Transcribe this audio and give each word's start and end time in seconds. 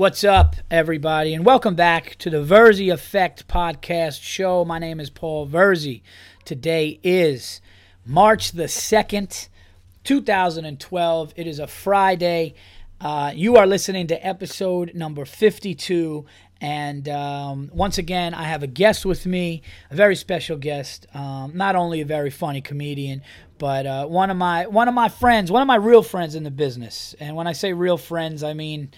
What's 0.00 0.24
up, 0.24 0.56
everybody, 0.70 1.34
and 1.34 1.44
welcome 1.44 1.74
back 1.74 2.16
to 2.20 2.30
the 2.30 2.38
Verzi 2.38 2.90
Effect 2.90 3.46
podcast 3.46 4.22
show. 4.22 4.64
My 4.64 4.78
name 4.78 4.98
is 4.98 5.10
Paul 5.10 5.46
Verzi. 5.46 6.00
Today 6.46 6.98
is 7.02 7.60
March 8.06 8.52
the 8.52 8.62
2nd, 8.62 9.48
2012. 10.02 11.32
It 11.36 11.46
is 11.46 11.58
a 11.58 11.66
Friday. 11.66 12.54
Uh, 12.98 13.32
you 13.34 13.56
are 13.56 13.66
listening 13.66 14.06
to 14.06 14.26
episode 14.26 14.94
number 14.94 15.26
52. 15.26 16.24
And 16.62 17.06
um, 17.10 17.70
once 17.70 17.98
again, 17.98 18.32
I 18.32 18.44
have 18.44 18.62
a 18.62 18.66
guest 18.66 19.04
with 19.04 19.26
me, 19.26 19.60
a 19.90 19.96
very 19.96 20.16
special 20.16 20.56
guest. 20.56 21.08
Um, 21.12 21.52
not 21.54 21.76
only 21.76 22.00
a 22.00 22.06
very 22.06 22.30
funny 22.30 22.62
comedian, 22.62 23.20
but 23.58 23.84
uh, 23.84 24.06
one 24.06 24.30
of 24.30 24.38
my 24.38 24.66
one 24.66 24.88
of 24.88 24.94
my 24.94 25.10
friends, 25.10 25.52
one 25.52 25.60
of 25.60 25.68
my 25.68 25.76
real 25.76 26.02
friends 26.02 26.36
in 26.36 26.44
the 26.44 26.50
business. 26.50 27.14
And 27.20 27.36
when 27.36 27.46
I 27.46 27.52
say 27.52 27.74
real 27.74 27.98
friends, 27.98 28.42
I 28.42 28.54
mean 28.54 28.92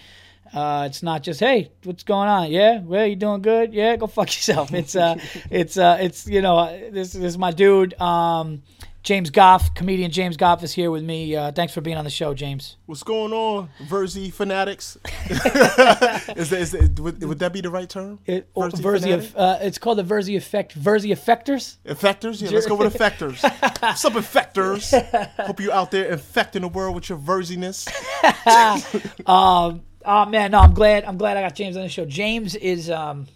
uh, 0.53 0.85
it's 0.87 1.01
not 1.03 1.23
just 1.23 1.39
hey, 1.39 1.71
what's 1.83 2.03
going 2.03 2.29
on? 2.29 2.51
Yeah, 2.51 2.81
well, 2.81 3.05
you 3.05 3.15
doing 3.15 3.41
good? 3.41 3.73
Yeah, 3.73 3.95
go 3.95 4.07
fuck 4.07 4.27
yourself. 4.35 4.73
It's 4.73 4.95
uh, 4.95 5.15
it's 5.49 5.77
uh, 5.77 5.97
it's 5.99 6.27
you 6.27 6.41
know, 6.41 6.67
this, 6.91 7.13
this 7.13 7.23
is 7.23 7.37
my 7.37 7.51
dude. 7.51 7.99
Um, 7.99 8.61
James 9.03 9.31
Goff, 9.31 9.73
comedian 9.73 10.11
James 10.11 10.37
Goff 10.37 10.63
is 10.63 10.71
here 10.71 10.89
with 10.89 11.03
me. 11.03 11.35
Uh, 11.35 11.51
thanks 11.51 11.73
for 11.73 11.81
being 11.81 11.97
on 11.97 12.05
the 12.05 12.09
show, 12.09 12.33
James. 12.33 12.77
What's 12.85 13.03
going 13.03 13.33
on, 13.33 13.69
Verzi 13.89 14.31
fanatics? 14.31 14.97
is, 15.29 16.49
that, 16.49 16.53
is 16.53 16.71
that, 16.71 16.99
would, 17.01 17.21
would 17.21 17.39
that 17.39 17.51
be 17.51 17.59
the 17.59 17.69
right 17.69 17.89
term? 17.89 18.19
It, 18.25 18.47
or 18.53 18.69
Verzi 18.69 18.81
Verzi, 18.81 19.33
uh, 19.35 19.57
it's 19.61 19.77
called 19.77 19.97
the 19.97 20.03
Verzi 20.03 20.37
Effect. 20.37 20.79
Verzi 20.79 21.11
Effectors. 21.11 21.77
Effectors? 21.85 22.41
Yeah, 22.41 22.51
let's 22.51 22.65
go 22.65 22.75
with 22.75 22.93
effectors. 22.93 23.43
What's 23.81 24.05
up, 24.05 24.13
effectors? 24.13 25.37
Hope 25.45 25.59
you 25.59 25.73
out 25.73 25.91
there 25.91 26.05
infecting 26.05 26.61
the 26.61 26.69
world 26.69 26.95
with 26.95 27.09
your 27.09 27.17
versiness. 27.17 27.89
Um, 29.27 29.81
oh 30.05 30.25
man, 30.25 30.51
no, 30.51 30.59
I'm 30.59 30.73
glad. 30.73 31.03
I'm 31.05 31.17
glad 31.17 31.37
I 31.37 31.41
got 31.41 31.55
James 31.55 31.75
on 31.77 31.83
the 31.83 31.89
show. 31.89 32.05
James 32.05 32.55
is 32.55 32.89
um, 32.89 33.27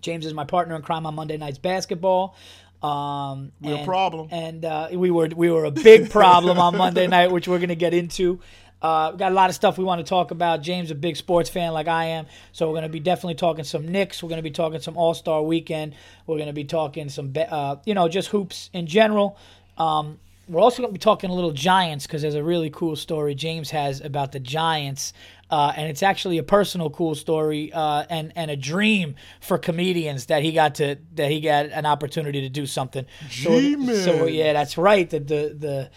James 0.00 0.26
is 0.26 0.34
my 0.34 0.44
partner 0.44 0.76
in 0.76 0.82
crime 0.82 1.06
on 1.06 1.14
Monday 1.14 1.36
nights 1.36 1.58
basketball. 1.58 2.36
Um, 2.82 3.52
Real 3.62 3.76
and- 3.76 3.86
problem. 3.86 4.28
and 4.32 4.64
uh, 4.64 4.88
we 4.92 5.10
were 5.10 5.28
we 5.34 5.50
were 5.50 5.64
a 5.64 5.70
big 5.70 6.10
problem 6.10 6.58
on 6.58 6.76
Monday 6.78 7.06
night, 7.06 7.30
which 7.30 7.46
we're 7.48 7.58
gonna 7.60 7.74
get 7.74 7.94
into. 7.94 8.40
Uh, 8.80 9.10
we 9.12 9.18
got 9.18 9.30
a 9.30 9.34
lot 9.34 9.48
of 9.48 9.54
stuff 9.54 9.78
we 9.78 9.84
want 9.84 10.00
to 10.00 10.08
talk 10.08 10.32
about. 10.32 10.60
James, 10.60 10.90
a 10.90 10.94
big 10.96 11.16
sports 11.16 11.48
fan 11.48 11.72
like 11.72 11.86
I 11.86 12.06
am, 12.06 12.26
so 12.50 12.68
we're 12.68 12.74
gonna 12.74 12.88
be 12.88 12.98
definitely 12.98 13.36
talking 13.36 13.62
some 13.64 13.86
Knicks. 13.86 14.22
We're 14.22 14.28
gonna 14.28 14.42
be 14.42 14.50
talking 14.50 14.80
some 14.80 14.96
All 14.96 15.14
Star 15.14 15.40
Weekend. 15.42 15.94
We're 16.26 16.38
gonna 16.38 16.52
be 16.52 16.64
talking 16.64 17.08
some, 17.08 17.32
uh, 17.36 17.76
you 17.84 17.94
know, 17.94 18.08
just 18.08 18.28
hoops 18.30 18.70
in 18.72 18.88
general. 18.88 19.38
Um, 19.78 20.18
we're 20.48 20.60
also 20.60 20.82
going 20.82 20.90
to 20.90 20.92
be 20.92 20.98
talking 20.98 21.30
a 21.30 21.32
little 21.34 21.52
Giants 21.52 22.06
because 22.06 22.20
there's 22.20 22.34
a 22.34 22.42
really 22.42 22.68
cool 22.68 22.96
story 22.96 23.34
James 23.34 23.70
has 23.70 24.00
about 24.00 24.32
the 24.32 24.40
Giants, 24.40 25.12
uh, 25.52 25.70
and 25.76 25.90
it's 25.90 26.02
actually 26.02 26.38
a 26.38 26.42
personal 26.42 26.88
cool 26.88 27.14
story 27.14 27.70
uh, 27.74 28.04
and 28.08 28.32
and 28.34 28.50
a 28.50 28.56
dream 28.56 29.14
for 29.42 29.58
comedians 29.58 30.26
that 30.26 30.42
he 30.42 30.50
got 30.50 30.76
to 30.76 30.96
that 31.14 31.30
he 31.30 31.40
got 31.40 31.66
an 31.66 31.84
opportunity 31.84 32.40
to 32.40 32.48
do 32.48 32.64
something. 32.64 33.04
So, 33.30 33.60
G-Man. 33.60 33.96
so 33.96 34.24
yeah, 34.24 34.54
that's 34.54 34.78
right. 34.78 35.08
The 35.08 35.18
the 35.20 35.54
the, 35.58 35.90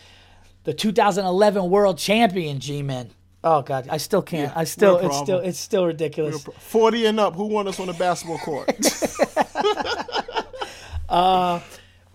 the 0.65 0.73
2011 0.73 1.69
World 1.69 1.97
Champion 1.97 2.59
G-Man. 2.59 3.11
Oh 3.45 3.61
God, 3.61 3.87
I 3.89 3.95
still 3.95 4.21
can't. 4.21 4.51
Yeah, 4.51 4.59
I 4.59 4.65
still 4.65 4.97
it's 4.97 5.17
still 5.17 5.39
it's 5.39 5.59
still 5.59 5.85
ridiculous. 5.85 6.43
40 6.43 7.05
and 7.05 7.19
up, 7.21 7.35
who 7.35 7.45
won 7.45 7.69
us 7.69 7.79
on 7.79 7.87
the 7.87 7.93
basketball 7.93 8.39
court? 8.39 8.69
Uh, 11.07 11.59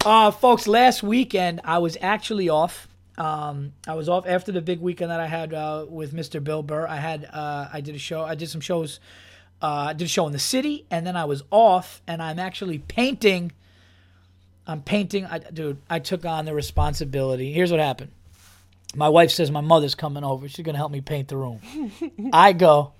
uh, 0.04 0.30
folks, 0.32 0.66
last 0.66 1.02
weekend 1.02 1.60
I 1.62 1.78
was 1.78 1.96
actually 2.00 2.48
off. 2.48 2.88
Um, 3.20 3.74
I 3.86 3.96
was 3.96 4.08
off 4.08 4.26
after 4.26 4.50
the 4.50 4.62
big 4.62 4.80
weekend 4.80 5.10
that 5.10 5.20
I 5.20 5.26
had 5.26 5.52
uh, 5.52 5.84
with 5.86 6.14
Mr. 6.14 6.42
Bill 6.42 6.62
Burr. 6.62 6.86
I 6.86 6.96
had 6.96 7.28
uh, 7.30 7.68
I 7.70 7.82
did 7.82 7.94
a 7.94 7.98
show. 7.98 8.22
I 8.22 8.34
did 8.34 8.48
some 8.48 8.62
shows. 8.62 8.98
Uh, 9.60 9.88
I 9.88 9.92
did 9.92 10.06
a 10.06 10.08
show 10.08 10.26
in 10.26 10.32
the 10.32 10.38
city, 10.38 10.86
and 10.90 11.06
then 11.06 11.16
I 11.16 11.26
was 11.26 11.42
off, 11.50 12.00
and 12.06 12.22
I'm 12.22 12.38
actually 12.38 12.78
painting. 12.78 13.52
I'm 14.66 14.80
painting. 14.80 15.26
I, 15.26 15.38
dude, 15.38 15.76
I 15.90 15.98
took 15.98 16.24
on 16.24 16.46
the 16.46 16.54
responsibility. 16.54 17.52
Here's 17.52 17.70
what 17.70 17.78
happened. 17.78 18.10
My 18.94 19.10
wife 19.10 19.30
says 19.32 19.50
my 19.50 19.60
mother's 19.60 19.94
coming 19.94 20.24
over. 20.24 20.48
She's 20.48 20.64
gonna 20.64 20.78
help 20.78 20.90
me 20.90 21.02
paint 21.02 21.28
the 21.28 21.36
room. 21.36 21.60
I 22.32 22.54
go, 22.54 22.94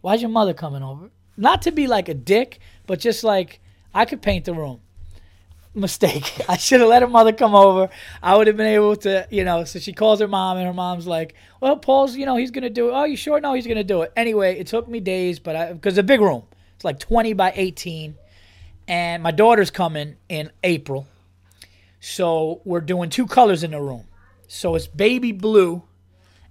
why's 0.00 0.20
your 0.20 0.32
mother 0.32 0.52
coming 0.52 0.82
over? 0.82 1.10
Not 1.36 1.62
to 1.62 1.70
be 1.70 1.86
like 1.86 2.08
a 2.08 2.14
dick, 2.14 2.58
but 2.88 2.98
just 2.98 3.22
like 3.22 3.60
I 3.94 4.04
could 4.04 4.20
paint 4.20 4.46
the 4.46 4.52
room 4.52 4.80
mistake. 5.74 6.40
I 6.48 6.56
should 6.56 6.80
have 6.80 6.88
let 6.88 7.02
her 7.02 7.08
mother 7.08 7.32
come 7.32 7.54
over. 7.54 7.88
I 8.22 8.36
would 8.36 8.46
have 8.46 8.56
been 8.56 8.66
able 8.66 8.96
to, 8.96 9.26
you 9.30 9.44
know. 9.44 9.64
So 9.64 9.78
she 9.78 9.92
calls 9.92 10.20
her 10.20 10.28
mom, 10.28 10.56
and 10.56 10.66
her 10.66 10.72
mom's 10.72 11.06
like, 11.06 11.34
"Well, 11.60 11.76
Paul's, 11.76 12.16
you 12.16 12.26
know, 12.26 12.36
he's 12.36 12.50
gonna 12.50 12.70
do 12.70 12.88
it. 12.88 12.92
Oh, 12.92 13.04
you 13.04 13.16
sure? 13.16 13.40
No, 13.40 13.54
he's 13.54 13.66
gonna 13.66 13.84
do 13.84 14.02
it. 14.02 14.12
Anyway, 14.16 14.58
it 14.58 14.66
took 14.66 14.88
me 14.88 15.00
days, 15.00 15.38
but 15.38 15.56
I 15.56 15.72
because 15.72 15.98
a 15.98 16.02
big 16.02 16.20
room. 16.20 16.44
It's 16.76 16.84
like 16.84 16.98
20 16.98 17.34
by 17.34 17.52
18, 17.54 18.14
and 18.88 19.22
my 19.22 19.30
daughter's 19.32 19.70
coming 19.70 20.16
in 20.28 20.50
April, 20.64 21.06
so 22.00 22.62
we're 22.64 22.80
doing 22.80 23.10
two 23.10 23.26
colors 23.26 23.62
in 23.62 23.72
the 23.72 23.80
room. 23.80 24.06
So 24.48 24.74
it's 24.74 24.86
baby 24.86 25.32
blue. 25.32 25.82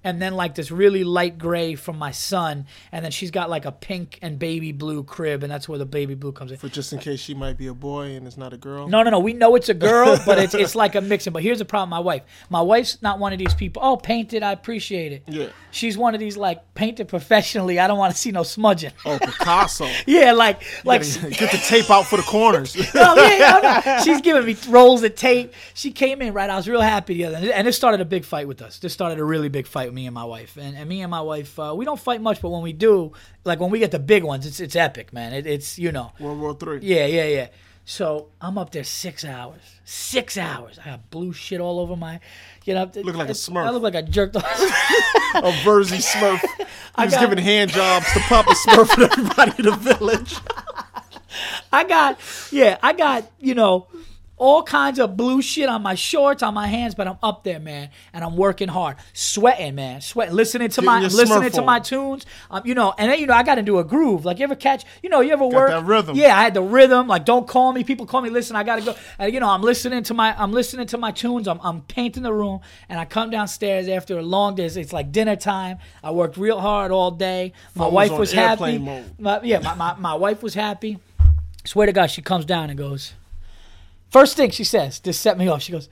And 0.04 0.22
then 0.22 0.34
like 0.34 0.56
this 0.56 0.72
really 0.72 1.04
light 1.04 1.38
gray 1.38 1.76
from 1.76 1.98
my 1.98 2.12
son, 2.12 2.66
and 2.92 3.04
then 3.04 3.12
she's 3.12 3.32
got 3.32 3.50
like 3.50 3.66
a 3.66 3.72
pink 3.72 4.18
and 4.22 4.40
baby 4.40 4.72
blue 4.72 5.04
crib, 5.04 5.44
and 5.44 5.52
that's 5.52 5.68
where 5.68 5.78
the 5.78 5.86
baby 5.86 6.16
blue 6.16 6.32
comes 6.32 6.52
in. 6.52 6.58
For 6.58 6.70
just 6.70 6.94
in 6.94 7.00
case 7.00 7.20
she 7.20 7.34
might 7.34 7.58
be 7.58 7.68
a 7.68 7.74
boy 7.74 8.16
and 8.16 8.26
it's 8.26 8.38
not 8.38 8.54
a 8.54 8.58
girl. 8.58 8.88
No, 8.88 9.04
no, 9.04 9.10
no. 9.10 9.20
We 9.20 9.34
know 9.34 9.56
it's 9.56 9.70
a 9.70 9.74
girl, 9.74 10.18
but 10.26 10.40
it's 10.40 10.54
it's 10.54 10.76
like 10.76 10.96
a 10.96 11.02
mixing. 11.02 11.34
But 11.34 11.44
here's 11.44 11.60
the 11.60 11.66
problem: 11.66 11.90
my 11.90 12.00
wife. 12.00 12.24
My 12.50 12.62
wife's 12.62 13.02
not 13.02 13.20
one 13.20 13.34
of 13.34 13.40
these 13.40 13.54
people. 13.54 13.82
Oh, 13.84 13.98
painted. 13.98 14.42
I 14.42 14.52
appreciate 14.54 15.12
it. 15.12 15.24
Yeah. 15.28 15.48
She's 15.72 15.98
one 15.98 16.14
of 16.14 16.20
these 16.20 16.38
like 16.38 16.74
painted 16.74 17.08
professionally. 17.08 17.80
I 17.80 17.88
don't 17.88 17.98
want 17.98 18.14
to 18.14 18.18
see 18.18 18.32
no 18.32 18.44
smudging. 18.44 18.92
Oh, 19.06 19.18
Picasso. 19.20 19.88
Yeah, 20.08 20.32
like 20.32 20.62
like. 20.86 21.02
Get 21.02 21.52
the 21.52 21.62
tape 21.68 21.90
out 21.92 22.06
for 22.06 22.18
the 22.18 22.24
corners. 22.24 22.76
Oh, 23.02 23.16
yeah, 23.16 23.38
yeah, 23.38 23.82
no. 23.98 24.04
She's 24.04 24.22
giving 24.22 24.46
me 24.46 24.58
rolls 24.68 25.04
of 25.04 25.16
tape. 25.16 25.54
She 25.74 25.92
came 25.92 26.22
in 26.22 26.34
right. 26.34 26.50
I 26.50 26.56
was 26.56 26.68
real 26.68 26.82
happy 26.82 27.16
the 27.16 27.26
other, 27.26 27.52
and 27.52 27.66
this 27.66 27.76
started 27.76 28.02
a 28.02 28.06
big 28.06 28.26
fight 28.26 28.48
with 28.48 28.62
us. 28.62 28.80
This 28.80 28.94
started 28.94 29.20
a 29.20 29.24
really 29.24 29.48
big 29.50 29.68
fight 29.68 29.89
with 29.90 29.96
me 29.96 30.06
and 30.06 30.14
my 30.14 30.24
wife. 30.24 30.56
And, 30.58 30.78
and 30.78 30.88
me 30.88 31.02
and 31.02 31.10
my 31.12 31.22
wife, 31.22 31.58
uh, 31.60 31.74
we 31.76 31.84
don't 31.84 32.00
fight 32.00 32.22
much, 32.22 32.42
but 32.42 32.50
when 32.50 32.62
we 32.62 32.74
do, 32.74 33.12
like 33.44 33.60
when 33.60 33.72
we 33.72 33.80
get 33.80 33.92
the 33.92 34.00
big 34.00 34.24
ones, 34.24 34.46
it's 34.46 34.60
it's 34.60 34.76
epic, 34.76 35.12
man. 35.12 35.34
It, 35.34 35.48
it's 35.48 35.78
you 35.80 35.92
know. 35.92 36.12
World 36.20 36.40
War 36.40 36.54
Three. 36.54 36.80
Yeah, 36.82 37.06
yeah, 37.08 37.26
yeah. 37.26 37.48
So 37.86 38.28
I'm 38.40 38.58
up 38.60 38.72
there 38.72 38.84
six 38.84 39.26
hours. 39.26 39.62
Six 39.84 40.38
hours. 40.38 40.78
I 40.80 40.92
got 40.92 41.10
blue 41.10 41.34
shit 41.34 41.60
all 41.60 41.80
over 41.80 41.96
my, 41.96 42.20
you 42.64 42.76
know. 42.76 42.90
Look 42.96 43.16
like 43.16 43.30
a 43.30 43.34
Smurf. 43.34 43.66
I 43.66 43.72
look 43.72 43.82
like 43.82 43.96
I 43.96 44.04
jerked 44.04 44.36
off. 44.36 44.46
A 44.46 45.52
Verzi 45.66 46.00
Smurf. 46.02 46.40
He 46.98 47.06
was 47.06 47.14
got- 47.14 47.22
giving 47.22 47.38
hand 47.44 47.72
jobs 47.72 48.12
to 48.14 48.20
Papa 48.20 48.52
Smurf 48.52 48.94
and 48.96 49.04
everybody 49.12 49.54
in 49.60 49.66
the 49.66 49.76
village. 49.78 50.36
I 51.72 51.84
got, 51.86 52.20
yeah, 52.52 52.78
I 52.84 52.92
got, 52.94 53.32
you 53.40 53.56
know, 53.56 53.88
all 54.40 54.64
kinds 54.64 54.98
of 55.00 55.16
blue 55.16 55.42
shit 55.42 55.70
on 55.70 55.84
my 55.84 55.96
shorts, 55.96 56.42
on 56.42 56.54
my 56.54 56.68
hands, 56.68 56.96
but 56.96 57.08
I'm 57.08 57.18
up 57.22 57.44
there, 57.44 57.60
man, 57.60 57.90
and 58.14 58.24
I'm 58.24 58.36
working 58.36 58.70
hard, 58.70 58.96
sweating, 59.14 59.76
man, 59.76 60.02
sweating, 60.02 60.34
listening 60.34 60.70
to 60.70 60.82
my, 60.82 61.02
listening 61.02 61.52
to 61.52 61.62
my 61.62 61.80
tunes, 61.80 62.26
um, 62.50 62.64
you 62.66 62.74
know, 62.74 62.94
and 62.98 63.12
then 63.12 63.20
you 63.20 63.28
know 63.28 63.34
I 63.34 63.44
got 63.44 63.58
into 63.58 63.78
a 63.80 63.84
groove. 63.84 64.26
Like 64.26 64.40
you 64.40 64.46
ever 64.46 64.56
catch, 64.56 64.86
you 65.04 65.10
know, 65.10 65.22
you 65.22 65.34
ever 65.34 65.46
work 65.46 65.70
that 65.70 65.86
rhythm. 65.86 66.16
Yeah, 66.16 66.38
I 66.38 66.44
had 66.44 66.54
the 66.54 66.62
rhythm. 66.62 67.08
Like 67.08 67.26
don't 67.26 67.48
call 67.48 67.74
me, 67.74 67.84
people 67.84 68.06
call 68.06 68.22
me. 68.22 68.30
Listen, 68.30 68.56
I 68.56 68.64
gotta 68.64 68.82
go. 68.82 68.96
And 69.20 69.34
you 69.34 69.40
know, 69.40 69.50
I'm 69.50 69.62
listening 69.62 70.04
to 70.04 70.14
my, 70.14 70.34
I'm 70.42 70.52
listening 70.52 70.88
to 70.88 70.98
my 70.98 71.12
tunes. 71.12 71.48
I'm, 71.48 71.60
I'm 71.62 71.82
painting 71.82 72.24
the 72.24 72.34
room, 72.34 72.62
and 72.88 73.00
I 73.00 73.06
come 73.06 73.30
downstairs 73.30 73.88
after 73.88 74.18
a 74.18 74.24
long 74.24 74.56
day. 74.56 74.66
It's, 74.66 74.94
like 74.94 75.12
dinner 75.12 75.36
time. 75.36 75.78
I 76.04 76.12
worked 76.12 76.38
real 76.38 76.60
hard 76.60 76.92
all 76.92 77.12
day. 77.12 77.54
My 77.76 77.88
wife 77.88 78.12
was 78.12 78.32
happy. 78.32 78.78
My, 78.78 79.42
yeah, 79.44 79.60
my, 79.60 79.76
my, 79.76 79.96
my 79.96 80.14
wife 80.16 80.42
was 80.42 80.54
happy. 80.54 80.98
Swear 81.66 81.88
to 81.88 81.94
God, 81.94 82.08
she 82.08 82.22
comes 82.22 82.46
down 82.46 82.70
and 82.70 82.78
goes. 82.78 83.14
First 84.10 84.36
thing 84.36 84.52
she 84.52 84.64
says, 84.64 85.00
just 85.00 85.22
set 85.22 85.38
me 85.38 85.48
off. 85.48 85.62
She 85.62 85.72
goes, 85.72 85.90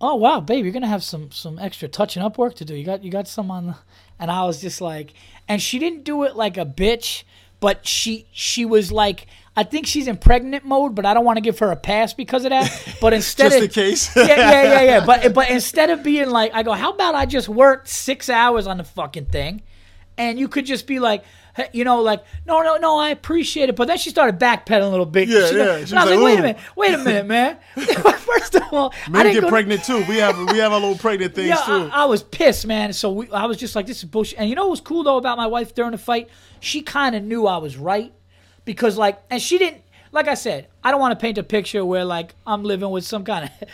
"Oh 0.00 0.14
wow, 0.14 0.40
babe, 0.40 0.64
you're 0.64 0.72
gonna 0.72 0.86
have 0.86 1.04
some 1.04 1.30
some 1.30 1.58
extra 1.58 1.88
touching 1.88 2.22
up 2.22 2.38
work 2.38 2.54
to 2.56 2.64
do. 2.64 2.74
You 2.74 2.84
got 2.84 3.04
you 3.04 3.10
got 3.10 3.28
some 3.28 3.50
on." 3.50 3.66
The... 3.66 3.76
And 4.18 4.30
I 4.30 4.44
was 4.44 4.60
just 4.60 4.80
like, 4.80 5.12
and 5.46 5.60
she 5.60 5.78
didn't 5.78 6.04
do 6.04 6.22
it 6.22 6.36
like 6.36 6.56
a 6.56 6.64
bitch, 6.64 7.24
but 7.60 7.86
she 7.86 8.26
she 8.32 8.64
was 8.64 8.90
like, 8.90 9.26
I 9.56 9.64
think 9.64 9.86
she's 9.86 10.06
in 10.06 10.18
pregnant 10.18 10.66
mode, 10.66 10.94
but 10.94 11.06
I 11.06 11.14
don't 11.14 11.24
want 11.24 11.38
to 11.38 11.40
give 11.40 11.58
her 11.60 11.70
a 11.70 11.76
pass 11.76 12.12
because 12.12 12.44
of 12.44 12.50
that. 12.50 12.70
But 13.00 13.12
instead 13.12 13.50
Just 13.50 13.56
of 13.56 13.62
in 13.64 13.68
case. 13.70 14.10
yeah, 14.16 14.26
yeah, 14.26 14.62
yeah, 14.62 14.82
yeah. 14.82 15.06
But 15.06 15.34
but 15.34 15.50
instead 15.50 15.90
of 15.90 16.02
being 16.02 16.30
like, 16.30 16.52
I 16.54 16.62
go, 16.62 16.72
how 16.72 16.92
about 16.92 17.14
I 17.14 17.26
just 17.26 17.48
worked 17.48 17.88
six 17.88 18.28
hours 18.28 18.66
on 18.66 18.78
the 18.78 18.84
fucking 18.84 19.26
thing, 19.26 19.62
and 20.18 20.38
you 20.38 20.48
could 20.48 20.66
just 20.66 20.86
be 20.86 20.98
like, 20.98 21.24
hey, 21.56 21.68
you 21.72 21.84
know, 21.84 22.02
like, 22.02 22.22
no, 22.46 22.60
no, 22.62 22.76
no, 22.76 22.98
I 22.98 23.10
appreciate 23.10 23.68
it. 23.68 23.76
But 23.76 23.88
then 23.88 23.98
she 23.98 24.10
started 24.10 24.38
backpedaling 24.38 24.86
a 24.86 24.88
little 24.88 25.06
bit. 25.06 25.28
Yeah, 25.28 25.46
She- 25.46 25.56
yeah. 25.56 25.76
And 25.76 25.88
She 25.88 25.96
I 25.96 26.04
was 26.04 26.14
like, 26.14 26.24
wait 26.24 26.38
a 26.38 26.42
minute, 26.42 26.58
wait 26.76 26.94
a 26.94 26.98
minute, 26.98 27.26
man. 27.26 27.58
First 27.74 28.54
of 28.54 28.62
all, 28.72 28.92
I 29.12 29.22
didn't 29.22 29.34
get 29.34 29.40
go 29.40 29.46
to- 29.46 29.48
pregnant 29.48 29.84
too. 29.84 30.04
We 30.08 30.18
have 30.18 30.38
we 30.52 30.58
have 30.58 30.72
our 30.72 30.80
little 30.80 30.98
pregnant 30.98 31.34
things 31.34 31.48
yeah, 31.48 31.56
too. 31.64 31.90
I, 31.92 32.02
I 32.02 32.04
was 32.04 32.22
pissed, 32.22 32.66
man. 32.66 32.92
So 32.92 33.10
we, 33.12 33.30
I 33.30 33.46
was 33.46 33.56
just 33.56 33.74
like, 33.74 33.86
this 33.86 33.98
is 33.98 34.04
bullshit. 34.04 34.38
And 34.38 34.48
you 34.48 34.54
know 34.54 34.64
what 34.64 34.70
was 34.72 34.80
cool 34.80 35.02
though 35.02 35.16
about 35.16 35.36
my 35.38 35.46
wife 35.46 35.74
during 35.74 35.92
the 35.92 35.98
fight? 35.98 36.28
She 36.60 36.82
kind 36.82 37.16
of 37.16 37.22
knew 37.24 37.46
I 37.46 37.56
was 37.56 37.76
right 37.76 38.12
because 38.64 38.98
like, 38.98 39.18
and 39.30 39.40
she 39.40 39.58
didn't. 39.58 39.82
Like 40.12 40.28
I 40.28 40.34
said, 40.34 40.68
I 40.84 40.92
don't 40.92 41.00
want 41.00 41.18
to 41.18 41.22
paint 41.22 41.36
a 41.36 41.42
picture 41.42 41.84
where 41.84 42.04
like 42.04 42.34
I'm 42.46 42.62
living 42.62 42.90
with 42.90 43.04
some 43.04 43.24
kind 43.24 43.50
of. 43.62 43.68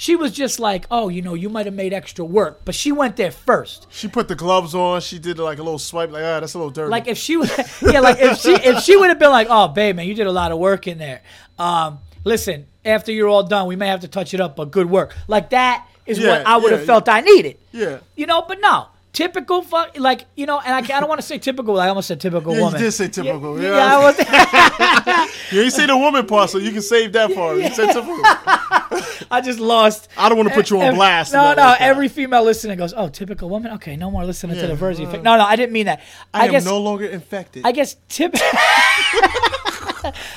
She 0.00 0.14
was 0.14 0.30
just 0.30 0.60
like, 0.60 0.86
oh, 0.92 1.08
you 1.08 1.22
know, 1.22 1.34
you 1.34 1.48
might 1.48 1.66
have 1.66 1.74
made 1.74 1.92
extra 1.92 2.24
work, 2.24 2.60
but 2.64 2.72
she 2.72 2.92
went 2.92 3.16
there 3.16 3.32
first. 3.32 3.88
She 3.90 4.06
put 4.06 4.28
the 4.28 4.36
gloves 4.36 4.72
on. 4.72 5.00
She 5.00 5.18
did 5.18 5.40
like 5.40 5.58
a 5.58 5.62
little 5.64 5.80
swipe, 5.80 6.12
like 6.12 6.22
ah, 6.22 6.38
that's 6.38 6.54
a 6.54 6.58
little 6.58 6.70
dirty. 6.70 6.88
Like 6.88 7.08
if 7.08 7.18
she 7.18 7.32
yeah, 7.82 7.98
like 7.98 8.18
if 8.20 8.38
she 8.38 8.52
if 8.54 8.84
she 8.84 8.96
would 8.96 9.08
have 9.08 9.18
been 9.18 9.32
like, 9.32 9.48
oh, 9.50 9.66
babe, 9.66 9.96
man, 9.96 10.06
you 10.06 10.14
did 10.14 10.28
a 10.28 10.32
lot 10.32 10.52
of 10.52 10.58
work 10.58 10.86
in 10.86 10.98
there. 10.98 11.22
Um, 11.58 11.98
listen, 12.22 12.66
after 12.84 13.10
you're 13.10 13.26
all 13.28 13.42
done, 13.42 13.66
we 13.66 13.74
may 13.74 13.88
have 13.88 14.00
to 14.00 14.08
touch 14.08 14.34
it 14.34 14.40
up, 14.40 14.54
but 14.54 14.70
good 14.70 14.88
work. 14.88 15.16
Like 15.26 15.50
that 15.50 15.84
is 16.06 16.20
Yeah, 16.20 16.28
what 16.28 16.46
I 16.46 16.56
would 16.58 16.70
have 16.70 16.82
yeah, 16.82 16.86
felt 16.86 17.08
I 17.08 17.20
needed. 17.20 17.58
yeah. 17.72 17.98
You 18.14 18.26
know, 18.26 18.42
but 18.46 18.60
no. 18.60 18.86
Typical 19.12 19.62
fuck, 19.62 19.98
like 19.98 20.26
you 20.36 20.46
know, 20.46 20.60
and 20.60 20.72
I, 20.74 20.78
I 20.96 21.00
don't 21.00 21.08
want 21.08 21.20
to 21.20 21.26
say 21.26 21.38
typical. 21.38 21.80
I 21.80 21.88
almost 21.88 22.06
said 22.06 22.20
typical 22.20 22.52
Yeah, 22.52 22.58
you 22.58 22.64
woman. 22.66 22.80
did 22.80 22.92
say 22.92 23.08
typical, 23.08 23.60
Yeah, 23.60 23.68
yeah. 23.70 23.76
yeah, 23.76 23.96
I 23.96 23.98
was. 24.04 25.28
yeah 25.50 25.64
You 25.64 25.70
say 25.70 25.86
the 25.86 25.96
woman 25.96 26.24
part, 26.26 26.50
so 26.50 26.58
you 26.58 26.70
can 26.70 26.82
save 26.82 27.12
that 27.14 27.34
part. 27.34 27.56
You 27.58 27.68
said 27.74 27.86
typical. 27.92 28.22
I 29.30 29.40
just 29.40 29.58
lost. 29.58 30.08
I 30.16 30.28
don't 30.28 30.38
want 30.38 30.48
to 30.50 30.54
put 30.54 30.70
you 30.70 30.78
on 30.80 30.86
Ev- 30.86 30.94
blast. 30.94 31.32
No, 31.32 31.54
no. 31.54 31.62
like 31.62 31.80
every 31.80 32.08
female 32.08 32.44
listening 32.44 32.78
goes, 32.78 32.94
"Oh, 32.94 33.08
typical 33.08 33.48
woman." 33.48 33.72
Okay, 33.72 33.96
no 33.96 34.10
more 34.10 34.24
listening 34.24 34.56
to 34.56 34.66
the 34.66 34.74
Verzi 34.74 35.00
well, 35.00 35.08
effect. 35.08 35.24
No, 35.24 35.36
no, 35.36 35.44
I 35.44 35.56
didn't 35.56 35.72
mean 35.72 35.86
that. 35.86 36.00
I, 36.32 36.42
I, 36.42 36.44
am 36.46 36.50
guess. 36.52 36.64
no 36.64 36.78
longer 36.78 37.06
infected. 37.06 37.64
I 37.64 37.72
guess 37.72 37.96
tip. 38.08 38.32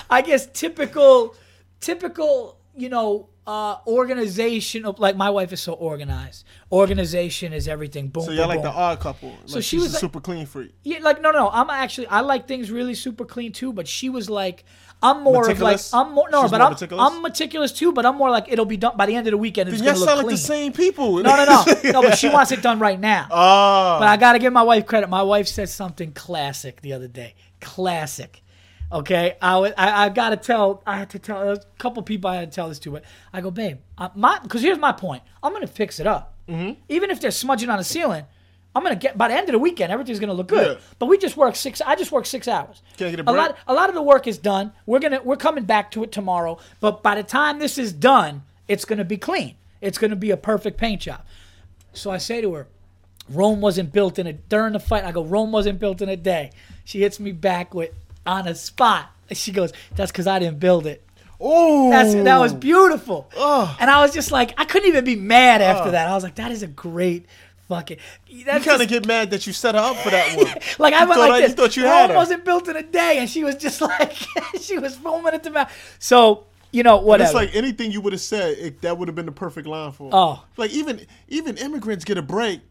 I 0.09 0.21
guess 0.25 0.47
typical, 0.47 1.35
typical. 1.79 2.57
You 2.73 2.87
know, 2.87 3.27
uh, 3.47 3.77
organization 3.87 4.85
of 4.85 4.99
like 4.99 5.15
my 5.15 5.29
wife 5.29 5.51
is 5.51 5.61
so 5.61 5.73
organized. 5.73 6.45
Organization 6.71 7.53
is 7.53 7.67
everything. 7.67 8.07
Boom. 8.07 8.23
so 8.23 8.29
boom, 8.29 8.37
y'all 8.37 8.47
like 8.47 8.59
boom. 8.59 8.71
the 8.71 8.71
odd 8.71 8.99
couple. 8.99 9.29
Like 9.29 9.55
she 9.55 9.61
she's 9.61 9.81
was 9.81 9.91
a 9.91 9.95
like- 9.95 9.99
super 9.99 10.19
clean 10.19 10.45
freak. 10.45 10.73
Yeah, 10.83 10.99
like 11.01 11.21
no, 11.21 11.31
no. 11.31 11.49
I'm 11.49 11.69
actually 11.69 12.07
I 12.07 12.21
like 12.21 12.47
things 12.47 12.71
really 12.71 12.93
super 12.93 13.25
clean 13.25 13.51
too. 13.51 13.73
But 13.73 13.87
she 13.87 14.09
was 14.09 14.29
like, 14.29 14.63
I'm 15.03 15.23
more 15.23 15.41
Meticulous? 15.41 15.87
of 15.87 15.93
like 15.99 16.07
I'm 16.07 16.13
more 16.13 16.29
no, 16.29 16.41
She's 16.43 16.51
but 16.51 16.57
more 16.59 16.67
I'm 16.67 16.73
meticulous? 16.73 17.11
I'm 17.11 17.21
meticulous 17.21 17.71
too. 17.71 17.91
But 17.91 18.05
I'm 18.05 18.15
more 18.17 18.29
like 18.29 18.45
it'll 18.49 18.65
be 18.65 18.77
done 18.77 18.95
by 18.95 19.05
the 19.07 19.15
end 19.15 19.25
of 19.27 19.31
the 19.31 19.37
weekend. 19.37 19.69
It's 19.69 19.79
Then 19.79 19.85
y'all 19.87 19.93
gonna 19.95 20.05
sound 20.05 20.17
look 20.19 20.25
like 20.27 20.35
clean. 20.35 20.35
the 20.35 20.41
same 20.41 20.73
people. 20.73 21.17
No, 21.17 21.35
no, 21.35 21.45
no, 21.45 21.91
no. 21.91 22.01
But 22.03 22.17
she 22.17 22.29
wants 22.37 22.51
it 22.51 22.61
done 22.61 22.77
right 22.79 22.99
now. 22.99 23.27
Oh. 23.31 23.97
But 23.99 24.07
I 24.07 24.17
gotta 24.17 24.37
give 24.39 24.53
my 24.53 24.61
wife 24.63 24.85
credit. 24.85 25.09
My 25.09 25.23
wife 25.23 25.47
said 25.47 25.69
something 25.69 26.11
classic 26.11 26.81
the 26.81 26.93
other 26.93 27.07
day. 27.07 27.33
Classic. 27.61 28.41
Okay, 28.91 29.37
I 29.41 29.55
I, 29.77 30.05
I 30.05 30.09
gotta 30.09 30.35
tell. 30.37 30.83
I 30.85 30.97
had 30.97 31.09
to 31.11 31.19
tell 31.19 31.49
a 31.53 31.57
couple 31.79 32.03
people. 32.03 32.29
I 32.29 32.35
had 32.35 32.51
to 32.51 32.55
tell 32.55 32.67
this 32.69 32.77
to. 32.79 32.91
But 32.91 33.03
I 33.31 33.39
go, 33.41 33.49
babe, 33.49 33.77
uh, 33.97 34.09
my 34.15 34.37
because 34.43 34.61
here's 34.61 34.77
my 34.77 34.91
point. 34.91 35.23
I'm 35.41 35.53
gonna 35.53 35.65
fix 35.65 35.99
it 35.99 36.07
up. 36.07 36.35
Mm-hmm. 36.49 36.73
Even 36.89 37.09
if 37.09 37.21
they're 37.21 37.31
smudging 37.31 37.69
on 37.69 37.77
the 37.77 37.83
ceiling, 37.85 38.25
I'm 38.75 38.83
gonna 38.83 38.95
get 38.95 39.17
by 39.17 39.27
the 39.27 39.33
end 39.33 39.49
of 39.49 39.53
the 39.53 39.59
weekend. 39.59 39.91
Everything's 39.91 40.19
gonna 40.19 40.33
look 40.33 40.47
good. 40.47 40.77
Yeah. 40.77 40.83
But 40.99 41.07
we 41.07 41.17
just 41.17 41.35
work 41.35 41.55
six. 41.55 41.81
I 41.81 41.95
just 41.95 42.11
work 42.11 42.25
six 42.25 42.47
hours. 42.47 42.81
Can't 42.97 43.11
get 43.11 43.19
a 43.19 43.23
break? 43.23 43.35
a 43.35 43.37
lot. 43.37 43.57
A 43.67 43.73
lot 43.73 43.89
of 43.89 43.95
the 43.95 44.01
work 44.01 44.27
is 44.27 44.37
done. 44.37 44.71
We're 44.85 44.99
gonna 44.99 45.21
we're 45.21 45.35
coming 45.37 45.65
back 45.65 45.91
to 45.91 46.03
it 46.03 46.11
tomorrow. 46.11 46.57
But 46.79 47.03
by 47.03 47.15
the 47.15 47.23
time 47.23 47.59
this 47.59 47.77
is 47.77 47.91
done, 47.91 48.43
it's 48.67 48.85
gonna 48.85 49.03
be 49.03 49.17
clean. 49.17 49.55
It's 49.81 49.97
gonna 49.97 50.15
be 50.15 50.31
a 50.31 50.37
perfect 50.37 50.77
paint 50.77 51.01
job. 51.01 51.21
So 51.93 52.11
I 52.11 52.17
say 52.17 52.39
to 52.41 52.53
her, 52.53 52.67
Rome 53.29 53.59
wasn't 53.61 53.91
built 53.91 54.17
in 54.19 54.27
a 54.27 54.33
during 54.33 54.73
the 54.73 54.79
fight. 54.79 55.03
I 55.03 55.11
go, 55.11 55.23
Rome 55.23 55.51
wasn't 55.51 55.79
built 55.79 56.01
in 56.01 56.07
a 56.09 56.15
day. 56.17 56.51
She 56.85 57.01
hits 57.01 57.19
me 57.19 57.31
back 57.33 57.73
with 57.73 57.91
on 58.25 58.47
a 58.47 58.55
spot. 58.55 59.09
She 59.33 59.51
goes, 59.51 59.71
That's 59.95 60.11
because 60.11 60.27
I 60.27 60.39
didn't 60.39 60.59
build 60.59 60.85
it. 60.85 61.03
oh, 61.39 61.89
that 61.89 62.37
was 62.37 62.53
beautiful. 62.53 63.29
Ugh. 63.35 63.75
And 63.79 63.89
I 63.89 64.01
was 64.01 64.13
just 64.13 64.31
like, 64.31 64.53
I 64.57 64.65
couldn't 64.65 64.89
even 64.89 65.03
be 65.03 65.15
mad 65.15 65.61
after 65.61 65.91
that. 65.91 66.07
I 66.07 66.13
was 66.13 66.23
like, 66.23 66.35
that 66.35 66.51
is 66.51 66.63
a 66.63 66.67
great 66.67 67.25
fucking. 67.71 67.97
You 68.27 68.43
That's 68.45 68.65
kind 68.65 68.81
of 68.81 68.87
get 68.89 69.07
mad 69.07 69.31
that 69.31 69.47
you 69.47 69.53
set 69.53 69.75
her 69.75 69.81
up 69.81 69.95
for 69.97 70.09
that 70.09 70.35
one. 70.37 70.47
like 70.77 70.93
I 70.93 71.03
You 71.03 71.09
went 71.09 71.19
like 71.21 71.31
I- 71.31 71.41
this. 71.41 71.49
you 71.51 71.55
thought 71.55 71.77
you 71.77 71.83
had 71.85 72.09
her. 72.09 72.15
wasn't 72.15 72.43
built 72.43 72.67
in 72.67 72.75
a 72.75 72.83
day, 72.83 73.17
and 73.19 73.29
she 73.29 73.43
was 73.43 73.55
just 73.55 73.79
like 73.91 74.13
she 74.59 74.77
was 74.77 74.95
foaming 74.95 75.33
at 75.33 75.43
the 75.43 75.49
mouth. 75.51 75.71
So 75.99 76.45
you 76.73 76.83
know, 76.83 76.97
whatever. 76.97 77.27
It's 77.27 77.33
like 77.35 77.55
anything 77.55 77.91
you 77.91 77.99
would 78.01 78.13
have 78.13 78.21
said, 78.21 78.57
it, 78.57 78.81
that 78.81 78.97
would 78.97 79.07
have 79.07 79.15
been 79.15 79.25
the 79.25 79.31
perfect 79.31 79.67
line 79.67 79.91
for. 79.91 80.05
her. 80.05 80.09
Oh. 80.13 80.43
like 80.57 80.71
even 80.71 81.05
even 81.29 81.57
immigrants 81.57 82.03
get 82.05 82.17
a 82.17 82.21
break. 82.21 82.61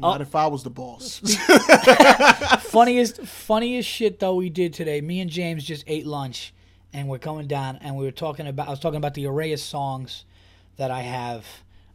Oh. 0.00 0.10
Not 0.10 0.20
if 0.20 0.34
I 0.34 0.46
was 0.46 0.62
the 0.62 0.70
boss. 0.70 1.18
funniest 2.60 3.20
funniest 3.22 3.88
shit 3.88 4.18
though 4.20 4.34
we 4.34 4.50
did 4.50 4.72
today. 4.74 5.00
Me 5.00 5.20
and 5.20 5.30
James 5.30 5.64
just 5.64 5.84
ate 5.86 6.06
lunch, 6.06 6.52
and 6.92 7.08
we're 7.08 7.18
coming 7.18 7.46
down, 7.46 7.78
and 7.82 7.96
we 7.96 8.04
were 8.04 8.10
talking 8.12 8.46
about. 8.46 8.68
I 8.68 8.70
was 8.70 8.80
talking 8.80 8.96
about 8.98 9.14
the 9.14 9.26
array 9.26 9.52
of 9.52 9.60
songs 9.60 10.24
that 10.76 10.90
I 10.90 11.00
have 11.02 11.44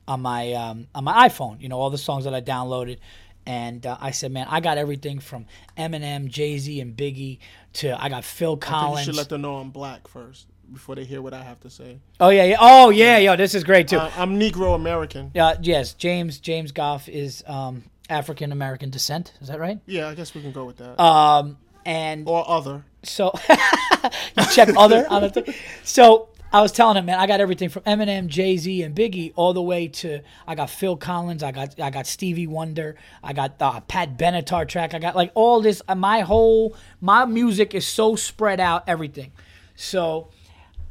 on 0.07 0.21
my 0.21 0.53
um, 0.53 0.87
on 0.93 1.03
my 1.03 1.27
iPhone. 1.27 1.61
You 1.61 1.69
know, 1.69 1.79
all 1.79 1.89
the 1.89 1.97
songs 1.97 2.25
that 2.25 2.33
I 2.33 2.41
downloaded, 2.41 2.97
and 3.45 3.85
uh, 3.85 3.97
I 3.99 4.11
said, 4.11 4.31
man, 4.31 4.47
I 4.49 4.59
got 4.59 4.77
everything 4.77 5.19
from 5.19 5.45
Eminem, 5.77 6.27
Jay 6.27 6.57
Z, 6.57 6.79
and 6.79 6.95
Biggie 6.95 7.39
to 7.73 8.01
I 8.01 8.09
got 8.09 8.23
Phil 8.23 8.57
think 8.57 8.97
you 8.97 9.03
should 9.03 9.15
let 9.15 9.29
them 9.29 9.41
know 9.41 9.57
I'm 9.57 9.71
black 9.71 10.07
first 10.07 10.47
before 10.71 10.95
they 10.95 11.03
hear 11.03 11.21
what 11.21 11.33
I 11.33 11.43
have 11.43 11.59
to 11.61 11.69
say. 11.69 11.99
oh 12.19 12.29
yeah, 12.29 12.43
yeah. 12.45 12.57
Oh 12.59 12.89
yeah, 12.89 13.17
yo, 13.17 13.35
this 13.35 13.53
is 13.55 13.63
great 13.63 13.87
too. 13.87 13.97
Uh, 13.97 14.11
I'm 14.17 14.39
Negro 14.39 14.75
American. 14.75 15.31
Uh, 15.37 15.55
yes, 15.61 15.93
James 15.93 16.39
James 16.39 16.71
Goff 16.71 17.09
is 17.09 17.43
um, 17.47 17.83
African 18.09 18.51
American 18.51 18.89
descent. 18.89 19.33
Is 19.41 19.47
that 19.47 19.59
right? 19.59 19.79
Yeah, 19.85 20.07
I 20.07 20.15
guess 20.15 20.33
we 20.33 20.41
can 20.41 20.51
go 20.51 20.65
with 20.65 20.77
that. 20.77 21.01
Um, 21.01 21.57
and 21.85 22.27
or 22.27 22.49
other. 22.49 22.85
so 23.03 23.33
you 23.49 24.45
check 24.51 24.69
other 24.77 25.05
on 25.09 25.23
the 25.23 25.29
thing. 25.29 25.53
So 25.83 26.29
I 26.53 26.61
was 26.61 26.71
telling 26.71 26.97
him, 26.97 27.05
man, 27.05 27.19
I 27.19 27.25
got 27.25 27.41
everything 27.41 27.69
from 27.69 27.81
Eminem, 27.83 28.27
Jay 28.27 28.57
Z, 28.57 28.83
and 28.83 28.95
Biggie, 28.95 29.33
all 29.35 29.53
the 29.53 29.61
way 29.61 29.87
to 29.87 30.19
I 30.47 30.53
got 30.53 30.69
Phil 30.69 30.95
Collins, 30.95 31.41
I 31.41 31.51
got 31.51 31.79
I 31.79 31.89
got 31.89 32.05
Stevie 32.05 32.45
Wonder, 32.45 32.95
I 33.23 33.33
got 33.33 33.59
uh, 33.59 33.79
Pat 33.81 34.17
Benatar 34.19 34.67
track, 34.67 34.93
I 34.93 34.99
got 34.99 35.15
like 35.15 35.31
all 35.33 35.61
this. 35.61 35.81
uh, 35.87 35.95
My 35.95 36.21
whole 36.21 36.75
my 37.01 37.25
music 37.25 37.73
is 37.73 37.87
so 37.87 38.15
spread 38.15 38.59
out, 38.59 38.83
everything. 38.87 39.31
So 39.75 40.29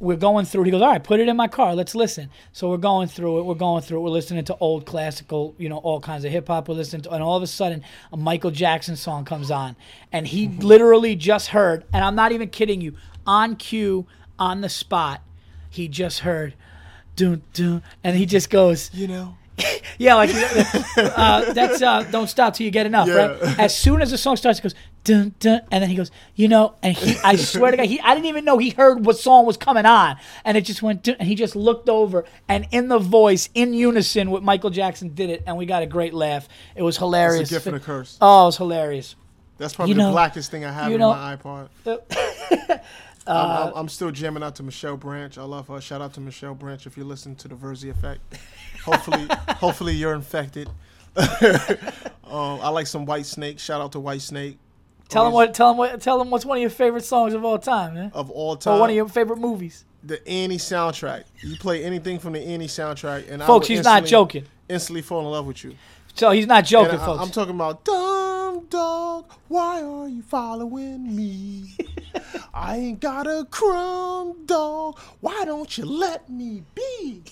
we're 0.01 0.17
going 0.17 0.47
through. 0.47 0.63
it. 0.63 0.65
He 0.65 0.71
goes, 0.73 0.83
all 0.83 0.91
right, 0.91 1.05
put 1.05 1.21
it 1.21 1.29
in 1.29 1.37
my 1.37 1.47
car. 1.47 1.77
Let's 1.77 1.95
listen. 1.95 2.29
So 2.51 2.69
we're 2.69 2.77
going 2.79 3.07
through 3.07 3.39
it. 3.39 3.43
We're 3.45 3.55
going 3.55 3.83
through 3.83 3.99
it. 3.99 4.03
We're 4.03 4.11
listening 4.11 4.45
to 4.47 4.57
old 4.57 4.85
classical, 4.85 5.55
you 5.59 5.69
know, 5.69 5.77
all 5.77 6.01
kinds 6.01 6.25
of 6.25 6.33
hip 6.33 6.49
hop. 6.49 6.69
We're 6.69 6.75
listening 6.75 7.03
to, 7.03 7.13
and 7.13 7.23
all 7.23 7.37
of 7.37 7.43
a 7.45 7.47
sudden, 7.47 7.85
a 8.13 8.17
Michael 8.17 8.51
Jackson 8.51 8.97
song 8.97 9.25
comes 9.25 9.53
on, 9.53 9.77
and 10.11 10.27
he 10.27 10.49
literally 10.49 11.15
just 11.15 11.51
heard, 11.51 11.85
and 11.93 12.05
I'm 12.05 12.17
not 12.17 12.33
even 12.33 12.49
kidding 12.49 12.81
you, 12.81 12.97
on 13.29 13.55
cue, 13.55 14.09
on 14.41 14.61
the 14.61 14.69
spot, 14.69 15.23
he 15.73 15.89
just 15.89 16.21
heard, 16.21 16.55
dun 17.17 17.43
dun, 17.53 17.83
and 18.05 18.17
he 18.17 18.27
just 18.27 18.51
goes, 18.51 18.91
You 18.93 19.09
know. 19.09 19.37
yeah, 19.99 20.15
like 20.15 20.31
uh, 20.97 21.53
that's 21.53 21.83
uh, 21.83 22.03
"Don't 22.11 22.27
Stop 22.29 22.55
Till 22.55 22.65
You 22.65 22.71
Get 22.71 22.87
Enough," 22.87 23.07
Yeah. 23.07 23.15
right? 23.27 23.59
As 23.61 23.77
soon 23.77 24.01
as 24.01 24.11
the 24.11 24.17
song 24.19 24.37
starts, 24.37 24.59
it 24.59 24.63
goes 24.63 24.75
dun 25.05 25.35
dun, 25.41 25.61
and 25.71 25.83
then 25.83 25.91
he 25.91 25.97
goes, 25.97 26.11
you 26.37 26.49
know, 26.49 26.75
and 26.83 26.97
he, 26.97 27.17
I 27.25 27.37
swear 27.37 27.71
to 27.73 27.77
God, 27.77 27.87
he, 27.87 28.01
I 28.01 28.15
didn't 28.15 28.27
even 28.27 28.45
know 28.45 28.57
he 28.59 28.71
heard 28.71 29.05
what 29.05 29.19
song 29.19 29.45
was 29.47 29.57
coming 29.57 29.85
on, 29.85 30.17
and 30.45 30.57
it 30.57 30.63
just 30.63 30.81
went, 30.83 31.03
dun, 31.03 31.17
and 31.19 31.29
he 31.29 31.35
just 31.35 31.55
looked 31.55 31.89
over, 31.89 32.25
and 32.49 32.67
in 32.71 32.89
the 32.89 32.99
voice, 32.99 33.49
in 33.55 33.75
unison 33.75 34.31
with 34.31 34.43
Michael 34.43 34.71
Jackson, 34.71 35.15
did 35.15 35.29
it, 35.29 35.43
and 35.47 35.57
we 35.59 35.67
got 35.67 35.83
a 35.83 35.87
great 35.87 36.15
laugh. 36.15 36.49
It 36.75 36.83
was 36.83 36.97
hilarious. 36.97 37.43
It's 37.43 37.51
a 37.51 37.55
gift 37.57 37.67
and 37.67 37.77
a 37.77 37.81
curse. 37.81 38.17
Oh, 38.21 38.45
it 38.45 38.47
was 38.47 38.57
hilarious. 38.57 39.17
That's 39.59 39.75
probably 39.75 39.91
You 39.93 39.99
know- 39.99 40.07
the 40.07 40.13
blackest 40.13 40.51
thing 40.51 40.65
I 40.65 40.73
have 40.73 40.89
you 40.89 40.95
in 40.95 41.01
my 41.03 41.37
iPod. 41.37 41.69
Uh, 43.27 43.71
I'm, 43.73 43.81
I'm, 43.83 43.89
still 43.89 44.11
jamming 44.11 44.43
out 44.43 44.57
to 44.57 44.63
Michelle 44.63 44.97
Branch. 44.97 45.37
I 45.39 45.45
love 45.45 45.69
her. 45.69 45.81
Shout 45.81 46.01
out 46.01 46.15
to 46.15 46.21
Michelle 46.21 46.55
Branch 46.55 46.87
if 46.87 46.97
you 46.97 47.05
listen 47.05 47.37
to 47.37 47.49
the 47.49 47.55
Verzi 47.55 47.91
Effect. 47.91 48.21
Hopefully, 48.85 49.27
hopefully 49.49 49.95
you're 49.95 50.15
infected. 50.15 50.69
um, 51.17 52.59
I 52.61 52.69
like 52.71 52.87
some 52.87 53.07
Whitesnake. 53.07 53.59
Shout 53.59 53.81
out 53.81 53.93
to 53.93 53.99
Whitesnake. 53.99 54.57
Tell 55.09 55.27
him 55.27 55.33
what, 55.35 55.53
tell 55.53 55.71
him 55.71 55.77
what, 55.77 56.01
tell 56.01 56.21
him 56.21 56.31
what's 56.31 56.47
one 56.47 56.57
of 56.57 56.63
your 56.63 56.71
favorite 56.71 57.05
songs 57.05 57.35
of 57.35 57.45
all 57.45 57.59
time, 57.59 57.95
man, 57.95 58.11
of 58.15 58.31
all 58.31 58.57
time. 58.57 58.75
or 58.75 58.81
one 58.81 58.91
of 58.91 58.97
your 58.97 59.09
favorite 59.09 59.39
movies. 59.39 59.85
the 60.03 60.27
Annie 60.27 60.57
soundtrack. 60.57 61.25
You 61.43 61.57
play 61.57 61.85
anything 61.85 62.19
from 62.19 62.33
the 62.33 62.41
Annie 62.41 62.67
soundtrack, 62.67 63.31
and 63.31 63.43
I 63.43 63.47
Folks, 63.47 63.69
he's 63.69 63.85
not 63.85 64.07
joking. 64.07 64.47
Instantly 64.71 65.03
fall 65.03 65.21
in 65.21 65.27
love 65.27 65.47
with 65.47 65.63
you. 65.65 65.77
So 66.15 66.31
he's 66.31 66.47
not 66.47 66.65
joking, 66.65 67.01
I, 67.01 67.07
folks. 67.07 67.23
I'm 67.23 67.31
talking 67.31 67.55
about 67.55 67.85
dumb 67.85 68.67
dog. 68.67 69.33
Why 69.49 69.83
are 69.83 70.09
you 70.09 70.23
following 70.23 71.15
me? 71.15 71.77
I 72.55 72.77
ain't 72.77 73.01
got 73.01 73.27
a 73.27 73.47
crumb 73.51 74.45
dog. 74.47 74.99
Why 75.21 75.45
don't 75.45 75.77
you 75.77 75.85
let 75.85 76.29
me 76.29 76.63
be? 76.75 77.23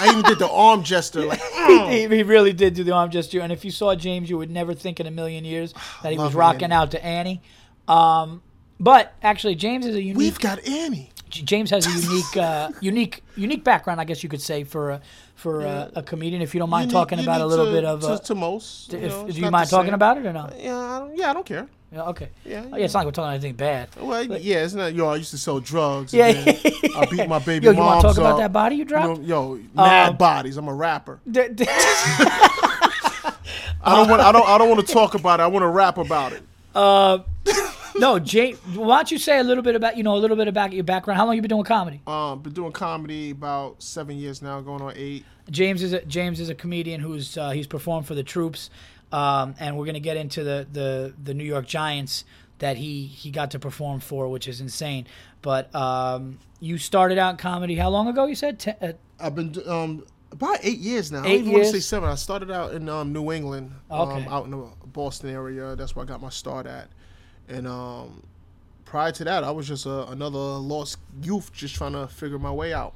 I 0.00 0.10
even 0.10 0.22
did 0.22 0.38
the 0.38 0.50
arm 0.50 0.82
gesture, 0.84 1.24
like 1.26 1.40
mm. 1.56 1.90
he, 1.90 2.16
he 2.16 2.22
really 2.22 2.52
did 2.52 2.74
do 2.74 2.84
the 2.84 2.92
arm 2.92 3.10
gesture, 3.10 3.40
and 3.40 3.52
if 3.52 3.64
you 3.64 3.70
saw 3.70 3.94
James, 3.94 4.30
you 4.30 4.38
would 4.38 4.50
never 4.50 4.74
think 4.74 5.00
in 5.00 5.06
a 5.06 5.10
million 5.10 5.44
years 5.44 5.74
that 6.02 6.12
he 6.12 6.18
was 6.18 6.34
rocking 6.34 6.64
Annie. 6.64 6.74
out 6.74 6.90
to 6.92 7.04
Annie. 7.04 7.42
Um, 7.86 8.42
but 8.80 9.14
actually, 9.22 9.54
James 9.54 9.86
is 9.86 9.96
a 9.96 10.02
unique. 10.02 10.16
we've 10.16 10.38
got 10.38 10.64
Annie. 10.66 11.10
James 11.30 11.70
has 11.70 11.86
a 11.86 11.90
unique, 11.90 12.36
uh, 12.36 12.70
unique, 12.80 13.22
unique 13.36 13.64
background, 13.64 14.00
I 14.00 14.04
guess 14.04 14.22
you 14.22 14.28
could 14.28 14.40
say, 14.40 14.64
for 14.64 14.90
a, 14.90 15.00
for 15.38 15.60
a, 15.62 15.90
a 15.96 16.02
comedian. 16.02 16.42
If 16.42 16.54
you 16.54 16.58
don't 16.60 16.70
mind 16.70 16.90
Unique- 16.90 17.00
talking 17.00 17.20
about 17.20 17.40
a 17.40 17.46
little 17.46 17.66
to- 17.66 17.72
bit 17.72 17.84
of, 17.84 18.00
to, 18.02 18.08
uh, 18.08 18.18
to 18.18 18.34
most. 18.34 18.92
if, 18.92 19.02
you 19.02 19.08
know, 19.08 19.26
do 19.28 19.40
you 19.40 19.50
mind 19.50 19.70
talking 19.70 19.86
same. 19.88 19.94
about 19.94 20.18
it 20.18 20.26
or 20.26 20.32
no? 20.32 20.50
Yeah, 20.58 20.76
I 20.76 20.98
don't, 20.98 21.16
yeah, 21.16 21.30
I 21.30 21.32
don't 21.32 21.46
care. 21.46 21.66
Yeah, 21.90 22.02
okay. 22.12 22.28
Yeah, 22.44 22.64
Oh, 22.70 22.76
yeah, 22.76 22.84
it's 22.84 22.92
not 22.92 23.00
like 23.00 23.06
we're 23.06 23.12
talking 23.12 23.30
anything 23.32 23.54
bad. 23.54 23.88
Well, 23.98 24.22
yeah, 24.22 24.62
it's 24.64 24.74
not. 24.74 24.92
Yo, 24.92 25.08
I 25.08 25.16
used 25.16 25.30
to 25.30 25.38
sell 25.38 25.58
drugs. 25.58 26.12
Yeah, 26.12 26.26
I 26.26 27.06
beat 27.10 27.26
my 27.26 27.38
baby 27.50 27.64
Yo, 27.64 27.72
you 27.72 27.78
want 27.78 28.02
to 28.02 28.08
talk 28.08 28.18
about 28.18 28.36
that 28.38 28.52
body 28.52 28.74
you 28.74 28.80
You 28.80 28.84
dropped? 28.84 29.20
know, 29.20 29.54
yo, 29.56 29.60
mad 29.74 30.10
Um, 30.10 30.16
bodies. 30.18 30.58
I'm 30.58 30.68
a 30.68 30.74
rapper. 30.74 31.18
D- 31.30 31.48
d- 31.54 31.64
I 31.66 33.32
don't 33.96 34.08
want. 34.10 34.20
I 34.20 34.32
don't. 34.32 34.46
I 34.48 34.58
don't 34.58 34.68
want 34.68 34.86
to 34.86 34.92
talk 34.92 35.14
about 35.14 35.40
it. 35.40 35.44
I 35.44 35.46
want 35.46 35.62
to 35.62 35.68
rap 35.68 35.96
about 35.98 36.32
it. 36.34 36.42
uh, 36.74 37.20
no, 37.96 38.18
Jay. 38.18 38.52
Why 38.74 38.96
don't 38.96 39.10
you 39.10 39.18
say 39.18 39.38
a 39.38 39.42
little 39.44 39.62
bit 39.62 39.74
about 39.74 39.96
you 39.96 40.02
know 40.02 40.14
a 40.14 40.18
little 40.18 40.36
bit 40.36 40.48
about 40.48 40.72
your 40.72 40.84
background? 40.84 41.18
How 41.18 41.26
long 41.26 41.36
you 41.36 41.42
been 41.42 41.48
doing 41.48 41.64
comedy? 41.64 42.00
Um, 42.06 42.40
been 42.40 42.52
doing 42.52 42.72
comedy 42.72 43.30
about 43.30 43.82
seven 43.82 44.16
years 44.16 44.42
now, 44.42 44.60
going 44.60 44.82
on 44.82 44.92
eight. 44.96 45.24
James 45.50 45.82
is 45.82 45.92
a, 45.92 46.04
James 46.04 46.40
is 46.40 46.48
a 46.48 46.54
comedian 46.54 47.00
who's 47.00 47.36
uh, 47.38 47.50
he's 47.50 47.66
performed 47.66 48.06
for 48.06 48.14
the 48.14 48.22
troops, 48.22 48.70
um, 49.12 49.54
and 49.58 49.76
we're 49.78 49.86
gonna 49.86 50.00
get 50.00 50.16
into 50.16 50.44
the, 50.44 50.66
the 50.72 51.14
the 51.22 51.34
New 51.34 51.44
York 51.44 51.66
Giants 51.66 52.24
that 52.58 52.76
he 52.76 53.06
he 53.06 53.30
got 53.30 53.50
to 53.52 53.58
perform 53.58 54.00
for, 54.00 54.28
which 54.28 54.48
is 54.48 54.60
insane. 54.60 55.06
But 55.42 55.74
um, 55.74 56.38
you 56.60 56.76
started 56.78 57.18
out 57.18 57.30
in 57.30 57.36
comedy 57.36 57.76
how 57.76 57.88
long 57.88 58.08
ago? 58.08 58.26
You 58.26 58.34
said 58.34 58.58
Te- 58.58 58.72
uh, 58.80 58.92
I've 59.20 59.34
been 59.34 59.54
um 59.66 60.04
about 60.32 60.58
eight 60.62 60.78
years 60.78 61.10
now. 61.10 61.22
I 61.22 61.26
Eight 61.26 61.28
don't 61.38 61.40
even 61.40 61.52
want 61.52 61.64
to 61.66 61.72
say 61.72 61.80
seven. 61.80 62.08
I 62.08 62.14
started 62.16 62.50
out 62.50 62.74
in 62.74 62.88
um, 62.88 63.12
New 63.12 63.32
England, 63.32 63.72
um, 63.90 64.00
Okay. 64.10 64.26
out 64.28 64.44
in 64.44 64.50
the 64.50 64.68
Boston 64.86 65.30
area. 65.30 65.74
That's 65.76 65.96
where 65.96 66.04
I 66.04 66.08
got 66.08 66.20
my 66.20 66.28
start 66.28 66.66
at. 66.66 66.88
And 67.48 67.66
um, 67.66 68.22
prior 68.84 69.10
to 69.12 69.24
that, 69.24 69.42
I 69.44 69.50
was 69.50 69.66
just 69.68 69.86
a, 69.86 70.06
another 70.08 70.38
lost 70.38 70.98
youth, 71.22 71.52
just 71.52 71.74
trying 71.74 71.92
to 71.92 72.06
figure 72.08 72.38
my 72.38 72.52
way 72.52 72.72
out. 72.72 72.94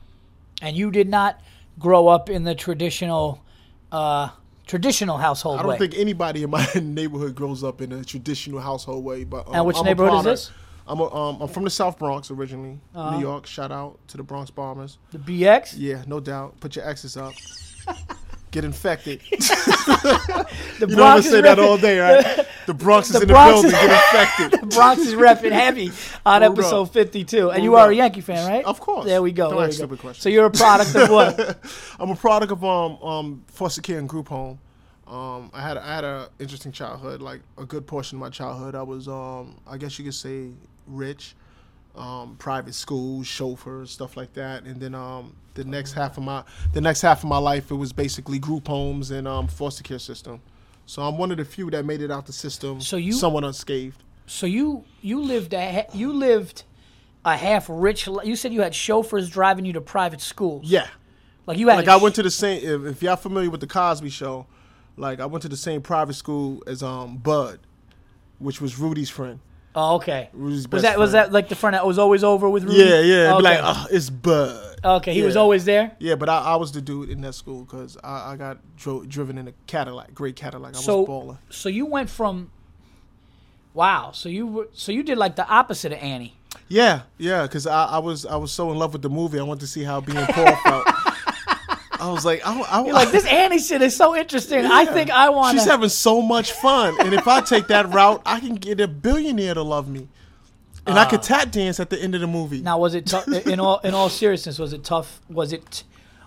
and 0.61 0.77
you 0.77 0.91
did 0.91 1.09
not 1.09 1.41
grow 1.79 2.07
up 2.09 2.29
in 2.31 2.45
the 2.45 2.55
traditional 2.55 3.43
uh, 3.91 4.29
traditional 4.67 5.17
household 5.19 5.59
I 5.59 5.63
don't 5.63 5.71
way. 5.73 5.79
think 5.79 5.95
anybody 5.97 6.43
in 6.43 6.51
my 6.51 6.67
neighborhood 6.83 7.35
grows 7.35 7.65
up 7.65 7.81
in 7.81 7.93
a 7.93 8.05
traditional 8.05 8.61
household 8.61 9.05
way. 9.05 9.25
But 9.25 9.49
um, 9.49 9.55
And 9.55 9.67
which 9.67 9.77
I'm 9.79 9.85
neighborhood 9.85 10.19
is 10.21 10.25
this? 10.25 10.51
I'm 10.87 10.99
a, 11.01 11.15
um, 11.15 11.41
I'm 11.41 11.49
from 11.49 11.65
the 11.65 11.71
South 11.71 11.99
Bronx 11.99 12.31
originally, 12.31 12.79
Uh-huh. 12.95 13.17
New 13.17 13.21
York. 13.23 13.47
Shout 13.47 13.71
out 13.73 13.99
to 14.09 14.17
the 14.17 14.23
Bronx 14.23 14.51
Bombers. 14.51 14.99
the 15.13 15.19
BX. 15.19 15.75
Yeah, 15.79 16.03
no 16.07 16.21
doubt. 16.21 16.59
Put 16.61 16.77
your 16.77 16.87
X's 16.89 17.17
up. 17.17 17.33
Get 18.53 18.65
infected. 18.65 19.21
The 20.79 20.89
You 20.89 20.97
know, 20.97 21.05
I'm 21.05 21.23
Bronx 21.23 21.27
is 21.27 21.33
say 21.33 21.41
that 21.43 21.59
all 21.59 21.79
day, 21.79 21.99
right? 21.99 22.47
The 22.67 22.75
Bronx 22.75 23.09
is 23.09 23.15
the 23.15 23.23
in 23.23 23.29
Bronx 23.29 23.63
the 23.63 23.69
building. 23.69 23.89
Get 23.89 24.13
infected. 24.13 24.61
The 24.61 24.67
Bronx 24.67 25.01
is 25.01 25.15
repping 25.15 25.53
heavy 25.53 25.91
on 26.25 26.43
Word 26.43 26.53
episode 26.53 26.83
up. 26.83 26.93
52. 26.93 27.51
And 27.51 27.65
you 27.65 27.73
Word 27.73 27.79
are 27.79 27.91
a. 27.91 27.95
Yankee 27.95 28.21
fan, 28.21 28.49
right? 28.49 28.65
Of 28.65 28.79
course. 28.81 29.05
There 29.07 29.21
we 29.21 29.33
go. 29.33 29.51
Don't 29.51 29.59
there 29.59 29.69
ask 29.69 29.77
stupid 29.77 29.99
questions. 29.99 30.23
So 30.23 30.29
you're 30.29 30.47
a 30.47 30.51
product 30.51 30.95
of 30.95 31.11
what? 31.11 31.59
I'm 31.99 32.11
a 32.11 32.17
product 32.17 32.53
of 32.53 32.65
um 32.65 32.97
um 33.03 33.45
foster 33.49 33.81
care 33.81 33.99
and 33.99 34.09
group 34.09 34.29
home. 34.29 34.59
Um, 35.07 35.51
I 35.53 35.61
had 35.61 35.77
I 35.77 35.95
had 35.95 36.05
a 36.05 36.29
interesting 36.39 36.73
childhood. 36.73 37.21
Like 37.21 37.41
a 37.59 37.65
good 37.65 37.87
portion 37.87 38.17
of 38.17 38.21
my 38.21 38.31
childhood, 38.31 38.75
I 38.75 38.83
was 38.83 39.09
um 39.09 39.57
I 39.67 39.77
guess 39.77 39.99
you 39.99 40.05
could 40.05 40.15
say 40.15 40.51
rich, 40.87 41.35
um 41.95 42.37
private 42.39 42.75
schools, 42.75 43.27
chauffeurs, 43.27 43.91
stuff 43.91 44.17
like 44.17 44.33
that. 44.35 44.65
And 44.65 44.81
then 44.81 44.95
um 44.95 45.37
the 45.55 45.65
next 45.65 45.93
half 45.93 46.17
of 46.17 46.25
my 46.25 46.43
the 46.73 46.81
next 46.81 47.03
half 47.03 47.23
of 47.23 47.29
my 47.29 47.39
life, 47.39 47.71
it 47.71 47.75
was 47.75 47.93
basically 47.93 48.39
group 48.39 48.67
homes 48.69 49.11
and 49.11 49.29
um 49.29 49.47
foster 49.49 49.83
care 49.83 49.99
system. 49.99 50.41
So 50.87 51.03
I'm 51.03 51.17
one 51.19 51.31
of 51.31 51.37
the 51.37 51.45
few 51.45 51.71
that 51.71 51.85
made 51.85 52.01
it 52.03 52.11
out 52.11 52.27
the 52.27 52.33
system. 52.33 52.81
So 52.81 52.97
you- 52.97 53.13
somewhat 53.13 53.45
unscathed. 53.45 54.03
so 54.27 54.47
you 54.47 54.85
you 55.03 55.21
lived 55.21 55.53
a 55.55 55.87
you 55.93 56.13
lived 56.13 56.65
a 57.25 57.37
half 57.37 57.67
rich. 57.69 58.07
You 58.25 58.35
said 58.37 58.53
you 58.53 58.63
had 58.63 58.75
chauffeurs 58.75 59.29
driving 59.29 59.65
you 59.65 59.73
to 59.75 59.81
private 59.81 60.21
schools. 60.21 60.65
Yeah. 60.71 60.89
Like 61.47 61.59
you 61.59 61.69
had. 61.69 61.77
like 61.77 61.89
I 61.89 61.97
went 61.97 62.15
to 62.17 62.23
the 62.23 62.31
same. 62.31 62.63
If, 62.87 62.97
if 62.97 63.03
y'all 63.03 63.17
familiar 63.17 63.51
with 63.51 63.61
the 63.61 63.67
Cosby 63.67 64.11
Show, 64.11 64.47
like 64.97 65.21
I 65.21 65.27
went 65.27 65.43
to 65.43 65.49
the 65.49 65.57
same 65.57 65.83
private 65.83 66.15
school 66.15 66.63
as 66.67 66.83
um 66.83 67.19
Bud, 67.19 67.61
which 68.39 68.61
was 68.61 68.79
Rudy's 68.79 69.11
friend. 69.11 69.41
Oh, 69.75 69.95
okay. 69.97 70.29
Was 70.35 70.67
best 70.67 70.83
that 70.83 70.99
was 70.99 71.13
that 71.13 71.33
like 71.33 71.49
the 71.49 71.55
friend 71.55 71.73
that 71.75 71.87
was 71.87 71.99
always 71.99 72.23
over 72.23 72.49
with 72.51 72.65
Rudy? 72.65 72.77
Yeah, 72.79 73.01
yeah. 73.01 73.15
it'd 73.15 73.31
Okay. 73.33 73.37
Be 73.39 73.43
like, 73.43 73.61
oh, 73.63 73.87
it's 73.91 74.11
Bud. 74.11 74.77
okay, 74.85 75.15
he 75.15 75.23
was 75.23 75.35
always 75.37 75.65
there. 75.65 75.93
Yeah, 75.99 76.15
but 76.17 76.29
I, 76.29 76.39
I 76.41 76.57
was 76.57 76.73
the 76.73 76.83
dude 76.83 77.09
in 77.09 77.23
that 77.23 77.33
school 77.35 77.65
because 77.65 77.97
I, 78.05 78.33
I 78.33 78.37
got 78.37 78.59
dro- 78.77 79.05
driven 79.05 79.39
in 79.39 79.49
a 79.49 79.53
Cadillac, 79.67 80.13
great 80.15 80.37
Cadillac. 80.37 80.77
I 80.77 80.81
So 80.81 81.01
was 81.01 81.09
a 81.09 81.11
baller. 81.11 81.39
so 81.49 81.69
you 81.71 81.87
went 81.87 82.11
from. 82.11 82.51
Wow. 83.75 84.11
So 84.13 84.29
you 84.29 84.47
were 84.47 84.69
so 84.75 84.93
you 84.93 85.03
did 85.03 85.17
like 85.17 85.37
the 85.37 85.49
opposite 85.49 85.93
of 85.93 85.99
Annie. 86.01 86.37
Yeah, 86.69 87.03
yeah. 87.17 87.43
Because 87.45 87.67
I, 87.67 87.87
I 87.87 87.99
was 87.99 88.27
I 88.27 88.37
was 88.37 88.53
so 88.53 88.71
in 88.71 88.79
love 88.79 88.93
with 88.93 89.01
the 89.03 89.09
movie. 89.11 89.39
I 89.39 89.43
wanted 89.43 89.61
to 89.61 89.67
see 89.67 89.83
how 89.85 90.01
being 90.03 90.23
poor 90.27 90.57
felt. 90.65 90.87
I 92.03 92.11
was 92.11 92.25
like, 92.25 92.45
I, 92.45 92.61
I, 92.61 92.85
You're 92.85 92.95
like 92.95 93.13
this 93.13 93.25
Annie 93.27 93.61
shit 93.61 93.81
is 93.81 93.95
so 93.95 94.17
interesting. 94.17 94.67
I 94.67 94.87
think 94.87 95.09
I 95.11 95.29
want 95.29 95.57
She's 95.57 95.69
having 95.69 95.89
so 95.89 96.21
much 96.21 96.51
fun, 96.51 96.97
and 96.99 97.15
if 97.15 97.29
I 97.29 97.41
take 97.41 97.69
that 97.69 97.91
route, 97.91 98.21
I 98.27 98.41
can 98.41 98.57
get 98.57 98.81
a 98.81 98.89
billionaire 98.89 99.55
to 99.55 99.63
love 99.63 99.89
me, 99.89 100.09
and 100.85 100.99
I 100.99 101.05
could 101.05 101.21
ah. 101.21 101.23
tap 101.23 101.53
dance 101.53 101.79
at 101.79 101.91
the 101.91 102.03
end 102.03 102.17
of 102.17 102.21
the 102.21 102.27
movie. 102.27 102.61
Now, 102.61 102.79
was 102.81 102.97
it 102.97 103.07
tough? 103.07 103.29
in 103.29 103.61
all 103.61 103.79
in 103.85 103.95
all 103.95 104.09
seriousness? 104.09 104.59
Was 104.59 104.73
it 104.73 104.83
tough? 104.83 105.21
Was 105.29 105.53
it 105.53 105.85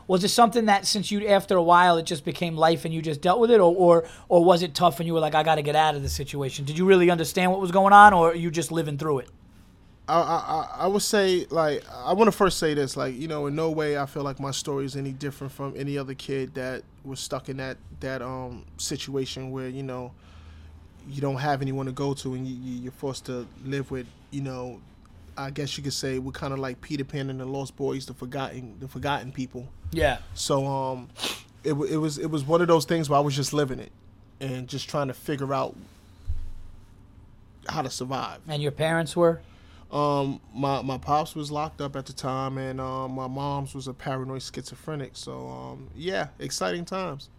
was 0.07 0.23
it 0.23 0.29
something 0.29 0.67
that 0.67 0.85
since 0.85 1.11
you 1.11 1.27
after 1.27 1.57
a 1.57 1.63
while 1.63 1.97
it 1.97 2.05
just 2.05 2.23
became 2.23 2.55
life 2.55 2.85
and 2.85 2.93
you 2.93 3.01
just 3.01 3.19
dealt 3.19 3.41
with 3.41 3.51
it, 3.51 3.59
or 3.59 3.75
or 3.75 4.07
or 4.29 4.45
was 4.45 4.63
it 4.63 4.75
tough 4.75 5.01
and 5.01 5.07
you 5.07 5.13
were 5.13 5.19
like, 5.19 5.35
I 5.35 5.43
got 5.43 5.55
to 5.55 5.61
get 5.61 5.75
out 5.75 5.95
of 5.95 6.03
the 6.03 6.09
situation? 6.09 6.63
Did 6.63 6.77
you 6.77 6.85
really 6.85 7.09
understand 7.09 7.51
what 7.51 7.59
was 7.59 7.71
going 7.71 7.91
on, 7.91 8.13
or 8.13 8.31
are 8.31 8.35
you 8.35 8.49
just 8.49 8.71
living 8.71 8.97
through 8.97 9.19
it? 9.19 9.29
I, 10.07 10.19
I, 10.21 10.35
I- 10.37 10.83
I 10.83 10.87
would 10.87 11.01
say 11.01 11.47
like 11.49 11.83
I 11.91 12.13
want 12.13 12.27
to 12.27 12.31
first 12.31 12.59
say 12.59 12.73
this 12.73 12.95
like 12.95 13.15
you 13.15 13.27
know 13.27 13.47
in 13.47 13.55
no 13.55 13.71
way 13.71 13.97
I 13.97 14.05
feel 14.05 14.23
like 14.23 14.39
my 14.39 14.51
story 14.51 14.85
is 14.85 14.95
any 14.95 15.11
different 15.11 15.51
from 15.53 15.73
any 15.75 15.97
other 15.97 16.13
kid 16.13 16.53
that 16.55 16.83
was 17.03 17.19
stuck 17.19 17.49
in 17.49 17.57
that 17.57 17.77
that 18.01 18.21
um 18.21 18.65
situation 18.77 19.51
where 19.51 19.67
you 19.67 19.83
know 19.83 20.11
you 21.07 21.21
don't 21.21 21.37
have 21.37 21.61
anyone 21.61 21.85
to 21.85 21.91
go 21.91 22.13
to 22.15 22.33
and 22.35 22.47
you, 22.47 22.55
you- 22.55 22.81
you're 22.83 22.91
forced 22.91 23.25
to 23.25 23.47
live 23.63 23.89
with 23.91 24.05
you 24.31 24.41
know 24.41 24.79
I 25.37 25.49
guess 25.49 25.75
you 25.77 25.83
could 25.83 25.93
say 25.93 26.17
we're 26.19 26.31
kind 26.31 26.53
of 26.53 26.59
like 26.59 26.79
Peter 26.81 27.03
Pan 27.03 27.29
and 27.29 27.39
the 27.39 27.45
Lost 27.45 27.75
Boys 27.75 28.05
the 28.05 28.13
forgotten 28.13 28.75
the 28.79 28.87
forgotten 28.87 29.31
people 29.31 29.67
Yeah. 29.91 30.19
so 30.35 30.65
um 30.67 31.09
it, 31.63 31.73
it 31.73 31.97
was 31.97 32.17
it 32.19 32.27
was 32.29 32.43
one 32.43 32.61
of 32.61 32.67
those 32.67 32.85
things 32.85 33.09
where 33.09 33.17
I 33.17 33.21
was 33.21 33.35
just 33.35 33.53
living 33.53 33.79
it 33.79 33.91
and 34.39 34.67
just 34.67 34.87
trying 34.87 35.07
to 35.07 35.13
figure 35.15 35.51
out 35.53 35.75
how 37.67 37.81
to 37.81 37.89
survive 37.89 38.39
And 38.47 38.61
your 38.61 38.71
parents 38.71 39.15
were. 39.15 39.41
Um, 39.91 40.41
my 40.53 40.81
my 40.81 40.97
pops 40.97 41.35
was 41.35 41.51
locked 41.51 41.81
up 41.81 41.95
at 41.95 42.05
the 42.05 42.13
time, 42.13 42.57
and 42.57 42.81
um, 42.81 43.11
my 43.11 43.27
mom's 43.27 43.73
was 43.73 43.87
a 43.87 43.93
paranoid 43.93 44.41
schizophrenic. 44.41 45.11
So 45.13 45.47
um, 45.47 45.89
yeah, 45.95 46.27
exciting 46.39 46.85
times. 46.85 47.29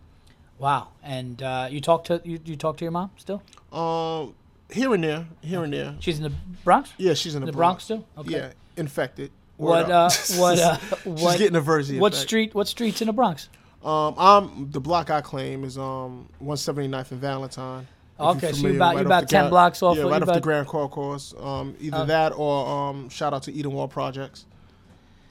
Wow. 0.59 0.89
And 1.03 1.43
uh, 1.43 1.69
you 1.71 1.81
talk 1.81 2.05
to 2.05 2.21
you, 2.25 2.39
you 2.45 2.57
talk 2.57 2.77
to 2.79 2.85
your 2.85 2.93
mom 2.93 3.11
still? 3.17 3.43
Um, 3.73 4.35
here 4.71 4.93
and 4.95 5.05
there, 5.05 5.27
here 5.43 5.63
and 5.65 5.73
there. 5.73 5.95
She's 6.01 6.19
in 6.19 6.25
the 6.25 6.33
Bronx. 6.65 6.93
Yeah, 6.97 7.15
she's 7.15 7.35
in 7.35 7.41
the, 7.41 7.47
The 7.47 7.53
Bronx 7.53 7.85
still? 7.85 8.07
Okay. 8.19 8.31
Yeah, 8.33 8.53
infected. 8.77 9.31
What 9.57 9.87
Word 9.87 9.93
uh 9.93 10.11
what 10.37 10.59
uh 10.59 10.77
she's 11.05 11.37
getting 11.39 11.57
a 11.57 11.61
version. 11.61 11.99
what 11.99 12.15
street 12.15 12.55
what 12.55 12.69
streets 12.69 13.01
in 13.01 13.07
the 13.07 13.13
Bronx? 13.13 13.49
Um, 13.83 14.15
I'm 14.19 14.71
the 14.71 14.81
block 14.81 15.11
I 15.11 15.21
claim 15.21 15.65
is 15.65 15.79
um 15.79 16.29
179th 16.43 17.13
and 17.13 17.21
Valentine. 17.21 17.87
You're 18.19 18.29
Okay, 18.31 18.41
so 18.41 18.47
you 18.49 18.55
familiar, 18.55 18.77
about 18.77 18.95
right 18.95 19.01
off 19.01 19.07
about 19.07 19.29
ten 19.29 19.43
Gra- 19.45 19.51
blocks 19.51 19.83
off. 19.83 19.97
Yeah, 19.99 20.05
right 20.05 20.23
off 20.23 20.33
the 20.33 20.41
Grand 20.41 20.67
Concourse. 20.67 21.35
Um, 21.39 21.77
either 21.81 21.99
Uh. 21.99 22.05
that 22.07 22.33
or 22.37 22.67
um, 22.91 23.09
shout 23.11 23.35
out 23.35 23.43
to 23.45 23.53
Edenwald 23.53 23.91
Projects. 23.91 24.47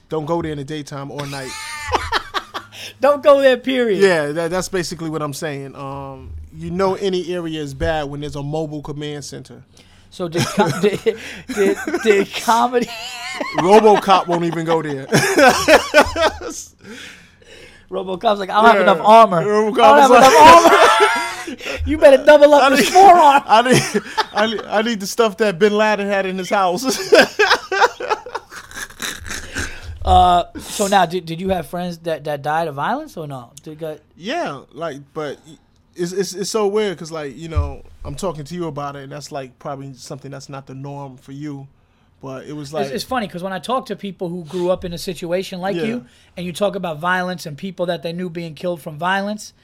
Don't 0.08 0.24
go 0.26 0.40
there 0.40 0.52
in 0.52 0.58
the 0.58 0.64
daytime 0.64 1.10
or 1.10 1.26
night. 1.26 1.50
Don't 3.00 3.22
go 3.24 3.40
there. 3.40 3.56
Period. 3.56 4.00
Yeah, 4.00 4.26
that, 4.32 4.50
that's 4.52 4.68
basically 4.68 5.10
what 5.10 5.20
I'm 5.20 5.32
saying. 5.32 5.74
Um, 5.74 6.34
you 6.54 6.70
know, 6.70 6.94
any 6.94 7.34
area 7.34 7.60
is 7.60 7.74
bad 7.74 8.04
when 8.04 8.20
there's 8.20 8.36
a 8.36 8.42
mobile 8.42 8.82
command 8.82 9.24
center. 9.24 9.64
So 10.10 10.28
did 10.28 10.46
com- 10.46 10.70
did, 10.80 11.00
did, 11.54 11.76
did 12.04 12.32
comedy 12.34 12.86
RoboCop 13.58 14.28
won't 14.28 14.44
even 14.44 14.64
go 14.64 14.80
there. 14.80 15.06
RoboCop's 17.90 18.38
like 18.40 18.50
I 18.50 18.62
don't 18.62 18.66
have 18.72 18.80
enough 18.80 19.00
armor. 19.00 19.42
RoboCop 19.44 19.82
I 19.82 19.96
don't 19.96 20.00
have 20.00 20.10
enough 20.10 20.34
armor. 20.40 21.25
you 21.86 21.98
better 21.98 22.24
double 22.24 22.52
up 22.54 22.70
I 22.72 22.76
need- 22.76 22.84
forearm. 22.86 23.42
I 23.46 23.62
need, 23.62 24.02
I 24.32 24.46
need, 24.46 24.62
I 24.64 24.82
need 24.82 25.00
the 25.00 25.06
stuff 25.06 25.36
that 25.38 25.58
Bin 25.58 25.72
Laden 25.72 26.06
had 26.06 26.26
in 26.26 26.38
his 26.38 26.50
house. 26.50 26.84
Uh, 30.04 30.44
so 30.60 30.86
now, 30.86 31.04
did, 31.04 31.26
did 31.26 31.40
you 31.40 31.48
have 31.48 31.66
friends 31.66 31.98
that, 31.98 32.22
that 32.22 32.40
died 32.40 32.68
of 32.68 32.76
violence 32.76 33.16
or 33.16 33.26
no? 33.26 33.50
Did 33.64 33.80
got, 33.80 33.98
yeah, 34.16 34.62
like, 34.70 34.98
but 35.12 35.40
it's 35.96 36.12
it's, 36.12 36.32
it's 36.32 36.48
so 36.50 36.68
weird 36.68 36.94
because 36.96 37.10
like 37.10 37.36
you 37.36 37.48
know 37.48 37.82
I'm 38.04 38.14
talking 38.14 38.44
to 38.44 38.54
you 38.54 38.66
about 38.68 38.94
it, 38.94 39.02
and 39.02 39.10
that's 39.10 39.32
like 39.32 39.58
probably 39.58 39.94
something 39.94 40.30
that's 40.30 40.48
not 40.48 40.68
the 40.68 40.76
norm 40.76 41.16
for 41.16 41.32
you. 41.32 41.66
But 42.22 42.46
it 42.46 42.52
was 42.52 42.72
like 42.72 42.84
it's, 42.86 42.94
it's 42.94 43.04
funny 43.04 43.26
because 43.26 43.42
when 43.42 43.52
I 43.52 43.58
talk 43.58 43.86
to 43.86 43.96
people 43.96 44.28
who 44.28 44.44
grew 44.44 44.70
up 44.70 44.84
in 44.84 44.92
a 44.92 44.98
situation 44.98 45.60
like 45.60 45.74
Yeah. 45.74 45.82
you, 45.82 46.06
and 46.36 46.46
you 46.46 46.52
talk 46.52 46.76
about 46.76 46.98
violence 46.98 47.44
and 47.44 47.58
people 47.58 47.86
that 47.86 48.04
they 48.04 48.12
knew 48.12 48.30
being 48.30 48.54
killed 48.54 48.80
from 48.80 48.98
violence, 48.98 49.54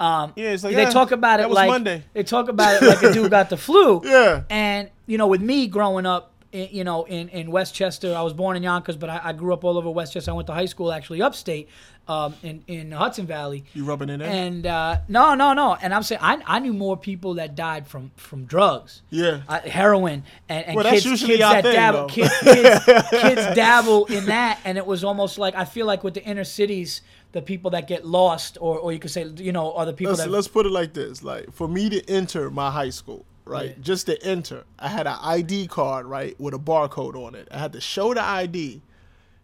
um, 0.00 0.32
yeah, 0.36 0.50
it's 0.50 0.64
like 0.64 0.74
they 0.74 0.82
yeah, 0.82 0.90
talk 0.90 1.10
about 1.10 1.40
it 1.40 1.50
like 1.50 1.68
Monday. 1.68 2.04
they 2.12 2.22
talk 2.22 2.48
about 2.48 2.80
it 2.80 2.86
like 2.86 3.02
a 3.02 3.12
dude 3.12 3.30
got 3.30 3.50
the 3.50 3.56
flu. 3.68 4.00
Yeah. 4.04 4.42
And 4.48 4.90
you 5.06 5.18
know, 5.18 5.26
with 5.26 5.40
me 5.40 5.66
growing 5.66 6.06
up, 6.06 6.32
in, 6.52 6.68
you 6.70 6.84
know, 6.84 7.04
in, 7.04 7.28
in 7.30 7.50
Westchester, 7.50 8.14
I 8.14 8.22
was 8.22 8.32
born 8.32 8.56
in 8.56 8.62
Yonkers, 8.62 8.96
but 8.96 9.10
I, 9.10 9.20
I 9.24 9.32
grew 9.32 9.52
up 9.52 9.64
all 9.64 9.76
over 9.76 9.90
Westchester. 9.90 10.30
I 10.30 10.34
went 10.34 10.46
to 10.46 10.54
high 10.54 10.66
school 10.66 10.92
actually 10.92 11.20
upstate, 11.20 11.68
um, 12.08 12.34
in 12.42 12.64
in 12.66 12.90
Hudson 12.90 13.26
Valley. 13.26 13.64
You 13.74 13.84
rubbing 13.84 14.08
it 14.08 14.14
in? 14.14 14.22
And 14.22 14.66
uh, 14.66 15.00
no, 15.08 15.34
no, 15.34 15.52
no. 15.52 15.76
And 15.80 15.94
I'm 15.94 16.02
saying 16.02 16.20
I, 16.22 16.40
I 16.46 16.58
knew 16.58 16.72
more 16.72 16.96
people 16.96 17.34
that 17.34 17.54
died 17.54 17.86
from 17.86 18.10
from 18.16 18.46
drugs. 18.46 19.02
Yeah. 19.10 19.42
Uh, 19.46 19.60
heroin 19.60 20.24
and, 20.48 20.66
and 20.66 20.76
Well, 20.76 20.90
kids, 20.90 21.04
kids 21.04 21.38
that 21.38 21.62
thing, 21.62 21.72
dabble, 21.74 22.08
kids, 22.08 22.34
kids, 22.40 22.84
kids 23.10 23.54
dabble 23.54 24.06
in 24.06 24.26
that, 24.26 24.58
and 24.64 24.78
it 24.78 24.86
was 24.86 25.04
almost 25.04 25.38
like 25.38 25.54
I 25.54 25.66
feel 25.66 25.86
like 25.86 26.02
with 26.02 26.14
the 26.14 26.24
inner 26.24 26.44
cities, 26.44 27.02
the 27.32 27.42
people 27.42 27.70
that 27.72 27.86
get 27.86 28.06
lost, 28.06 28.58
or, 28.60 28.78
or 28.78 28.92
you 28.92 28.98
could 28.98 29.10
say, 29.10 29.24
you 29.36 29.52
know, 29.52 29.72
are 29.74 29.84
the 29.86 29.92
people 29.92 30.12
let's, 30.12 30.24
that 30.24 30.30
let's 30.30 30.48
put 30.48 30.66
it 30.66 30.72
like 30.72 30.94
this: 30.94 31.22
like 31.22 31.52
for 31.52 31.68
me 31.68 31.88
to 31.90 32.10
enter 32.10 32.50
my 32.50 32.70
high 32.70 32.90
school, 32.90 33.26
right? 33.44 33.70
Yeah. 33.70 33.82
Just 33.82 34.06
to 34.06 34.22
enter. 34.22 34.64
I 34.78 34.88
had 34.88 35.06
an 35.06 35.16
ID 35.20 35.68
card, 35.68 36.06
right, 36.06 36.38
with 36.40 36.54
a 36.54 36.58
barcode 36.58 37.14
on 37.14 37.34
it. 37.34 37.48
I 37.50 37.58
had 37.58 37.72
to 37.74 37.80
show 37.80 38.14
the 38.14 38.22
ID. 38.22 38.82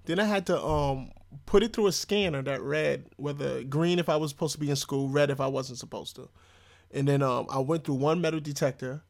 Then 0.06 0.18
I 0.18 0.24
had 0.24 0.46
to 0.46 0.62
um 0.62 1.10
put 1.46 1.62
it 1.62 1.72
through 1.72 1.88
a 1.88 1.92
scanner 1.92 2.42
that 2.42 2.62
read 2.62 3.04
whether 3.16 3.62
green 3.64 3.98
if 3.98 4.08
I 4.08 4.16
was 4.16 4.30
supposed 4.30 4.54
to 4.54 4.60
be 4.60 4.70
in 4.70 4.76
school, 4.76 5.08
red 5.08 5.30
if 5.30 5.40
I 5.40 5.46
wasn't 5.46 5.78
supposed 5.78 6.16
to. 6.16 6.28
And 6.90 7.08
then 7.08 7.22
um 7.22 7.46
I 7.50 7.58
went 7.58 7.84
through 7.84 7.96
one 7.96 8.20
metal 8.20 8.40
detector. 8.40 9.02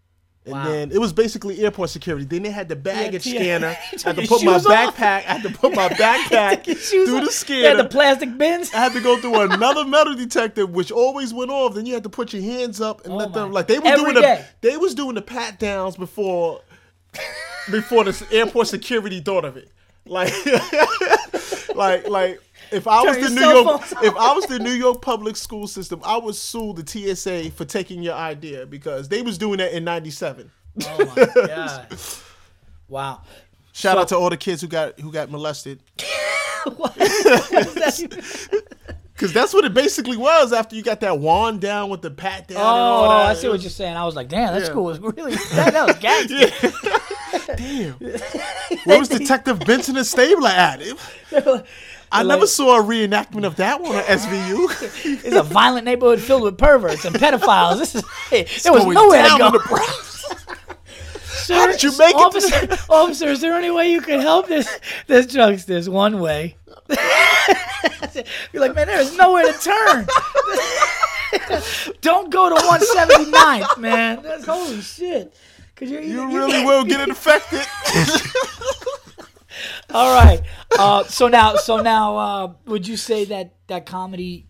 And 0.47 0.53
Wow. 0.53 0.65
then 0.65 0.93
it 0.93 0.99
was 0.99 1.15
basically 1.15 1.65
airport 1.65 1.89
security. 1.89 2.27
Then 2.27 2.43
they 2.43 2.51
had 2.51 2.69
the 2.69 2.77
baggage 2.77 3.27
yeah. 3.27 3.41
scanner. 3.41 3.67
I 4.05 4.09
had 4.09 4.17
to 4.17 4.27
put 4.29 4.45
my 4.45 4.57
off? 4.57 4.65
backpack. 4.65 4.99
I 5.27 5.39
had 5.39 5.43
to 5.43 5.51
put 5.51 5.75
my 5.75 5.89
backpack 5.91 6.65
through 6.65 7.05
off. 7.17 7.21
the 7.21 7.27
They 7.27 7.31
scanner. 7.33 7.69
had 7.69 7.79
the 7.79 7.89
plastic 7.89 8.37
bins. 8.37 8.75
I 8.75 8.79
had 8.79 8.93
to 8.93 9.01
go 9.01 9.17
through 9.19 9.41
another 9.53 9.87
metal 9.87 10.15
detector, 10.15 10.67
which 10.67 10.93
always 10.93 11.33
went 11.33 11.51
off. 11.51 11.75
Then 11.75 11.87
you 11.87 11.95
had 11.95 12.03
to 12.03 12.11
put 12.11 12.35
your 12.35 12.43
hands 12.43 12.81
up 12.83 13.05
and 13.07 13.15
Oh 13.15 13.17
let 13.17 13.33
them 13.33 13.53
like 13.53 13.69
they 13.69 13.79
were 13.79 13.87
Every 13.87 14.13
doing 14.13 14.23
the 14.23 14.45
they 14.61 14.77
was 14.77 14.95
doing 14.95 15.15
the 15.15 15.23
pat 15.23 15.59
downs 15.59 15.97
before 15.97 16.61
before 17.71 18.05
the 18.05 18.27
airport 18.31 18.67
security 18.67 19.21
thought 19.21 19.47
of 19.47 19.57
it. 19.57 19.71
Like 20.05 20.31
like 21.75 22.07
like 22.09 22.43
if 22.73 22.87
I 22.87 23.03
was 23.03 23.17
the 23.19 23.31
New 23.31 23.41
York 23.49 23.83
if 24.03 24.17
I 24.17 24.33
was 24.33 24.47
the 24.47 24.59
New 24.59 24.73
York 24.73 25.01
public 25.03 25.37
school 25.37 25.67
system, 25.67 26.01
I 26.05 26.17
would 26.17 26.35
sue 26.35 26.73
the 26.75 26.87
TSA 26.87 27.51
for 27.53 27.65
taking 27.65 28.03
your 28.03 28.15
idea 28.15 28.67
because 28.67 29.09
they 29.09 29.23
was 29.23 29.39
doing 29.39 29.59
that 29.59 29.73
in 29.73 29.85
'97. 29.85 30.51
Oh 30.87 31.13
my 31.17 31.27
god! 31.47 31.99
Wow. 32.89 33.23
Shout 33.73 33.95
So- 33.97 34.01
out 34.01 34.09
to 34.09 34.17
all 34.17 34.31
the 34.31 34.37
kids 34.37 34.61
who 34.63 34.69
got 34.69 34.99
who 35.01 35.11
got 35.13 35.31
molested. 35.31 35.83
What? 36.65 36.97
What 36.97 36.99
is 36.99 37.25
that? 37.75 38.63
Cause 39.17 39.33
that's 39.35 39.53
what 39.53 39.65
it 39.67 39.75
basically 39.75 40.17
was 40.17 40.51
after 40.53 40.75
you 40.75 40.83
got 40.83 41.01
that 41.01 41.19
wand 41.21 41.61
down 41.61 41.91
with 41.91 42.01
the 42.03 42.11
pat 42.11 42.49
down. 42.49 42.57
and 42.57 42.67
all 42.67 43.05
Oh, 43.05 43.09
that. 43.11 43.27
I 43.27 43.35
see 43.35 43.49
what 43.49 43.61
you're 43.61 43.69
saying. 43.71 43.97
I 43.97 44.05
was 44.07 44.17
like, 44.17 44.29
damn, 44.29 44.53
that 44.55 44.63
Yeah. 44.63 44.69
school 44.69 44.85
was 44.85 44.99
really 44.99 45.35
that, 45.35 45.73
that 45.75 45.87
was 45.87 45.97
gangster. 45.99 47.55
Damn. 47.57 47.93
Where 48.85 48.99
was 48.99 49.09
Detective 49.09 49.61
Benson 49.61 49.97
and 49.99 50.07
Stabler 50.07 50.49
at? 50.49 50.81
It- 50.81 50.97
I 52.13 52.23
Like- 52.23 52.37
never 52.37 52.47
saw 52.47 52.79
a 52.79 52.83
reenactment 52.83 53.45
of 53.45 53.57
that 53.57 53.81
one 53.81 53.97
on 53.97 54.03
SVU. 54.05 54.69
It's 55.25 55.37
a 55.37 55.43
violent 55.43 55.85
neighborhood 55.85 56.21
filled 56.21 56.43
with 56.43 56.57
perverts 56.59 57.05
and 57.05 57.15
pedophiles. 57.17 57.79
This 57.79 57.95
is 57.95 58.03
there 58.63 58.73
was 58.73 58.83
Going 58.85 58.95
nowhere 58.95 59.23
to 59.29 59.39
go. 59.39 59.47
in 59.49 59.53
the 59.53 59.59
Bronx. 59.61 60.25
Sir, 61.25 61.55
How 61.59 61.67
did 61.67 61.83
you 61.83 61.91
make 61.99 62.15
it 62.15 62.19
to 62.19 62.25
officer, 62.25 62.79
officer, 62.89 63.29
is 63.29 63.41
there 63.41 63.55
any 63.55 63.71
way 63.71 63.91
you 63.91 64.01
can 64.01 64.21
help 64.21 64.47
this 64.49 64.69
this 65.07 65.27
drugs? 65.27 65.65
There's 65.67 65.89
one 65.89 66.21
way. 66.21 66.57
You're 68.53 68.63
like, 68.63 68.75
man, 68.75 68.87
there's 68.87 69.17
nowhere 69.17 69.51
to 69.53 69.59
turn. 69.59 70.07
Don't 72.03 72.31
go 72.31 72.49
to 72.49 72.55
179th, 72.55 73.79
man. 73.79 74.23
That's 74.23 74.45
holy 74.47 74.81
shit. 74.81 75.35
Cause 75.77 75.91
you're, 75.91 76.03
You 76.03 76.29
really 76.29 76.65
will 76.65 76.85
get 76.85 77.09
infected. 77.09 77.63
All 79.95 80.15
right. 80.15 80.43
Uh, 80.79 81.05
so 81.05 81.29
now, 81.29 81.57
so 81.57 81.81
now, 81.81 82.17
uh, 82.17 82.53
would 82.67 82.87
you 82.87 82.97
say 82.97 83.25
that 83.27 83.55
that 83.69 83.87
comedy, 83.87 84.49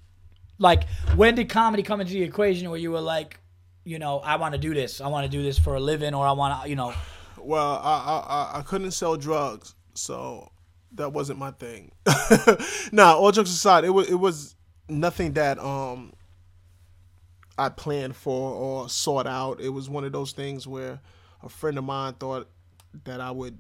like, 0.58 0.88
when 1.16 1.34
did 1.34 1.48
comedy 1.48 1.82
come 1.82 2.00
into 2.00 2.12
the 2.12 2.22
equation 2.22 2.70
where 2.70 2.78
you 2.78 2.90
were 2.90 3.00
like, 3.00 3.38
you 3.84 3.98
know, 3.98 4.18
I 4.20 4.36
want 4.36 4.54
to 4.54 4.58
do 4.60 4.72
this, 4.72 5.00
I 5.00 5.08
want 5.08 5.24
to 5.24 5.30
do 5.30 5.42
this 5.42 5.58
for 5.58 5.74
a 5.74 5.80
living, 5.80 6.14
or 6.14 6.26
I 6.26 6.32
want 6.32 6.62
to, 6.62 6.68
you 6.68 6.76
know, 6.76 6.94
well, 7.38 7.80
I, 7.82 8.52
I 8.54 8.58
I- 8.60 8.62
couldn't 8.62 8.92
sell 8.92 9.16
drugs, 9.16 9.74
so 9.94 10.50
that 10.92 11.12
wasn't 11.12 11.38
my 11.38 11.50
thing. 11.50 11.92
nah, 12.92 13.14
all 13.14 13.30
jokes 13.32 13.50
aside, 13.50 13.84
it 13.84 13.90
was 13.90 14.08
it 14.08 14.14
was 14.14 14.54
nothing 14.88 15.34
that 15.34 15.58
um 15.58 16.14
I 17.58 17.68
planned 17.68 18.16
for 18.16 18.52
or 18.52 18.88
sought 18.88 19.26
out. 19.26 19.60
It 19.60 19.68
was 19.68 19.88
one 19.90 20.04
of 20.04 20.12
those 20.12 20.32
things 20.32 20.66
where 20.66 21.00
a 21.42 21.48
friend 21.48 21.76
of 21.78 21.84
mine 21.84 22.14
thought 22.14 22.48
that 23.04 23.20
I 23.20 23.30
would 23.30 23.58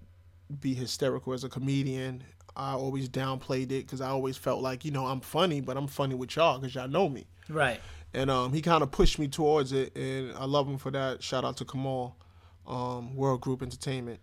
be 0.60 0.74
hysterical 0.74 1.32
as 1.32 1.44
a 1.44 1.48
comedian. 1.48 2.24
I 2.56 2.72
always 2.72 3.08
downplayed 3.08 3.64
it 3.72 3.86
because 3.86 4.00
I 4.00 4.08
always 4.08 4.36
felt 4.36 4.62
like 4.62 4.84
you 4.84 4.90
know 4.90 5.06
I'm 5.06 5.20
funny, 5.20 5.60
but 5.60 5.76
I'm 5.76 5.88
funny 5.88 6.14
with 6.14 6.36
y'all 6.36 6.58
because 6.58 6.74
y'all 6.74 6.88
know 6.88 7.08
me. 7.08 7.26
right? 7.48 7.80
And 8.12 8.30
um, 8.30 8.52
he 8.52 8.62
kind 8.62 8.82
of 8.82 8.92
pushed 8.92 9.18
me 9.18 9.26
towards 9.26 9.72
it, 9.72 9.96
and 9.96 10.32
I 10.36 10.44
love 10.44 10.68
him 10.68 10.78
for 10.78 10.92
that. 10.92 11.20
Shout 11.22 11.44
out 11.44 11.56
to 11.56 11.64
Kamal, 11.64 12.16
um, 12.66 13.16
World 13.16 13.40
Group 13.40 13.60
Entertainment. 13.60 14.20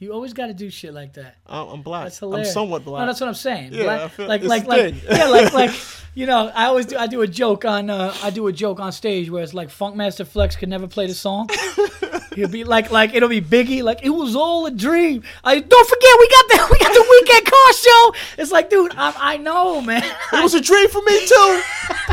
You 0.00 0.14
always 0.14 0.32
got 0.32 0.46
to 0.46 0.54
do 0.54 0.70
shit 0.70 0.94
like 0.94 1.12
that. 1.12 1.36
I'm, 1.46 1.68
I'm 1.68 1.82
black. 1.82 2.04
That's 2.04 2.18
hilarious. 2.20 2.48
I'm 2.48 2.54
somewhat 2.54 2.86
black. 2.86 3.00
No, 3.02 3.06
that's 3.06 3.20
what 3.20 3.28
I'm 3.28 3.34
saying. 3.34 3.74
Yeah, 3.74 3.82
Black- 3.82 4.00
I 4.00 4.08
feel- 4.08 4.28
like, 4.28 4.42
like, 4.42 4.64
a 4.64 4.68
like, 4.68 4.94
yeah, 5.04 5.26
like, 5.26 5.52
like, 5.52 5.70
you 6.14 6.24
know, 6.24 6.50
I 6.54 6.64
always 6.64 6.86
do. 6.86 6.96
I 6.96 7.06
do 7.06 7.20
a 7.20 7.26
joke 7.26 7.66
on, 7.66 7.90
uh, 7.90 8.14
I 8.22 8.30
do 8.30 8.46
a 8.46 8.52
joke 8.52 8.80
on 8.80 8.92
stage 8.92 9.28
where 9.30 9.42
it's 9.42 9.52
like 9.52 9.68
Funkmaster 9.68 10.26
Flex 10.26 10.56
could 10.56 10.70
never 10.70 10.88
play 10.88 11.06
the 11.06 11.12
song. 11.14 11.50
He'll 12.34 12.48
be 12.48 12.64
like, 12.64 12.90
like 12.90 13.12
it'll 13.14 13.28
be 13.28 13.42
Biggie, 13.42 13.82
like 13.82 14.00
it 14.02 14.08
was 14.10 14.34
all 14.34 14.64
a 14.64 14.70
dream. 14.70 15.22
I 15.44 15.58
don't 15.60 15.88
forget 15.88 16.10
we 16.18 16.28
got 16.28 16.48
the 16.48 16.68
we 16.72 16.78
got 16.78 16.94
the 16.94 17.06
weekend 17.10 17.44
car 17.46 17.72
show. 17.74 18.14
It's 18.38 18.50
like, 18.52 18.70
dude, 18.70 18.94
I, 18.96 19.12
I 19.18 19.36
know, 19.36 19.82
man. 19.82 20.02
it 20.32 20.42
was 20.42 20.54
a 20.54 20.62
dream 20.62 20.88
for 20.88 21.02
me 21.02 21.26
too, 21.26 21.62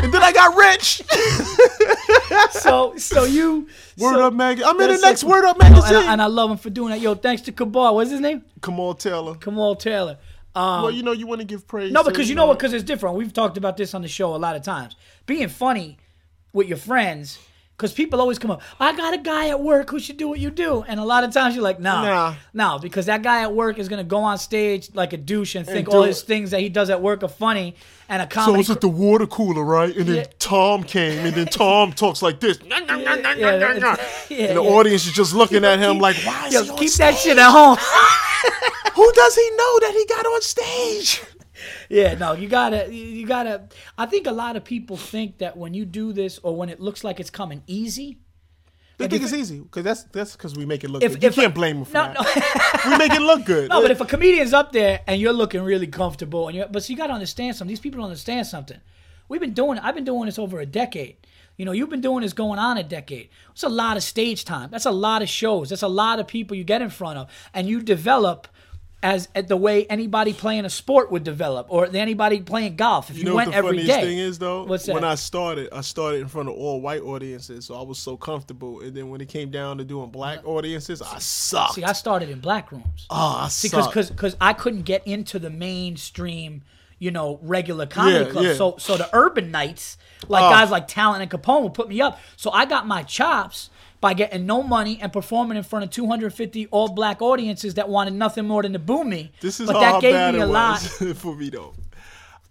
and 0.02 0.12
then 0.12 0.22
I 0.22 0.32
got 0.32 0.56
rich. 0.56 1.02
so, 2.52 2.96
so 2.96 3.24
you 3.24 3.68
Word 3.98 4.14
so, 4.14 4.26
Up 4.26 4.32
Magazine. 4.32 4.68
I'm 4.68 4.80
in 4.80 4.90
the 4.90 4.98
next 4.98 5.20
so- 5.20 5.28
Word 5.28 5.44
Up 5.44 5.58
No, 5.58 5.66
and, 5.66 5.74
Magazine. 5.74 5.96
I, 6.08 6.12
and 6.12 6.22
I 6.22 6.26
love 6.26 6.50
him 6.50 6.56
for 6.56 6.70
doing 6.70 6.90
that. 6.90 7.00
Yo, 7.00 7.14
thanks 7.14 7.42
to 7.42 7.52
Kabar. 7.52 7.94
What's 7.94 8.10
his 8.10 8.20
name? 8.20 8.44
Kamal 8.62 8.94
Taylor. 8.94 9.34
Kamal 9.36 9.76
Taylor. 9.76 10.18
Um, 10.54 10.82
Well, 10.82 10.90
you 10.90 11.02
know 11.02 11.12
you 11.12 11.26
want 11.26 11.40
to 11.40 11.46
give 11.46 11.66
praise. 11.66 11.92
No, 11.92 12.02
because 12.02 12.28
you 12.28 12.34
know 12.34 12.46
what? 12.46 12.58
Because 12.58 12.72
it's 12.72 12.84
different. 12.84 13.16
We've 13.16 13.32
talked 13.32 13.56
about 13.56 13.76
this 13.76 13.94
on 13.94 14.02
the 14.02 14.08
show 14.08 14.34
a 14.34 14.36
lot 14.38 14.56
of 14.56 14.62
times. 14.62 14.96
Being 15.26 15.48
funny 15.48 15.98
with 16.52 16.68
your 16.68 16.78
friends, 16.78 17.38
because 17.78 17.92
people 17.92 18.20
always 18.20 18.40
come 18.40 18.50
up. 18.50 18.60
I 18.80 18.94
got 18.96 19.14
a 19.14 19.18
guy 19.18 19.50
at 19.50 19.60
work 19.60 19.88
who 19.88 20.00
should 20.00 20.16
do 20.16 20.26
what 20.26 20.40
you 20.40 20.50
do, 20.50 20.82
and 20.88 20.98
a 20.98 21.04
lot 21.04 21.22
of 21.22 21.32
times 21.32 21.54
you're 21.54 21.62
like, 21.62 21.78
no, 21.78 22.02
Nah. 22.02 22.34
no, 22.52 22.78
because 22.80 23.06
that 23.06 23.22
guy 23.22 23.42
at 23.42 23.54
work 23.54 23.78
is 23.78 23.88
gonna 23.88 24.02
go 24.02 24.18
on 24.18 24.36
stage 24.36 24.90
like 24.94 25.12
a 25.12 25.16
douche 25.16 25.54
and 25.54 25.64
think 25.64 25.88
do 25.88 25.96
all 25.96 26.02
it. 26.02 26.08
his 26.08 26.22
things 26.22 26.50
that 26.50 26.58
he 26.60 26.68
does 26.68 26.90
at 26.90 27.00
work 27.00 27.22
are 27.22 27.28
funny, 27.28 27.76
and 28.08 28.20
a 28.20 28.26
comedy. 28.26 28.34
So 28.34 28.44
comedy. 28.46 28.60
it's 28.62 28.70
at 28.70 28.80
the 28.80 28.88
water 28.88 29.28
cooler, 29.28 29.62
right? 29.62 29.96
And 29.96 30.06
then 30.06 30.16
Yeah. 30.16 30.24
Tom 30.40 30.82
came, 30.82 31.24
and 31.24 31.34
then 31.36 31.46
Tom 31.62 31.92
talks 31.92 32.20
like 32.20 32.40
this. 32.40 32.58
yeah, 32.66 32.76
and 34.48 34.56
the 34.56 34.60
audience 34.60 35.06
is 35.06 35.12
just 35.12 35.32
looking 35.34 35.64
at 35.64 35.78
him 35.78 35.98
like, 36.00 36.16
why 36.24 36.48
is 36.48 36.54
Yo, 36.54 36.62
he 36.64 36.70
on 36.70 36.78
keep 36.78 36.92
that 36.94 37.14
shit 37.16 37.38
at 37.38 37.50
home. 37.50 37.78
Who 38.94 39.12
does 39.12 39.34
he 39.36 39.50
know 39.50 39.78
that 39.80 39.92
he 39.94 40.04
got 40.06 40.26
on 40.26 40.42
stage? 40.42 41.22
Yeah, 41.88 42.14
no, 42.14 42.32
you 42.32 42.48
gotta, 42.48 42.86
you- 42.92 43.04
you 43.04 43.26
gotta. 43.26 43.68
I 43.96 44.06
think 44.06 44.26
a 44.26 44.32
lot 44.32 44.56
of 44.56 44.64
people 44.64 44.96
think 44.96 45.38
that 45.38 45.56
when 45.56 45.74
you 45.74 45.84
do 45.84 46.12
this, 46.12 46.38
or 46.42 46.54
when 46.56 46.68
it 46.68 46.80
looks 46.80 47.02
like 47.04 47.20
it's 47.20 47.30
coming 47.30 47.62
easy, 47.66 48.18
They 48.98 49.04
Like 49.04 49.10
think 49.12 49.22
it's 49.22 49.32
easy 49.32 49.60
because 49.60 49.84
that's 49.84 50.02
that's 50.04 50.32
because 50.32 50.54
we 50.56 50.66
make 50.66 50.82
it 50.84 50.90
look 50.90 51.02
If- 51.02 51.12
good. 51.14 51.22
You 51.22 51.28
if- 51.28 51.34
can't 51.34 51.54
blame 51.54 51.76
them 51.76 51.84
for 51.84 51.94
no, 51.94 52.02
that. 52.02 52.84
no. 52.84 52.90
we 52.90 52.98
make 52.98 53.12
it 53.12 53.22
look 53.22 53.44
good. 53.44 53.70
No, 53.70 53.80
but 53.82 53.90
if 53.90 54.00
a 54.00 54.04
comedian's 54.04 54.52
up 54.52 54.72
there 54.72 55.00
and 55.06 55.20
you're 55.20 55.32
looking 55.32 55.62
really 55.62 55.86
comfortable, 55.86 56.48
and 56.48 56.56
you're, 56.56 56.68
but 56.68 56.88
you 56.88 56.96
got 56.96 57.06
to 57.08 57.12
understand 57.14 57.54
something. 57.56 57.70
These 57.72 57.80
people 57.80 57.98
don't 57.98 58.10
understand 58.10 58.46
something. 58.46 58.80
We've 59.28 59.40
been 59.40 59.54
doing. 59.54 59.78
I've 59.78 59.94
been 59.94 60.04
doing 60.04 60.26
this 60.26 60.38
over 60.38 60.58
a 60.60 60.66
decade. 60.66 61.16
You 61.58 61.64
know, 61.64 61.72
you've 61.72 61.90
been 61.90 62.00
doing 62.00 62.22
this 62.22 62.32
going 62.32 62.58
on 62.60 62.78
a 62.78 62.82
decade. 62.84 63.30
It's 63.52 63.64
a 63.64 63.68
lot 63.68 63.96
of 63.96 64.02
stage 64.04 64.44
time. 64.44 64.70
That's 64.70 64.86
a 64.86 64.92
lot 64.92 65.22
of 65.22 65.28
shows. 65.28 65.70
That's 65.70 65.82
a 65.82 65.88
lot 65.88 66.20
of 66.20 66.26
people 66.28 66.56
you 66.56 66.62
get 66.64 66.82
in 66.82 66.88
front 66.90 67.18
of, 67.18 67.28
and 67.52 67.68
you 67.68 67.82
develop 67.82 68.46
as 69.00 69.28
at 69.34 69.46
the 69.46 69.56
way 69.56 69.86
anybody 69.86 70.32
playing 70.32 70.64
a 70.64 70.70
sport 70.70 71.12
would 71.12 71.22
develop, 71.22 71.66
or 71.70 71.86
anybody 71.94 72.40
playing 72.40 72.74
golf. 72.74 73.10
If 73.10 73.16
you, 73.16 73.20
You 73.22 73.28
know 73.28 73.34
went 73.36 73.48
what 73.48 73.52
the 73.52 73.58
every 73.58 73.70
funniest 73.78 74.00
day. 74.00 74.04
thing 74.06 74.18
is 74.18 74.38
though? 74.40 74.64
What's 74.64 74.86
that? 74.86 74.94
When 74.94 75.04
I 75.04 75.14
started, 75.14 75.68
I 75.72 75.82
started 75.82 76.20
in 76.20 76.26
front 76.28 76.48
of 76.48 76.56
all 76.56 76.80
white 76.80 77.02
audiences, 77.02 77.66
so 77.66 77.78
I 77.78 77.82
was 77.82 77.98
so 77.98 78.16
comfortable. 78.16 78.80
And 78.80 78.96
then 78.96 79.08
when 79.08 79.20
it 79.20 79.28
came 79.28 79.50
down 79.50 79.78
to 79.78 79.84
doing 79.84 80.10
black 80.10 80.40
uh, 80.44 80.48
audiences, 80.48 81.00
I 81.00 81.18
sucked. 81.20 81.74
See, 81.74 81.84
I 81.84 81.92
started 81.92 82.28
in 82.28 82.40
black 82.40 82.72
rooms. 82.72 83.06
oh, 83.08 83.16
I 83.16 83.44
because 83.44 83.70
sucked. 83.70 83.90
because 83.94 84.10
because 84.10 84.36
I 84.40 84.52
couldn't 84.52 84.82
get 84.82 85.06
into 85.06 85.38
the 85.38 85.50
mainstream, 85.50 86.62
you 86.98 87.10
know, 87.12 87.38
regular 87.42 87.86
comedy 87.86 88.24
Yeah, 88.24 88.30
club. 88.32 88.44
yeah. 88.44 88.54
So 88.54 88.76
so 88.78 88.96
the 88.96 89.08
urban 89.12 89.50
nights, 89.52 89.96
like 90.26 90.42
Oh. 90.42 90.50
guys 90.50 90.70
like 90.70 90.88
Talent 90.88 91.22
and 91.22 91.30
Capone 91.30 91.62
would 91.62 91.74
put 91.74 91.88
me 91.88 92.00
up. 92.00 92.18
So 92.36 92.50
I 92.50 92.64
got 92.64 92.86
my 92.86 93.04
chops 93.04 93.70
by 94.00 94.14
getting 94.14 94.46
no 94.46 94.62
money 94.62 94.98
and 95.00 95.12
performing 95.12 95.56
in 95.56 95.64
front 95.64 95.84
of 95.84 95.90
250 95.90 96.66
all 96.68 96.88
black 96.88 97.20
audiences 97.20 97.74
that 97.74 97.88
wanted 97.88 98.14
nothing 98.14 98.46
more 98.46 98.62
than 98.62 98.72
to 98.72 98.78
boo 98.78 99.04
me. 99.04 99.32
This 99.40 99.60
is 99.60 99.66
but 99.66 99.74
how 99.74 99.80
that 99.80 100.02
gave 100.02 100.12
bad 100.12 100.34
me 100.34 100.40
a 100.40 100.46
lot. 100.46 100.80
for 101.16 101.34
me 101.34 101.50
though. 101.50 101.74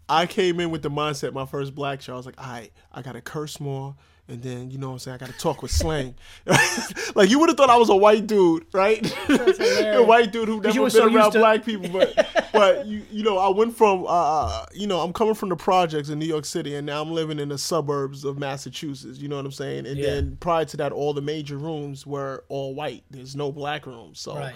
I 0.09 0.25
came 0.25 0.59
in 0.59 0.71
with 0.71 0.83
the 0.83 0.89
mindset 0.89 1.33
my 1.33 1.45
first 1.45 1.75
black 1.75 2.01
show. 2.01 2.13
I 2.13 2.17
was 2.17 2.25
like, 2.25 2.41
all 2.41 2.49
right, 2.49 2.71
I 2.93 3.01
gotta 3.01 3.21
curse 3.21 3.59
more, 3.59 3.95
and 4.29 4.41
then 4.43 4.71
you 4.71 4.77
know 4.77 4.87
what 4.87 4.93
I'm 4.93 4.99
saying, 4.99 5.15
I 5.15 5.17
gotta 5.19 5.37
talk 5.37 5.61
with 5.61 5.71
slang. 5.71 6.15
like 7.15 7.29
you 7.29 7.39
would 7.39 7.49
have 7.49 7.57
thought 7.57 7.69
I 7.69 7.77
was 7.77 7.89
a 7.89 7.95
white 7.95 8.27
dude, 8.27 8.65
right? 8.73 9.01
a 9.29 10.01
white 10.03 10.31
dude 10.31 10.47
who 10.47 10.59
never 10.61 10.79
been 10.81 10.89
so 10.89 11.13
around 11.13 11.31
to- 11.31 11.39
black 11.39 11.63
people. 11.65 11.89
But 11.89 12.49
but 12.53 12.85
you 12.85 13.03
you 13.11 13.23
know, 13.23 13.37
I 13.37 13.49
went 13.49 13.75
from 13.77 14.05
uh 14.07 14.65
you 14.73 14.87
know, 14.87 14.99
I'm 14.99 15.13
coming 15.13 15.33
from 15.33 15.49
the 15.49 15.55
projects 15.55 16.09
in 16.09 16.19
New 16.19 16.25
York 16.25 16.45
City 16.45 16.75
and 16.75 16.85
now 16.85 17.01
I'm 17.01 17.11
living 17.11 17.39
in 17.39 17.49
the 17.49 17.57
suburbs 17.57 18.23
of 18.25 18.37
Massachusetts, 18.37 19.19
you 19.19 19.27
know 19.27 19.37
what 19.37 19.45
I'm 19.45 19.51
saying? 19.51 19.85
And 19.85 19.97
Yeah. 19.97 20.07
then 20.15 20.37
prior 20.39 20.65
to 20.65 20.77
that 20.77 20.91
all 20.91 21.13
the 21.13 21.21
major 21.21 21.57
rooms 21.57 22.05
were 22.05 22.43
all 22.49 22.75
white. 22.75 23.03
There's 23.09 23.35
no 23.35 23.51
black 23.51 23.85
rooms. 23.85 24.19
So 24.19 24.35
Right. 24.35 24.55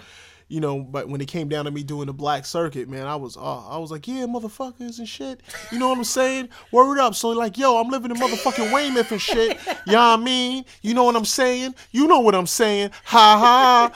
You 0.52 0.60
know, 0.60 0.80
but 0.80 1.08
when 1.08 1.18
it 1.22 1.28
came 1.28 1.48
down 1.48 1.64
to 1.64 1.70
me 1.70 1.82
doing 1.82 2.06
the 2.06 2.12
black 2.12 2.44
circuit, 2.44 2.86
man, 2.86 3.06
I 3.06 3.16
was, 3.16 3.38
uh, 3.38 3.68
I 3.68 3.78
was 3.78 3.90
like, 3.90 4.06
yeah, 4.06 4.26
motherfuckers 4.26 4.98
and 4.98 5.08
shit. 5.08 5.40
You 5.70 5.78
know 5.78 5.88
what 5.88 5.96
I'm 5.96 6.04
saying? 6.04 6.50
Word 6.70 6.98
up. 6.98 7.14
So 7.14 7.30
like, 7.30 7.56
yo, 7.56 7.80
I'm 7.80 7.88
living 7.88 8.10
in 8.10 8.18
motherfucking 8.18 8.70
Weymouth 8.70 9.10
and 9.10 9.20
shit. 9.20 9.58
You 9.86 9.92
know 9.92 10.10
what 10.10 10.20
I 10.20 10.22
mean? 10.22 10.66
You 10.82 10.92
know 10.92 11.04
what 11.04 11.16
I'm 11.16 11.24
saying? 11.24 11.74
You 11.90 12.06
know 12.06 12.20
what 12.20 12.34
I'm 12.34 12.46
saying? 12.46 12.90
Ha 13.04 13.38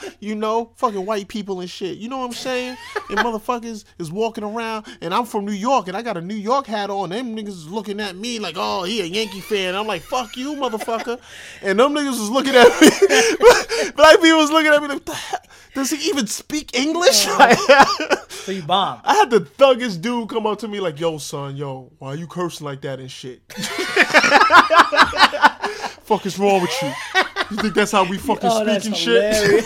ha. 0.01 0.13
You 0.19 0.33
know, 0.33 0.71
fucking 0.77 1.05
white 1.05 1.27
people 1.27 1.59
and 1.61 1.69
shit. 1.69 1.99
You 1.99 2.09
know 2.09 2.17
what 2.17 2.25
I'm 2.25 2.33
saying? 2.33 2.75
And 3.11 3.19
motherfuckers 3.19 3.85
is 3.99 4.11
walking 4.11 4.43
around, 4.43 4.87
and 5.01 5.13
I'm 5.13 5.25
from 5.25 5.45
New 5.45 5.51
York, 5.51 5.87
and 5.87 5.95
I 5.95 6.01
got 6.01 6.17
a 6.17 6.21
New 6.21 6.35
York 6.35 6.65
hat 6.65 6.89
on. 6.89 7.11
Them 7.11 7.35
niggas 7.35 7.49
is 7.49 7.69
looking 7.69 7.99
at 7.99 8.15
me 8.15 8.39
like, 8.39 8.55
oh, 8.57 8.83
he 8.83 9.01
a 9.01 9.05
Yankee 9.05 9.41
fan. 9.41 9.75
I'm 9.75 9.85
like, 9.85 10.01
fuck 10.01 10.35
you, 10.35 10.55
motherfucker. 10.55 11.19
And 11.61 11.79
them 11.79 11.93
niggas 11.93 12.19
was 12.19 12.31
looking 12.31 12.55
at 12.55 12.67
me. 12.81 13.91
Black 13.95 14.19
people 14.19 14.39
was 14.39 14.49
looking 14.49 14.73
at 14.73 14.81
me 14.81 14.87
like, 14.87 15.05
"The 15.05 15.13
hell? 15.13 15.39
does 15.77 15.91
he 15.91 16.09
even 16.09 16.25
speak 16.25 16.46
English? 16.73 17.27
So 18.47 18.51
you 18.53 18.61
bomb. 18.61 19.01
I 19.03 19.15
had 19.15 19.29
the 19.29 19.41
thuggest 19.41 19.99
dude 19.99 20.29
come 20.29 20.47
up 20.47 20.59
to 20.59 20.69
me 20.69 20.79
like, 20.79 21.01
"Yo, 21.01 21.17
son, 21.17 21.57
yo, 21.57 21.91
why 21.99 22.13
you 22.13 22.27
cursing 22.27 22.65
like 22.65 22.79
that 22.81 22.97
and 23.01 23.11
shit? 23.11 23.41
Fuck 26.03 26.25
is 26.25 26.39
wrong 26.39 26.61
with 26.61 26.71
you? 26.81 26.93
You 27.51 27.57
think 27.57 27.73
that's 27.73 27.91
how 27.91 28.05
we 28.09 28.17
fucking 28.27 28.49
Oh, 28.49 28.63
speak 28.65 28.85
and 28.85 28.95
shit?" 28.95 29.65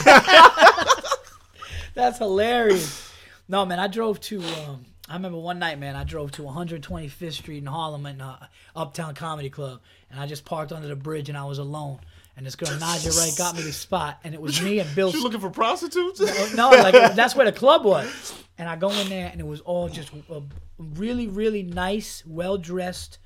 that's 1.93 2.17
hilarious. 2.17 3.11
No, 3.47 3.67
man, 3.67 3.79
I 3.79 3.87
drove 3.87 4.19
to. 4.21 4.41
Um, 4.41 4.85
I 5.07 5.13
remember 5.13 5.37
one 5.37 5.59
night, 5.59 5.77
man, 5.77 5.95
I 5.95 6.03
drove 6.03 6.31
to 6.33 6.41
125th 6.43 7.33
Street 7.33 7.57
in 7.59 7.65
Harlem 7.67 8.05
in 8.07 8.19
uh, 8.19 8.47
Uptown 8.75 9.13
Comedy 9.13 9.49
Club, 9.51 9.79
and 10.09 10.19
I 10.19 10.25
just 10.25 10.43
parked 10.45 10.71
under 10.71 10.87
the 10.87 10.95
bridge, 10.95 11.29
and 11.29 11.37
I 11.37 11.43
was 11.45 11.59
alone. 11.59 11.99
And 12.41 12.47
this 12.47 12.55
girl 12.55 12.69
Naja 12.69 13.15
Ray 13.19 13.29
got 13.37 13.55
me 13.55 13.61
the 13.61 13.71
spot, 13.71 14.19
and 14.23 14.33
it 14.33 14.41
was 14.41 14.59
me 14.63 14.79
and 14.79 14.95
Bill. 14.95 15.11
You 15.13 15.21
looking 15.21 15.39
for 15.39 15.51
prostitutes? 15.51 16.19
no, 16.55 16.71
like 16.71 17.13
that's 17.13 17.35
where 17.35 17.45
the 17.45 17.51
club 17.51 17.85
was. 17.85 18.33
And 18.57 18.67
I 18.67 18.75
go 18.77 18.89
in 18.89 19.09
there, 19.09 19.29
and 19.31 19.39
it 19.39 19.45
was 19.45 19.61
all 19.61 19.89
just 19.89 20.11
a 20.27 20.41
really, 20.79 21.27
really 21.27 21.61
nice, 21.61 22.23
well 22.25 22.57
dressed 22.57 23.19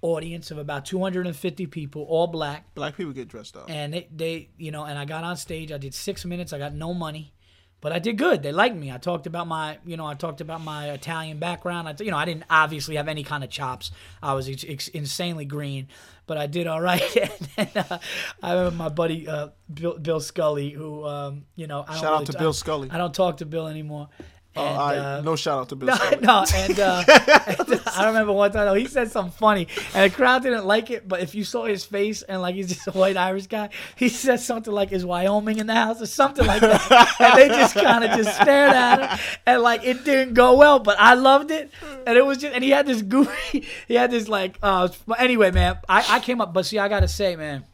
audience 0.00 0.52
of 0.52 0.58
about 0.58 0.84
250 0.84 1.66
people, 1.66 2.04
all 2.04 2.28
black. 2.28 2.72
Black 2.76 2.96
people 2.96 3.12
get 3.12 3.26
dressed 3.26 3.56
up. 3.56 3.68
And 3.68 3.94
they, 3.94 4.08
they, 4.14 4.50
you 4.58 4.70
know, 4.70 4.84
and 4.84 4.96
I 4.96 5.06
got 5.06 5.24
on 5.24 5.36
stage. 5.36 5.72
I 5.72 5.78
did 5.78 5.92
six 5.92 6.24
minutes. 6.24 6.52
I 6.52 6.58
got 6.58 6.72
no 6.72 6.94
money, 6.94 7.34
but 7.82 7.92
I 7.92 7.98
did 7.98 8.16
good. 8.16 8.44
They 8.44 8.52
liked 8.52 8.76
me. 8.76 8.92
I 8.92 8.96
talked 8.96 9.26
about 9.26 9.48
my, 9.48 9.76
you 9.84 9.96
know, 9.96 10.06
I 10.06 10.14
talked 10.14 10.40
about 10.40 10.62
my 10.62 10.90
Italian 10.90 11.38
background. 11.38 11.88
I, 11.88 11.96
you 12.02 12.12
know, 12.12 12.16
I 12.16 12.24
didn't 12.24 12.44
obviously 12.48 12.94
have 12.94 13.08
any 13.08 13.24
kind 13.24 13.42
of 13.42 13.50
chops. 13.50 13.90
I 14.22 14.34
was 14.34 14.48
ex- 14.48 14.64
ex- 14.66 14.88
insanely 14.88 15.44
green, 15.44 15.88
but 16.26 16.38
I 16.38 16.46
did 16.46 16.68
all 16.68 16.80
right. 16.80 17.02
and 17.56 17.70
then, 17.74 17.84
uh, 17.90 17.98
I 18.40 18.52
remember 18.52 18.76
my 18.76 18.88
buddy 18.88 19.26
uh, 19.26 19.48
Bill, 19.74 19.98
Bill 19.98 20.20
Scully, 20.20 20.70
who, 20.70 21.04
um, 21.04 21.44
you 21.56 21.66
know, 21.66 21.84
I 21.86 21.92
don't 21.94 22.00
Shout 22.00 22.20
out 22.20 22.26
to 22.26 22.38
Bill 22.38 22.52
Scully. 22.52 22.88
I 22.88 22.98
don't 22.98 23.14
talk 23.14 23.38
to 23.38 23.46
Bill 23.46 23.66
anymore. 23.66 24.08
Oh, 24.54 24.66
And, 24.66 24.76
right. 24.76 24.98
uh, 24.98 25.20
no 25.22 25.34
shout 25.34 25.60
out 25.60 25.68
to 25.70 25.76
Bill 25.76 25.88
no, 25.88 26.10
no, 26.20 26.44
and, 26.54 26.78
uh, 26.78 27.02
and 27.46 27.80
I 27.86 28.06
remember 28.08 28.32
one 28.32 28.52
time 28.52 28.66
though, 28.66 28.74
he 28.74 28.86
said 28.86 29.10
something 29.10 29.32
funny, 29.32 29.66
and 29.94 30.10
the 30.10 30.14
crowd 30.14 30.42
didn't 30.42 30.66
like 30.66 30.90
it. 30.90 31.08
But 31.08 31.20
if 31.20 31.34
you 31.34 31.42
saw 31.42 31.64
his 31.64 31.84
face 31.84 32.20
and 32.22 32.42
like 32.42 32.54
he's 32.54 32.68
just 32.68 32.86
a 32.86 32.90
white 32.90 33.16
Irish 33.16 33.46
guy, 33.46 33.70
he 33.96 34.10
said 34.10 34.40
something 34.40 34.72
like, 34.72 34.92
"Is 34.92 35.06
Wyoming 35.06 35.58
in 35.58 35.66
the 35.66 35.74
house?" 35.74 36.02
or 36.02 36.06
something 36.06 36.44
like 36.46 36.60
that, 36.60 37.16
and 37.18 37.38
they 37.38 37.48
just 37.48 37.74
kind 37.74 38.04
of 38.04 38.10
just 38.10 38.34
stared 38.40 38.72
at 38.74 39.10
him, 39.10 39.18
and 39.46 39.62
like 39.62 39.84
it 39.84 40.04
didn't 40.04 40.34
go 40.34 40.54
well. 40.56 40.78
But 40.80 40.96
I 41.00 41.14
loved 41.14 41.50
it, 41.50 41.70
and 42.06 42.18
it 42.18 42.24
was 42.26 42.38
just, 42.38 42.54
and 42.54 42.62
he 42.62 42.70
had 42.70 42.86
this 42.86 43.00
goofy, 43.00 43.66
he 43.88 43.94
had 43.94 44.10
this 44.10 44.28
like, 44.28 44.58
uh, 44.62 44.88
but 45.06 45.18
anyway, 45.20 45.50
man, 45.50 45.78
I, 45.88 46.04
I 46.16 46.20
came 46.20 46.40
up, 46.42 46.52
but 46.52 46.66
see, 46.66 46.78
I 46.78 46.88
gotta 46.88 47.08
say, 47.08 47.36
man. 47.36 47.64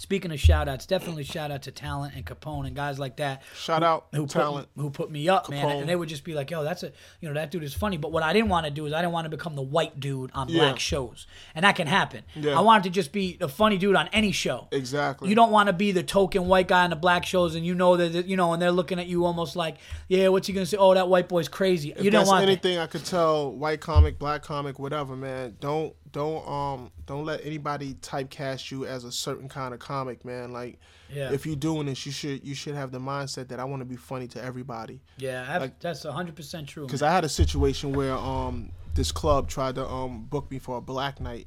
Speaking 0.00 0.32
of 0.32 0.40
shout 0.40 0.66
outs, 0.66 0.86
definitely 0.86 1.24
shout 1.24 1.50
out 1.50 1.62
to 1.62 1.70
Talent 1.70 2.14
and 2.16 2.24
Capone 2.24 2.66
and 2.66 2.74
guys 2.74 2.98
like 2.98 3.16
that 3.16 3.42
Shout 3.54 3.82
out 3.82 4.06
who 4.14 4.26
talent. 4.26 4.68
put, 4.74 4.80
who 4.82 4.88
put 4.90 5.10
me 5.10 5.28
up, 5.28 5.50
man, 5.50 5.76
and 5.76 5.86
they 5.88 5.94
would 5.94 6.08
just 6.08 6.24
be 6.24 6.32
like, 6.32 6.50
"Yo, 6.50 6.64
that's 6.64 6.82
a 6.82 6.90
you 7.20 7.28
know 7.28 7.34
that 7.34 7.50
dude 7.50 7.62
is 7.62 7.74
funny." 7.74 7.98
But 7.98 8.10
what 8.10 8.22
I 8.22 8.32
didn't 8.32 8.48
want 8.48 8.64
to 8.64 8.70
do 8.70 8.86
is 8.86 8.94
I 8.94 9.02
didn't 9.02 9.12
want 9.12 9.26
to 9.26 9.28
become 9.28 9.56
the 9.56 9.62
white 9.62 10.00
dude 10.00 10.30
on 10.32 10.48
Yeah. 10.48 10.60
black 10.60 10.78
shows, 10.78 11.26
and 11.54 11.64
that 11.64 11.76
can 11.76 11.86
happen. 11.86 12.22
Yeah. 12.34 12.58
I 12.58 12.62
wanted 12.62 12.84
to 12.84 12.90
just 12.90 13.12
be 13.12 13.36
the 13.36 13.48
funny 13.48 13.76
dude 13.76 13.94
on 13.94 14.08
any 14.12 14.32
show. 14.32 14.68
Exactly. 14.72 15.28
You 15.28 15.34
don't 15.34 15.50
want 15.52 15.66
to 15.66 15.74
be 15.74 15.92
the 15.92 16.02
token 16.02 16.48
white 16.48 16.66
guy 16.68 16.84
on 16.84 16.90
the 16.90 16.96
black 16.96 17.26
shows, 17.26 17.54
and 17.54 17.66
you 17.66 17.74
know 17.74 17.98
that 17.98 18.26
you 18.26 18.36
know, 18.38 18.54
and 18.54 18.62
they're 18.62 18.72
looking 18.72 18.98
at 18.98 19.06
you 19.06 19.26
almost 19.26 19.54
like, 19.54 19.76
"Yeah, 20.08 20.28
what's 20.28 20.46
he 20.46 20.54
gonna 20.54 20.64
say? 20.64 20.78
Oh, 20.78 20.94
that 20.94 21.08
white 21.08 21.28
boy's 21.28 21.48
crazy." 21.48 21.92
if 21.92 22.02
you 22.02 22.10
don't 22.10 22.26
want 22.26 22.40
that. 22.40 22.48
anything 22.48 22.78
I 22.78 22.86
could 22.86 23.04
tell 23.04 23.52
white 23.52 23.80
comic, 23.80 24.18
black 24.18 24.42
comic, 24.42 24.78
whatever, 24.78 25.14
man. 25.14 25.56
Don't 25.60 25.94
don't 26.12 26.46
um 26.48 26.90
don't 27.06 27.24
let 27.24 27.44
anybody 27.44 27.94
typecast 27.94 28.70
you 28.70 28.84
as 28.86 29.04
a 29.04 29.12
certain 29.12 29.48
kind 29.48 29.72
of 29.74 29.80
comic, 29.80 30.24
man. 30.24 30.52
Like 30.52 30.78
Yeah. 31.12 31.32
if 31.32 31.46
you're 31.46 31.56
doing 31.56 31.86
this, 31.86 32.04
you 32.06 32.12
should 32.12 32.44
you 32.44 32.54
should 32.54 32.74
have 32.74 32.90
the 32.90 32.98
mindset 32.98 33.48
that 33.48 33.60
I 33.60 33.64
want 33.64 33.80
to 33.80 33.86
be 33.86 33.96
funny 33.96 34.26
to 34.28 34.42
everybody. 34.42 35.00
Yeah, 35.18 35.58
that- 35.58 35.80
that's 35.80 36.04
hundred 36.04 36.36
percent 36.36 36.68
true. 36.68 36.86
Because. 36.86 37.02
I 37.02 37.10
had 37.10 37.24
a 37.24 37.28
situation 37.28 37.92
where 37.92 38.14
um 38.14 38.70
this 38.94 39.12
club 39.12 39.48
tried 39.48 39.76
to 39.76 39.86
um 39.88 40.24
book 40.24 40.50
me 40.50 40.58
for 40.58 40.76
a 40.78 40.80
black 40.80 41.20
night, 41.20 41.46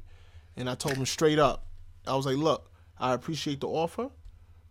and 0.56 0.68
I 0.70 0.74
told 0.74 0.96
them 0.96 1.06
straight 1.06 1.38
up, 1.38 1.66
I 2.06 2.14
was 2.16 2.24
like, 2.26 2.36
look, 2.36 2.70
I 2.98 3.12
appreciate 3.12 3.60
the 3.60 3.68
offer, 3.68 4.08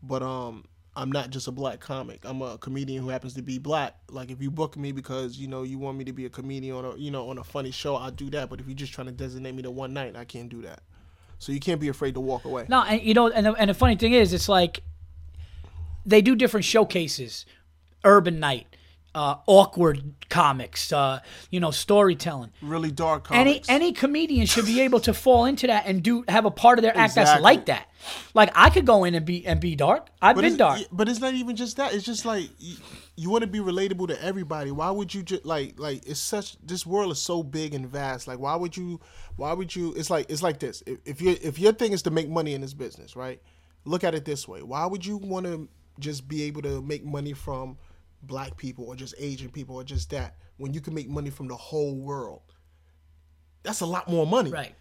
but 0.02 0.24
um 0.24 0.66
I'm 0.96 1.12
not 1.12 1.32
just 1.32 1.48
a 1.48 1.52
black 1.52 1.80
comic. 1.80 2.22
I'm 2.24 2.42
a 2.42 2.58
comedian 2.58 3.02
who 3.04 3.10
happens 3.10 3.34
to 3.34 3.42
be 3.42 3.58
black. 3.58 3.96
Like 4.10 4.30
if 4.30 4.42
you 4.42 4.52
book 4.52 4.78
me 4.78 4.92
because 4.92 5.38
you 5.38 5.48
know 5.48 5.64
you 5.64 5.80
want 5.80 5.98
me 5.98 6.04
to 6.06 6.14
be 6.14 6.26
a 6.26 6.30
comedian 6.30 6.76
on 6.76 6.86
a 6.86 6.96
you 6.96 7.10
know 7.10 7.30
on 7.30 7.38
a 7.40 7.44
funny 7.44 7.72
show, 7.72 7.96
I'll 7.96 8.12
do 8.12 8.30
that. 8.32 8.50
But 8.50 8.60
if 8.60 8.68
you're 8.68 8.76
just 8.76 8.94
trying 8.94 9.08
to 9.08 9.14
designate 9.14 9.56
me 9.56 9.64
to 9.64 9.72
one 9.72 9.94
night, 9.94 10.16
I 10.16 10.26
can't 10.26 10.50
do 10.50 10.62
that. 10.62 10.82
So 11.40 11.52
you 11.52 11.60
can't 11.60 11.82
be 11.82 11.90
afraid 11.90 12.14
to 12.14 12.20
walk 12.20 12.46
away. 12.46 12.66
No, 12.70 12.84
and 12.84 13.02
you 13.02 13.14
know, 13.14 13.30
and 13.30 13.46
the, 13.46 13.54
and 13.54 13.70
the 13.70 13.74
funny 13.74 13.96
thing 13.96 14.14
is, 14.14 14.34
it's 14.34 14.48
like 14.48 14.82
they 16.06 16.22
do 16.22 16.36
different 16.36 16.66
showcases, 16.66 17.46
urban 18.04 18.40
night, 18.40 18.68
uh, 19.16 19.36
awkward 19.46 20.14
comics, 20.30 20.92
uh, 20.92 21.20
you 21.52 21.60
know, 21.60 21.72
storytelling. 21.72 22.52
Really 22.62 22.92
dark 22.92 23.28
Any 23.32 23.54
comics. 23.54 23.70
any 23.70 23.92
comedian 23.92 24.46
should 24.48 24.66
be 24.66 24.82
able 24.82 25.00
to 25.02 25.14
fall 25.14 25.46
into 25.46 25.68
that 25.68 25.86
and 25.86 26.02
do 26.02 26.24
have 26.28 26.46
a 26.46 26.52
part 26.52 26.80
of 26.80 26.84
their 26.84 26.98
act 26.98 27.16
that's 27.16 27.40
like 27.42 27.66
that. 27.68 27.90
Like 28.34 28.50
I 28.56 28.70
could 28.70 28.86
go 28.86 29.04
in 29.04 29.14
and 29.16 29.26
be 29.26 29.46
and 29.46 29.60
be 29.60 29.76
dark. 29.76 30.10
I've 30.22 30.36
But 30.36 30.42
been 30.42 30.58
dark. 30.58 30.82
But 30.92 31.08
it's 31.10 31.20
not 31.20 31.36
even 31.36 31.56
just 31.56 31.78
that. 31.78 31.94
It's 31.94 32.04
just 32.04 32.26
like 32.26 32.50
you, 32.60 32.76
you 33.16 33.30
want 33.30 33.44
to 33.44 33.48
be 33.48 33.60
relatable 33.60 34.08
to 34.08 34.22
everybody. 34.22 34.72
Why 34.72 34.90
would 34.90 35.14
you 35.14 35.22
just 35.24 35.46
like 35.46 35.80
like 35.80 36.08
it's 36.08 36.20
such 36.20 36.58
this 36.66 36.86
world 36.86 37.12
is 37.12 37.20
so 37.20 37.44
big 37.44 37.74
and 37.74 37.88
vast. 37.88 38.28
Like 38.28 38.40
why 38.40 38.56
would 38.56 38.76
you 38.76 39.00
why 39.36 39.54
would 39.54 39.76
you 39.76 39.94
it's 39.94 40.10
like 40.10 40.26
it's 40.30 40.42
like 40.44 40.60
this. 40.60 40.82
If, 40.88 40.98
if 41.06 41.22
you 41.22 41.38
if 41.42 41.60
your 41.60 41.74
thing 41.74 41.92
is 41.92 42.02
to 42.04 42.12
make 42.12 42.30
money 42.30 42.54
in 42.56 42.62
this 42.62 42.74
business, 42.74 43.16
right? 43.16 43.40
Look 43.86 44.04
at 44.04 44.16
it 44.16 44.26
this 44.26 44.48
way. 44.48 44.64
Why 44.64 44.86
would 44.86 45.06
you 45.06 45.18
want 45.18 45.46
to 45.46 45.70
just 46.00 46.28
be 46.28 46.44
able 46.44 46.64
to 46.64 46.82
make 46.82 47.06
money 47.06 47.34
from 47.34 47.78
black 48.24 48.58
people 48.58 48.86
or 48.86 48.96
just 48.96 49.14
Asian 49.20 49.50
people 49.50 49.76
or 49.76 49.84
just 49.84 50.10
that 50.12 50.36
when 50.58 50.74
you 50.74 50.82
can 50.82 50.94
make 50.94 51.10
money 51.10 51.30
from 51.30 51.48
the 51.48 51.56
whole 51.56 51.96
world? 51.96 52.42
That's 53.64 53.82
a 53.82 53.86
lot 53.86 54.10
more 54.10 54.26
money. 54.28 54.50
Right. 54.52 54.74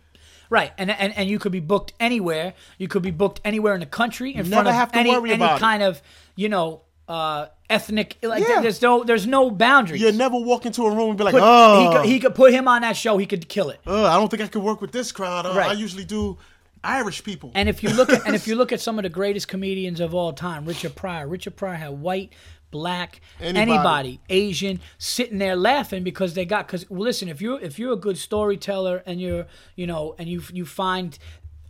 Right, 0.50 0.70
and, 0.76 0.90
and 0.90 1.16
and 1.16 1.30
you 1.30 1.38
could 1.38 1.52
be 1.52 1.60
booked 1.60 1.94
anywhere. 1.98 2.52
You 2.76 2.86
could 2.86 3.02
be 3.02 3.10
booked 3.10 3.40
anywhere 3.42 3.72
in 3.72 3.80
the 3.80 3.86
country 3.86 4.34
in 4.34 4.44
You 4.44 4.52
front 4.52 4.68
of 4.68 4.74
have 4.74 4.92
to 4.92 4.98
any 4.98 5.08
worry 5.10 5.30
any 5.30 5.36
about 5.42 5.56
it. 5.56 5.60
kind 5.60 5.82
of 5.82 6.02
you 6.36 6.50
know 6.50 6.82
uh, 7.08 7.46
ethnic. 7.70 8.18
Like 8.22 8.46
Yeah. 8.46 8.60
there's 8.60 8.82
no 8.82 9.02
there's 9.02 9.26
no 9.26 9.50
boundaries. 9.50 10.02
You 10.02 10.12
never 10.12 10.36
walk 10.38 10.66
into 10.66 10.82
a 10.84 10.90
room 10.94 11.08
and 11.10 11.16
be 11.18 11.24
like, 11.24 11.32
Put- 11.32 11.42
oh, 11.42 11.80
he, 11.90 11.96
could, 11.96 12.06
he 12.06 12.20
could 12.20 12.34
put 12.34 12.52
him 12.52 12.68
on 12.68 12.82
that 12.82 12.96
show. 12.98 13.16
He 13.16 13.24
could 13.24 13.48
kill 13.48 13.70
it. 13.70 13.80
uh, 13.86 14.04
I 14.04 14.16
don't 14.18 14.28
think 14.30 14.42
I 14.42 14.46
could 14.46 14.62
work 14.62 14.82
with 14.82 14.92
this 14.92 15.10
crowd. 15.10 15.46
Uh, 15.46 15.54
Right. 15.56 15.70
I 15.70 15.72
usually 15.72 16.04
do 16.04 16.36
Irish 16.84 17.24
people. 17.24 17.50
And 17.54 17.66
if 17.70 17.82
you 17.82 17.88
look 17.88 18.10
at 18.12 18.26
and 18.26 18.34
if 18.34 18.46
you 18.46 18.54
look 18.60 18.72
at 18.72 18.80
some 18.82 18.98
of 18.98 19.04
the 19.04 19.08
greatest 19.08 19.48
comedians 19.48 20.00
of 20.00 20.14
all 20.14 20.34
time, 20.34 20.66
Richard 20.66 20.94
Pryor. 20.94 21.26
Richard 21.28 21.56
Pryor 21.56 21.76
had 21.76 21.92
white, 22.02 22.34
black, 22.72 23.20
Anybody. 23.40 23.60
anybody, 23.70 24.20
Asian, 24.28 24.80
sitting 24.98 25.38
there 25.38 25.54
laughing 25.54 26.02
because 26.02 26.34
they 26.34 26.44
got. 26.44 26.66
Because 26.66 26.90
well, 26.90 27.02
listen, 27.02 27.28
if 27.28 27.40
you're 27.40 27.60
if 27.60 27.78
you're 27.78 27.92
a 27.92 27.96
good 27.96 28.18
storyteller 28.18 29.04
and 29.06 29.20
you're 29.20 29.46
you 29.76 29.86
know 29.86 30.16
and 30.18 30.28
you 30.28 30.42
you 30.52 30.64
find 30.66 31.16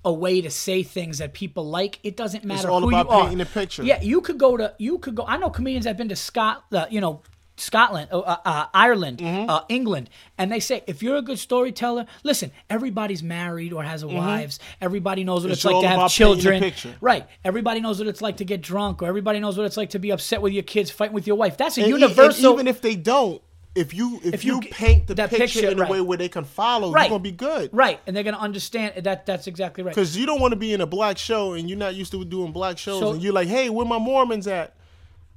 a 0.04 0.12
way 0.12 0.40
to 0.40 0.50
say 0.50 0.82
things 0.82 1.18
that 1.18 1.32
people 1.34 1.64
like, 1.68 2.00
it 2.02 2.16
doesn't 2.16 2.44
matter 2.44 2.68
all 2.68 2.80
who 2.80 2.88
about 2.88 3.06
you 3.06 3.12
are. 3.12 3.22
painting 3.24 3.40
a 3.42 3.46
picture. 3.46 3.82
Yeah, 3.84 4.00
you 4.00 4.20
could 4.22 4.38
go 4.38 4.56
to 4.56 4.74
you 4.78 4.98
could 4.98 5.14
go. 5.14 5.24
I 5.26 5.36
know 5.36 5.50
comedians 5.50 5.84
that've 5.84 5.98
been 5.98 6.08
to 6.08 6.16
Scott, 6.16 6.64
uh, 6.72 6.86
you 6.88 7.00
know. 7.02 7.20
Scotland, 7.62 8.08
uh, 8.12 8.18
uh, 8.20 8.36
uh, 8.44 8.66
Ireland, 8.74 9.18
Mm-hmm. 9.18 9.48
uh, 9.48 9.60
England, 9.68 10.10
and 10.36 10.50
they 10.50 10.60
say 10.60 10.82
if 10.86 11.02
you're 11.02 11.16
a 11.16 11.22
good 11.22 11.38
storyteller, 11.38 12.06
listen. 12.24 12.50
Everybody's 12.68 13.22
married 13.22 13.72
or 13.72 13.82
has 13.84 14.02
a 14.02 14.08
wives. 14.08 14.58
Everybody 14.80 15.22
knows 15.24 15.44
what 15.44 15.52
it's, 15.52 15.64
Mm-hmm. 15.64 15.68
It's 15.68 15.74
like 15.76 15.82
to 15.82 15.88
have 15.88 15.98
about 15.98 16.10
painting 16.10 16.64
a 16.66 16.70
children. 16.70 16.94
Right. 17.00 17.26
Everybody 17.44 17.80
knows 17.80 17.98
what 17.98 18.08
it's 18.08 18.20
like 18.22 18.38
to 18.38 18.44
get 18.44 18.60
drunk, 18.62 19.02
or 19.02 19.06
everybody 19.06 19.38
knows 19.40 19.56
what 19.56 19.64
it's 19.66 19.76
like 19.76 19.90
to 19.90 19.98
be 19.98 20.10
upset 20.10 20.42
with 20.42 20.52
your 20.52 20.62
kids, 20.64 20.90
fighting 20.90 21.14
with 21.14 21.26
your 21.26 21.36
wife. 21.36 21.56
That's 21.56 21.78
a 21.78 21.82
And 21.82 21.88
e- 21.88 21.92
universal. 21.92 22.52
even 22.54 22.66
if 22.66 22.80
they 22.80 22.96
don't, 22.96 23.40
if 23.74 23.94
you 23.94 24.20
if, 24.24 24.34
If 24.34 24.44
you 24.44 24.56
you, 24.56 24.68
paint 24.70 25.06
the 25.06 25.14
picture, 25.14 25.36
picture, 25.38 25.68
in 25.70 25.78
a 25.78 25.82
right. 25.82 25.90
way 25.90 26.00
where 26.00 26.18
they 26.18 26.28
can 26.28 26.44
follow, 26.44 26.90
Right. 26.92 27.04
you're 27.04 27.10
gonna 27.10 27.22
be 27.22 27.30
good. 27.32 27.70
right, 27.72 28.00
and 28.06 28.14
they're 28.16 28.22
gonna 28.24 28.36
understand 28.38 29.04
that. 29.04 29.24
That's 29.24 29.46
exactly 29.46 29.82
right. 29.84 29.94
Because 29.94 30.16
you 30.16 30.26
don't 30.26 30.40
want 30.40 30.52
to 30.52 30.56
be 30.58 30.72
in 30.74 30.80
a 30.82 30.86
black 30.86 31.16
show 31.16 31.52
and 31.54 31.68
you're 31.70 31.78
not 31.78 31.94
used 31.94 32.10
to 32.12 32.24
doing 32.24 32.52
black 32.52 32.76
shows, 32.76 33.00
So- 33.00 33.12
and 33.12 33.22
you're 33.22 33.32
like, 33.32 33.48
"Hey, 33.48 33.70
where 33.70 33.86
my 33.86 33.98
Mormons 33.98 34.46
at?" 34.46 34.74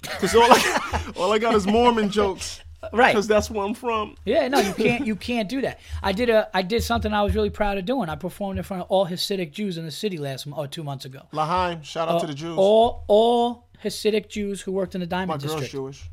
Because 0.20 0.36
all 0.36 0.44
I 0.52 1.02
all 1.18 1.32
I 1.34 1.40
got 1.40 1.56
is 1.56 1.66
Mormon 1.68 2.10
jokes. 2.10 2.62
Right. 2.94 3.14
Because 3.14 3.28
that's 3.28 3.50
where 3.50 3.66
I'm 3.66 3.74
from. 3.74 4.16
Yeah, 4.26 4.48
no, 4.48 4.60
you 4.60 4.72
can't. 4.74 5.08
You 5.08 5.16
can't 5.16 5.50
do 5.50 5.62
that. 5.62 5.80
I 6.04 6.12
did 6.12 6.30
a. 6.30 6.50
I 6.56 6.62
did 6.62 6.84
something 6.84 7.12
I 7.14 7.24
was 7.24 7.34
really 7.34 7.50
proud 7.50 7.80
of 7.80 7.86
doing. 7.86 8.10
I 8.10 8.16
performed 8.16 8.60
in 8.60 8.64
front 8.64 8.84
of 8.84 8.90
all 8.90 9.08
Hasidic 9.08 9.52
Jews 9.52 9.78
in 9.80 9.86
the 9.86 9.92
city 9.92 10.18
last 10.20 10.46
or 10.52 10.68
two 10.68 10.84
months 10.84 11.04
ago. 11.06 11.22
Lahaim, 11.34 11.84
shout 11.84 12.08
out 12.10 12.22
to 12.22 12.28
the 12.28 12.36
Jews. 12.36 12.56
All 12.58 13.04
all 13.08 13.66
Hasidic 13.84 14.30
Jews 14.30 14.62
who 14.62 14.72
worked 14.72 14.94
in 14.94 15.02
the 15.02 15.08
Diamond 15.08 15.30
my 15.30 15.38
Diamond 15.38 15.50
girl's 15.50 15.62
District. 15.62 15.72
Jewish. 15.72 16.10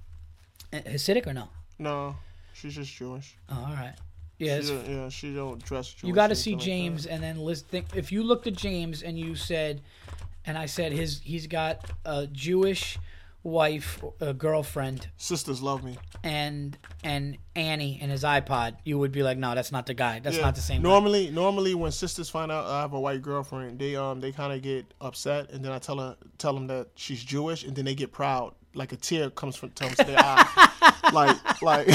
Uh, 0.72 0.90
Hasidic 0.90 1.26
or 1.26 1.34
no? 1.34 1.48
No, 1.78 2.16
she's 2.54 2.74
just 2.76 2.94
Jewish. 2.94 3.36
Oh, 3.50 3.66
all 3.68 3.74
right. 3.74 3.94
Yeah, 4.38 4.60
She 4.60 4.68
don't- 4.68 4.88
yeah, 4.88 5.08
she 5.10 5.34
don't 5.34 5.62
dress 5.62 5.88
Jewish. 5.92 6.08
You 6.08 6.14
got 6.14 6.28
to 6.28 6.34
see 6.34 6.52
anything 6.52 6.58
like. 6.58 6.66
James 6.92 7.06
and 7.06 7.22
then 7.22 7.38
list. 7.38 7.66
Think, 7.68 7.86
if 7.94 8.10
you 8.10 8.22
looked 8.22 8.46
at 8.46 8.54
James 8.56 9.02
and 9.02 9.18
you 9.18 9.34
said, 9.36 9.82
and 10.46 10.56
I 10.56 10.64
said 10.66 10.92
his 10.92 11.20
he's 11.22 11.46
got 11.46 11.84
a 12.06 12.26
Jewish 12.28 12.98
wife, 13.44 14.02
a 14.20 14.32
girlfriend, 14.32 15.08
Sisters 15.16 15.60
love 15.62 15.82
me. 15.84 15.98
and 16.22 16.76
and 17.02 17.36
Annie 17.56 18.00
in 18.00 18.08
his 18.10 18.22
iPod, 18.24 18.76
you 18.84 18.98
would 18.98 19.12
be 19.12 19.22
like, 19.22 19.36
no, 19.38 19.54
that's 19.54 19.72
not 19.72 19.86
the 19.86 19.94
guy. 19.94 20.20
That's 20.20 20.36
Yeah. 20.36 20.42
not 20.42 20.54
the 20.54 20.60
same. 20.60 20.82
guy. 20.82 20.88
Normally, 20.88 21.30
normally 21.30 21.74
when 21.74 21.90
sisters 21.92 22.28
find 22.30 22.52
out 22.52 22.66
I 22.66 22.80
have 22.82 22.92
a 22.92 23.00
white 23.00 23.22
girlfriend, 23.22 23.78
they 23.78 23.96
um 23.96 24.20
they 24.20 24.32
kind 24.32 24.52
of 24.52 24.62
get 24.62 24.86
upset, 25.00 25.50
and 25.50 25.64
then 25.64 25.72
I 25.72 25.78
tell 25.78 25.98
her 25.98 26.16
tell 26.38 26.54
them 26.54 26.66
that 26.68 26.88
she's 26.94 27.22
Jewish, 27.24 27.64
and 27.64 27.74
then 27.74 27.84
they 27.84 27.94
get 27.94 28.12
proud, 28.12 28.54
like 28.74 28.92
a 28.92 28.96
tear 28.96 29.30
comes 29.30 29.56
from 29.56 29.70
comes 29.70 29.96
to 29.96 30.04
their 30.04 30.16
eye, 30.18 31.00
like 31.12 31.62
like 31.62 31.88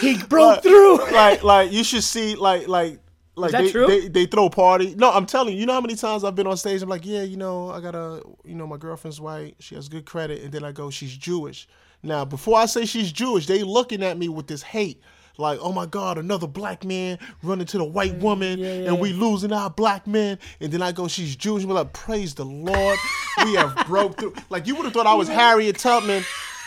He 0.00 0.22
broke 0.24 0.62
through. 0.62 0.98
like 1.12 1.42
like 1.42 1.72
you 1.72 1.82
should 1.82 2.04
see 2.04 2.34
like 2.36 2.68
like 2.68 2.98
like 3.36 3.52
that 3.52 3.62
they, 3.64 3.70
true? 3.70 3.86
They, 3.86 4.08
they 4.08 4.26
throw 4.26 4.46
a 4.46 4.50
party. 4.50 4.94
No, 4.94 5.10
I'm 5.10 5.26
telling 5.26 5.54
you. 5.54 5.60
You 5.60 5.66
know 5.66 5.72
how 5.72 5.80
many 5.80 5.96
times 5.96 6.24
I've 6.24 6.34
been 6.34 6.46
on 6.46 6.56
stage? 6.56 6.82
I'm 6.82 6.88
like, 6.88 7.04
yeah, 7.04 7.22
you 7.22 7.36
know, 7.36 7.70
I 7.70 7.80
got 7.80 7.94
a, 7.94 8.22
you 8.44 8.54
know, 8.54 8.66
my 8.66 8.76
girlfriend's 8.76 9.20
white. 9.20 9.56
She 9.58 9.74
has 9.74 9.88
good 9.88 10.06
credit, 10.06 10.42
and 10.42 10.52
then 10.52 10.64
I 10.64 10.72
go, 10.72 10.90
she's 10.90 11.16
Jewish. 11.16 11.68
Now, 12.02 12.24
before 12.24 12.58
I 12.58 12.66
say 12.66 12.84
she's 12.84 13.10
Jewish, 13.10 13.46
they 13.46 13.62
looking 13.62 14.02
at 14.02 14.18
me 14.18 14.28
with 14.28 14.46
this 14.46 14.62
hate. 14.62 15.00
Like, 15.36 15.58
oh 15.60 15.72
my 15.72 15.86
God, 15.86 16.16
another 16.16 16.46
black 16.46 16.84
man 16.84 17.18
running 17.42 17.66
to 17.66 17.78
the 17.78 17.84
white 17.84 18.18
mm, 18.18 18.22
woman, 18.22 18.58
yeah, 18.60 18.66
and 18.66 19.00
we 19.00 19.12
losing 19.12 19.52
our 19.52 19.68
black 19.68 20.06
men. 20.06 20.38
And 20.60 20.70
then 20.70 20.80
I 20.80 20.92
go, 20.92 21.08
she's 21.08 21.34
Jewish. 21.34 21.64
We're 21.64 21.74
like, 21.74 21.92
praise 21.92 22.34
the 22.34 22.44
Lord, 22.44 22.98
we 23.44 23.54
have 23.54 23.84
broke 23.86 24.20
through. 24.20 24.34
Like, 24.48 24.68
you 24.68 24.76
would 24.76 24.84
have 24.84 24.92
thought 24.92 25.08
I 25.08 25.14
was 25.14 25.26
Harriet 25.26 25.76
Tubman. 25.78 26.22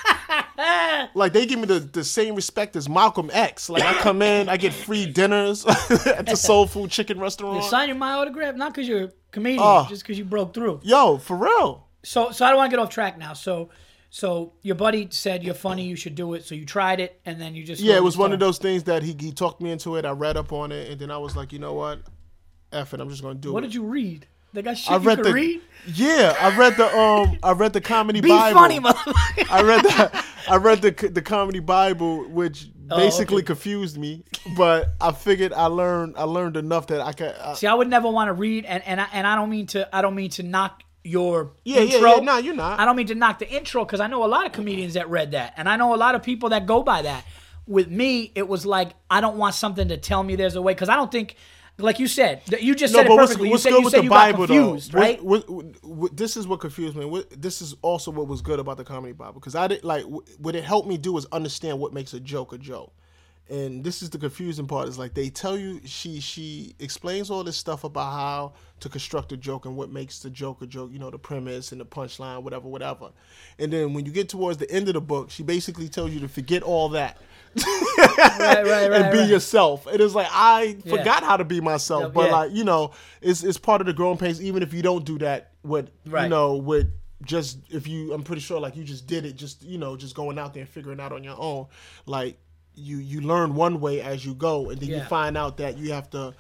Like 1.14 1.34
they 1.34 1.46
give 1.46 1.60
me 1.60 1.66
the, 1.66 1.80
the 1.80 2.04
same 2.04 2.36
respect 2.36 2.76
as 2.76 2.90
Malcolm 2.90 3.30
X. 3.32 3.70
Like 3.70 3.84
I 3.84 3.94
come 4.02 4.22
in, 4.22 4.50
I 4.50 4.58
get 4.58 4.74
free 4.74 5.06
dinners 5.06 5.66
at 6.06 6.26
the 6.26 6.36
Soul 6.36 6.66
Food 6.68 6.90
Chicken 6.90 7.20
Restaurant. 7.20 7.64
Sign 7.64 7.88
your 7.90 7.98
my 7.98 8.14
autograph, 8.14 8.56
not 8.56 8.74
because 8.74 8.88
you're 8.88 9.04
a 9.06 9.12
comedian, 9.32 9.62
Oh. 9.64 9.86
just 9.88 10.04
because 10.04 10.18
you 10.18 10.26
broke 10.26 10.54
through. 10.54 10.82
Yo, 10.84 11.18
for 11.18 11.38
real. 11.38 11.88
So 12.04 12.32
so 12.32 12.46
I 12.46 12.50
don't 12.50 12.58
want 12.58 12.72
to 12.72 12.78
get 12.78 12.82
off 12.82 12.90
track 12.90 13.18
now. 13.18 13.34
So 13.34 13.70
so 14.10 14.54
your 14.62 14.76
buddy 14.76 15.08
said 15.12 15.44
you're 15.44 15.54
funny, 15.54 15.86
you 15.86 15.96
should 15.96 16.16
do 16.16 16.34
it. 16.34 16.44
So 16.44 16.56
you 16.56 16.66
tried 16.66 17.00
it, 17.00 17.20
and 17.26 17.40
then 17.40 17.56
you 17.56 17.64
just 17.64 17.82
Yeah, 17.82 17.96
it 17.96 18.04
was 18.04 18.18
one 18.18 18.34
of 18.34 18.40
those 18.40 18.58
things 18.58 18.84
that 18.84 19.04
he, 19.04 19.16
he 19.20 19.32
talked 19.32 19.62
me 19.62 19.72
into 19.72 19.96
it. 19.96 20.06
I 20.06 20.12
read 20.12 20.38
up 20.38 20.52
on 20.52 20.72
it, 20.72 20.90
and 20.92 21.00
then 21.00 21.12
I 21.12 21.18
was 21.18 21.36
like, 21.36 21.54
you 21.54 21.60
know 21.60 21.74
what, 21.74 22.00
F 22.72 22.94
it, 22.94 23.00
I'm 23.00 23.10
just 23.10 23.22
gonna 23.22 23.36
do 23.36 23.54
What 23.54 23.60
it. 23.64 23.68
What 23.68 23.72
did 23.72 23.76
you 23.76 23.84
read? 23.84 24.28
They 24.58 24.64
got 24.64 24.76
shit 24.76 24.92
I 24.92 24.96
you 24.98 25.02
read 25.08 25.24
the 25.24 25.32
read. 25.34 25.62
yeah, 25.86 26.36
I 26.42 26.58
read 26.58 26.78
the 26.78 26.98
um, 26.98 27.38
I 27.44 27.52
read 27.52 27.74
the 27.74 27.82
comedy 27.82 28.22
Be 28.22 28.30
Bible. 28.30 28.60
funny, 28.60 28.80
motherfucker. 28.80 29.52
I 29.52 29.62
read 29.62 29.84
the 29.84 30.24
I 30.50 30.56
read 30.58 30.82
the 30.82 30.90
the 31.10 31.22
comedy 31.22 31.60
Bible, 31.60 32.24
which 32.28 32.70
basically 32.88 33.36
Oh, 33.36 33.38
okay. 33.40 33.46
confused 33.46 34.00
me. 34.00 34.24
But 34.58 34.94
I 35.00 35.12
figured 35.12 35.54
I 35.54 35.68
learned 35.68 36.16
I 36.18 36.24
learned 36.24 36.58
enough 36.58 36.88
that 36.88 37.02
I 37.02 37.14
can. 37.14 37.36
I, 37.40 37.54
See, 37.54 37.68
I 37.68 37.74
would 37.76 37.88
never 37.88 38.10
want 38.10 38.30
to 38.30 38.34
read, 38.34 38.66
and 38.66 38.82
and 38.88 39.00
I, 39.00 39.08
and 39.14 39.28
I 39.28 39.36
don't 39.36 39.52
mean 39.52 39.68
to 39.68 39.96
I 39.96 40.02
don't 40.02 40.16
mean 40.16 40.32
to 40.32 40.42
knock 40.44 40.82
your 41.04 41.52
yeah, 41.64 41.82
yeah, 41.82 41.94
intro. 41.98 42.16
yeah. 42.16 42.20
No, 42.22 42.38
you're 42.40 42.56
not. 42.56 42.80
I 42.80 42.86
don't 42.86 42.96
mean 42.96 43.08
to 43.08 43.16
knock 43.16 43.38
the 43.38 43.48
intro 43.48 43.86
because 43.86 44.00
I 44.00 44.08
know 44.08 44.26
a 44.26 44.28
lot 44.28 44.48
of 44.48 44.54
comedians 44.54 44.96
that 44.96 45.08
read 45.08 45.34
that, 45.34 45.54
and 45.56 45.70
I 45.70 45.76
know 45.76 45.94
a 45.94 45.98
lot 45.98 46.16
of 46.16 46.24
people 46.24 46.50
that 46.50 46.66
go 46.66 46.82
by 46.82 47.04
that. 47.04 47.24
With 47.68 47.92
me, 47.92 48.32
it 48.34 48.48
was 48.48 48.66
like 48.66 48.90
I 49.08 49.22
don't 49.22 49.38
want 49.38 49.54
something 49.54 49.90
to 49.90 49.98
tell 49.98 50.24
me 50.24 50.36
there's 50.36 50.56
a 50.56 50.62
way 50.64 50.74
because 50.74 50.90
I 50.90 50.96
don't 50.96 51.12
think, 51.12 51.36
like 51.80 52.00
you 52.00 52.08
said, 52.08 52.42
you 52.60 52.76
just 52.76 52.94
No, 52.94 53.00
said 53.00 53.08
it 53.08 53.10
but 53.10 53.18
what's, 53.18 53.36
perfectly. 53.36 53.50
what's 53.50 53.64
you 53.66 53.70
said 53.70 53.72
good 53.72 53.80
you 53.80 53.86
with 53.86 53.92
said 53.92 54.00
the 54.00 54.04
you 54.04 54.10
Bible 54.10 54.48
got 54.48 54.48
confused, 54.48 54.92
though? 54.94 55.00
right? 55.00 55.24
What, 55.24 55.48
what, 55.84 56.18
this 56.18 56.36
is 56.38 56.48
what 56.48 56.60
confused 56.60 56.96
me. 56.96 57.06
What, 57.06 57.30
this 57.42 57.62
is 57.62 57.76
also 57.82 58.12
what 58.12 58.28
was 58.28 58.42
good 58.42 58.60
about 58.60 58.78
the 58.78 58.84
comedy 58.84 59.14
Bible 59.14 59.34
because 59.36 59.56
I 59.56 59.68
did 59.68 59.84
like 59.84 60.06
what 60.40 60.56
it 60.56 60.64
helped 60.64 60.88
me 60.88 60.98
do 60.98 61.18
is 61.18 61.26
understand 61.32 61.80
what 61.80 61.94
makes 61.94 62.14
a 62.14 62.20
joke 62.20 62.54
a 62.54 62.58
joke. 62.58 62.94
And 63.50 63.84
this 63.84 64.02
is 64.02 64.10
the 64.10 64.18
confusing 64.18 64.68
part 64.68 64.90
is 64.90 64.98
like 65.00 65.14
they 65.14 65.30
tell 65.30 65.58
you 65.58 65.80
she 65.86 66.20
she 66.20 66.76
explains 66.80 67.30
all 67.30 67.44
this 67.44 67.56
stuff 67.56 67.84
about 67.86 68.12
how 68.12 68.54
to 68.82 68.90
construct 68.90 69.32
a 69.32 69.38
joke 69.38 69.66
and 69.66 69.78
what 69.78 69.90
makes 69.90 70.20
the 70.20 70.30
joke 70.30 70.62
a 70.62 70.68
joke, 70.68 70.90
you 70.92 71.00
know, 71.00 71.10
the 71.10 71.18
premise 71.20 71.72
and 71.72 71.80
the 71.80 71.86
punchline, 71.86 72.44
whatever, 72.44 72.68
whatever. 72.68 73.12
And 73.58 73.72
then 73.72 73.94
when 73.94 74.06
you 74.06 74.12
get 74.12 74.28
towards 74.30 74.58
the 74.58 74.70
end 74.70 74.88
of 74.90 74.96
the 74.96 75.02
book, 75.02 75.32
she 75.32 75.44
basically 75.44 75.88
tells 75.88 76.12
you 76.12 76.20
to 76.22 76.28
forget 76.28 76.62
all 76.64 76.90
that 76.90 77.18
right, 77.56 78.38
right, 78.66 78.66
right, 78.90 78.92
and 78.92 79.12
be 79.12 79.20
yourself. 79.24 79.88
It 79.88 80.02
is 80.02 80.16
like 80.16 80.28
I 80.32 80.78
Yeah. 80.84 80.98
forgot 80.98 81.24
how 81.24 81.38
to 81.38 81.46
be 81.46 81.62
myself, 81.62 82.04
Yeah, 82.04 82.10
but 82.10 82.26
yeah. 82.28 82.36
like 82.36 82.52
you 82.54 82.64
know, 82.64 82.92
it's 83.22 83.44
it's 83.44 83.58
part 83.58 83.82
of 83.82 83.88
the 83.88 83.94
growing 83.94 84.18
pains. 84.18 84.42
Even 84.42 84.64
if 84.64 84.74
you 84.74 84.82
don't 84.82 85.06
do 85.06 85.18
that, 85.20 85.52
with 85.64 85.90
you 86.24 86.30
know, 86.30 86.56
with 86.56 86.92
just 87.24 87.60
if 87.70 87.88
you, 87.88 88.14
I'm 88.14 88.24
pretty 88.24 88.42
sure 88.42 88.60
like 88.60 88.76
you 88.76 88.84
just 88.84 89.08
did 89.08 89.26
it, 89.26 89.36
just 89.36 89.64
you 89.64 89.78
know, 89.78 89.96
just 89.98 90.16
going 90.16 90.38
out 90.38 90.54
there 90.54 90.62
and 90.62 90.70
figuring 90.70 91.00
out 91.00 91.12
on 91.12 91.24
your 91.24 91.36
own. 91.40 91.68
Like 92.06 92.38
you 92.76 92.98
you 92.98 93.22
learn 93.22 93.56
one 93.56 93.80
way 93.80 94.02
as 94.02 94.26
you 94.26 94.34
go, 94.36 94.70
and 94.70 94.80
then 94.80 94.90
you 94.90 95.02
find 95.02 95.36
out 95.38 95.58
that 95.58 95.78
you 95.78 95.92
have 95.94 96.10
to 96.12 96.34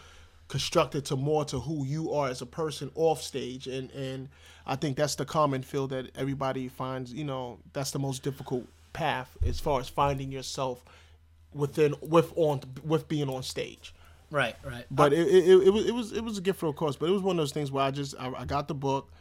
construct 0.48 0.96
it 0.96 1.04
to 1.06 1.16
more 1.18 1.44
to 1.44 1.60
who 1.60 1.86
you 1.86 2.14
are 2.14 2.30
as 2.30 2.42
a 2.42 2.46
person 2.46 2.92
off 2.96 3.22
stage, 3.22 3.68
and 3.68 3.92
and 3.92 4.30
I 4.66 4.76
think 4.76 4.98
that's 4.98 5.16
the 5.16 5.26
common 5.26 5.64
feel 5.64 5.88
that 5.88 6.12
everybody 6.16 6.68
finds. 6.68 7.12
You 7.14 7.24
know, 7.24 7.60
that's 7.74 7.92
the 7.92 8.00
most 8.00 8.22
difficult 8.24 8.66
path 8.98 9.38
as 9.46 9.60
far 9.60 9.80
as 9.80 9.88
finding 9.88 10.32
yourself 10.32 10.84
within 11.54 11.94
with 12.02 12.34
on 12.36 12.62
with 12.84 13.08
being 13.08 13.30
on 13.30 13.44
stage. 13.44 13.94
right, 14.32 14.56
right. 14.66 14.86
But 14.90 15.14
it, 15.14 15.28
it, 15.28 15.48
it, 15.48 15.68
it 15.68 15.70
was 15.72 15.86
it 15.86 15.94
was 15.94 16.12
it 16.14 16.24
was 16.24 16.38
a 16.40 16.42
gift 16.42 16.60
for 16.60 16.68
a 16.68 16.74
course. 16.74 16.96
But 16.96 17.10
it 17.10 17.12
was 17.12 17.22
one 17.22 17.38
of 17.38 17.38
those 17.38 17.52
things 17.52 17.72
where 17.72 17.84
I 17.84 17.92
just 17.92 18.16
I, 18.20 18.34
I 18.36 18.46
got 18.46 18.68
the 18.68 18.74
book. 18.74 19.12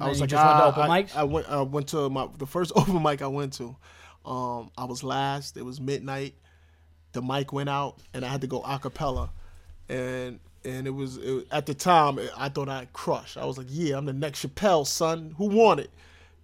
I 0.00 0.08
was 0.08 0.20
like, 0.22 0.30
just 0.30 0.42
ah, 0.42 0.68
open 0.68 0.90
I? 0.90 1.06
I 1.14 1.24
went 1.24 1.46
I 1.50 1.60
went 1.60 1.88
to 1.88 2.08
my 2.08 2.26
the 2.38 2.46
first 2.46 2.72
open 2.76 3.02
mic 3.02 3.20
I 3.20 3.26
went 3.26 3.52
to. 3.54 3.76
Um, 4.24 4.70
I 4.78 4.86
was 4.86 5.04
last. 5.04 5.58
It 5.58 5.64
was 5.64 5.78
midnight. 5.78 6.34
The 7.12 7.20
mic 7.20 7.52
went 7.52 7.68
out, 7.68 7.98
and 8.14 8.24
I 8.24 8.28
had 8.28 8.40
to 8.40 8.46
go 8.46 8.62
a 8.62 8.78
cappella, 8.78 9.30
and 9.90 10.40
and 10.64 10.86
it 10.86 10.94
was 10.94 11.18
it, 11.18 11.46
at 11.50 11.66
the 11.66 11.74
time 11.74 12.18
I 12.34 12.48
thought 12.48 12.70
I 12.70 12.88
crushed. 12.94 13.36
I 13.36 13.44
was 13.44 13.58
like, 13.58 13.66
yeah, 13.68 13.98
I'm 13.98 14.06
the 14.06 14.14
next 14.14 14.46
Chappelle 14.46 14.86
son. 14.86 15.34
Who 15.36 15.48
won 15.48 15.78
it? 15.78 15.90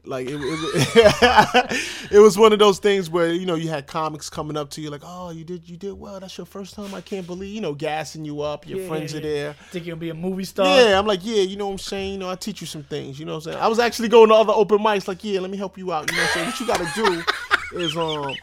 Like 0.05 0.29
it, 0.29 0.37
it, 0.41 1.79
it 2.13 2.19
was 2.19 2.39
one 2.39 2.53
of 2.53 2.59
those 2.59 2.79
things 2.79 3.11
where 3.11 3.33
you 3.33 3.45
know 3.45 3.57
you 3.57 3.69
had 3.69 3.87
comics 3.87 4.31
coming 4.31 4.57
up 4.57 4.71
to 4.71 4.81
you 4.81 4.91
like, 4.91 5.03
oh, 5.05 5.31
you 5.31 5.45
did 5.45 5.69
you 5.69 5.77
did 5.77 5.93
well. 5.93 6.19
That's 6.21 6.37
your 6.39 6.47
first 6.47 6.75
time. 6.75 6.95
I 6.95 7.01
can't 7.01 7.27
believe 7.27 7.55
you 7.55 7.61
know 7.61 7.75
gassing 7.75 8.25
you 8.25 8.41
up. 8.41 8.67
Your 8.67 8.79
Yeah, 8.81 8.89
friends 8.89 9.13
yeah, 9.13 9.19
are 9.19 9.23
there. 9.23 9.53
Think 9.71 9.87
you'll 9.87 9.97
be 9.97 10.11
a 10.11 10.15
movie 10.15 10.45
star? 10.45 10.81
Yeah, 10.81 10.99
I'm 10.99 11.07
like, 11.07 11.21
yeah, 11.23 11.43
you 11.43 11.57
know 11.57 11.67
what 11.67 11.73
I'm 11.73 11.79
saying? 11.79 12.13
You 12.15 12.19
know, 12.21 12.31
I 12.31 12.37
teach 12.37 12.61
you 12.61 12.67
some 12.67 12.85
things, 12.85 13.19
you 13.19 13.27
know 13.27 13.33
what 13.35 13.47
I'm 13.47 13.53
saying? 13.53 13.65
I 13.65 13.69
was 13.69 13.79
actually 13.79 14.09
going 14.09 14.29
to 14.31 14.35
other 14.35 14.53
open 14.55 14.79
mics, 14.79 15.07
like, 15.09 15.23
yeah, 15.25 15.41
let 15.41 15.51
me 15.51 15.59
help 15.59 15.77
you 15.77 15.93
out. 15.93 16.11
You 16.11 16.17
know 16.17 16.23
what 16.23 16.31
I'm 16.31 16.35
saying? 16.35 16.47
What 16.47 16.61
you 16.61 16.67
gotta 16.67 16.91
do 16.95 17.79
is 17.81 17.97
um 17.97 18.35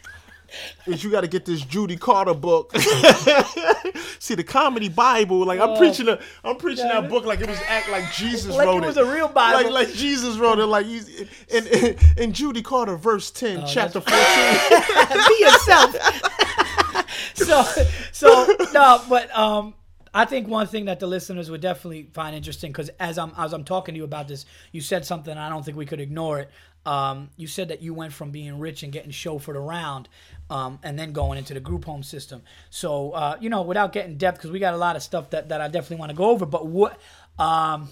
is 0.88 1.04
you 1.04 1.12
gotta 1.12 1.28
get 1.28 1.46
this 1.46 1.62
Judy 1.62 1.98
Carter 1.98 2.34
book. 2.34 2.72
See 4.20 4.36
the 4.36 4.44
comedy 4.44 4.90
Bible, 4.90 5.46
like 5.46 5.60
I'm 5.60 5.70
Oh. 5.72 5.78
preaching 5.78 6.08
a 6.08 6.20
I'm 6.44 6.56
preaching 6.58 6.86
Yeah. 6.88 7.02
that 7.02 7.10
book 7.10 7.26
like 7.26 7.42
it 7.42 7.48
was 7.50 7.60
act 7.68 7.90
like 7.90 8.12
Jesus 8.14 8.56
Like 8.56 8.66
it 8.66 8.70
wrote 8.70 8.86
was 8.86 8.98
a 8.98 9.06
real 9.06 9.28
Bible. 9.28 9.72
like 9.72 9.94
Jesus 9.94 10.38
wrote 10.38 10.60
it, 10.60 10.66
like 10.66 10.86
he's 10.86 11.08
in, 11.50 11.68
in, 11.68 11.98
in 12.18 12.34
Judy 12.34 12.62
Carter, 12.62 12.96
verse 12.96 13.32
10, 13.32 13.58
Oh, 13.58 13.66
chapter 13.68 14.02
14. 14.02 14.18
be 15.28 15.44
yourself. 15.44 15.96
so, 17.36 17.64
so 18.12 18.48
no, 18.74 19.02
but 19.10 19.36
um, 19.38 19.74
I 20.14 20.26
think 20.26 20.48
one 20.48 20.68
thing 20.68 20.86
that 20.86 21.00
the 21.00 21.08
listeners 21.08 21.50
would 21.52 21.62
definitely 21.62 22.10
find 22.14 22.36
interesting 22.36 22.72
because 22.72 22.90
as 23.00 23.18
I'm 23.18 23.34
as 23.38 23.54
I'm 23.54 23.64
talking 23.64 23.94
to 23.96 23.98
you 23.98 24.06
about 24.06 24.28
this, 24.28 24.46
you 24.72 24.82
said 24.82 25.06
something 25.06 25.38
I 25.38 25.50
don't 25.50 25.64
think 25.64 25.78
we 25.78 25.86
could 25.86 26.00
ignore 26.00 26.40
it. 26.40 26.52
Um, 26.86 27.30
you 27.36 27.48
said 27.48 27.70
that 27.70 27.82
you 27.82 27.96
went 27.96 28.14
from 28.14 28.30
being 28.30 28.60
rich 28.60 28.84
and 28.84 28.94
getting 28.94 29.10
chauffeured 29.10 29.56
around, 29.56 30.08
um, 30.50 30.80
and 30.84 30.98
then 30.98 31.12
going 31.12 31.38
into 31.38 31.54
the 31.54 31.60
group 31.60 31.86
home 31.86 32.04
system. 32.04 32.42
So, 32.70 33.12
uh, 33.12 33.38
you 33.40 33.50
know, 33.50 33.62
without 33.62 33.94
getting 33.94 34.18
depth, 34.18 34.38
because 34.38 34.52
we 34.52 34.60
got 34.60 34.74
a 34.74 34.78
lot 34.78 34.96
of 34.96 35.04
stuff 35.04 35.32
that, 35.32 35.50
that 35.50 35.62
I 35.62 35.68
definitely 35.68 35.98
want 35.98 36.12
to 36.12 36.16
go 36.16 36.30
over. 36.30 36.46
But 36.46 36.68
what, 36.68 37.00
um, 37.40 37.90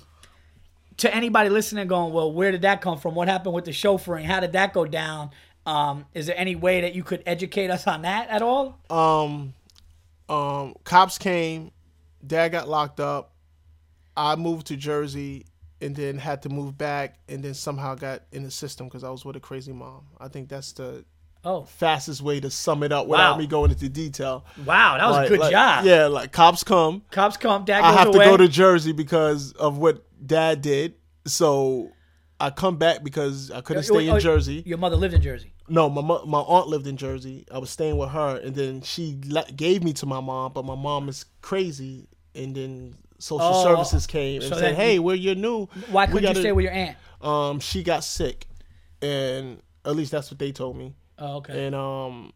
to 0.97 1.13
anybody 1.13 1.49
listening, 1.49 1.87
going, 1.87 2.13
well, 2.13 2.31
where 2.31 2.51
did 2.51 2.61
that 2.61 2.81
come 2.81 2.97
from? 2.97 3.15
What 3.15 3.27
happened 3.27 3.55
with 3.55 3.65
the 3.65 3.71
chauffeuring? 3.71 4.25
How 4.25 4.39
did 4.39 4.53
that 4.53 4.73
go 4.73 4.85
down? 4.85 5.31
Um, 5.65 6.05
is 6.13 6.27
there 6.27 6.37
any 6.37 6.55
way 6.55 6.81
that 6.81 6.93
you 6.93 7.03
could 7.03 7.23
educate 7.25 7.69
us 7.69 7.87
on 7.87 8.03
that 8.03 8.29
at 8.29 8.41
all? 8.41 8.79
um, 8.89 9.53
um, 10.29 10.75
cops 10.83 11.17
came. 11.17 11.71
Dad 12.25 12.49
got 12.49 12.69
locked 12.69 12.99
up. 12.99 13.31
I 14.15 14.35
moved 14.35 14.67
to 14.67 14.77
Jersey 14.77 15.45
and 15.81 15.95
then 15.95 16.17
had 16.17 16.41
to 16.43 16.49
move 16.49 16.77
back 16.77 17.15
and 17.27 17.43
then 17.43 17.53
somehow 17.53 17.95
got 17.95 18.21
in 18.31 18.43
the 18.43 18.51
system 18.51 18.87
because 18.87 19.03
I 19.03 19.09
was 19.09 19.25
with 19.25 19.35
a 19.35 19.39
crazy 19.39 19.73
mom. 19.73 20.05
I 20.19 20.27
think 20.27 20.47
that's 20.49 20.71
the 20.73 21.03
Oh, 21.45 21.63
fastest 21.63 22.21
way 22.21 22.39
to 22.39 22.49
sum 22.49 22.83
it 22.83 22.91
up 22.93 23.07
without 23.07 23.33
Wow. 23.33 23.37
me 23.37 23.47
going 23.47 23.71
into 23.71 23.89
detail. 23.89 24.45
wow, 24.65 24.97
that 24.97 25.05
was 25.07 25.15
Like- 25.17 25.25
a 25.25 25.29
good 25.29 25.39
like- 25.39 25.51
job. 25.51 25.85
Yeah, 25.85 26.07
like 26.07 26.31
cops 26.31 26.63
come. 26.63 27.03
Cops 27.11 27.35
come, 27.37 27.65
dad 27.65 27.83
I 27.83 27.91
have 27.91 28.07
away. 28.07 28.19
to 28.25 28.31
go 28.31 28.37
to 28.37 28.47
Jersey 28.47 28.93
because 28.93 29.51
of 29.53 29.77
what 29.77 30.03
dad 30.25 30.61
did. 30.61 30.93
So 31.25 31.89
I 32.39 32.49
come 32.49 32.77
back 32.77 33.03
because 33.03 33.51
I 33.51 33.61
couldn't 33.61 33.83
stay 33.83 34.09
Oh, 34.09 34.15
in 34.15 34.19
Jersey. 34.21 34.63
Your 34.65 34.77
mother 34.77 34.95
lived 34.95 35.13
in 35.13 35.21
Jersey. 35.21 35.53
No, 35.69 35.89
my 35.89 36.01
mo- 36.01 36.25
my 36.25 36.39
aunt 36.39 36.67
lived 36.67 36.87
in 36.87 36.97
Jersey. 36.97 37.45
I 37.51 37.57
was 37.57 37.69
staying 37.69 37.97
with 37.97 38.09
her, 38.09 38.37
and 38.37 38.53
then 38.55 38.81
she 38.81 39.17
le- 39.27 39.45
gave 39.55 39.83
me 39.83 39.93
to 39.93 40.05
my 40.05 40.19
mom. 40.19 40.51
But 40.53 40.65
my 40.65 40.75
mom 40.75 41.07
is 41.09 41.25
crazy, 41.41 42.07
and 42.35 42.53
then 42.55 42.95
social 43.19 43.47
Oh, 43.47 43.63
services 43.63 44.05
came 44.07 44.41
and 44.41 44.49
so 44.49 44.55
said, 44.55 44.63
then 44.63 44.75
"Hey, 44.75 44.93
you- 44.95 45.03
we're 45.03 45.15
your 45.15 45.35
new." 45.35 45.67
Why 45.89 46.05
couldn't 46.05 46.21
you 46.23 46.27
gotta- 46.29 46.39
stay 46.41 46.51
with 46.51 46.63
your 46.63 46.73
aunt? 46.73 46.97
Um, 47.21 47.59
she 47.61 47.81
got 47.83 48.03
sick, 48.03 48.47
and 49.01 49.61
at 49.85 49.95
least 49.95 50.11
that's 50.11 50.29
what 50.31 50.39
they 50.39 50.51
told 50.51 50.75
me. 50.75 50.95
Oh, 51.19 51.37
okay. 51.37 51.65
And 51.67 51.75
um, 51.75 52.31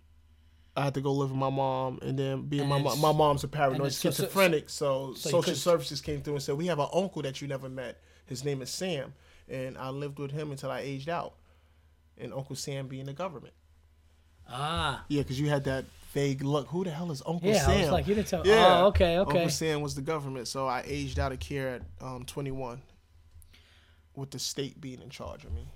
I 0.76 0.84
had 0.84 0.94
to 0.94 1.02
go 1.02 1.12
live 1.14 1.32
with 1.32 1.40
my 1.40 1.50
mom, 1.50 2.00
and 2.02 2.18
then 2.18 2.44
being 2.44 2.62
And 2.62 2.70
my 2.70 2.80
mom, 2.82 3.00
my 3.00 3.12
mom's 3.12 3.44
a 3.44 3.48
paranoid 3.48 3.82
then 3.82 3.92
so- 3.92 4.12
so- 4.12 4.24
schizophrenic, 4.24 4.70
so, 4.70 5.14
so 5.16 5.30
social 5.30 5.56
services 5.56 6.02
came 6.02 6.22
through 6.22 6.34
and 6.36 6.44
said 6.44 6.56
we 6.56 6.68
have 6.68 6.80
an 6.80 6.88
uncle 6.94 7.22
that 7.24 7.42
you 7.42 7.48
never 7.48 7.68
met. 7.70 8.00
His 8.28 8.44
name 8.46 8.62
is 8.62 8.70
Sam, 8.70 9.14
and 9.50 9.78
I 9.78 9.90
lived 9.90 10.20
with 10.20 10.32
him 10.32 10.52
until 10.52 10.70
I 10.70 10.82
aged 10.82 11.10
out, 11.10 11.34
and 12.18 12.34
Uncle 12.34 12.56
Sam 12.56 12.88
being 12.88 13.06
the 13.06 13.14
government. 13.14 13.54
ah. 14.50 15.04
Yeah, 15.08 15.22
because 15.24 15.40
you 15.40 15.50
had 15.50 15.64
that 15.66 15.86
vague 16.14 16.44
look. 16.44 16.68
Who 16.68 16.84
the 16.84 16.92
hell 16.92 17.12
is 17.12 17.22
Uncle 17.26 17.50
Yeah, 17.50 17.66
Sam? 17.66 17.78
I 17.78 17.82
was 17.82 17.92
like, 17.92 18.08
you 18.08 18.16
didn't 18.16 18.28
tell. 18.28 18.46
Yeah. 18.46 18.82
Oh, 18.84 18.88
okay, 18.88 19.18
okay. 19.20 19.32
Uncle 19.40 19.50
Sam 19.50 19.82
was 19.82 19.96
the 19.96 20.02
government, 20.02 20.48
so 20.48 20.68
I 20.68 20.84
aged 20.86 21.18
out 21.20 21.32
of 21.32 21.40
care 21.40 21.70
at 21.70 21.82
um, 22.02 22.24
21, 22.26 22.82
with 24.16 24.32
the 24.32 24.40
state 24.40 24.80
being 24.80 25.02
in 25.02 25.10
charge 25.10 25.44
of 25.46 25.54
me. 25.54 25.68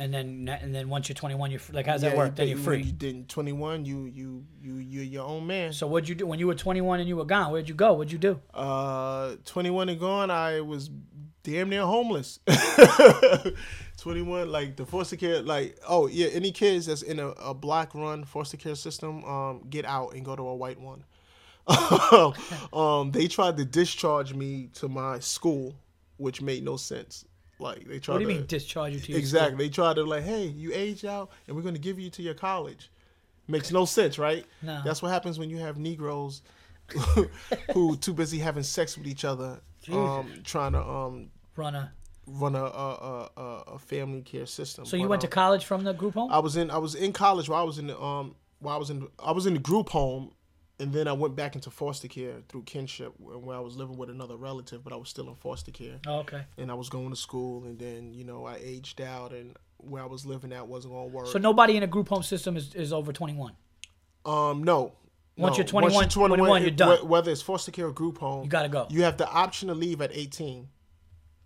And 0.00 0.14
then 0.14 0.48
and 0.62 0.74
then 0.74 0.88
once 0.88 1.08
you're 1.10 1.14
21, 1.14 1.50
you're 1.50 1.60
like, 1.72 1.84
how's 1.86 2.00
that 2.00 2.16
work? 2.16 2.30
you- 2.30 2.34
Then 2.36 2.48
you're 2.48 2.58
free. 2.58 2.82
You 2.82 2.92
did 2.92 3.28
21. 3.28 3.84
You 3.84 4.06
you 4.06 4.44
you 4.62 4.74
you're 4.76 5.04
your 5.04 5.24
own 5.26 5.46
man. 5.46 5.72
So 5.74 5.86
what'd 5.86 6.08
you 6.08 6.14
do 6.14 6.26
when 6.26 6.38
you 6.38 6.46
were 6.46 6.54
21 6.54 7.00
and 7.00 7.08
you 7.08 7.16
were 7.16 7.24
gone? 7.26 7.52
Where'd 7.52 7.68
you 7.68 7.74
go? 7.74 7.92
What'd 7.92 8.10
you 8.10 8.18
do? 8.18 8.40
Uh, 8.54 9.36
21 9.44 9.90
and 9.90 10.00
gone, 10.00 10.30
I 10.30 10.60
was 10.62 10.88
damn 11.42 11.68
near 11.68 11.82
homeless. 11.84 12.40
21, 13.98 14.50
like 14.50 14.76
the 14.76 14.86
foster 14.86 15.16
care, 15.16 15.42
like 15.42 15.78
oh 15.86 16.06
yeah, 16.06 16.28
any 16.28 16.50
kids 16.52 16.86
that's 16.86 17.02
in 17.02 17.18
a, 17.18 17.28
a 17.28 17.52
black 17.54 17.94
run 17.94 18.24
foster 18.24 18.56
care 18.56 18.74
system, 18.76 19.22
um, 19.24 19.62
get 19.68 19.84
out 19.84 20.14
and 20.14 20.24
go 20.24 20.34
to 20.34 20.42
a 20.42 20.54
white 20.54 20.80
one. 20.80 21.04
um, 22.72 23.10
they 23.12 23.28
tried 23.28 23.56
to 23.58 23.64
discharge 23.64 24.34
me 24.34 24.68
to 24.74 24.88
my 24.88 25.18
school, 25.18 25.74
which 26.16 26.40
made 26.40 26.64
no 26.64 26.76
sense. 26.76 27.24
Like 27.60 27.86
they 27.86 27.98
tried 27.98 28.14
What 28.14 28.18
do 28.20 28.24
you 28.24 28.30
to 28.30 28.38
mean 28.38 28.46
discharge 28.46 28.94
you 28.94 29.00
to 29.00 29.12
your 29.12 29.18
exactly. 29.18 29.66
They 29.66 29.70
tried 29.70 29.94
to 29.96 30.04
like, 30.04 30.24
hey, 30.24 30.44
you 30.46 30.72
age 30.72 31.04
out, 31.04 31.30
and 31.46 31.54
we're 31.56 31.62
going 31.62 31.74
to 31.74 31.80
give 31.80 31.98
you 31.98 32.10
to 32.10 32.22
your 32.22 32.34
college. 32.34 32.90
Makes 33.48 33.70
no 33.72 33.84
sense, 33.84 34.18
right? 34.18 34.46
No. 34.62 34.80
That's 34.84 35.02
what 35.02 35.10
happens 35.10 35.38
when 35.38 35.50
you 35.50 35.58
have 35.58 35.76
Negroes 35.76 36.42
who 37.72 37.96
too 37.96 38.12
busy 38.12 38.38
having 38.38 38.62
sex 38.62 38.96
with 38.98 39.06
each 39.06 39.24
other, 39.24 39.60
um, 39.92 40.32
trying 40.44 40.72
to 40.72 40.82
um. 40.82 41.30
Run 41.56 41.74
a. 41.74 41.92
run 42.26 42.54
a 42.54 42.64
a, 42.64 43.30
a, 43.36 43.40
a- 43.74 43.78
family 43.78 44.22
care 44.22 44.46
system. 44.46 44.84
So 44.86 44.96
you 44.96 45.04
But, 45.04 45.10
went 45.10 45.22
to 45.22 45.28
college 45.28 45.64
from 45.64 45.84
the 45.84 45.92
group 45.92 46.14
home? 46.14 46.30
I 46.32 46.38
was 46.38 46.56
in 46.56 46.70
I 46.70 46.78
was 46.78 46.94
in 46.94 47.12
college 47.12 47.48
while 47.48 47.60
I 47.60 47.64
was 47.64 47.78
in 47.78 47.88
the 47.88 48.00
um 48.00 48.34
while 48.60 48.76
I 48.76 48.78
was 48.78 48.90
in 48.90 49.08
I 49.18 49.32
was 49.32 49.46
in 49.46 49.54
the 49.54 49.60
group 49.60 49.88
home, 49.90 50.32
and 50.80 50.92
then 50.92 51.06
I 51.06 51.12
went 51.12 51.36
back 51.36 51.54
into 51.54 51.70
foster 51.70 52.08
care 52.08 52.36
through 52.48 52.62
kinship, 52.62 53.12
where 53.18 53.56
I 53.56 53.60
was 53.60 53.76
living 53.76 53.96
with 53.96 54.10
another 54.10 54.36
relative, 54.36 54.82
but 54.82 54.92
I 54.92 54.96
was 54.96 55.08
still 55.08 55.28
in 55.28 55.34
foster 55.36 55.70
care 55.70 55.98
oh, 56.06 56.20
okay. 56.20 56.42
and 56.58 56.70
I 56.70 56.74
was 56.74 56.88
going 56.88 57.10
to 57.10 57.16
school, 57.16 57.64
and 57.64 57.78
then 57.78 58.12
you 58.14 58.24
know 58.24 58.46
I 58.46 58.56
aged 58.60 59.00
out, 59.00 59.32
and 59.32 59.56
where 59.76 60.02
I 60.02 60.06
was 60.06 60.26
living 60.26 60.52
at 60.52 60.66
wasn't 60.66 60.94
gonna 60.94 61.06
work. 61.06 61.26
So 61.28 61.38
nobody 61.38 61.76
in 61.76 61.82
a 61.82 61.86
group 61.86 62.08
home 62.08 62.22
system 62.22 62.56
is, 62.56 62.74
is 62.74 62.92
over 62.92 63.12
21. 63.12 63.52
um, 64.26 64.62
no. 64.64 64.92
Once 65.36 65.54
no. 65.54 65.58
you're 65.58 65.66
21 65.66 66.08
21, 66.08 66.60
you're 66.62 66.70
done. 66.70 66.98
wh- 66.98 67.08
Whether 67.08 67.30
it's 67.30 67.40
foster 67.40 67.70
care 67.70 67.86
or 67.86 67.92
group 67.92 68.18
home, 68.18 68.44
You 68.44 68.50
gotta 68.50 68.68
go. 68.68 68.86
You 68.90 69.04
have 69.04 69.16
the 69.16 69.28
option 69.28 69.68
to 69.68 69.74
leave 69.74 70.02
at 70.02 70.10
18. 70.12 70.68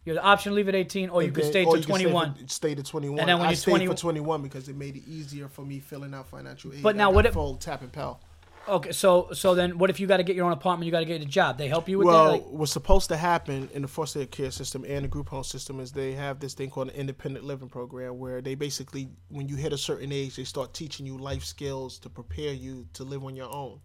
You 0.05 0.14
have 0.14 0.23
the 0.23 0.29
option 0.29 0.51
to 0.51 0.57
leave 0.57 0.68
at 0.68 0.75
18, 0.75 1.11
or 1.11 1.23
you 1.23 1.29
and 1.29 1.35
could 1.35 1.44
then- 1.44 1.51
stay 1.53 1.64
to 1.64 1.70
you 1.70 1.75
can 1.77 1.83
stay 1.83 1.90
21. 2.05 2.35
for- 2.35 2.49
Stay 2.49 2.75
to 2.75 2.83
21. 2.83 3.20
And 3.20 3.29
then 3.29 3.38
when 3.38 3.47
I 3.47 3.51
you're 3.51 3.57
stayed 3.57 3.70
20 3.73 3.87
for 3.87 3.94
21 3.94 4.42
because 4.42 4.68
it 4.68 4.75
made 4.77 4.97
it 4.97 5.05
easier 5.07 5.49
for 5.49 5.62
me 5.64 5.79
filling 5.79 6.12
out 6.12 6.27
financial 6.29 6.73
aid. 6.75 6.83
But 6.83 6.97
now 6.97 7.11
what 7.12 7.25
if- 7.27 7.35
full 7.35 7.55
TAP 7.57 7.83
and 7.83 7.92
Pell. 7.92 8.20
Okay, 8.66 8.92
so 8.92 9.29
so 9.33 9.55
then 9.55 9.77
what 9.79 9.90
if 9.90 10.00
you 10.00 10.07
got 10.07 10.16
to 10.18 10.22
get 10.22 10.37
your 10.37 10.46
own 10.46 10.53
apartment? 10.53 10.87
You 10.87 10.92
got 10.92 11.00
to 11.00 11.05
get 11.05 11.20
a 11.20 11.27
job. 11.27 11.59
They 11.59 11.68
help 11.68 11.88
you 11.88 11.98
with 11.98 12.07
Well, 12.07 12.24
that. 12.24 12.31
Like, 12.33 12.44
what's 12.46 12.72
supposed 12.72 13.09
to 13.11 13.16
happen 13.16 13.68
in 13.74 13.83
the 13.83 13.88
foster 13.88 14.24
care 14.24 14.50
system 14.50 14.85
and 14.88 15.05
the 15.05 15.09
group 15.09 15.29
home 15.29 15.44
system 15.44 15.81
is 15.81 15.92
they 15.92 16.12
have 16.12 16.40
this 16.40 16.55
thing 16.55 16.70
called 16.70 16.88
an 16.88 16.94
independent 16.94 17.44
living 17.44 17.68
program 17.68 18.18
where 18.18 18.40
they 18.40 18.55
basically, 18.55 19.09
when 19.29 19.48
you 19.48 19.57
hit 19.57 19.72
a 19.72 19.79
certain 19.79 20.12
age, 20.12 20.37
they 20.37 20.44
start 20.44 20.72
teaching 20.72 21.05
you 21.05 21.18
life 21.18 21.44
skills 21.44 21.98
to 22.00 22.09
prepare 22.09 22.55
you 22.55 22.87
to 22.94 23.05
live 23.05 23.24
on 23.24 23.37
your 23.37 23.55
own. 23.55 23.81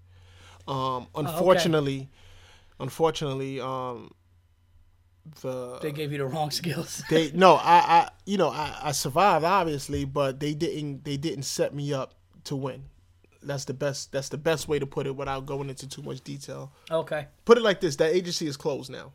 Um, 0.68 1.08
Oh, 1.16 1.22
unfortunately, 1.22 2.10
unfortunately, 2.80 3.60
um, 3.60 4.12
the 5.42 5.80
they 5.80 5.92
gave 5.92 6.12
you 6.12 6.20
the 6.20 6.26
wrong 6.26 6.52
skills. 6.52 7.04
they 7.10 7.32
no, 7.32 7.56
I, 7.56 7.78
I 7.80 8.10
you 8.26 8.38
know 8.38 8.50
I, 8.50 8.80
I 8.84 8.92
survived 8.92 9.46
obviously, 9.46 10.06
but 10.06 10.40
they 10.40 10.54
didn't 10.54 11.04
they 11.04 11.18
didn't 11.18 11.44
set 11.44 11.74
me 11.74 11.94
up 11.94 12.16
to 12.46 12.56
win. 12.56 12.84
That's 13.42 13.66
the 13.66 13.74
best. 13.74 14.12
That's 14.12 14.30
the 14.30 14.38
best 14.38 14.68
way 14.68 14.80
to 14.80 14.86
put 14.86 15.08
it 15.08 15.16
without 15.16 15.46
going 15.46 15.70
into 15.70 15.88
too 15.88 16.02
much 16.02 16.22
detail. 16.22 16.72
okay. 16.92 17.28
Put 17.46 17.58
it 17.58 17.64
like 17.64 17.80
this: 17.80 17.96
that 17.98 18.14
agency 18.14 18.48
is 18.48 18.58
closed 18.58 18.92
now. 18.92 19.14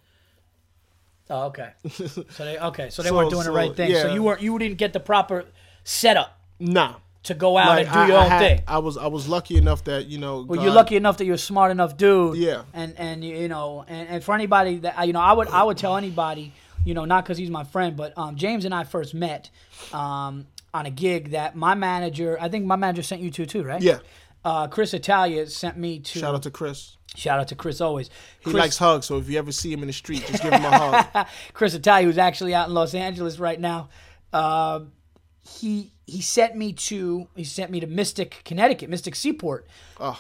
Oh, 1.31 1.45
okay. 1.47 1.71
So 1.91 2.45
they 2.45 2.59
okay. 2.59 2.91
So 2.91 3.03
they 3.03 3.09
So- 3.09 3.17
weren't 3.17 3.31
doing 3.31 3.43
so, 3.45 3.51
the 3.51 3.57
right 3.57 3.75
thing. 3.75 3.93
So 3.95 4.13
you 4.13 4.23
weren't 4.23 4.41
you 4.43 4.59
didn't 4.59 4.79
get 4.79 4.93
the 4.93 5.01
proper 5.01 5.47
setup 5.85 6.39
Nah. 6.59 6.97
to 7.25 7.35
go 7.35 7.57
out 7.57 7.69
Like, 7.69 7.87
and 7.87 7.95
do 7.95 8.01
I, 8.01 8.07
your 8.09 8.17
I 8.19 8.25
own 8.25 8.31
had- 8.31 8.39
thing. 8.41 8.61
I 8.69 8.79
was 8.79 8.97
I 8.99 9.07
was 9.07 9.27
lucky 9.29 9.57
enough 9.57 9.85
that 9.85 10.07
you 10.07 10.19
know. 10.19 10.43
Well, 10.43 10.57
God- 10.57 10.65
you're 10.65 10.73
lucky 10.75 10.97
enough 10.97 11.17
that 11.19 11.25
you're 11.25 11.35
a 11.37 11.39
smart 11.39 11.71
enough 11.71 11.97
dude. 11.97 12.37
Yeah. 12.37 12.63
And 12.75 12.95
and 12.99 13.25
you 13.25 13.37
you 13.37 13.49
know 13.49 13.85
and, 13.89 14.09
and 14.09 14.25
for 14.25 14.35
anybody 14.35 14.79
that 14.79 15.07
you 15.07 15.13
know 15.13 15.21
I 15.21 15.33
would 15.33 15.49
I 15.49 15.63
would 15.65 15.79
tell 15.79 15.97
anybody 15.97 16.53
you 16.85 16.93
know 16.95 17.05
not 17.07 17.25
because 17.25 17.39
he's 17.39 17.51
my 17.51 17.65
friend 17.65 17.97
but 17.97 18.17
um, 18.19 18.37
James 18.37 18.65
and 18.67 18.75
I 18.75 18.85
first 18.85 19.15
met 19.15 19.49
um, 19.95 20.47
on 20.75 20.85
a 20.87 20.91
gig 20.91 21.31
that 21.31 21.55
my 21.57 21.75
manager 21.75 22.37
I 22.41 22.49
think 22.51 22.67
my 22.67 22.77
manager 22.77 23.03
sent 23.03 23.23
you 23.23 23.31
to 23.31 23.47
too 23.47 23.63
right 23.63 23.81
Yeah. 23.81 24.01
uh, 24.45 24.67
Chris 24.69 24.93
Italia 24.93 25.47
sent 25.47 25.79
me 25.79 26.01
to 26.01 26.19
Shout 26.19 26.35
out 26.35 26.43
to 26.43 26.51
Chris. 26.51 26.97
shout 27.17 27.39
out 27.41 27.49
to 27.49 27.55
Chris 27.55 27.81
always 27.81 28.09
He 28.41 28.51
Chris, 28.51 28.55
likes 28.57 28.77
hugs, 28.79 29.07
so 29.07 29.17
if 29.19 29.31
you 29.31 29.39
ever 29.39 29.53
see 29.53 29.73
him 29.73 29.81
in 29.81 29.87
the 29.87 29.93
street, 29.93 30.27
just 30.27 30.43
give 30.43 30.53
him 30.53 30.65
a 30.65 30.77
hug. 30.79 31.27
Chris 31.55 31.73
Italia 31.75 32.07
who's 32.07 32.19
actually 32.19 32.55
out 32.55 32.69
in 32.69 32.75
Los 32.75 32.93
Angeles 32.95 33.39
right 33.39 33.59
now 33.61 33.89
um, 34.33 34.93
he 35.41 35.93
he 36.07 36.21
sent 36.21 36.57
me 36.57 36.73
to 36.73 37.29
he 37.37 37.45
sent 37.45 37.71
me 37.71 37.81
to 37.81 37.87
Mystic, 37.87 38.43
Connecticut, 38.45 38.91
Mystic 38.91 39.15
Seaport, 39.15 39.67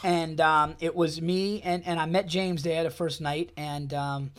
and 0.02 0.40
um, 0.40 0.76
it 0.80 0.94
was 0.94 1.20
me 1.20 1.60
and 1.62 1.82
and 1.86 1.98
I 2.00 2.06
met 2.06 2.26
James 2.26 2.62
there 2.62 2.82
the 2.84 2.90
first 2.90 3.20
night, 3.20 3.50
and 3.56 3.92
um, 3.92 4.30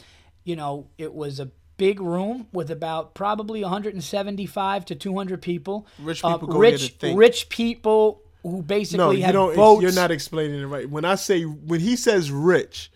you 0.43 0.55
know 0.55 0.87
it 0.97 1.13
was 1.13 1.39
a 1.39 1.49
big 1.77 1.99
room 1.99 2.47
with 2.53 2.71
about 2.71 3.13
probably 3.13 3.61
175 3.61 4.85
to 4.85 4.95
200 4.95 5.41
people. 5.41 5.87
Rich 5.99 6.23
Uh, 6.23 6.33
people 6.33 6.47
go 6.47 6.53
there 6.53 6.61
rich 6.71 6.87
to 6.87 6.93
think. 6.99 7.19
rich 7.19 7.49
people 7.49 8.21
who 8.43 8.61
basically 8.61 8.97
No, 8.97 9.11
you 9.11 9.23
had 9.23 9.31
don't. 9.33 9.55
boats. 9.55 9.81
You're 9.81 9.91
not 9.93 10.11
explaining 10.11 10.61
it 10.61 10.65
right. 10.65 10.89
When 10.89 11.03
I 11.05 11.15
say 11.15 11.43
when 11.43 11.79
he 11.79 11.95
says 11.95 12.31
rich, 12.31 12.91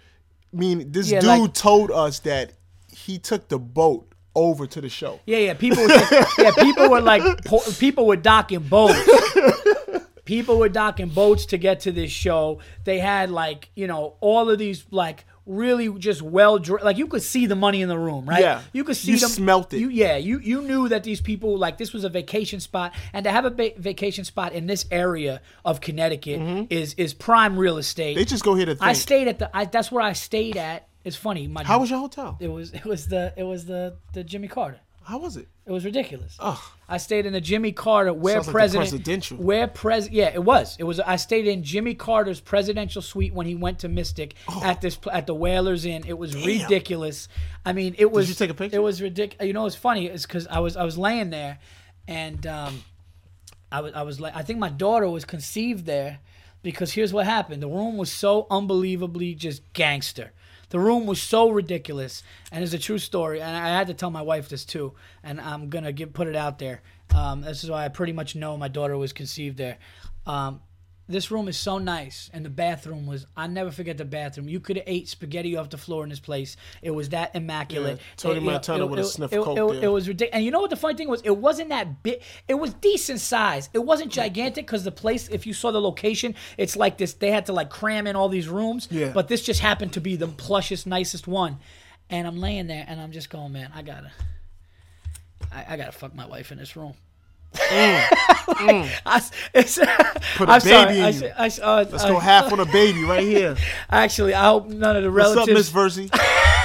I 0.54 0.58
mean 0.58 0.92
this 0.92 1.10
Yeah, 1.12 1.20
dude 1.22 1.30
like- 1.30 1.54
told 1.54 1.92
us 1.92 2.20
that 2.20 2.54
he 2.92 3.18
took 3.20 3.48
the 3.50 3.60
boat 3.60 4.06
over 4.36 4.68
to 4.68 4.80
the 4.80 4.89
show. 4.89 5.20
Yeah, 5.26 5.38
yeah. 5.39 5.54
People, 5.56 5.84
were, 5.84 5.89
yeah, 6.38 6.52
people 6.52 6.89
were 6.89 7.02
like, 7.02 7.24
people 7.80 8.06
were 8.06 8.15
docking 8.15 8.60
boats. 8.60 8.98
people 10.26 10.58
were 10.60 10.70
docking 10.70 11.10
boats 11.10 11.46
to 11.48 11.58
get 11.58 11.80
to 11.82 11.92
this 11.92 12.12
show. 12.12 12.60
They 12.84 13.00
had 13.00 13.32
like, 13.32 13.70
you 13.76 13.88
know, 13.88 14.15
all 14.22 14.50
of 14.50 14.60
these 14.60 14.86
like 14.92 15.26
really 15.50 15.90
just 16.00 16.22
well, 16.22 16.60
like 16.82 16.98
you 16.98 17.08
could 17.08 17.24
see 17.24 17.46
the 17.48 17.56
money 17.56 17.82
in 17.82 17.90
the 17.90 17.98
room, 17.98 18.26
right? 18.30 18.40
Yeah. 18.42 18.62
you 18.72 18.84
could 18.84 18.96
see 18.96 19.12
You 19.12 19.20
them. 19.20 19.30
smelt 19.30 19.74
it. 19.74 19.80
You, 19.80 19.90
yeah, 19.90 20.16
you 20.16 20.40
you 20.40 20.62
knew 20.62 20.88
that 20.90 21.04
these 21.04 21.20
people 21.22 21.58
like 21.58 21.78
this 21.78 21.92
was 21.92 22.04
a 22.04 22.10
vacation 22.10 22.60
spot, 22.60 22.94
and 23.14 23.24
to 23.26 23.32
have 23.32 23.46
a 23.46 23.50
va- 23.50 23.74
vacation 23.78 24.24
spot 24.24 24.54
in 24.54 24.68
this 24.68 24.86
area 24.92 25.42
of 25.66 25.82
Connecticut 25.82 26.68
is 26.70 26.94
is 26.94 27.14
prime 27.14 27.58
real 27.58 27.78
estate. 27.78 28.12
Mm-hmm. 28.12 28.20
They 28.20 28.26
just 28.26 28.44
go 28.44 28.54
here 28.56 28.68
to 28.68 28.76
think. 28.76 28.84
I 28.84 28.94
stayed 28.94 29.28
at 29.28 29.40
the. 29.40 29.50
I, 29.56 29.66
that's 29.66 29.92
where 29.92 30.04
I 30.04 30.14
stayed 30.14 30.56
at. 30.56 30.88
It's 31.04 31.16
funny. 31.16 31.48
My 31.48 31.64
How 31.64 31.80
was 31.80 31.90
your 31.90 32.00
hotel? 32.00 32.38
it 32.40 32.50
was 32.50 32.72
it 32.72 32.86
was 32.86 33.08
the 33.08 33.34
it 33.36 33.44
was 33.44 33.66
the 33.66 33.98
the 34.14 34.24
Jimmy 34.24 34.48
Carter. 34.48 34.80
How 35.04 35.18
was 35.18 35.38
it? 35.38 35.48
It 35.66 35.72
was 35.72 35.86
ridiculous. 35.86 36.36
Ugh. 36.40 36.60
I 36.88 36.98
stayed 36.98 37.26
in 37.26 37.34
the 37.34 37.42
Jimmy 37.42 37.72
Carter 37.72 38.14
where 38.14 38.36
Sounds 38.36 38.48
like 38.48 38.52
the 38.52 38.52
president 38.54 38.90
presidential. 38.90 39.38
where 39.38 39.68
pres 39.68 40.10
yeah 40.10 40.30
it 40.34 40.44
was 40.44 40.76
it 40.80 40.84
was 40.84 41.00
I 41.00 41.16
stayed 41.16 41.48
in 41.48 41.64
Jimmy 41.64 41.94
Carter's 41.96 42.40
presidential 42.40 43.02
suite 43.02 43.34
when 43.34 43.46
he 43.48 43.56
went 43.56 43.80
to 43.80 43.88
Mystic 43.90 44.36
Oh. 44.48 44.62
at 44.64 44.82
this 44.82 45.00
at 45.12 45.26
the 45.28 45.34
Whalers 45.36 45.86
Inn. 45.86 46.04
It 46.08 46.18
was 46.18 46.36
ridiculous. 46.36 47.28
I 47.66 47.74
mean, 47.74 47.96
it 47.98 48.12
was. 48.12 48.28
Did 48.28 48.34
you 48.34 48.46
take 48.46 48.50
a 48.52 48.54
picture? 48.54 48.78
It 48.78 48.82
was 48.82 49.02
ridiculous. 49.02 49.46
You 49.48 49.54
know, 49.54 49.66
it's 49.66 49.76
funny. 49.76 50.06
It's 50.08 50.26
because 50.26 50.48
I 50.48 50.60
was 50.60 50.76
I 50.78 50.84
was 50.84 50.98
laying 50.98 51.30
there, 51.30 51.60
and 52.08 52.46
um, 52.48 52.84
I 53.72 53.82
was 53.82 53.94
I 53.94 54.02
was 54.04 54.20
like 54.20 54.36
I 54.36 54.42
think 54.44 54.60
my 54.60 54.70
daughter 54.70 55.10
was 55.10 55.26
conceived 55.26 55.86
there 55.86 56.20
because 56.62 56.92
here's 56.94 57.14
what 57.14 57.26
happened. 57.26 57.62
The 57.64 57.68
room 57.68 57.98
was 57.98 58.12
so 58.12 58.48
unbelievably 58.52 59.36
just 59.36 59.62
gangster. 59.74 60.32
The 60.69 60.79
room 60.79 61.05
was 61.05 61.21
so 61.21 61.49
ridiculous, 61.49 62.23
and 62.51 62.63
it's 62.63 62.73
a 62.73 62.79
true 62.79 62.99
story. 62.99 63.41
And 63.41 63.55
I 63.55 63.69
had 63.69 63.88
to 63.88 63.93
tell 63.93 64.12
my 64.12 64.21
wife 64.21 64.49
this 64.49 64.65
too, 64.65 64.93
and 65.23 65.41
I'm 65.41 65.69
gonna 65.69 65.93
put 65.93 66.27
it 66.27 66.36
out 66.36 66.60
there. 66.60 66.82
Um, 67.13 67.41
this 67.41 67.63
is 67.63 67.71
why 67.71 67.86
I 67.86 67.89
pretty 67.89 68.13
much 68.13 68.36
know 68.36 68.55
my 68.55 68.67
daughter 68.67 68.97
was 68.97 69.13
conceived 69.13 69.58
there. 69.58 69.77
Um, 70.25 70.62
this 71.10 71.32
room 71.32 71.48
is 71.48 71.58
so 71.58 71.80
nice, 71.80 72.30
and 72.34 72.45
the 72.45 72.50
bathroom 72.52 73.08
was. 73.08 73.26
I 73.36 73.48
never 73.48 73.72
forget 73.72 73.98
the 73.98 74.06
bathroom. 74.06 74.48
You 74.48 74.60
could 74.60 74.78
have 74.78 74.86
ate 74.88 75.10
spaghetti 75.10 75.58
off 75.58 75.69
the 75.72 75.78
floor 75.78 76.04
in 76.04 76.10
this 76.10 76.20
place. 76.20 76.55
It 76.84 76.91
was 76.91 77.10
that 77.10 77.36
immaculate. 77.36 77.97
Yeah, 77.97 78.03
Tony 78.16 78.38
It- 78.38 78.43
Montana 78.43 78.86
would've 78.86 79.07
sniffed 79.07 79.34
it- 79.34 79.41
coke 79.41 79.74
it-. 79.76 79.84
It 79.84 79.88
was 79.88 80.07
ridiculous. 80.07 80.36
And 80.36 80.45
you 80.45 80.51
know 80.51 80.62
what 80.62 80.70
the 80.70 80.76
funny 80.76 80.95
thing 80.95 81.10
was? 81.10 81.22
It 81.24 81.36
wasn't 81.36 81.70
that 81.70 82.03
big. 82.03 82.22
It 82.47 82.53
was 82.53 82.74
decent 82.76 83.20
size. 83.20 83.70
It 83.74 83.80
wasn't 83.80 84.12
gigantic 84.12 84.68
because 84.68 84.84
the 84.84 84.91
place, 84.91 85.28
if 85.30 85.47
you 85.47 85.53
saw 85.53 85.72
the 85.72 85.82
location, 85.82 86.36
it's 86.57 86.76
like 86.78 86.97
this. 86.99 87.14
They 87.14 87.32
had 87.32 87.47
to 87.47 87.53
like 87.53 87.72
cram 87.72 88.05
in 88.05 88.16
all 88.16 88.30
these 88.30 88.47
rooms. 88.47 88.88
Yeah. 88.91 89.12
But 89.12 89.28
this 89.28 89.41
just 89.41 89.62
happened 89.62 89.93
to 89.93 90.01
be 90.01 90.16
the 90.16 90.28
plushest, 90.28 90.86
nicest 90.86 91.28
one. 91.28 91.57
And 92.12 92.28
I'm 92.28 92.39
laying 92.39 92.68
there, 92.68 92.86
and 92.88 93.01
I'm 93.01 93.12
just 93.12 93.30
going, 93.32 93.51
man, 93.51 93.72
I 93.74 93.82
gotta, 93.82 94.12
I, 95.51 95.66
I 95.70 95.78
gotta 95.78 95.91
fuck 95.91 96.14
my 96.16 96.26
wife 96.28 96.51
in 96.51 96.57
this 96.57 96.76
room. 96.76 96.93
I, 97.72 99.22
it's, 99.54 99.78
Put 100.38 100.50
a 100.50 100.52
I'm 100.52 100.60
sorry. 100.62 100.86
baby 100.88 101.00
in 101.00 101.06
I, 101.06 101.08
you. 101.10 101.20
said- 101.20 101.36
I, 101.38 101.45
s- 101.47 101.60
uh, 101.60 101.86
Let's 101.91 102.04
uh, 102.04 102.08
go 102.10 102.20
half 102.20 102.52
on 102.54 102.60
a 102.60 102.66
baby 102.66 103.04
right 103.04 103.24
here. 103.24 103.56
Actually, 103.89 104.34
I 104.34 104.45
hope 104.45 104.68
none 104.68 104.95
of 104.95 105.04
the 105.04 105.10
relatives. 105.12 105.38
What's 105.47 105.50
up, 105.50 105.56
Miss 105.56 105.70
relatives. 105.70 106.10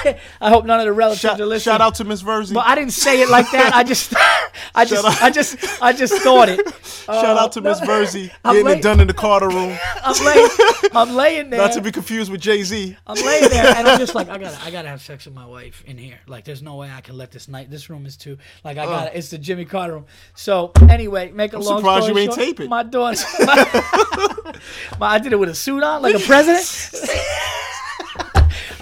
I 0.41 0.51
hope 0.51 0.65
none 0.65 0.81
of 0.81 0.87
the 0.87 0.93
relatives 0.93 1.21
Shout, 1.21 1.41
are 1.41 1.47
listening. 1.47 1.73
shout 1.73 1.81
out 1.81 1.95
to 1.97 2.05
Miss 2.05 2.23
Verzi. 2.23 2.55
But 2.55 2.67
I 2.67 2.75
didn't 2.75 2.93
say 2.93 3.21
it 3.23 3.29
like 3.29 3.51
that. 3.53 3.75
I 3.75 3.83
just, 3.85 4.15
I 4.75 4.85
just. 4.85 5.05
I 5.23 5.31
just, 5.31 5.83
I 5.83 5.93
just 5.93 6.15
thought 6.23 6.49
it. 6.49 6.61
shout 6.85 7.37
out 7.37 7.53
to 7.53 7.61
uh, 7.61 7.63
Miss 7.63 7.81
Verzi 7.81 8.31
getting 8.45 8.65
late. 8.65 8.79
it 8.79 8.83
done 8.83 9.01
in 9.01 9.07
the 9.07 9.15
Carter 9.15 9.49
room. 9.49 9.77
I'm 10.03 10.25
laying, 10.25 10.49
I'm 10.93 11.15
laying 11.15 11.51
there. 11.51 11.61
Not 11.61 11.73
to 11.73 11.81
be 11.81 11.93
confused 11.93 12.31
with 12.31 12.41
Jay 12.41 12.63
Z. 12.63 12.97
I'm 13.07 13.25
laying 13.25 13.49
there 13.49 13.75
and 13.77 13.89
I'm 13.89 13.99
just 13.99 14.15
like, 14.15 14.29
I 14.29 14.39
gotta, 14.39 14.59
I 14.65 14.71
gotta 14.71 14.89
have 14.89 15.03
sex 15.03 15.25
with 15.27 15.35
my 15.35 15.47
wife 15.47 15.83
in 15.87 15.99
here. 15.99 16.19
Like, 16.27 16.45
there's 16.45 16.63
no 16.63 16.77
way 16.77 16.91
I 16.91 17.01
can 17.01 17.17
let 17.17 17.31
this 17.31 17.49
night. 17.49 17.71
This 17.71 17.91
room 17.91 18.07
is 18.07 18.17
too. 18.17 18.39
Like, 18.65 18.79
I 18.79 18.85
uh. 18.85 18.87
got 18.87 19.05
to 19.07 19.19
It's 19.19 19.31
the 19.31 19.39
Jimmy 19.39 19.65
Carter 19.65 19.95
room. 19.95 20.07
So 20.35 20.73
anyway, 20.89 21.31
make 21.31 21.53
a 21.53 21.59
long 21.59 21.79
surprised 21.79 22.05
story 22.07 22.23
you 22.23 22.29
ain't 22.29 22.35
short, 22.35 22.47
tape 22.47 22.61
it. 22.61 22.69
My 22.69 22.83
daughter, 22.83 23.23
my, 23.41 24.55
my- 25.01 25.15
I 25.15 25.19
did 25.19 25.33
it 25.33 25.39
with 25.39 25.49
a 25.49 25.55
suit 25.55 25.83
on, 25.83 26.03
like 26.03 26.15
a 26.15 26.19
president. 26.19 27.51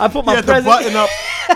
I 0.05 0.09
put 0.09 0.24
my 0.24 0.34
had 0.34 0.44
the 0.46 0.62
button 0.62 0.96
up. 0.96 1.09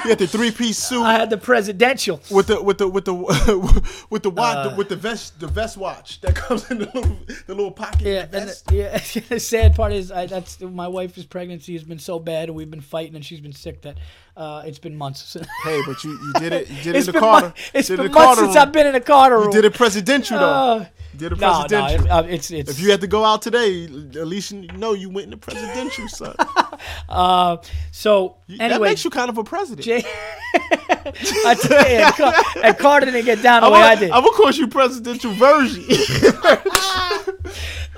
He 0.03 0.09
had 0.11 0.19
the 0.19 0.27
three 0.27 0.51
piece 0.51 0.79
suit 0.79 1.03
I 1.05 1.15
had 1.15 1.31
the 1.31 1.37
presidential. 1.39 2.21
with 2.31 2.49
the 2.49 2.61
with 2.63 2.79
the 2.79 2.89
with 2.89 3.05
the 3.05 3.15
with 4.11 4.23
the 4.23 4.31
watch 4.31 4.73
Uh. 4.73 4.75
with 4.77 4.89
the 4.89 4.97
vest 4.97 5.39
the 5.41 5.47
vest 5.47 5.77
watch 5.77 6.21
that 6.23 6.35
comes 6.35 6.71
in 6.71 6.79
the 6.79 6.87
little 6.87 7.17
the 7.47 7.55
little 7.55 7.71
pocket. 7.71 8.03
Yeah, 8.03 8.27
the 8.27 8.63
the, 8.69 8.75
yeah. 8.75 8.99
the 9.29 9.41
sad 9.41 9.75
part 9.75 9.93
is, 9.93 10.11
I, 10.11 10.27
that's 10.27 10.61
my 10.61 10.89
wife's 10.89 11.25
pregnancy 11.25 11.73
has 11.75 11.85
been 11.85 11.99
so 11.99 12.19
bad, 12.19 12.49
and 12.49 12.57
we've 12.57 12.71
been 12.71 12.81
fighting, 12.81 13.15
and 13.15 13.25
she's 13.25 13.41
been 13.41 13.53
sick 13.53 13.83
that 13.83 13.97
uh, 14.37 14.63
it's 14.67 14.79
been 14.79 14.97
months. 14.97 15.23
Since 15.25 15.47
Hey, 15.65 15.81
but 15.87 16.03
you, 16.05 16.11
you 16.13 16.33
did 16.35 16.53
it. 16.53 16.69
You 16.71 16.83
did 16.83 16.97
it 16.97 17.09
in 17.09 17.15
the 17.15 17.19
Carter. 17.21 17.47
mon- 17.47 17.55
it's 17.75 17.89
did 17.89 17.97
been 17.99 18.07
in 18.07 18.13
months 18.13 18.39
since 18.41 18.49
room. 18.55 18.57
I've 18.59 18.73
been 18.73 18.87
in 18.87 18.95
a 18.95 19.01
Carter 19.01 19.37
room. 19.37 19.47
You 19.47 19.53
did 19.53 19.65
it 19.65 19.75
presidential 19.75 20.39
though. 20.39 20.45
Uh, 20.47 20.87
you 21.13 21.19
did 21.19 21.33
it 21.33 21.39
no, 21.41 21.47
no, 21.63 21.67
presidential. 21.67 22.07
it- 22.07 22.11
uh, 22.11 22.23
it's 22.29 22.51
it's. 22.51 22.71
if 22.71 22.81
you 22.81 22.91
had 22.91 23.01
to 23.01 23.07
go 23.07 23.25
out 23.25 23.41
today, 23.43 23.85
at 23.85 24.27
least 24.27 24.53
you 24.53 24.69
know 24.77 24.93
you 24.93 25.09
went 25.09 25.25
in 25.25 25.31
the 25.31 25.37
presidential, 25.39 26.07
son. 26.09 26.35
uh, 27.09 27.57
so 27.91 28.37
that 28.49 28.61
anyway, 28.73 28.91
makes 28.91 29.05
you 29.05 29.11
kind 29.11 29.31
of 29.31 29.39
a 29.39 29.45
president. 29.45 29.85
Jay, 29.85 30.05
I 30.55 31.57
tell 31.59 31.91
you, 31.91 31.97
and, 31.97 32.15
Car- 32.15 32.75
Carter 32.75 33.07
didn't 33.07 33.25
get 33.25 33.43
down 33.43 33.63
the 33.63 33.69
I'm 33.69 33.73
way 33.73 33.79
gonna, 33.81 33.91
I 33.93 33.95
did. 33.95 34.11
I'm 34.11 34.23
gonna 34.23 34.37
call 34.37 34.51
you 34.51 34.69
presidential 34.69 35.33
version. 35.33 35.85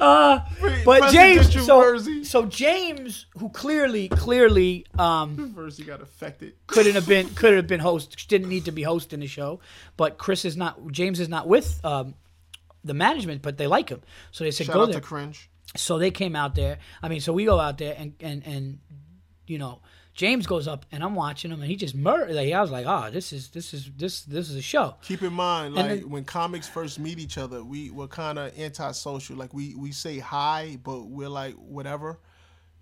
Uh, 0.01 0.41
but 0.85 1.13
James, 1.13 1.53
so, 1.53 1.83
Verzi. 1.83 2.25
so 2.25 2.45
James, 2.47 3.27
who 3.39 3.49
clearly, 3.49 4.09
clearly, 4.09 4.87
um, 4.99 5.53
Verzi 5.57 5.87
got 5.87 6.01
affected. 6.01 6.55
couldn't 6.67 6.95
have 6.95 7.07
been 7.07 7.29
couldn't 7.35 7.57
have 7.57 7.67
been 7.67 7.81
host 7.81 8.29
didn't 8.29 8.49
need 8.49 8.65
to 8.67 8.73
be 8.73 8.83
hosting 8.83 9.21
the 9.21 9.27
show 9.27 9.61
but 9.97 10.19
chris 10.19 10.45
is 10.45 10.57
not 10.57 10.91
james 10.93 11.19
is 11.21 11.29
not 11.29 11.47
with 11.49 11.81
um, 11.85 12.15
the 12.85 12.95
management 12.95 13.43
but 13.43 13.57
they 13.59 13.67
like 13.67 13.89
him 13.89 14.01
so 14.31 14.45
they 14.45 14.51
said 14.51 14.67
Shout 14.67 14.75
go 14.75 14.87
there 14.87 14.95
to 14.95 15.01
Cringe. 15.01 15.49
so 15.77 15.99
they 15.99 16.11
came 16.11 16.37
out 16.37 16.55
there 16.55 16.79
i 17.03 17.09
mean 17.09 17.21
so 17.21 17.33
we 17.33 17.45
go 17.45 17.59
out 17.59 17.79
there 17.79 17.95
and 17.99 18.15
and 18.21 18.43
and 18.47 18.79
you 19.47 19.59
know 19.59 19.81
james 20.19 20.47
goes 20.49 20.67
up 20.67 20.85
and 20.91 21.03
i'm 21.05 21.15
watching 21.15 21.53
him 21.53 21.61
and 21.61 21.71
he 21.71 21.77
just 21.77 21.95
murdered 21.95 22.35
like, 22.35 22.53
i 22.53 22.61
was 22.61 22.73
like 22.73 22.87
oh 22.87 23.09
this 23.09 23.33
is 23.33 23.49
this 23.51 23.73
is 23.73 23.89
this 23.97 24.23
this 24.23 24.51
is 24.51 24.57
a 24.57 24.61
show 24.63 24.97
Keep 25.03 25.23
in 25.23 25.33
mind, 25.33 25.75
like 25.77 25.89
then- 26.01 26.11
when 26.11 26.25
comics 26.25 26.69
first 26.69 26.99
meet 26.99 27.19
each 27.21 27.39
other, 27.39 27.63
we 27.63 27.91
we're 27.91 28.09
kind 28.09 28.37
of 28.39 28.59
antisocial. 28.59 29.37
Like 29.37 29.55
we 29.55 29.75
we 29.77 29.93
say 29.93 30.19
hi, 30.19 30.77
but 30.83 31.05
we're 31.07 31.29
like 31.29 31.55
whatever 31.55 32.19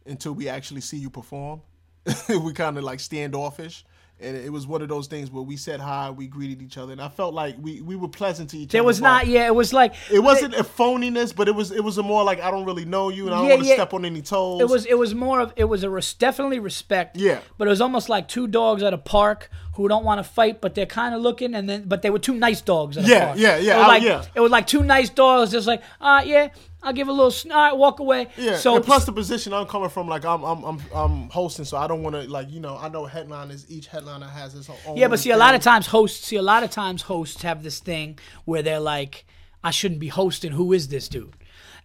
until 0.07 0.33
we 0.33 0.49
actually 0.49 0.81
see 0.81 0.97
you 0.97 1.11
perform. 1.11 1.61
we 2.29 2.53
kind 2.55 2.79
of 2.79 2.85
like 2.85 3.01
standoffish. 3.01 3.85
And 4.19 4.35
it 4.35 4.51
was 4.51 4.67
one 4.67 4.81
of 4.81 4.89
those 4.89 5.09
things 5.09 5.31
where 5.31 5.43
we 5.43 5.59
said 5.59 5.79
hi, 5.79 6.11
we 6.11 6.27
greeted 6.27 6.63
each 6.63 6.79
other, 6.79 6.91
and 6.93 7.03
I 7.03 7.09
felt 7.09 7.35
like 7.35 7.55
we, 7.61 7.83
we 7.83 7.97
were 7.97 8.09
pleasant 8.09 8.49
to 8.51 8.57
each 8.57 8.71
other. 8.71 8.73
there 8.79 8.85
was 8.85 8.99
not 8.99 9.27
yeah 9.27 9.45
it 9.47 9.55
was 9.55 9.75
like 9.75 9.93
It 10.11 10.21
wasn't 10.21 10.55
a 10.55 10.63
phoniness, 10.65 11.37
but 11.37 11.49
it 11.49 11.55
was 11.55 11.71
it 11.71 11.85
was 11.85 11.99
a 11.99 12.03
more 12.03 12.25
like 12.25 12.41
I 12.41 12.51
don't 12.51 12.65
really 12.65 12.87
know 12.87 13.11
you, 13.11 13.27
and 13.27 13.35
I 13.35 13.39
don't 13.41 13.47
Yeah, 13.49 13.55
want 13.57 13.63
to 13.65 13.69
yeah. 13.69 13.75
step 13.75 13.93
on 13.93 14.05
any 14.07 14.23
toes. 14.23 14.63
It 14.63 14.69
was 14.71 14.87
it 14.87 14.97
was 14.97 15.15
more 15.15 15.41
of 15.41 15.53
it 15.57 15.65
was 15.65 15.83
a 15.85 15.91
res- 15.91 16.15
definitely 16.15 16.61
respect. 16.61 17.19
Yeah. 17.19 17.41
But 17.59 17.67
it 17.69 17.71
was 17.71 17.83
almost 17.83 18.09
like 18.09 18.27
two 18.27 18.47
dogs 18.47 18.83
at 18.83 18.95
a 18.95 18.99
park 18.99 19.51
who 19.75 19.87
don't 19.87 20.05
want 20.07 20.19
to 20.19 20.25
fight, 20.25 20.63
but 20.63 20.75
they're 20.75 20.87
kind 20.87 21.15
of 21.15 21.21
looking, 21.21 21.55
and 21.55 21.69
then 21.69 21.85
but 21.87 22.01
they 22.01 22.09
were 22.09 22.19
two 22.19 22.35
nice 22.35 22.63
dogs 22.63 22.97
at 22.97 23.05
a 23.05 23.09
Yeah, 23.09 23.25
park. 23.27 23.39
yeah, 23.39 23.59
yeah, 23.59 23.75
It 23.75 23.79
was 23.79 23.85
I- 23.85 23.89
like 23.89 24.03
yeah. 24.03 24.25
it 24.35 24.41
was 24.41 24.51
like 24.51 24.67
two 24.67 24.83
nice 24.83 25.11
dogs, 25.11 25.51
just 25.51 25.67
like 25.67 25.83
ah 26.01 26.23
yeah, 26.23 26.49
I'll 26.87 26.93
give 26.93 27.09
a 27.09 27.13
little 27.13 27.31
sn- 27.31 27.51
all 27.53 27.59
right, 27.61 27.77
walk 27.77 27.99
away. 28.01 28.29
Yeah, 28.37 28.57
So 28.57 28.77
and 28.77 28.85
plus 28.85 29.05
the 29.05 29.13
position 29.13 29.53
I'm 29.53 29.67
coming 29.67 29.89
from, 29.91 30.07
like 30.09 30.25
I'm 30.25 30.43
I'm 30.45 30.63
I'm, 30.65 30.79
I'm 30.95 31.29
hosting, 31.31 31.65
so 31.65 31.77
I 31.77 31.87
don't 31.87 32.03
want 32.03 32.15
to 32.17 32.23
like 32.23 32.49
you 32.51 32.61
know 32.61 32.77
I 32.79 32.89
know 32.89 33.05
headliners. 33.07 33.67
Each 33.69 33.87
headliner 33.89 34.27
has 34.29 34.53
his 34.53 34.69
own. 34.71 34.97
yeah, 34.97 35.09
but 35.09 35.19
see 35.19 35.31
a 35.33 35.37
lot 35.37 35.55
of 35.55 35.61
times 35.63 35.87
hosts 35.89 36.27
see 36.27 36.37
a 36.37 36.43
lot 36.43 36.63
of 36.63 36.71
times 36.71 37.03
hosts 37.03 37.43
have 37.43 37.63
this 37.63 37.81
thing 37.81 38.19
where 38.45 38.63
they're 38.63 38.81
like, 38.81 39.25
I 39.65 39.71
shouldn't 39.73 40.01
be 40.01 40.09
hosting. 40.09 40.53
Who 40.53 40.73
is 40.73 40.89
this 40.89 41.09
dude? 41.09 41.35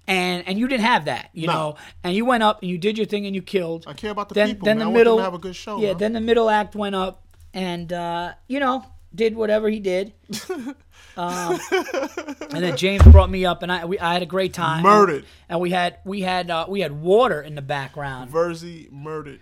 And 0.07 0.47
and 0.47 0.57
you 0.59 0.67
didn't 0.67 0.83
have 0.85 1.05
that, 1.05 1.29
you 1.33 1.47
No. 1.47 1.53
know. 1.53 1.75
And 2.03 2.15
you 2.15 2.25
went 2.25 2.43
up 2.43 2.61
and 2.61 2.69
you 2.71 2.77
did 2.77 2.97
your 2.97 3.05
thing 3.07 3.25
and 3.25 3.35
you 3.35 3.41
killed. 3.41 3.85
I 3.87 3.93
care 3.93 4.11
about 4.11 4.29
the 4.29 4.35
then, 4.35 4.47
people. 4.49 4.65
Then 4.65 4.77
man. 4.77 4.79
the 4.79 4.83
I 4.83 4.87
want 4.87 4.93
them 4.95 4.99
middle 4.99 5.17
to 5.17 5.23
have 5.23 5.33
a 5.33 5.37
good 5.39 5.55
show. 5.55 5.79
Yeah, 5.79 5.89
man. 5.89 5.97
then 5.97 6.13
the 6.13 6.21
middle 6.21 6.49
act 6.49 6.75
went 6.75 6.95
up, 6.95 7.23
and 7.53 7.91
uh, 7.93 8.33
you 8.47 8.59
know 8.59 8.83
did 9.13 9.35
whatever 9.35 9.69
he 9.69 9.79
did. 9.79 10.13
um, 11.17 11.59
and 11.71 12.63
then 12.63 12.77
James 12.77 13.03
brought 13.03 13.29
me 13.29 13.45
up, 13.45 13.63
and 13.63 13.71
I 13.71 13.85
we, 13.85 13.99
I 13.99 14.13
had 14.13 14.21
a 14.21 14.27
great 14.27 14.53
time. 14.53 14.83
Murdered. 14.83 15.25
And, 15.49 15.59
we 15.59 15.69
had 15.71 15.97
we 16.05 16.21
had 16.21 16.49
uh, 16.49 16.65
we 16.67 16.81
had 16.81 16.91
water 16.91 17.41
in 17.41 17.55
the 17.55 17.61
background. 17.61 18.31
Verzi 18.31 18.91
murdered. 18.91 19.39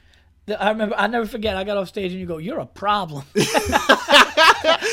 I 0.60 0.70
remember 0.70 0.96
I 0.98 1.08
never 1.08 1.28
forget. 1.28 1.56
I 1.56 1.64
got 1.64 1.78
off 1.78 1.88
stage 1.88 2.12
and 2.12 2.20
you 2.20 2.26
go, 2.26 2.38
"You're 2.38 2.60
a 2.60 2.66
problem." 2.66 3.24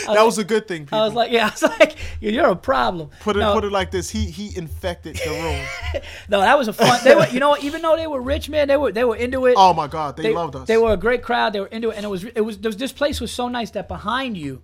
That 0.06 0.24
was 0.24 0.38
a 0.38 0.44
good 0.44 0.68
thing. 0.68 0.84
People. 0.84 0.98
I 0.98 1.04
was 1.04 1.14
like, 1.14 1.32
"Yeah," 1.32 1.46
I 1.46 1.50
was 1.50 1.62
like, 1.62 1.96
"You're 2.20 2.50
a 2.50 2.56
problem." 2.56 3.10
put 3.20 3.36
it 3.36 3.40
no, 3.40 3.52
put 3.54 3.64
it 3.64 3.72
like 3.72 3.90
this. 3.90 4.08
He 4.08 4.26
he 4.26 4.56
infected 4.56 5.16
the 5.16 5.30
room. 5.30 6.02
no, 6.28 6.40
that 6.40 6.56
was 6.56 6.68
a 6.68 6.72
fun. 6.72 7.00
They 7.02 7.14
were, 7.14 7.26
you 7.28 7.40
know, 7.40 7.50
what, 7.50 7.64
even 7.64 7.82
though 7.82 7.96
they 7.96 8.06
were 8.06 8.20
rich, 8.20 8.48
man, 8.48 8.68
they 8.68 8.76
were 8.76 8.92
they 8.92 9.04
were 9.04 9.16
into 9.16 9.46
it. 9.46 9.54
oh 9.56 9.74
my 9.74 9.88
God, 9.88 10.16
they, 10.16 10.24
they 10.24 10.34
loved 10.34 10.54
us. 10.56 10.68
They 10.68 10.78
were 10.78 10.92
a 10.92 10.96
great 10.96 11.22
crowd. 11.22 11.52
They 11.52 11.60
were 11.60 11.66
into 11.66 11.90
it, 11.90 11.96
and 11.96 12.04
it 12.04 12.08
was 12.08 12.24
it 12.24 12.40
was 12.42 12.58
there 12.58 12.68
was- 12.68 12.76
this 12.76 12.92
place 12.92 13.20
was 13.20 13.32
so 13.32 13.48
nice 13.48 13.70
that 13.72 13.88
behind 13.88 14.36
you 14.36 14.62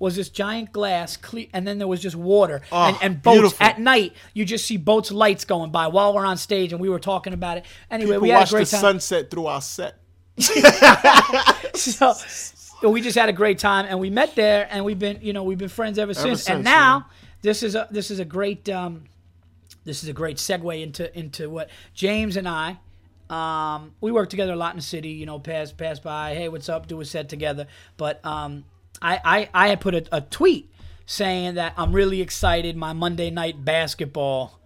was 0.00 0.16
this 0.16 0.28
giant 0.30 0.72
glass, 0.72 1.16
cle- 1.16 1.46
and 1.52 1.64
then 1.68 1.78
there 1.78 1.86
was 1.86 2.00
just 2.00 2.16
water 2.16 2.62
Oh, 2.72 2.88
and, 2.88 2.96
and 3.02 3.22
boats 3.22 3.34
beautiful. 3.38 3.64
at 3.66 3.78
night. 3.78 4.14
You 4.34 4.44
just 4.44 4.66
see 4.66 4.76
boats 4.78 5.12
lights 5.12 5.44
going 5.44 5.70
by 5.70 5.86
while 5.86 6.12
we're 6.14 6.26
on 6.26 6.36
stage, 6.38 6.72
and 6.72 6.80
we 6.80 6.88
were 6.88 6.98
talking 6.98 7.32
about 7.34 7.58
it. 7.58 7.66
Anyway, 7.90 8.12
People 8.16 8.22
we 8.22 8.28
had 8.30 8.36
a 8.36 8.38
watched 8.40 8.50
great 8.52 8.64
the 8.66 8.70
time. 8.72 8.80
sunset 8.80 9.30
through 9.30 9.46
our 9.46 9.60
set. 9.60 9.94
so, 11.74 12.14
we 12.88 13.00
just 13.00 13.16
had 13.18 13.28
a 13.28 13.32
great 13.32 13.58
time, 13.58 13.86
and 13.88 14.00
we 14.00 14.10
met 14.10 14.34
there, 14.34 14.66
and 14.70 14.84
we've 14.84 14.98
been 14.98 15.18
you 15.22 15.32
know 15.32 15.42
we've 15.44 15.58
been 15.58 15.68
friends 15.68 15.98
ever, 15.98 16.14
since. 16.14 16.42
since, 16.44 16.48
And 16.48 16.64
now 16.64 17.06
this 17.42 17.62
is 17.62 17.74
a 17.74 17.86
this 17.90 18.10
is 18.10 18.18
a 18.20 18.24
great 18.24 18.68
um, 18.68 19.04
this 19.84 20.02
is 20.02 20.08
a 20.08 20.12
great 20.12 20.36
segue 20.38 20.82
into 20.82 21.16
into 21.18 21.48
what 21.50 21.68
James 21.94 22.36
and 22.36 22.48
I. 22.48 22.78
Um, 23.28 23.92
we 24.00 24.10
work 24.10 24.28
together 24.28 24.54
a 24.54 24.56
lot 24.56 24.72
in 24.72 24.78
the 24.78 24.82
city, 24.82 25.10
you 25.10 25.24
know, 25.26 25.38
pass 25.38 25.70
pass 25.72 26.00
by, 26.00 26.34
hey, 26.34 26.48
what's 26.48 26.68
up, 26.68 26.88
do 26.88 27.00
a 27.00 27.04
set 27.04 27.28
together. 27.28 27.66
But 27.96 28.24
um, 28.26 28.64
I, 29.02 29.20
I 29.24 29.48
I 29.54 29.68
had 29.68 29.80
put 29.80 29.94
a, 29.94 30.04
a 30.12 30.20
tweet 30.20 30.70
saying 31.06 31.54
that 31.54 31.74
I'm 31.76 31.92
really 31.92 32.20
excited. 32.20 32.76
My 32.76 32.92
Monday 32.92 33.30
night 33.30 33.64
basketball, 33.64 34.59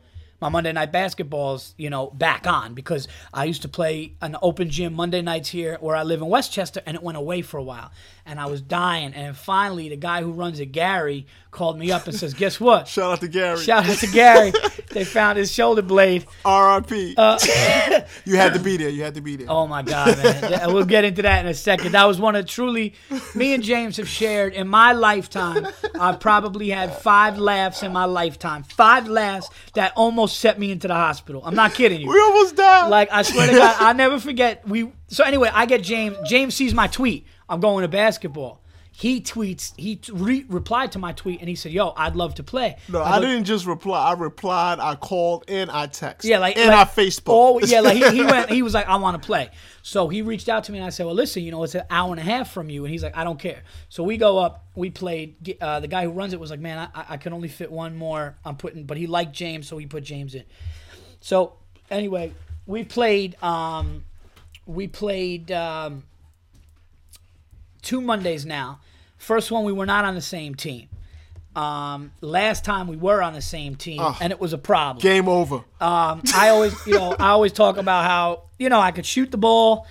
my 0.45 0.51
Monday 0.51 0.73
night 0.73 0.93
basketball's 0.93 1.75
you 1.79 1.89
know 1.89 2.09
back 2.09 2.47
on 2.47 2.75
because 2.75 3.09
I 3.33 3.45
used 3.45 3.63
to 3.63 3.69
play 3.69 4.13
an 4.21 4.37
open 4.43 4.69
gym 4.69 4.93
Monday 4.93 5.23
nights 5.23 5.49
here 5.49 5.79
where 5.81 5.97
I 5.97 6.03
live 6.03 6.21
in 6.21 6.29
Westchester, 6.29 6.83
and 6.85 6.95
it 6.95 7.03
went 7.03 7.17
away 7.17 7.41
for 7.41 7.57
a 7.57 7.63
while, 7.63 7.91
and 8.27 8.39
I 8.39 8.45
was 8.45 8.61
dying. 8.61 9.15
And 9.15 9.35
finally, 9.35 9.89
the 9.89 9.97
guy 9.97 10.21
who 10.21 10.33
runs 10.33 10.61
it, 10.61 10.67
Gary, 10.67 11.27
called 11.51 11.79
me 11.79 11.91
up 11.91 12.07
and 12.07 12.15
says, 12.15 12.35
"Guess 12.35 12.61
what?" 12.61 12.89
Shout 12.95 13.13
out 13.13 13.21
to 13.21 13.29
Gary. 13.29 13.57
Shout 13.59 13.89
out 13.89 13.97
to 13.97 14.07
Gary. 14.07 14.53
they 14.91 15.05
found 15.05 15.39
his 15.39 15.51
shoulder 15.51 15.81
blade. 15.81 16.27
R.I.P. 16.45 17.15
you 18.27 18.37
had 18.37 18.53
to 18.53 18.61
be 18.61 18.77
there. 18.77 18.91
You 18.91 19.03
had 19.03 19.15
to 19.15 19.23
be 19.23 19.37
there. 19.37 19.51
Uh, 19.51 19.55
Oh 19.55 19.67
my 19.67 19.81
God, 19.83 20.19
man. 20.19 20.61
We'll 20.75 20.85
get 20.85 21.05
into 21.05 21.23
that 21.23 21.41
in 21.45 21.51
a 21.51 21.55
second. 21.55 21.93
That 21.93 22.05
was 22.05 22.19
one 22.21 22.35
of 22.37 22.45
truly, 22.45 22.93
me 23.35 23.55
and 23.55 23.63
James 23.63 23.97
have 23.97 24.09
shared 24.09 24.53
in 24.53 24.69
my 24.69 24.93
lifetime. 24.93 25.67
I've 25.99 26.21
probably 26.21 26.69
had 26.69 26.95
five 26.97 27.39
laughs 27.39 27.83
in 27.83 27.93
my 27.93 28.05
lifetime. 28.05 28.65
Five 28.65 29.09
laughs 29.09 29.49
that 29.75 29.93
almost 29.97 30.39
set 30.39 30.59
me 30.59 30.71
into 30.71 30.89
the 30.89 30.95
hospital. 30.95 31.43
I'm 31.45 31.55
not 31.55 31.75
kidding 31.75 32.01
you. 32.01 32.09
we 32.11 32.19
almost 32.19 32.57
died. 32.57 32.89
Like 32.89 33.09
I 33.13 33.23
swear 33.23 33.47
to 33.47 33.53
God, 33.53 33.77
I'll 33.81 33.95
never 33.95 34.19
forget. 34.19 34.67
We 34.69 34.93
so 35.09 35.25
anyway, 35.25 35.51
I 35.53 35.67
get 35.67 35.83
James. 35.83 36.17
James 36.27 36.55
sees 36.55 36.75
my 36.75 36.87
tweet. 36.87 37.27
I'm 37.49 37.61
going 37.61 37.83
to 37.83 37.89
basketball. 37.89 38.61
He 38.97 39.21
tweets. 39.21 39.73
He 39.77 39.99
re- 40.13 40.47
replied 40.49 40.93
to 40.93 41.01
my 41.01 41.13
tweet 41.13 41.41
and 41.41 41.49
he 41.49 41.57
said, 41.57 41.73
"Yo, 41.73 41.93
I'd 41.97 42.15
love 42.15 42.37
to 42.37 42.45
play." 42.45 42.77
no, 42.89 43.03
I 43.03 43.17
I 43.17 43.21
go, 43.21 43.27
didn't 43.27 43.45
just 43.45 43.67
reply. 43.67 43.99
I 44.01 44.13
replied. 44.13 44.79
I 44.79 44.95
called 44.95 45.45
and 45.49 45.69
I 45.69 45.89
texted. 45.89 46.25
Yeah, 46.25 46.39
like 46.39 46.57
and 46.57 46.69
like, 46.69 46.87
I 46.87 46.91
Facebook. 47.03 47.29
all- 47.33 47.61
yeah, 47.65 47.81
like 47.81 47.97
he, 47.97 48.09
he 48.19 48.25
went. 48.25 48.51
He 48.51 48.63
was 48.63 48.73
like, 48.73 48.87
"I 48.87 48.95
want 48.97 49.21
to 49.21 49.27
play." 49.27 49.51
So 49.83 50.07
he 50.09 50.23
reached 50.23 50.49
out 50.49 50.63
to 50.65 50.73
me 50.73 50.79
and 50.79 50.87
I 50.87 50.91
said, 50.91 51.07
"Well, 51.07 51.15
listen, 51.17 51.43
you 51.43 51.51
know, 51.51 51.65
it's 51.65 51.75
an 51.75 51.83
hour 51.91 52.13
and 52.13 52.21
a 52.21 52.23
half 52.23 52.53
from 52.53 52.71
you." 52.71 52.85
And 52.85 52.93
he's 52.93 53.03
like, 53.03 53.17
"I 53.17 53.25
don't 53.25 53.39
care." 53.39 53.65
So 53.89 54.05
we 54.05 54.17
go 54.17 54.39
up. 54.39 54.65
We 54.77 54.91
played. 54.91 55.57
Uh, 55.61 55.81
the 55.81 55.89
guy 55.89 56.05
who 56.05 56.11
runs 56.13 56.33
it 56.33 56.39
was 56.39 56.53
like, 56.53 56.61
"Man, 56.61 56.79
I, 56.95 57.05
I 57.11 57.17
can 57.17 57.33
only 57.33 57.49
fit 57.49 57.73
one 57.73 57.97
more. 57.97 58.37
I'm 58.45 58.55
putting." 58.57 58.85
But 58.85 58.97
he 58.97 59.09
liked 59.09 59.33
James, 59.33 59.67
so 59.67 59.77
he 59.77 59.87
put 59.87 60.05
James 60.05 60.37
in. 60.37 60.45
So 61.21 61.55
anyway, 61.91 62.33
we 62.65 62.85
played. 62.85 63.43
Um, 63.43 64.05
we 64.67 64.87
played 64.87 65.51
um, 65.51 66.05
two 67.83 68.01
Mondays 68.01 68.47
now. 68.47 68.79
First 69.25 69.51
one, 69.51 69.65
we 69.65 69.73
were 69.73 69.87
not 69.87 70.05
on 70.05 70.15
the 70.15 70.21
same 70.21 70.55
team. 70.55 70.89
Um, 71.57 72.13
last 72.21 72.65
time 72.65 72.89
we 72.89 72.97
were 72.97 73.23
on 73.23 73.33
the 73.33 73.41
same 73.41 73.75
team, 73.77 74.01
and 74.21 74.33
it 74.33 74.39
was 74.41 74.53
a 74.53 74.59
problem. 74.59 75.01
Game 75.03 75.29
over. 75.29 75.57
Um, 75.81 76.23
I 76.35 76.49
always, 76.51 76.75
you 76.87 76.95
know, 76.95 77.17
I 77.19 77.31
always 77.31 77.53
talk 77.53 77.77
about 77.79 78.05
how 78.05 78.43
you 78.59 78.69
know 78.69 78.81
I 78.81 78.91
could 78.91 79.07
shoot 79.07 79.31
the 79.31 79.39
ball, 79.39 79.87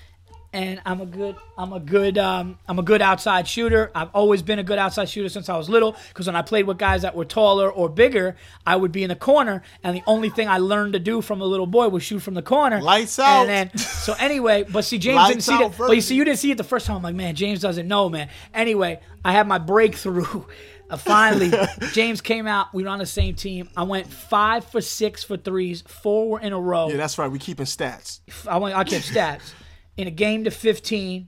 and 0.53 0.79
I'm 0.85 1.01
a 1.01 1.05
good, 1.07 1.35
I'm 1.57 1.73
a 1.73 1.79
good, 1.79 2.19
um, 2.19 2.59
I'm 2.67 2.77
a 2.77 2.83
good 2.83 3.01
outside 3.01 3.47
shooter. 3.47 3.91
I've 3.95 4.09
always 4.13 4.43
been 4.43 4.59
a 4.59 4.63
good 4.63 4.77
outside 4.77 5.09
shooter 5.09 5.27
since 5.27 5.49
I 5.49 5.57
was 5.57 5.67
little. 5.67 5.95
Because 6.09 6.27
when 6.27 6.35
I 6.35 6.43
played 6.43 6.67
with 6.67 6.77
guys 6.77 7.01
that 7.01 7.15
were 7.15 7.25
taller 7.25 7.71
or 7.71 7.89
bigger, 7.89 8.35
I 8.65 8.75
would 8.75 8.91
be 8.91 9.01
in 9.01 9.09
the 9.09 9.15
corner, 9.15 9.63
and 9.83 9.97
the 9.97 10.03
only 10.05 10.29
thing 10.29 10.47
I 10.47 10.59
learned 10.59 10.93
to 10.93 10.99
do 10.99 11.21
from 11.21 11.41
a 11.41 11.45
little 11.45 11.65
boy 11.65 11.89
was 11.89 12.03
shoot 12.03 12.19
from 12.19 12.35
the 12.35 12.43
corner. 12.43 12.81
Lights 12.81 13.17
out. 13.17 13.41
And 13.41 13.49
then, 13.49 13.77
so 13.77 14.13
anyway, 14.19 14.63
but 14.63 14.85
see, 14.85 14.99
James 14.99 15.15
Lights 15.15 15.29
didn't 15.29 15.43
see 15.43 15.57
that. 15.57 15.77
But 15.77 15.95
you 15.95 16.01
see, 16.01 16.15
you 16.15 16.23
didn't 16.23 16.39
see 16.39 16.51
it 16.51 16.57
the 16.57 16.63
first 16.63 16.85
time. 16.85 16.97
I'm 16.97 17.03
like, 17.03 17.15
man, 17.15 17.33
James 17.35 17.59
doesn't 17.59 17.87
know, 17.87 18.07
man. 18.07 18.29
Anyway, 18.53 18.99
I 19.25 19.31
had 19.31 19.47
my 19.47 19.57
breakthrough. 19.57 20.45
Uh, 20.89 20.97
finally, 20.97 21.49
James 21.93 22.19
came 22.19 22.45
out. 22.45 22.71
We 22.71 22.83
were 22.83 22.89
on 22.89 22.99
the 22.99 23.05
same 23.05 23.33
team. 23.35 23.69
I 23.75 23.81
went 23.83 24.05
five 24.05 24.65
for 24.65 24.81
six 24.81 25.23
for 25.23 25.37
threes. 25.37 25.81
Four 25.87 26.29
were 26.29 26.39
in 26.39 26.53
a 26.53 26.59
row. 26.59 26.89
Yeah, 26.89 26.97
that's 26.97 27.17
right. 27.17 27.31
We 27.31 27.39
keeping 27.39 27.65
stats. 27.65 28.19
I 28.47 28.57
went. 28.57 28.77
I 28.77 28.83
kept 28.83 29.05
stats 29.05 29.53
in 29.97 30.07
a 30.07 30.11
game 30.11 30.43
to 30.43 30.51
15, 30.51 31.27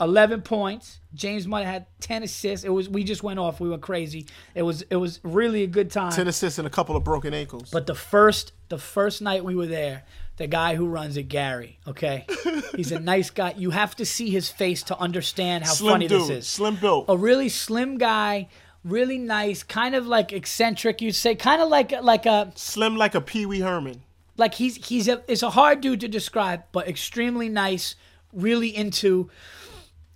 11 0.00 0.42
points. 0.42 1.00
James 1.12 1.46
might 1.46 1.64
have 1.64 1.72
had 1.72 1.86
10 2.00 2.22
assists. 2.22 2.64
It 2.64 2.70
was. 2.70 2.88
We 2.88 3.04
just 3.04 3.22
went 3.22 3.38
off. 3.38 3.60
We 3.60 3.68
went 3.68 3.82
crazy. 3.82 4.26
It 4.54 4.62
was. 4.62 4.82
It 4.82 4.96
was 4.96 5.20
really 5.22 5.62
a 5.62 5.66
good 5.66 5.90
time. 5.90 6.12
Ten 6.12 6.28
assists 6.28 6.58
and 6.58 6.66
a 6.66 6.70
couple 6.70 6.96
of 6.96 7.04
broken 7.04 7.34
ankles. 7.34 7.70
But 7.70 7.86
the 7.86 7.94
first 7.94 8.52
the 8.68 8.78
first 8.78 9.20
night 9.20 9.44
we 9.44 9.54
were 9.54 9.66
there, 9.66 10.04
the 10.36 10.46
guy 10.46 10.74
who 10.76 10.86
runs 10.86 11.16
it, 11.16 11.24
Gary, 11.24 11.78
okay? 11.86 12.26
He's 12.76 12.92
a 12.92 13.00
nice 13.00 13.30
guy. 13.30 13.54
You 13.56 13.70
have 13.70 13.96
to 13.96 14.06
see 14.06 14.30
his 14.30 14.48
face 14.48 14.82
to 14.84 14.98
understand 14.98 15.64
how 15.64 15.72
slim 15.72 15.92
funny 15.92 16.08
dude, 16.08 16.22
this 16.22 16.30
is. 16.30 16.48
slim 16.48 16.76
built. 16.76 17.06
A 17.08 17.16
really 17.16 17.48
slim 17.48 17.98
guy, 17.98 18.48
really 18.84 19.18
nice, 19.18 19.62
kind 19.62 19.94
of 19.94 20.06
like 20.06 20.32
eccentric, 20.32 21.02
you'd 21.02 21.14
say, 21.14 21.34
kind 21.34 21.60
of 21.60 21.68
like 21.68 21.92
like 22.02 22.24
a 22.26 22.52
Slim 22.54 22.96
like 22.96 23.14
a 23.14 23.20
Pee 23.20 23.44
Wee 23.44 23.60
Herman. 23.60 24.02
Like 24.40 24.54
he's 24.54 24.74
he's 24.88 25.06
a 25.06 25.22
it's 25.28 25.42
a 25.44 25.50
hard 25.50 25.80
dude 25.80 26.00
to 26.00 26.08
describe, 26.08 26.64
but 26.72 26.88
extremely 26.88 27.48
nice, 27.48 27.94
really 28.32 28.74
into 28.74 29.30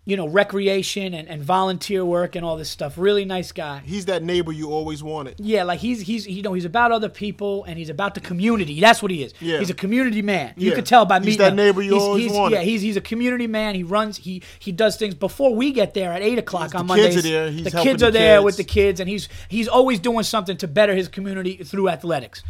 you 0.06 0.18
know, 0.18 0.28
recreation 0.28 1.14
and, 1.14 1.26
and 1.28 1.42
volunteer 1.42 2.04
work 2.04 2.36
and 2.36 2.44
all 2.44 2.58
this 2.58 2.68
stuff. 2.68 2.98
Really 2.98 3.24
nice 3.24 3.52
guy. 3.52 3.80
He's 3.86 4.04
that 4.04 4.22
neighbor 4.22 4.52
you 4.52 4.70
always 4.70 5.02
wanted. 5.02 5.36
Yeah, 5.38 5.62
like 5.62 5.80
he's 5.80 6.02
he's 6.02 6.26
you 6.26 6.42
know 6.42 6.52
he's 6.52 6.66
about 6.66 6.92
other 6.92 7.08
people 7.08 7.64
and 7.64 7.78
he's 7.78 7.88
about 7.88 8.14
the 8.14 8.20
community. 8.20 8.80
That's 8.80 9.00
what 9.00 9.10
he 9.10 9.22
is. 9.22 9.32
Yeah. 9.40 9.60
He's 9.60 9.70
a 9.70 9.74
community 9.74 10.20
man. 10.20 10.52
You 10.58 10.70
Yeah. 10.70 10.74
could 10.76 10.84
tell 10.84 11.06
by 11.06 11.20
me. 11.20 11.26
He's 11.28 11.38
that 11.38 11.52
him. 11.52 11.56
neighbor 11.56 11.80
you 11.80 11.94
he's, 11.94 12.02
always 12.02 12.22
he's, 12.24 12.32
wanted. 12.32 12.56
Yeah, 12.56 12.62
he's 12.62 12.82
he's 12.82 12.98
a 12.98 13.00
community 13.00 13.46
man. 13.46 13.74
He 13.74 13.82
runs. 13.82 14.18
He 14.18 14.42
he 14.58 14.72
does 14.72 14.96
things 14.96 15.14
before 15.14 15.54
we 15.54 15.72
get 15.72 15.94
there 15.94 16.12
at 16.12 16.20
eight 16.20 16.38
o'clock 16.38 16.74
on 16.74 16.86
the 16.86 16.94
kids 16.96 17.14
Mondays. 17.14 17.16
are 17.16 17.22
there, 17.22 17.50
he's 17.50 17.64
the 17.72 17.80
kids 17.80 18.00
the 18.00 18.08
are 18.08 18.10
there 18.10 18.36
kids. 18.36 18.44
with 18.44 18.56
the 18.58 18.64
kids, 18.64 19.00
and 19.00 19.08
he's 19.08 19.30
he's 19.48 19.68
always 19.68 20.00
doing 20.00 20.22
something 20.24 20.58
to 20.58 20.68
better 20.68 20.94
his 20.94 21.08
community 21.08 21.56
through 21.56 21.88
athletics. 21.88 22.42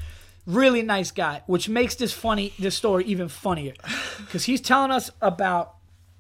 Really 0.47 0.83
nice 0.83 1.11
guy, 1.11 1.43
which 1.47 1.69
makes 1.69 1.95
this 1.95 2.13
funny 2.13 2.53
this 2.59 2.75
story 2.75 3.05
even 3.05 3.29
funnier. 3.29 3.75
Because 4.17 4.45
he's 4.45 4.61
telling 4.61 4.93
us 4.93 5.11
about 5.21 5.75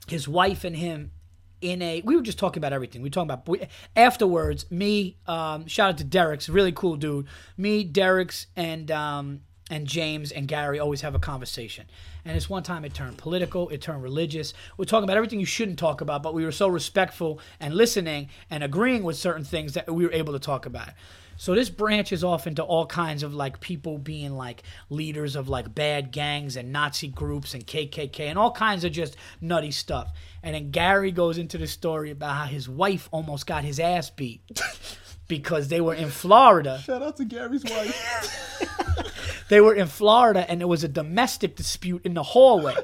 his 0.09 0.27
wife 0.27 0.64
and 0.64 0.77
him 0.77 1.12
in 1.61 1.81
a 1.81 2.03
we 2.05 2.16
were 2.16 2.22
just 2.22 2.39
talking 2.39 2.61
about 2.61 2.72
everything. 2.72 3.03
We 3.03 3.09
were 3.09 3.12
talking 3.12 3.31
about 3.31 3.49
we, 3.49 3.61
afterwards 3.97 4.70
me 4.70 5.16
um 5.27 5.66
shout 5.66 5.91
out 5.91 5.99
to 5.99 6.05
derek's 6.05 6.49
really 6.49 6.72
cool 6.72 6.97
dude. 6.97 7.27
Me 7.57 7.85
derek's 7.85 8.47
and 8.57 8.91
um 8.91 9.41
and 9.70 9.87
james 9.87 10.31
and 10.31 10.47
gary 10.47 10.79
always 10.79 11.01
have 11.01 11.14
a 11.14 11.18
conversation. 11.18 11.87
And 12.25 12.37
this 12.37 12.51
one 12.51 12.62
time 12.62 12.85
it 12.85 12.95
turned 12.95 13.16
political 13.16 13.68
it 13.70 13.81
turned 13.81 14.03
religious. 14.03 14.53
We're 14.77 14.85
talking 14.85 15.05
about 15.05 15.16
everything 15.16 15.41
you 15.41 15.47
shouldn't 15.47 15.79
talk 15.79 16.01
about 16.01 16.22
but 16.22 16.35
we 16.35 16.45
were 16.45 16.53
so 16.53 16.68
respectful 16.68 17.41
and 17.61 17.75
listening 17.75 18.29
and 18.51 18.62
agreeing 18.64 19.05
with 19.05 19.16
certain 19.16 19.45
things 19.45 19.75
that 19.75 19.93
we 19.93 20.05
were 20.05 20.12
able 20.12 20.33
to 20.33 20.41
talk 20.41 20.66
about 20.66 20.91
so 21.37 21.55
this 21.55 21.70
branches 21.70 22.24
off 22.24 22.47
into 22.47 22.62
all 22.62 22.87
kinds 22.87 23.22
of 23.22 23.35
like 23.35 23.61
people 23.61 23.99
being 23.99 24.32
like 24.32 24.62
leaders 24.91 25.37
of 25.37 25.49
like 25.49 25.74
bad 25.74 26.12
gangs 26.12 26.57
and 26.57 26.72
Nazi 26.72 27.09
groups 27.09 27.55
and 27.55 27.66
KKK 27.66 28.20
and 28.20 28.39
all 28.39 28.53
kinds 28.53 28.85
of 28.85 28.93
just 28.93 29.16
nutty 29.41 29.70
stuff. 29.70 30.12
And 30.43 30.55
then 30.55 30.70
Gary 30.70 31.12
goes 31.12 31.39
into 31.39 31.59
the 31.59 31.66
story 31.66 32.11
about 32.11 32.35
how 32.35 32.45
his 32.45 32.68
wife 32.68 33.09
almost 33.12 33.47
got 33.47 33.64
his 33.64 33.80
ass 33.80 34.11
beat 34.11 34.43
because 35.28 35.68
they 35.68 35.80
were 35.80 35.95
in 35.95 36.11
Florida. 36.11 36.80
Shout 36.85 37.03
out 37.03 37.16
to 37.16 37.24
Gary's 37.24 37.64
wife. 37.64 38.61
They 39.49 39.61
were 39.61 39.74
in 39.74 39.89
Florida 39.89 40.49
and 40.51 40.61
there 40.61 40.68
was 40.68 40.85
a 40.85 40.89
domestic 40.89 41.57
dispute 41.57 42.03
in 42.05 42.14
the 42.14 42.22
hallway. 42.22 42.76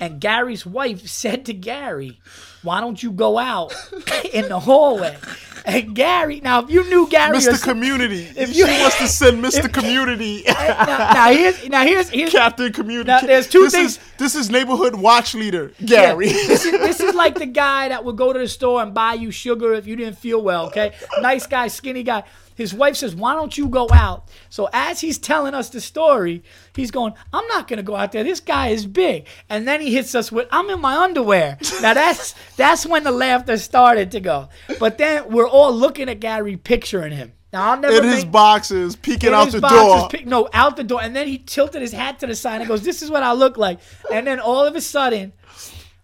And 0.00 0.20
Gary's 0.20 0.66
wife 0.66 1.06
said 1.06 1.46
to 1.46 1.54
Gary, 1.54 2.20
Why 2.62 2.80
don't 2.80 3.00
you 3.02 3.12
go 3.12 3.38
out 3.38 3.74
in 4.32 4.48
the 4.48 4.58
hallway? 4.58 5.16
And 5.64 5.94
Gary, 5.94 6.40
now 6.42 6.62
if 6.64 6.70
you 6.70 6.82
knew 6.88 7.08
Gary, 7.08 7.36
Mr. 7.38 7.54
some- 7.56 7.74
Community. 7.74 8.28
if 8.36 8.52
she 8.52 8.58
you- 8.58 8.66
wants 8.66 8.98
to 8.98 9.06
send 9.08 9.42
Mr. 9.44 9.72
Community. 9.72 10.42
now, 10.48 10.86
now 11.14 11.30
here's 11.32 11.68
now 11.68 11.82
here's 11.84 12.08
here's 12.08 12.32
Captain 12.32 12.72
Community. 12.72 13.06
Now, 13.08 13.20
there's 13.20 13.48
two 13.48 13.62
this 13.64 13.72
things- 13.74 13.96
Is, 13.98 14.00
this 14.18 14.34
is 14.34 14.50
neighborhood 14.50 14.94
watch 14.96 15.34
leader, 15.34 15.72
Yeah, 15.78 16.12
Gary. 16.12 16.28
this, 16.28 16.64
is, 16.64 16.72
this 16.88 17.00
is 17.00 17.14
like 17.14 17.36
the 17.38 17.46
guy 17.46 17.88
that 17.90 18.04
would 18.04 18.16
go 18.16 18.32
to 18.32 18.38
the 18.38 18.48
store 18.48 18.82
and 18.82 18.92
buy 18.92 19.14
you 19.14 19.30
sugar 19.30 19.72
if 19.74 19.86
you 19.86 19.94
didn't 19.96 20.18
feel 20.18 20.42
well, 20.42 20.66
okay? 20.66 20.92
Nice 21.20 21.46
guy, 21.46 21.68
skinny 21.68 22.02
guy. 22.02 22.24
His 22.54 22.74
wife 22.74 22.96
says, 22.96 23.14
Why 23.14 23.34
don't 23.34 23.56
you 23.56 23.68
go 23.68 23.88
out? 23.92 24.28
So 24.50 24.68
as 24.72 25.00
he's 25.00 25.18
telling 25.18 25.54
us 25.54 25.70
the 25.70 25.80
story, 25.80 26.42
he's 26.74 26.90
going, 26.90 27.14
I'm 27.32 27.46
not 27.48 27.68
gonna 27.68 27.82
go 27.82 27.96
out 27.96 28.12
there. 28.12 28.24
This 28.24 28.40
guy 28.40 28.68
is 28.68 28.86
big. 28.86 29.26
And 29.48 29.66
then 29.66 29.80
he 29.80 29.94
hits 29.94 30.14
us 30.14 30.30
with, 30.32 30.48
I'm 30.50 30.68
in 30.70 30.80
my 30.80 30.96
underwear. 30.96 31.58
Now 31.82 31.94
that's 31.94 32.34
that's 32.56 32.86
when 32.86 33.02
the 33.04 33.10
laughter 33.10 33.56
started 33.56 34.10
to 34.12 34.20
go. 34.20 34.48
But 34.78 34.98
then 34.98 35.30
we're 35.30 35.48
all 35.48 35.72
looking 35.72 36.08
at 36.08 36.20
Gary 36.20 36.56
picturing 36.56 37.12
him. 37.12 37.32
Now 37.52 37.72
I'll 37.72 37.80
never 37.80 37.96
in 37.98 38.04
his 38.04 38.24
make- 38.24 38.32
boxes, 38.32 38.96
peeking 38.96 39.34
out 39.34 39.50
the 39.50 39.60
boxes, 39.60 39.80
door. 39.80 40.08
pick- 40.08 40.26
no, 40.26 40.48
out 40.52 40.76
the 40.76 40.84
door. 40.84 41.02
And 41.02 41.14
then 41.14 41.26
he 41.26 41.38
tilted 41.38 41.82
his 41.82 41.92
hat 41.92 42.20
to 42.20 42.26
the 42.26 42.34
side 42.34 42.60
and 42.60 42.68
goes, 42.68 42.82
This 42.82 43.02
is 43.02 43.10
what 43.10 43.22
I 43.22 43.32
look 43.32 43.56
like. 43.58 43.80
And 44.12 44.26
then 44.26 44.40
all 44.40 44.64
of 44.64 44.74
a 44.76 44.80
sudden, 44.80 45.32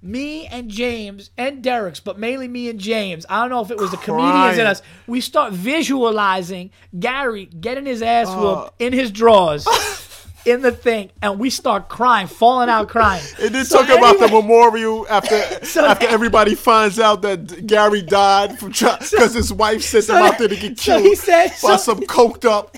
me 0.01 0.46
and 0.46 0.68
James 0.70 1.30
and 1.36 1.62
Derek's, 1.62 2.01
but 2.01 2.18
mainly 2.18 2.49
me 2.49 2.68
and 2.68 2.78
James, 2.78 3.26
I 3.28 3.40
don't 3.40 3.51
know 3.51 3.61
if 3.62 3.70
it 3.70 3.78
was 3.78 3.90
the 3.90 3.96
comedians 3.96 4.59
in 4.59 4.66
us, 4.66 4.80
we 5.07 5.20
start 5.20 5.53
visualizing 5.53 6.70
Gary 6.99 7.46
getting 7.46 7.86
his 7.86 8.03
ass 8.03 8.28
Uh. 8.28 8.38
whooped 8.38 8.80
in 8.82 8.92
his 8.92 9.11
drawers. 9.11 9.66
In 10.49 10.62
the 10.62 10.72
thing, 10.72 11.11
and 11.20 11.38
we 11.38 11.51
start 11.51 11.88
crying, 11.90 12.26
falling 12.26 12.70
out 12.70 12.88
crying. 12.88 13.22
It 13.38 13.53
did 13.53 13.66
So 13.66 13.82
talk 13.84 13.99
about 13.99 14.18
the 14.18 14.28
memorial 14.28 15.07
after 15.11 15.36
So- 15.64 15.84
after 15.84 16.07
everybody 16.09 16.55
finds 16.55 16.99
out 16.99 17.20
that 17.22 17.66
Gary 17.66 18.01
died 18.03 18.59
from 18.59 18.70
because 18.70 19.34
his 19.42 19.53
wife 19.53 19.82
sent 19.82 20.09
him 20.09 20.16
out 20.16 20.38
there 20.38 20.49
to 20.49 20.57
get 20.57 20.78
so 20.78 20.92
killed 20.92 21.03
he 21.05 21.14
said- 21.14 21.49
by 21.62 21.76
so- 21.76 21.76
some 21.76 22.01
coked 22.01 22.44
up 22.46 22.76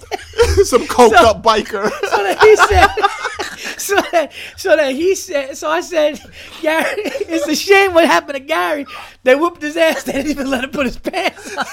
some 0.64 0.82
coked 0.86 1.10
So- 1.16 1.28
up 1.30 1.42
biker. 1.44 1.88
so 1.90 2.22
that 2.24 2.38
he 2.40 2.56
said, 2.56 3.78
so 3.78 3.94
that, 4.12 4.32
so 4.56 4.76
that 4.76 4.92
he 4.94 5.14
said, 5.14 5.56
so 5.56 5.70
I 5.70 5.80
said, 5.80 6.20
Gary, 6.62 6.84
it's 6.96 7.46
a 7.46 7.54
shame 7.54 7.94
what 7.94 8.04
happened 8.06 8.34
to 8.36 8.40
Gary. 8.44 8.84
They 9.22 9.34
whooped 9.36 9.62
his 9.62 9.76
ass. 9.76 10.02
They 10.04 10.12
didn't 10.12 10.30
even 10.30 10.50
let 10.50 10.64
him 10.64 10.70
put 10.70 10.86
his 10.86 10.98
pants 10.98 11.56
on. 11.56 11.64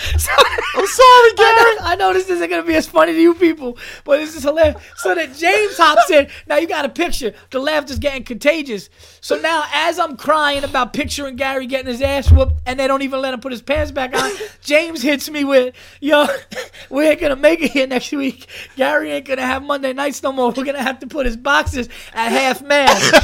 I'm 0.14 0.86
sorry, 0.86 1.32
Gary. 1.34 1.60
I 1.60 1.76
know, 1.78 1.86
I 1.86 1.96
know 1.96 2.12
this 2.12 2.28
isn't 2.30 2.48
gonna 2.48 2.62
be 2.62 2.76
as 2.76 2.86
funny 2.86 3.12
to 3.12 3.20
you 3.20 3.34
people, 3.34 3.76
but 4.04 4.18
this 4.18 4.36
is 4.36 4.44
hilarious. 4.44 4.80
So 4.96 5.14
that 5.14 5.34
James 5.34 5.76
hops 5.76 6.10
in. 6.10 6.28
Now 6.46 6.56
you 6.56 6.68
got 6.68 6.84
a 6.84 6.88
picture. 6.88 7.34
The 7.50 7.58
laugh 7.58 7.80
laughter's 7.80 7.98
getting 7.98 8.24
contagious. 8.24 8.90
So 9.22 9.40
now, 9.40 9.64
as 9.72 9.98
I'm 9.98 10.16
crying 10.16 10.64
about 10.64 10.92
picturing 10.92 11.36
Gary 11.36 11.66
getting 11.66 11.86
his 11.86 12.02
ass 12.02 12.30
whooped, 12.30 12.60
and 12.66 12.78
they 12.78 12.86
don't 12.86 13.02
even 13.02 13.20
let 13.20 13.32
him 13.32 13.40
put 13.40 13.52
his 13.52 13.62
pants 13.62 13.90
back 13.90 14.14
on, 14.14 14.30
James 14.60 15.02
hits 15.02 15.30
me 15.30 15.44
with, 15.44 15.74
"Yo, 16.00 16.26
we 16.90 17.06
ain't 17.08 17.20
gonna 17.20 17.36
make 17.36 17.62
it 17.62 17.70
here 17.70 17.86
next 17.86 18.12
week. 18.12 18.46
Gary 18.76 19.12
ain't 19.12 19.26
gonna 19.26 19.46
have 19.46 19.62
Monday 19.62 19.92
nights 19.92 20.22
no 20.22 20.32
more. 20.32 20.50
We're 20.50 20.64
gonna 20.64 20.82
have 20.82 20.98
to 21.00 21.06
put 21.06 21.26
his 21.26 21.36
boxes 21.36 21.88
at 22.12 22.30
half 22.30 22.62
mast." 22.62 23.14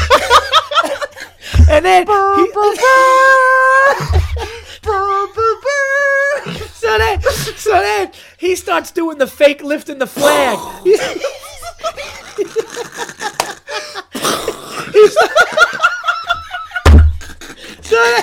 and 1.71 1.85
then. 1.85 2.07
he- 2.07 2.53
So 6.77 6.99
then, 6.99 7.21
so 7.57 7.71
then 7.73 8.13
he 8.39 8.55
starts 8.55 8.91
doing 8.93 9.19
the 9.19 9.27
fake 9.27 9.63
lifting 9.63 9.99
the 9.99 10.07
flag. 10.07 10.59
He's- 14.93 15.17
so 17.83 17.97
then, 17.97 18.23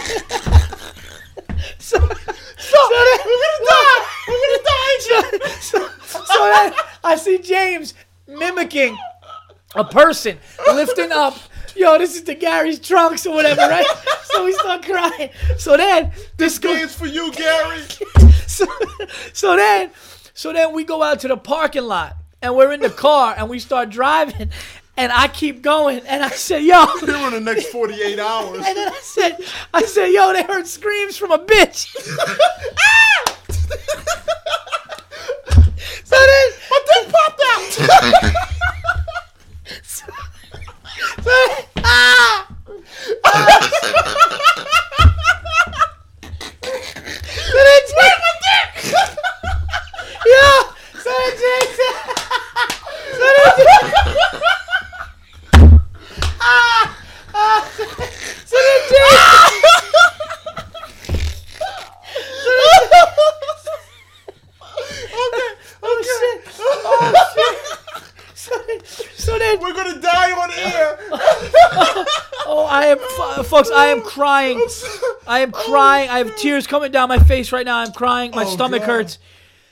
so, 1.79 1.97
so 1.99 2.79
then, 2.89 3.19
we're 3.25 3.41
gonna 3.43 3.65
die. 3.65 3.99
We're 4.27 4.41
gonna 4.43 4.63
die. 4.63 4.69
So, 5.63 5.87
so, 6.05 6.23
so 6.25 6.39
then 6.45 6.73
I 7.03 7.15
see 7.15 7.37
James 7.39 7.93
mimicking 8.27 8.97
a 9.75 9.83
person 9.83 10.37
lifting 10.73 11.11
up. 11.11 11.35
Yo, 11.75 11.97
this 11.97 12.15
is 12.15 12.23
the 12.23 12.35
Gary's 12.35 12.79
trunks 12.79 13.25
or 13.25 13.33
whatever, 13.33 13.61
right? 13.61 13.85
So 14.33 14.45
we 14.45 14.53
start 14.53 14.83
crying. 14.83 15.29
So 15.59 15.77
then 15.77 16.11
this 16.37 16.57
goes 16.57 16.81
It's 16.81 16.95
for 16.95 17.05
you, 17.05 17.31
Gary. 17.33 17.81
so, 18.47 18.65
so 19.31 19.55
then 19.55 19.91
so 20.33 20.51
then 20.51 20.73
we 20.73 20.83
go 20.85 21.03
out 21.03 21.19
to 21.19 21.27
the 21.27 21.37
parking 21.37 21.83
lot 21.83 22.17
and 22.41 22.55
we're 22.55 22.71
in 22.71 22.79
the 22.79 22.89
car 22.89 23.35
and 23.37 23.47
we 23.47 23.59
start 23.59 23.91
driving 23.91 24.49
and 24.97 25.11
I 25.11 25.27
keep 25.27 25.61
going, 25.61 26.01
and 26.07 26.23
I 26.23 26.29
said, 26.29 26.63
"Yo." 26.63 26.85
Here 26.99 27.15
in 27.15 27.33
the 27.33 27.39
next 27.41 27.67
48 27.67 28.19
hours. 28.19 28.57
And 28.57 28.77
then 28.77 28.91
I 28.93 28.99
said, 29.01 29.37
I 29.73 29.83
said, 29.83 30.07
yo, 30.07 30.33
they 30.33 30.43
heard 30.43 30.67
screams 30.67 31.17
from 31.17 31.31
a 31.31 31.39
bitch. 31.39 31.87
so 36.03 36.15
then, 36.15 36.51
My 36.69 36.79
dick 36.85 37.11
popped 37.11 37.41
out. 37.49 37.71
so 39.83 40.05
then, 41.23 41.65
ah! 41.83 42.47
so 46.63 47.59
then 47.59 47.81
Jake, 47.89 48.21
yeah. 50.25 50.61
So 51.03 51.09
then 51.11 51.31
Jake 51.39 51.71
said, 51.77 51.95
so 53.13 53.25
then 53.35 53.51
Jake, 53.57 53.91
ah, 56.41 56.97
ah. 57.33 57.59
so 58.45 58.57
then 58.65 58.79
Jake, 58.89 59.23
okay, 65.23 65.51
oh 65.83 65.97
okay. 65.97 66.03
shit, 66.03 66.39
oh 66.85 67.11
shit. 67.35 67.57
So 68.35 68.53
then, 68.67 68.79
then, 69.43 69.59
We're 69.61 69.73
gonna 69.73 69.99
die 70.01 70.31
on 70.31 70.51
air. 70.51 70.97
oh, 72.45 72.67
I 72.69 72.85
am, 72.87 72.99
f- 72.99 73.45
folks, 73.47 73.69
I 73.71 73.87
am 73.87 74.01
crying. 74.01 74.61
I 75.27 75.39
am 75.39 75.51
crying. 75.51 76.09
I 76.09 76.17
have 76.19 76.35
tears 76.37 76.67
coming 76.67 76.91
down 76.91 77.09
my 77.09 77.19
face 77.19 77.51
right 77.51 77.65
now. 77.65 77.77
I'm 77.79 77.91
crying. 77.91 78.31
My 78.31 78.43
Oh, 78.43 78.47
stomach 78.49 78.81
God. 78.81 78.87
hurts. 78.87 79.19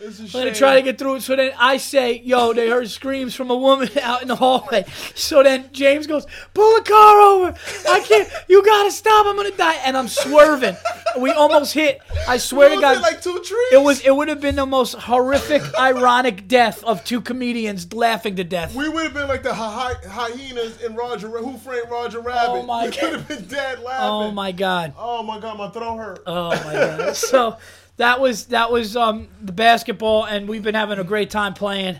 It's 0.03 0.19
a 0.19 0.23
I'm 0.23 0.45
gonna 0.45 0.55
try 0.55 0.75
to 0.75 0.81
get 0.81 0.97
through 0.97 1.15
it. 1.15 1.21
So 1.21 1.35
then 1.35 1.51
I 1.59 1.77
say, 1.77 2.21
yo, 2.23 2.53
they 2.53 2.69
heard 2.69 2.89
screams 2.89 3.35
from 3.35 3.51
a 3.51 3.55
woman 3.55 3.89
out 4.01 4.21
in 4.21 4.27
the 4.27 4.35
hallway. 4.35 4.85
So 5.15 5.43
then 5.43 5.69
James 5.71 6.07
goes, 6.07 6.25
pull 6.53 6.77
the 6.77 6.83
car 6.83 7.21
over. 7.21 7.55
I 7.89 7.99
can't. 7.99 8.29
You 8.47 8.63
gotta 8.65 8.91
stop. 8.91 9.25
I'm 9.27 9.35
gonna 9.35 9.51
die. 9.51 9.75
And 9.85 9.95
I'm 9.95 10.07
swerving. 10.07 10.75
We 11.19 11.31
almost 11.31 11.73
hit. 11.73 12.01
I 12.27 12.37
swear 12.37 12.69
to 12.69 12.81
God. 12.81 12.97
it 12.97 13.01
like 13.01 13.21
two 13.21 13.35
trees? 13.35 13.73
it 13.73 13.81
was. 13.81 14.01
It 14.01 14.15
would 14.15 14.27
have 14.27 14.41
been 14.41 14.55
the 14.55 14.65
most 14.65 14.95
horrific, 14.95 15.61
ironic 15.79 16.47
death 16.47 16.83
of 16.83 17.03
two 17.03 17.21
comedians 17.21 17.91
laughing 17.93 18.35
to 18.37 18.43
death. 18.43 18.73
We 18.75 18.89
would 18.89 19.03
have 19.03 19.13
been 19.13 19.27
like 19.27 19.43
the 19.43 19.53
hy- 19.53 19.93
hy- 19.93 20.07
hyenas 20.07 20.81
in 20.81 20.95
Roger. 20.95 21.27
Who 21.29 21.57
framed 21.57 21.89
Roger 21.89 22.19
oh 22.19 22.23
Rabbit? 22.23 22.51
Oh, 22.51 22.63
my 22.63 22.85
we 22.85 22.91
God. 22.91 22.99
could 22.99 23.13
have 23.13 23.27
been 23.27 23.45
dead 23.45 23.77
oh 23.81 23.83
laughing. 23.85 24.05
Oh 24.09 24.31
my 24.31 24.51
God. 24.51 24.93
Oh 24.97 25.23
my 25.23 25.39
god, 25.39 25.57
my 25.57 25.69
throat 25.69 25.97
hurt. 25.97 26.23
Oh 26.25 26.49
my 26.49 26.73
god. 26.73 27.15
so 27.15 27.57
that 28.01 28.19
was 28.19 28.45
that 28.47 28.71
was 28.71 28.97
um 28.97 29.27
the 29.41 29.51
basketball 29.51 30.25
and 30.25 30.47
we've 30.49 30.63
been 30.63 30.75
having 30.75 30.97
a 30.99 31.03
great 31.03 31.29
time 31.29 31.53
playing, 31.53 31.99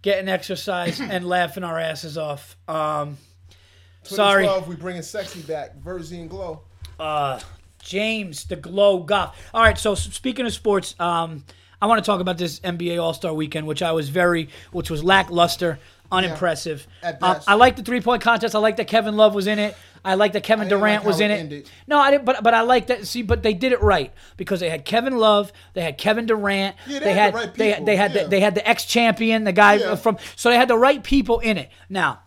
getting 0.00 0.28
exercise 0.28 0.98
and 1.00 1.26
laughing 1.28 1.62
our 1.62 1.78
asses 1.78 2.16
off. 2.18 2.56
Um 2.66 3.18
sorry. 4.02 4.44
2012, 4.44 4.68
we 4.68 4.76
bringing 4.76 5.02
sexy 5.02 5.40
back. 5.42 5.76
Verzi 5.78 6.20
and 6.20 6.30
Glow. 6.30 6.62
Uh 6.98 7.38
James 7.80 8.44
the 8.44 8.56
Glow 8.56 9.00
Goff. 9.00 9.36
All 9.52 9.62
right, 9.62 9.76
so 9.78 9.94
speaking 9.94 10.46
of 10.46 10.52
sports, 10.52 10.94
um 10.98 11.44
I 11.80 11.86
want 11.86 12.02
to 12.02 12.06
talk 12.08 12.20
about 12.20 12.38
this 12.38 12.60
NBA 12.60 13.02
All-Star 13.02 13.34
weekend 13.34 13.66
which 13.66 13.82
I 13.82 13.92
was 13.92 14.08
very 14.08 14.48
which 14.70 14.90
was 14.90 15.04
lackluster, 15.04 15.78
unimpressive. 16.10 16.86
at 17.02 17.22
Um, 17.22 17.34
best. 17.34 17.48
I 17.48 17.54
like 17.54 17.76
the 17.76 17.82
three-point 17.82 18.22
contest. 18.22 18.54
I 18.54 18.58
like 18.58 18.76
that 18.76 18.86
Kevin 18.86 19.16
Love 19.16 19.34
was 19.34 19.46
in 19.46 19.58
it. 19.58 19.76
I 20.04 20.14
like 20.14 20.32
that 20.32 20.42
Kevin 20.42 20.68
Durant 20.68 21.04
like 21.04 21.06
was 21.06 21.20
in 21.20 21.30
it 21.30 21.52
it. 21.52 21.70
No, 21.86 21.98
I 21.98 22.10
didn't. 22.10 22.24
But 22.24 22.42
but 22.42 22.54
I 22.54 22.62
like 22.62 22.88
that. 22.88 23.06
See, 23.06 23.22
but 23.22 23.42
they 23.42 23.54
did 23.54 23.72
it 23.72 23.80
right 23.82 24.12
because 24.36 24.60
they 24.60 24.68
had 24.68 24.84
Kevin 24.84 25.16
Love, 25.16 25.52
they 25.74 25.82
had 25.82 25.98
Kevin 25.98 26.26
Durant, 26.26 26.76
Yeah, 26.86 26.98
they 26.98 27.04
they 27.04 27.14
had 27.14 27.16
had 27.16 27.32
the 27.32 27.38
right 27.38 27.54
they 27.54 27.84
they 27.84 27.96
had 27.96 28.14
yeah. 28.14 28.22
the, 28.22 28.28
they 28.28 28.40
had 28.40 28.54
the 28.54 28.68
ex 28.68 28.84
champion, 28.84 29.44
the 29.44 29.52
guy 29.52 29.74
Yeah. 29.74 29.94
from. 29.94 30.18
So 30.36 30.50
they 30.50 30.56
had 30.56 30.68
the 30.68 30.78
right 30.78 31.02
people 31.02 31.38
in 31.40 31.56
it. 31.58 31.70
Now 31.88 32.20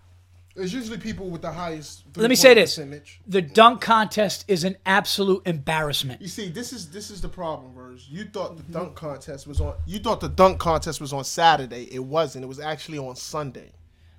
it's 0.56 0.72
usually 0.72 0.98
people 0.98 1.30
with 1.30 1.42
the 1.42 1.52
highest. 1.52 2.04
let 2.16 2.30
me 2.30 2.36
say 2.36 2.54
this: 2.54 2.76
Percentage. 2.76 3.20
the 3.28 3.42
dunk 3.42 3.82
contest 3.82 4.46
is 4.48 4.64
an 4.64 4.78
absolute 4.86 5.46
embarrassment. 5.46 6.22
You 6.22 6.30
see, 6.30 6.50
this 6.50 6.72
is 6.72 6.90
this 6.90 7.12
is 7.12 7.22
the 7.22 7.28
problem, 7.28 7.74
Verge. 7.74 8.08
You 8.10 8.26
thought 8.26 8.56
the 8.56 8.64
mm-hmm. 8.64 8.72
dunk 8.72 8.96
contest 8.96 9.48
was 9.48 9.60
on. 9.60 9.76
You 9.86 10.00
thought 10.00 10.22
the 10.22 10.30
dunk 10.30 10.60
contest 10.60 11.02
was 11.02 11.12
on 11.12 11.26
Saturday. 11.26 11.90
It 11.92 12.04
wasn't. 12.04 12.46
It 12.46 12.48
was 12.48 12.60
actually 12.60 13.00
on 13.00 13.18
Sunday. 13.18 13.74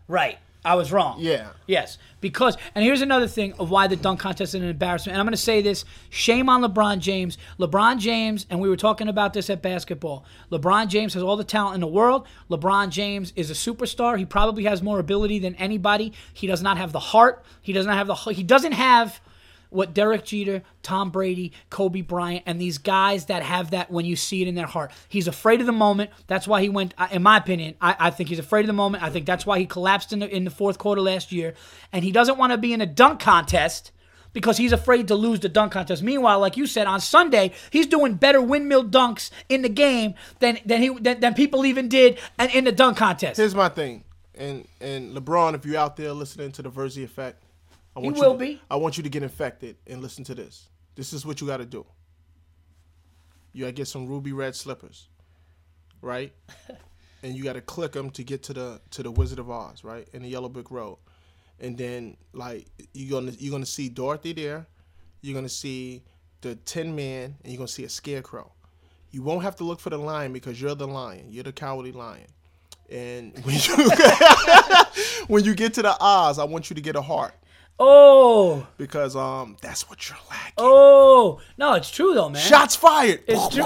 Right. 0.09 0.39
I 0.67 0.75
was 0.75 0.91
wrong. 0.91 1.19
Yeah. 1.21 1.51
Yes. 1.67 1.97
Because, 2.21 2.57
and 2.75 2.85
here's 2.85 3.03
another 3.03 3.29
thing 3.29 3.53
of 3.55 3.71
why 3.71 3.87
the 3.87 3.95
dunk 3.95 4.19
contest 4.19 4.55
is 4.55 4.61
an 4.61 4.69
embarrassment. 4.69 5.15
And 5.15 5.21
I'm 5.21 5.27
going 5.27 5.33
to 5.33 5.39
say 5.39 5.63
this 5.63 5.85
shame 6.11 6.49
on 6.49 6.61
LeBron 6.61 6.99
James. 6.99 7.39
LeBron 7.61 7.99
James, 7.99 8.47
and 8.51 8.61
we 8.61 8.69
were 8.69 8.77
talking 8.77 9.07
about 9.07 9.33
this 9.33 9.49
at 9.49 9.63
basketball. 9.63 10.25
LeBron 10.51 10.89
James 10.89 11.15
has 11.15 11.23
all 11.23 11.37
the 11.37 11.45
talent 11.45 11.77
in 11.77 11.81
the 11.81 11.87
world. 11.87 12.27
LeBron 12.51 12.91
James 12.91 13.33
is 13.37 13.49
a 13.49 13.55
superstar. 13.55 14.19
He 14.19 14.25
probably 14.25 14.65
has 14.65 14.83
more 14.83 14.99
ability 14.99 15.39
than 15.39 15.55
anybody. 15.55 16.13
He 16.35 16.49
does 16.49 16.63
not 16.63 16.79
have 16.79 16.91
the 16.91 16.99
heart. 16.99 17.45
He 17.63 17.73
does 17.73 17.87
not 17.87 17.97
have 17.97 18.09
the, 18.09 18.15
he 18.15 18.43
doesn't 18.43 18.73
have 18.73 19.21
what 19.71 19.95
Derek 19.95 20.25
Jeter, 20.25 20.63
Tom 20.83 21.11
Brady, 21.11 21.53
Kobe 21.71 22.01
Bryant, 22.01 22.45
and 22.47 22.61
these 22.61 22.79
guys 22.79 23.27
that 23.27 23.43
have 23.43 23.71
that 23.71 23.91
when 23.91 24.05
you 24.05 24.17
see 24.17 24.43
it 24.43 24.49
in 24.49 24.55
their 24.55 24.67
heart. 24.67 24.93
He's 25.09 25.29
afraid 25.29 25.61
of 25.61 25.67
the 25.67 25.73
moment. 25.73 26.11
That's 26.27 26.47
why 26.49 26.63
he 26.63 26.69
went. 26.69 26.95
In 27.11 27.23
my 27.23 27.37
opinion, 27.37 27.75
I, 27.81 27.97
I 27.99 28.11
think 28.11 28.29
he's 28.29 28.39
afraid 28.39 28.63
of 28.63 28.67
the 28.69 28.73
moment. 28.73 29.03
I 29.03 29.11
think 29.11 29.27
that's 29.27 29.47
why 29.47 29.59
he 29.59 29.67
collapsed 29.67 30.13
in 30.13 30.21
the 30.21 30.35
in 30.35 30.45
the 30.45 30.51
fourth 30.51 30.79
quarter 30.79 31.01
last 31.01 31.33
year, 31.33 31.55
and 31.93 32.05
he 32.05 32.13
doesn't 32.13 32.39
want 32.39 32.53
to 32.53 32.59
be 32.59 32.73
in 32.73 32.81
a 32.81 32.87
dunk 32.87 33.21
contest 33.21 33.93
because 34.37 34.59
he's 34.59 34.73
afraid 34.73 35.09
to 35.09 35.15
lose 35.15 35.41
the 35.41 35.49
dunk 35.49 35.73
contest. 35.73 36.03
Meanwhile, 36.03 36.41
like 36.41 36.59
you 36.59 36.67
said 36.67 36.87
on 36.87 37.01
Sunday, 37.01 37.53
he's 37.71 37.87
doing 37.87 38.17
better 38.17 38.43
windmill 38.43 38.85
dunks 38.85 39.31
in 39.49 39.63
the 39.63 39.69
game 39.71 40.15
than 40.41 40.59
than 40.67 40.83
he 40.83 40.91
than, 40.91 41.21
than 41.21 41.33
people 41.33 41.65
even 41.65 41.89
did 41.89 42.19
and 42.39 42.51
in 42.53 42.65
the 42.65 42.73
dunk 42.73 42.99
contest. 42.99 43.39
Here's 43.39 43.55
my 43.55 43.71
thing, 43.71 44.05
and 44.35 44.69
and 44.79 45.17
LeBron, 45.17 45.55
if 45.55 45.65
you're 45.65 45.79
out 45.79 45.97
there 45.97 46.13
listening 46.13 46.53
to 46.53 46.63
the 46.63 46.71
Verzi 46.71 47.03
effect, 47.03 47.43
I 47.97 48.01
want 48.01 48.17
you 48.17 48.23
will 48.23 48.33
to- 48.35 48.39
be. 48.39 48.61
I 48.71 48.77
want 48.77 48.97
you 48.99 49.03
to 49.03 49.09
get 49.09 49.23
infected 49.23 49.77
and 49.87 50.03
listen 50.03 50.23
to 50.25 50.35
this. 50.35 50.69
This 50.95 51.13
is 51.13 51.25
what 51.25 51.41
you 51.41 51.47
got 51.47 51.59
to 51.59 51.65
do. 51.67 51.87
You 53.53 53.65
got 53.65 53.69
to 53.69 53.73
get 53.73 53.89
some 53.89 54.07
ruby 54.07 54.33
red 54.33 54.55
slippers, 54.55 55.09
right? 56.03 56.33
and 57.23 57.35
you 57.35 57.43
got 57.43 57.55
to 57.55 57.63
click 57.63 57.93
them 57.93 58.11
to 58.11 58.23
get 58.23 58.43
to 58.45 58.53
the 58.53 58.81
to 58.91 59.03
the 59.03 59.11
Wizard 59.11 59.39
of 59.39 59.51
Oz, 59.51 59.83
right, 59.83 60.07
in 60.13 60.23
the 60.23 60.29
Yellow 60.29 60.51
Brick 60.51 60.71
Road. 60.71 60.99
And 61.59 61.79
then 61.79 62.19
like 62.35 62.67
you're 62.93 63.19
gonna 63.19 63.33
you're 63.39 63.51
gonna 63.53 63.65
see 63.65 63.89
Dorothy 63.89 64.35
there. 64.35 64.67
You're 65.23 65.35
gonna 65.35 65.49
see 65.49 66.03
the 66.43 66.55
Tin 66.57 66.95
Man, 66.95 67.35
and 67.43 67.53
you're 67.53 67.57
gonna 67.57 67.69
see 67.69 67.85
a 67.85 67.89
Scarecrow. 67.89 68.53
You 69.11 69.23
won't 69.23 69.43
have 69.43 69.57
to 69.57 69.65
look 69.65 69.81
for 69.81 69.89
the 69.89 69.97
lion 69.97 70.35
because 70.35 70.61
you're 70.61 70.75
the 70.75 70.87
lion. 70.87 71.27
You're 71.31 71.45
the 71.45 71.53
cowardly 71.53 71.93
lion. 71.93 72.27
And 72.91 73.33
when 73.43 73.55
you 73.55 73.91
when 75.29 75.45
you 75.45 75.55
get 75.55 75.73
to 75.75 75.83
the 75.83 75.97
Oz, 75.99 76.39
I 76.39 76.45
want 76.45 76.69
you 76.69 76.75
to 76.75 76.83
get 76.83 76.95
a 76.95 77.01
heart 77.03 77.33
oh, 77.79 78.67
because 78.79 79.15
um 79.17 79.57
that's 79.61 79.89
what 79.89 80.09
you're 80.09 80.19
lacking. 80.31 80.55
oh, 80.59 81.41
no, 81.59 81.75
it's 81.75 81.91
true 81.91 82.15
though, 82.15 82.29
man. 82.29 82.43
Shots 82.43 82.77
fired. 82.77 83.21
It's 83.27 83.49
true. 83.55 83.65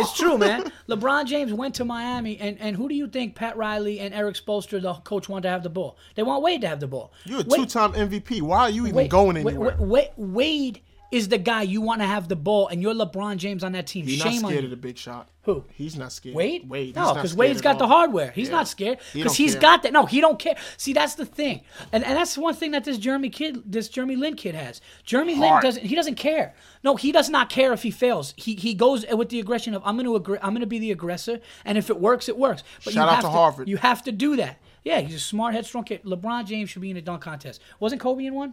it's 0.00 0.16
true, 0.16 0.38
man. 0.38 0.70
LeBron 0.88 1.26
James 1.26 1.52
went 1.52 1.74
to 1.76 1.84
Miami, 1.84 2.38
and, 2.38 2.58
and 2.60 2.76
who 2.76 2.88
do 2.88 2.94
you 2.94 3.06
think 3.08 3.34
Pat 3.34 3.56
Riley 3.56 4.00
and 4.00 4.12
Erik 4.14 4.36
Spoelstra, 4.36 4.80
the 4.82 4.94
coach, 4.94 5.28
want 5.28 5.42
to 5.44 5.48
have 5.48 5.62
the 5.62 5.70
ball? 5.70 5.96
They 6.14 6.22
want 6.22 6.42
Wade 6.42 6.60
to 6.62 6.68
have 6.68 6.80
the 6.80 6.86
ball. 6.88 7.12
You're 7.24 7.40
a 7.40 7.44
Wade- 7.44 7.60
two-time 7.60 7.92
MVP. 7.92 8.42
Why 8.42 8.60
are 8.60 8.70
you 8.70 8.82
even 8.84 8.96
Wade- 8.96 9.10
going 9.10 9.36
anywhere? 9.36 9.76
Wade, 9.78 10.10
Wade 10.16 10.80
is 11.14 11.28
the 11.28 11.38
guy 11.38 11.62
you 11.62 11.80
want 11.80 12.00
to 12.00 12.06
have 12.06 12.28
the 12.28 12.36
ball, 12.36 12.68
and 12.68 12.82
you're 12.82 12.94
LeBron 12.94 13.36
James 13.36 13.62
on 13.62 13.72
that 13.72 13.86
team. 13.86 14.04
He's 14.06 14.18
Shame 14.18 14.42
not 14.42 14.44
on 14.46 14.50
scared 14.50 14.64
you. 14.64 14.66
of 14.66 14.70
the 14.70 14.76
big 14.76 14.98
shot. 14.98 15.28
Who? 15.42 15.64
He's 15.74 15.94
not 15.96 16.10
scared. 16.10 16.34
Wade? 16.34 16.68
Wade. 16.68 16.96
no, 16.96 17.12
because 17.14 17.34
Wade's 17.34 17.58
at 17.58 17.64
got 17.64 17.78
the 17.78 17.86
hardware. 17.86 18.30
He's 18.30 18.48
Yeah. 18.48 18.54
not 18.56 18.68
scared 18.68 18.98
because 19.12 19.32
don't 19.32 19.36
he's 19.36 19.52
care. 19.52 19.60
got 19.60 19.82
that. 19.82 19.92
No, 19.92 20.06
he 20.06 20.20
don't 20.20 20.38
care. 20.38 20.56
See, 20.78 20.92
that's 20.94 21.14
the 21.14 21.26
thing, 21.26 21.60
and 21.92 22.02
and 22.04 22.16
that's 22.16 22.36
one 22.38 22.54
thing 22.54 22.70
that 22.72 22.84
this 22.84 22.98
Jeremy 22.98 23.28
kid, 23.30 23.62
this 23.70 23.88
Jeremy 23.88 24.16
Lin 24.16 24.34
kid 24.36 24.54
has. 24.54 24.80
Jeremy 25.04 25.34
Lin 25.34 25.60
doesn't. 25.60 25.84
He 25.84 25.94
doesn't 25.94 26.14
care. 26.16 26.54
No, 26.82 26.96
he 26.96 27.12
does 27.12 27.28
not 27.30 27.50
care 27.50 27.72
if 27.72 27.82
he 27.82 27.90
fails. 27.90 28.34
He 28.36 28.54
he 28.54 28.74
goes 28.74 29.04
with 29.06 29.28
the 29.28 29.38
aggression 29.40 29.74
of 29.74 29.82
I'm 29.84 29.96
going 29.96 30.06
to 30.06 30.16
agree. 30.16 30.38
I'm 30.42 30.50
going 30.54 30.60
to 30.60 30.66
be 30.66 30.78
the 30.78 30.90
aggressor, 30.92 31.40
and 31.64 31.76
if 31.78 31.90
it 31.90 32.00
works, 32.00 32.28
it 32.28 32.38
works. 32.38 32.62
But 32.84 32.94
Shout 32.94 33.04
you 33.04 33.10
out 33.10 33.14
have 33.16 33.24
to 33.24 33.30
Harvard. 33.30 33.68
You 33.68 33.76
have 33.76 34.02
to 34.04 34.12
do 34.12 34.36
that. 34.36 34.58
Yeah, 34.82 35.00
he's 35.00 35.14
a 35.14 35.18
smart, 35.20 35.54
headstrong 35.54 35.84
kid. 35.84 36.02
LeBron 36.04 36.44
James 36.46 36.68
should 36.68 36.82
be 36.82 36.90
in 36.90 36.96
a 36.98 37.00
dunk 37.02 37.22
contest. 37.22 37.60
Wasn't 37.80 38.00
Kobe 38.02 38.26
in 38.26 38.34
one? 38.34 38.52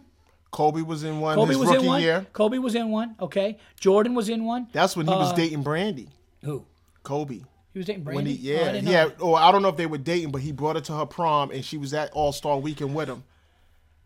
Kobe 0.52 0.82
was 0.82 1.02
in 1.02 1.18
one 1.18 1.34
Kobe 1.34 1.48
his 1.48 1.58
was 1.58 1.68
rookie 1.70 1.80
in 1.82 1.86
one. 1.86 2.00
year. 2.02 2.26
Kobe 2.32 2.58
was 2.58 2.74
in 2.76 2.90
one. 2.90 3.16
Okay. 3.18 3.58
Jordan 3.80 4.14
was 4.14 4.28
in 4.28 4.44
one. 4.44 4.68
That's 4.72 4.94
when 4.96 5.06
he 5.06 5.12
was 5.14 5.32
Uh, 5.32 5.34
dating 5.36 5.62
Brandy. 5.62 6.08
Who? 6.44 6.64
Kobe. 7.02 7.40
He 7.72 7.78
was 7.78 7.86
dating 7.86 8.04
Brandy. 8.04 8.34
he, 8.34 8.52
Oh, 8.52 8.54
yeah, 8.64 8.72
didn't 8.72 8.88
yeah. 8.88 9.08
Or 9.18 9.38
I 9.38 9.50
don't 9.50 9.62
know 9.62 9.68
if 9.70 9.76
they 9.78 9.86
were 9.86 9.98
dating, 9.98 10.30
but 10.30 10.42
he 10.42 10.52
brought 10.52 10.76
her 10.76 10.82
to 10.82 10.92
her 10.98 11.06
prom, 11.06 11.50
and 11.50 11.64
she 11.64 11.78
was 11.78 11.94
at 11.94 12.10
All 12.12 12.32
Star 12.32 12.58
Weekend 12.58 12.94
with 12.94 13.08
him, 13.08 13.24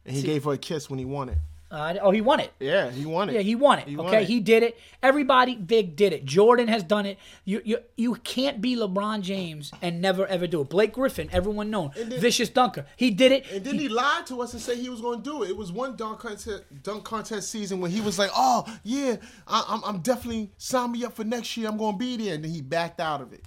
and 0.06 0.14
he 0.14 0.22
gave 0.22 0.44
her 0.44 0.52
a 0.52 0.58
kiss 0.58 0.88
when 0.88 0.98
he 1.00 1.04
won 1.04 1.28
it. 1.28 1.38
Uh, 1.68 1.94
oh, 2.00 2.12
he 2.12 2.20
won 2.20 2.38
it. 2.38 2.52
Yeah, 2.60 2.90
he 2.90 3.04
won 3.04 3.28
it. 3.28 3.34
Yeah, 3.34 3.40
he 3.40 3.56
won 3.56 3.80
it. 3.80 3.88
He 3.88 3.96
won 3.96 4.06
okay, 4.06 4.22
it. 4.22 4.28
he 4.28 4.38
did 4.38 4.62
it. 4.62 4.78
Everybody 5.02 5.56
big 5.56 5.96
did 5.96 6.12
it. 6.12 6.24
Jordan 6.24 6.68
has 6.68 6.84
done 6.84 7.06
it. 7.06 7.18
You 7.44 7.60
you 7.64 7.78
you 7.96 8.14
can't 8.16 8.60
be 8.60 8.76
LeBron 8.76 9.22
James 9.22 9.72
and 9.82 10.00
never 10.00 10.26
ever 10.26 10.46
do 10.46 10.60
it. 10.60 10.68
Blake 10.68 10.92
Griffin, 10.92 11.28
everyone 11.32 11.70
known, 11.70 11.90
then- 11.96 12.20
vicious 12.20 12.48
dunker. 12.48 12.86
He 12.96 13.10
did 13.10 13.32
it. 13.32 13.50
And 13.50 13.64
then 13.64 13.78
he 13.78 13.88
lied 13.88 14.26
to 14.26 14.42
us 14.42 14.52
and 14.52 14.62
said 14.62 14.78
he 14.78 14.88
was 14.88 15.00
going 15.00 15.22
to 15.22 15.24
do 15.24 15.42
it. 15.42 15.50
It 15.50 15.56
was 15.56 15.72
one 15.72 15.96
dunk 15.96 16.20
contest, 16.20 16.62
dunk 16.82 17.02
contest 17.04 17.50
season 17.50 17.80
when 17.80 17.90
he 17.90 18.00
was 18.00 18.16
like, 18.16 18.30
"Oh 18.34 18.64
yeah, 18.84 19.16
I, 19.48 19.64
I'm, 19.68 19.82
I'm 19.84 20.00
definitely 20.02 20.52
sign 20.58 20.92
me 20.92 21.04
up 21.04 21.14
for 21.14 21.24
next 21.24 21.56
year. 21.56 21.68
I'm 21.68 21.78
going 21.78 21.94
to 21.94 21.98
be 21.98 22.16
there." 22.16 22.34
And 22.34 22.44
then 22.44 22.52
he 22.52 22.60
backed 22.60 23.00
out 23.00 23.20
of 23.20 23.32
it. 23.32 23.42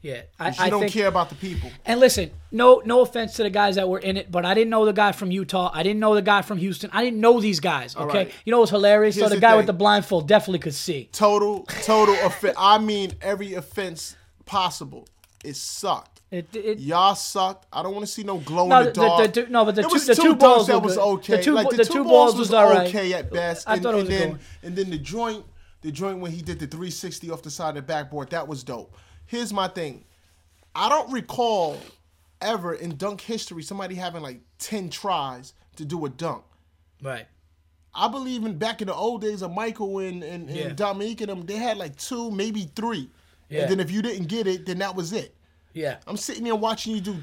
Yeah, 0.00 0.22
I, 0.38 0.54
I 0.58 0.70
don't 0.70 0.80
think. 0.80 0.92
care 0.92 1.08
about 1.08 1.28
the 1.28 1.34
people. 1.34 1.70
And 1.84 1.98
listen, 1.98 2.30
no, 2.52 2.80
no 2.84 3.00
offense 3.00 3.34
to 3.34 3.42
the 3.42 3.50
guys 3.50 3.74
that 3.74 3.88
were 3.88 3.98
in 3.98 4.16
it, 4.16 4.30
but 4.30 4.44
I 4.44 4.54
didn't 4.54 4.70
know 4.70 4.84
the 4.84 4.92
guy 4.92 5.10
from 5.10 5.32
Utah. 5.32 5.70
I 5.74 5.82
didn't 5.82 5.98
know 5.98 6.14
the 6.14 6.22
guy 6.22 6.42
from 6.42 6.58
Houston. 6.58 6.88
I 6.92 7.02
didn't 7.02 7.20
know 7.20 7.40
these 7.40 7.58
guys. 7.58 7.96
Okay, 7.96 8.18
right. 8.18 8.32
you 8.44 8.52
know 8.52 8.60
what's 8.60 8.70
hilarious? 8.70 9.16
so 9.16 9.28
the, 9.28 9.34
the 9.34 9.40
guy 9.40 9.56
with 9.56 9.66
the 9.66 9.72
blindfold 9.72 10.28
definitely 10.28 10.60
could 10.60 10.74
see. 10.74 11.08
Total, 11.12 11.64
total 11.82 12.14
offense. 12.24 12.54
I 12.56 12.78
mean, 12.78 13.12
every 13.20 13.54
offense 13.54 14.14
possible. 14.44 15.08
It 15.44 15.56
sucked. 15.56 16.18
It, 16.30 16.54
it, 16.54 16.78
Y'all 16.78 17.14
sucked. 17.14 17.66
I 17.72 17.82
don't 17.82 17.94
want 17.94 18.06
to 18.06 18.12
see 18.12 18.22
no 18.22 18.38
glow 18.38 18.68
No, 18.68 18.80
in 18.80 18.84
the 18.86 18.92
the- 18.92 19.00
the- 19.00 19.06
dark. 19.06 19.22
the 19.34 19.42
two- 19.42 19.50
no, 19.50 19.64
but 19.64 19.74
the 19.74 19.82
two- 19.82 19.98
the 19.98 20.14
two 20.14 20.22
two 20.22 20.36
balls 20.36 20.66
that 20.66 20.80
was 20.80 20.98
okay. 20.98 21.36
The 21.36 21.42
two- 21.42 21.54
like 21.54 21.70
the 21.70 21.76
the, 21.78 21.84
two 21.84 21.92
two 21.94 22.04
balls 22.04 22.32
balls 22.32 22.32
was 22.34 22.48
was 22.48 22.54
all 22.54 22.70
right. 22.70 22.88
okay 22.88 23.14
at 23.14 23.32
best. 23.32 23.68
I 23.68 23.74
and, 23.74 23.82
thought 23.82 23.94
it 23.94 23.96
was 23.96 24.08
a 24.08 24.10
good 24.10 24.20
then 24.20 24.38
and 24.62 24.76
then 24.76 24.90
the 24.90 24.98
joint, 24.98 25.44
the 25.80 25.90
joint 25.90 26.18
when 26.18 26.30
he 26.30 26.42
did 26.42 26.58
the 26.58 26.66
360 26.66 27.30
off 27.30 27.42
the 27.42 27.50
side 27.50 27.70
of 27.70 27.74
the 27.76 27.82
backboard, 27.82 28.30
that 28.30 28.46
was 28.46 28.62
dope. 28.62 28.94
Here's 29.28 29.52
my 29.52 29.68
thing. 29.68 30.04
I 30.74 30.88
don't 30.88 31.12
recall 31.12 31.78
ever 32.40 32.74
in 32.74 32.96
dunk 32.96 33.20
history 33.20 33.62
somebody 33.62 33.94
having 33.94 34.22
like 34.22 34.40
10 34.58 34.88
tries 34.90 35.52
to 35.76 35.84
do 35.84 36.04
a 36.06 36.08
dunk. 36.08 36.42
right. 37.02 37.26
I 37.94 38.06
believe 38.06 38.44
in 38.44 38.58
back 38.58 38.80
in 38.80 38.86
the 38.86 38.94
old 38.94 39.22
days 39.22 39.42
of 39.42 39.52
Michael 39.52 39.98
and, 39.98 40.22
and, 40.22 40.48
and 40.48 40.76
Dominique 40.76 41.20
and 41.20 41.30
them, 41.30 41.46
they 41.46 41.56
had 41.56 41.78
like 41.78 41.96
two, 41.96 42.30
maybe 42.30 42.70
three. 42.76 43.10
Yeah. 43.48 43.62
And 43.62 43.70
then 43.72 43.80
if 43.80 43.90
you 43.90 44.02
didn't 44.02 44.28
get 44.28 44.46
it, 44.46 44.66
then 44.66 44.78
that 44.78 44.94
was 44.94 45.12
it. 45.12 45.34
Yeah. 45.72 45.96
I'm 46.06 46.16
sitting 46.16 46.44
there 46.44 46.54
watching 46.54 46.94
you 46.94 47.00
do, 47.00 47.16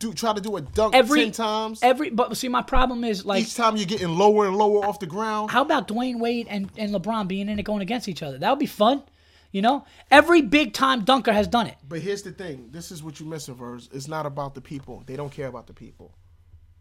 do 0.00 0.12
try 0.12 0.32
to 0.32 0.40
do 0.40 0.56
a 0.56 0.60
dunk 0.60 0.94
Every 0.94 1.24
ten 1.24 1.32
times. 1.32 1.80
Every 1.82 2.10
but 2.10 2.36
see, 2.36 2.48
my 2.48 2.62
problem 2.62 3.04
is 3.04 3.24
like, 3.24 3.42
Each 3.42 3.54
time 3.54 3.76
you're 3.76 3.86
getting 3.86 4.08
lower 4.08 4.46
and 4.46 4.56
lower 4.56 4.84
off 4.84 4.98
the 4.98 5.06
ground. 5.06 5.50
how 5.52 5.62
about 5.62 5.86
Dwyane 5.86 6.18
Wade 6.18 6.48
and, 6.50 6.68
and 6.76 6.92
LeBron 6.92 7.28
being 7.28 7.48
in 7.48 7.58
it 7.60 7.62
going 7.62 7.82
against 7.82 8.08
each 8.08 8.22
other? 8.24 8.38
That 8.38 8.50
would 8.50 8.58
be 8.58 8.66
fun. 8.66 9.04
You 9.52 9.62
know, 9.62 9.84
every 10.10 10.40
big 10.42 10.72
time 10.72 11.04
dunker 11.04 11.32
has 11.32 11.46
done 11.46 11.66
it. 11.66 11.76
But 11.88 12.00
here's 12.00 12.22
the 12.22 12.32
thing: 12.32 12.70
this 12.72 12.90
is 12.90 13.02
what 13.02 13.20
you 13.20 13.26
missing, 13.26 13.54
Verse. 13.54 13.88
It's 13.92 14.08
not 14.08 14.26
about 14.26 14.54
the 14.54 14.60
people. 14.60 15.02
They 15.06 15.14
don't 15.14 15.30
care 15.30 15.46
about 15.46 15.66
the 15.66 15.74
people. 15.74 16.14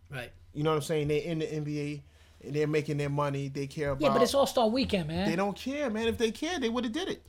Right. 0.09 0.31
You 0.53 0.63
know 0.63 0.71
what 0.71 0.77
I'm 0.77 0.81
saying? 0.81 1.07
They're 1.09 1.21
in 1.21 1.39
the 1.39 1.45
NBA 1.45 2.01
and 2.43 2.55
they're 2.55 2.67
making 2.67 2.97
their 2.97 3.09
money. 3.09 3.49
They 3.49 3.67
care 3.67 3.91
about. 3.91 4.01
Yeah, 4.01 4.13
but 4.13 4.21
it's 4.21 4.33
All 4.33 4.47
Star 4.47 4.67
Weekend, 4.67 5.07
man. 5.09 5.29
They 5.29 5.35
don't 5.35 5.55
care, 5.55 5.89
man. 5.89 6.07
If 6.07 6.17
they 6.17 6.31
cared, 6.31 6.61
they 6.61 6.69
would 6.69 6.83
have 6.85 6.93
did 6.93 7.09
it. 7.09 7.23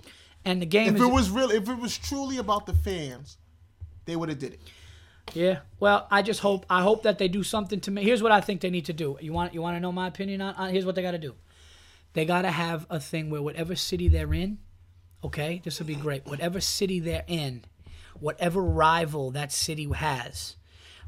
and 0.44 0.62
the 0.62 0.66
game 0.66 0.88
If 0.88 0.96
is 0.96 1.02
it 1.02 1.12
was 1.12 1.30
real, 1.30 1.50
if 1.50 1.68
it 1.68 1.78
was 1.78 1.96
truly 1.98 2.38
about 2.38 2.66
the 2.66 2.74
fans, 2.74 3.36
they 4.04 4.16
would 4.16 4.28
have 4.28 4.38
did 4.38 4.54
it. 4.54 4.60
Yeah. 5.34 5.60
Well, 5.78 6.06
I 6.10 6.22
just 6.22 6.40
hope 6.40 6.66
I 6.68 6.82
hope 6.82 7.04
that 7.04 7.18
they 7.18 7.28
do 7.28 7.42
something 7.42 7.80
to 7.80 7.90
me. 7.90 8.02
Here's 8.02 8.22
what 8.22 8.32
I 8.32 8.40
think 8.40 8.60
they 8.60 8.70
need 8.70 8.86
to 8.86 8.92
do. 8.92 9.16
You 9.20 9.32
want 9.32 9.54
you 9.54 9.62
want 9.62 9.76
to 9.76 9.80
know 9.80 9.92
my 9.92 10.08
opinion 10.08 10.40
on, 10.40 10.54
on 10.54 10.70
here's 10.70 10.84
what 10.84 10.94
they 10.94 11.02
got 11.02 11.12
to 11.12 11.18
do. 11.18 11.34
They 12.14 12.24
got 12.24 12.42
to 12.42 12.50
have 12.50 12.86
a 12.90 12.98
thing 13.00 13.30
where 13.30 13.40
whatever 13.40 13.74
city 13.76 14.08
they're 14.08 14.34
in, 14.34 14.58
okay? 15.24 15.60
This 15.64 15.78
would 15.78 15.86
be 15.86 15.94
great. 15.94 16.26
Whatever 16.26 16.60
city 16.60 17.00
they're 17.00 17.24
in, 17.26 17.64
whatever 18.18 18.62
rival 18.62 19.30
that 19.32 19.52
city 19.52 19.88
has. 19.90 20.56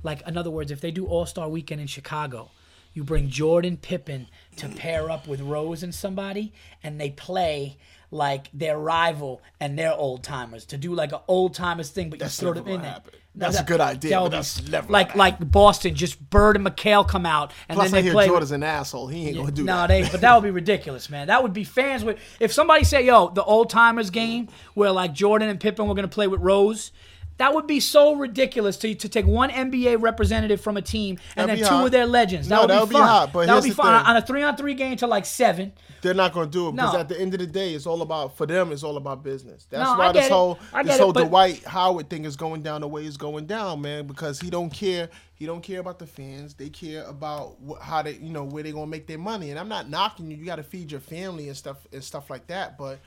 Like 0.02 0.26
in 0.26 0.36
other 0.36 0.50
words, 0.50 0.70
if 0.70 0.80
they 0.80 0.90
do 0.90 1.06
All-Star 1.06 1.48
weekend 1.48 1.80
in 1.80 1.86
Chicago, 1.86 2.50
you 2.92 3.02
bring 3.04 3.28
Jordan 3.28 3.76
Pippen 3.76 4.28
to 4.56 4.68
pair 4.68 5.10
up 5.10 5.26
with 5.26 5.40
Rose 5.40 5.82
and 5.82 5.94
somebody 5.94 6.52
and 6.82 7.00
they 7.00 7.10
play 7.10 7.76
like 8.10 8.48
their 8.54 8.78
rival 8.78 9.42
and 9.60 9.78
their 9.78 9.92
old 9.92 10.22
timers 10.22 10.64
to 10.66 10.76
do 10.76 10.94
like 10.94 11.12
an 11.12 11.18
old 11.26 11.54
timers 11.54 11.90
thing, 11.90 12.10
but 12.10 12.20
That's 12.20 12.40
you 12.40 12.46
throw 12.46 12.54
them 12.54 12.68
in 12.68 12.82
there. 12.82 13.02
No, 13.36 13.46
That's 13.46 13.58
a 13.58 13.64
good 13.64 13.80
idea, 13.80 14.14
but 14.16 14.22
would 14.22 14.32
that's 14.32 14.68
never 14.68 14.92
like 14.92 15.16
like 15.16 15.50
Boston, 15.50 15.96
just 15.96 16.30
Bird 16.30 16.54
and 16.54 16.64
McHale 16.64 17.06
come 17.06 17.26
out 17.26 17.52
and 17.68 17.76
Plus, 17.76 17.90
then 17.90 17.98
I 17.98 18.00
they 18.00 18.04
hear 18.04 18.12
play. 18.12 18.28
Jordan's 18.28 18.52
an 18.52 18.62
asshole. 18.62 19.08
He 19.08 19.26
ain't 19.26 19.36
gonna 19.38 19.50
do 19.50 19.64
no, 19.64 19.78
that. 19.78 19.86
they 19.88 20.08
but 20.08 20.20
that 20.20 20.34
would 20.36 20.44
be 20.44 20.50
ridiculous, 20.52 21.10
man. 21.10 21.26
That 21.26 21.42
would 21.42 21.52
be 21.52 21.64
fans 21.64 22.04
with 22.04 22.20
if 22.38 22.52
somebody 22.52 22.84
said, 22.84 23.04
"Yo, 23.04 23.30
the 23.30 23.42
old 23.42 23.70
timers 23.70 24.10
game 24.10 24.48
where 24.74 24.92
like 24.92 25.12
Jordan 25.14 25.48
and 25.48 25.58
Pippen 25.58 25.88
were 25.88 25.94
gonna 25.96 26.06
play 26.06 26.28
with 26.28 26.40
Rose." 26.40 26.92
That 27.36 27.52
would 27.52 27.66
be 27.66 27.80
so 27.80 28.14
ridiculous 28.14 28.76
to 28.78 28.94
to 28.94 29.08
take 29.08 29.26
one 29.26 29.50
NBA 29.50 30.00
representative 30.00 30.60
from 30.60 30.76
a 30.76 30.82
team 30.82 31.18
and 31.36 31.48
That'd 31.48 31.64
then 31.64 31.68
two 31.68 31.74
hot. 31.76 31.86
of 31.86 31.90
their 31.92 32.06
legends. 32.06 32.46
That 32.48 32.54
No, 32.54 32.60
would 32.62 32.70
that 32.70 32.74
be 32.76 32.80
would 32.80 32.88
be 32.90 32.94
fun. 32.94 33.08
hot, 33.08 33.32
but 33.32 33.46
that 33.46 33.54
would 33.56 33.64
be 33.64 33.70
fun 33.70 33.98
thing. 34.04 34.06
on 34.10 34.16
a 34.16 34.22
three 34.22 34.42
on 34.44 34.56
three 34.56 34.74
game 34.74 34.96
to 34.98 35.06
like 35.08 35.26
seven. 35.26 35.72
They're 36.00 36.14
not 36.14 36.32
going 36.32 36.46
to 36.48 36.52
do 36.52 36.68
it 36.68 36.72
because 36.76 36.92
No. 36.92 37.00
at 37.00 37.08
the 37.08 37.18
end 37.20 37.32
of 37.34 37.40
the 37.40 37.46
day, 37.46 37.74
it's 37.74 37.86
all 37.86 38.02
about 38.02 38.36
for 38.36 38.46
them. 38.46 38.70
It's 38.70 38.82
all 38.84 38.96
about 38.96 39.22
business. 39.24 39.66
That's 39.70 39.82
No, 39.90 39.96
why 39.98 40.12
this 40.12 40.28
whole 40.28 40.58
this 40.84 40.94
it, 40.96 41.00
whole 41.00 41.12
Dwight 41.12 41.64
Howard 41.64 42.08
thing 42.10 42.24
is 42.24 42.36
going 42.36 42.62
down 42.62 42.82
the 42.82 42.88
way 42.88 43.04
it's 43.04 43.16
going 43.16 43.46
down, 43.46 43.80
man. 43.80 44.06
Because 44.06 44.38
he 44.38 44.48
don't 44.50 44.70
care. 44.70 45.08
He 45.34 45.46
don't 45.46 45.62
care 45.62 45.80
about 45.80 45.98
the 45.98 46.06
fans. 46.06 46.54
They 46.54 46.68
care 46.68 47.04
about 47.04 47.56
wh- 47.68 47.80
how 47.82 48.02
they, 48.02 48.12
you 48.12 48.30
know, 48.30 48.44
where 48.44 48.62
they 48.62 48.70
gonna 48.70 48.86
make 48.86 49.06
their 49.08 49.18
money. 49.18 49.50
And 49.50 49.58
I'm 49.58 49.68
not 49.68 49.90
knocking 49.90 50.30
you. 50.30 50.36
You 50.36 50.44
got 50.44 50.56
to 50.56 50.62
feed 50.62 50.92
your 50.92 51.00
family 51.00 51.48
and 51.48 51.56
stuff 51.56 51.78
and 51.92 52.04
stuff 52.04 52.30
like 52.30 52.46
that. 52.46 52.78
But 52.78 53.00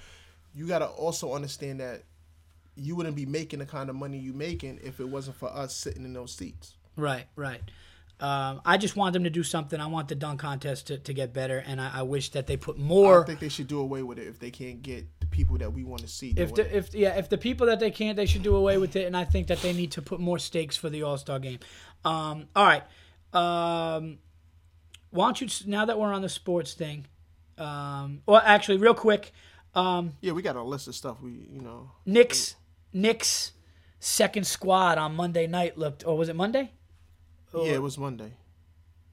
you 0.53 0.67
got 0.67 0.79
to 0.79 0.87
also 0.87 1.33
understand 1.33 1.79
that 1.79 2.01
you 2.77 2.95
wouldn't 2.95 3.15
be 3.15 3.25
making 3.25 3.59
the 3.59 3.65
kind 3.65 3.89
of 3.89 3.95
money 3.95 4.17
you 4.17 4.33
making 4.33 4.79
if 4.83 4.99
it 4.99 5.07
wasn't 5.09 5.37
for 5.37 5.49
us 5.49 5.75
sitting 5.75 6.05
in 6.05 6.13
those 6.13 6.33
seats. 6.33 6.75
Right, 6.95 7.25
right. 7.35 7.61
Um, 8.19 8.61
I 8.65 8.77
just 8.77 8.95
want 8.95 9.13
them 9.13 9.25
to 9.25 9.29
do 9.29 9.43
something. 9.43 9.79
I 9.79 9.85
want 9.85 10.07
the 10.07 10.15
dunk 10.15 10.39
contest 10.39 10.87
to, 10.87 10.97
to 10.97 11.13
get 11.13 11.33
better, 11.33 11.59
and 11.59 11.79
I, 11.79 11.99
I 11.99 12.01
wish 12.01 12.31
that 12.31 12.47
they 12.47 12.57
put 12.57 12.79
more. 12.79 13.21
I 13.21 13.25
think 13.27 13.39
they 13.39 13.49
should 13.49 13.67
do 13.67 13.79
away 13.79 14.01
with 14.01 14.17
it 14.17 14.27
if 14.27 14.39
they 14.39 14.49
can't 14.49 14.81
get 14.81 15.05
the 15.19 15.27
people 15.27 15.57
that 15.59 15.71
we 15.71 15.83
want 15.83 16.01
to 16.01 16.07
see. 16.07 16.33
If 16.35 16.55
the, 16.55 16.75
if 16.75 16.95
yeah 16.95 17.15
if 17.17 17.29
the 17.29 17.37
people 17.37 17.67
that 17.67 17.79
they 17.79 17.91
can't 17.91 18.15
they 18.15 18.25
should 18.25 18.41
do 18.41 18.55
away 18.55 18.77
with 18.79 18.95
it 18.95 19.05
and 19.05 19.15
I 19.15 19.23
think 19.23 19.47
that 19.47 19.61
they 19.61 19.71
need 19.71 19.91
to 19.91 20.01
put 20.01 20.19
more 20.19 20.39
stakes 20.39 20.75
for 20.75 20.89
the 20.89 21.03
All 21.03 21.17
Star 21.19 21.37
game. 21.37 21.59
Um, 22.03 22.47
all 22.55 22.65
right, 22.65 22.83
um, 23.33 24.17
why 25.11 25.27
don't 25.27 25.41
you 25.41 25.69
now 25.69 25.85
that 25.85 25.99
we're 25.99 26.11
on 26.11 26.23
the 26.23 26.29
sports 26.29 26.73
thing? 26.73 27.05
Um, 27.59 28.23
well, 28.25 28.41
actually, 28.43 28.77
real 28.77 28.95
quick, 28.95 29.31
um, 29.75 30.13
yeah, 30.21 30.31
we 30.31 30.41
got 30.41 30.55
a 30.55 30.63
list 30.63 30.87
of 30.87 30.95
stuff. 30.95 31.21
We, 31.21 31.31
you 31.51 31.61
know, 31.61 31.91
Knicks 32.03 32.55
Knicks 33.01 33.51
second 33.99 34.45
squad 34.45 34.97
on 34.97 35.15
Monday 35.15 35.47
night 35.47 35.77
looked 35.77 36.05
or 36.05 36.17
was 36.17 36.29
it 36.29 36.35
Monday? 36.35 36.71
yeah, 37.53 37.73
it 37.73 37.81
was 37.81 37.97
Monday. 37.97 38.33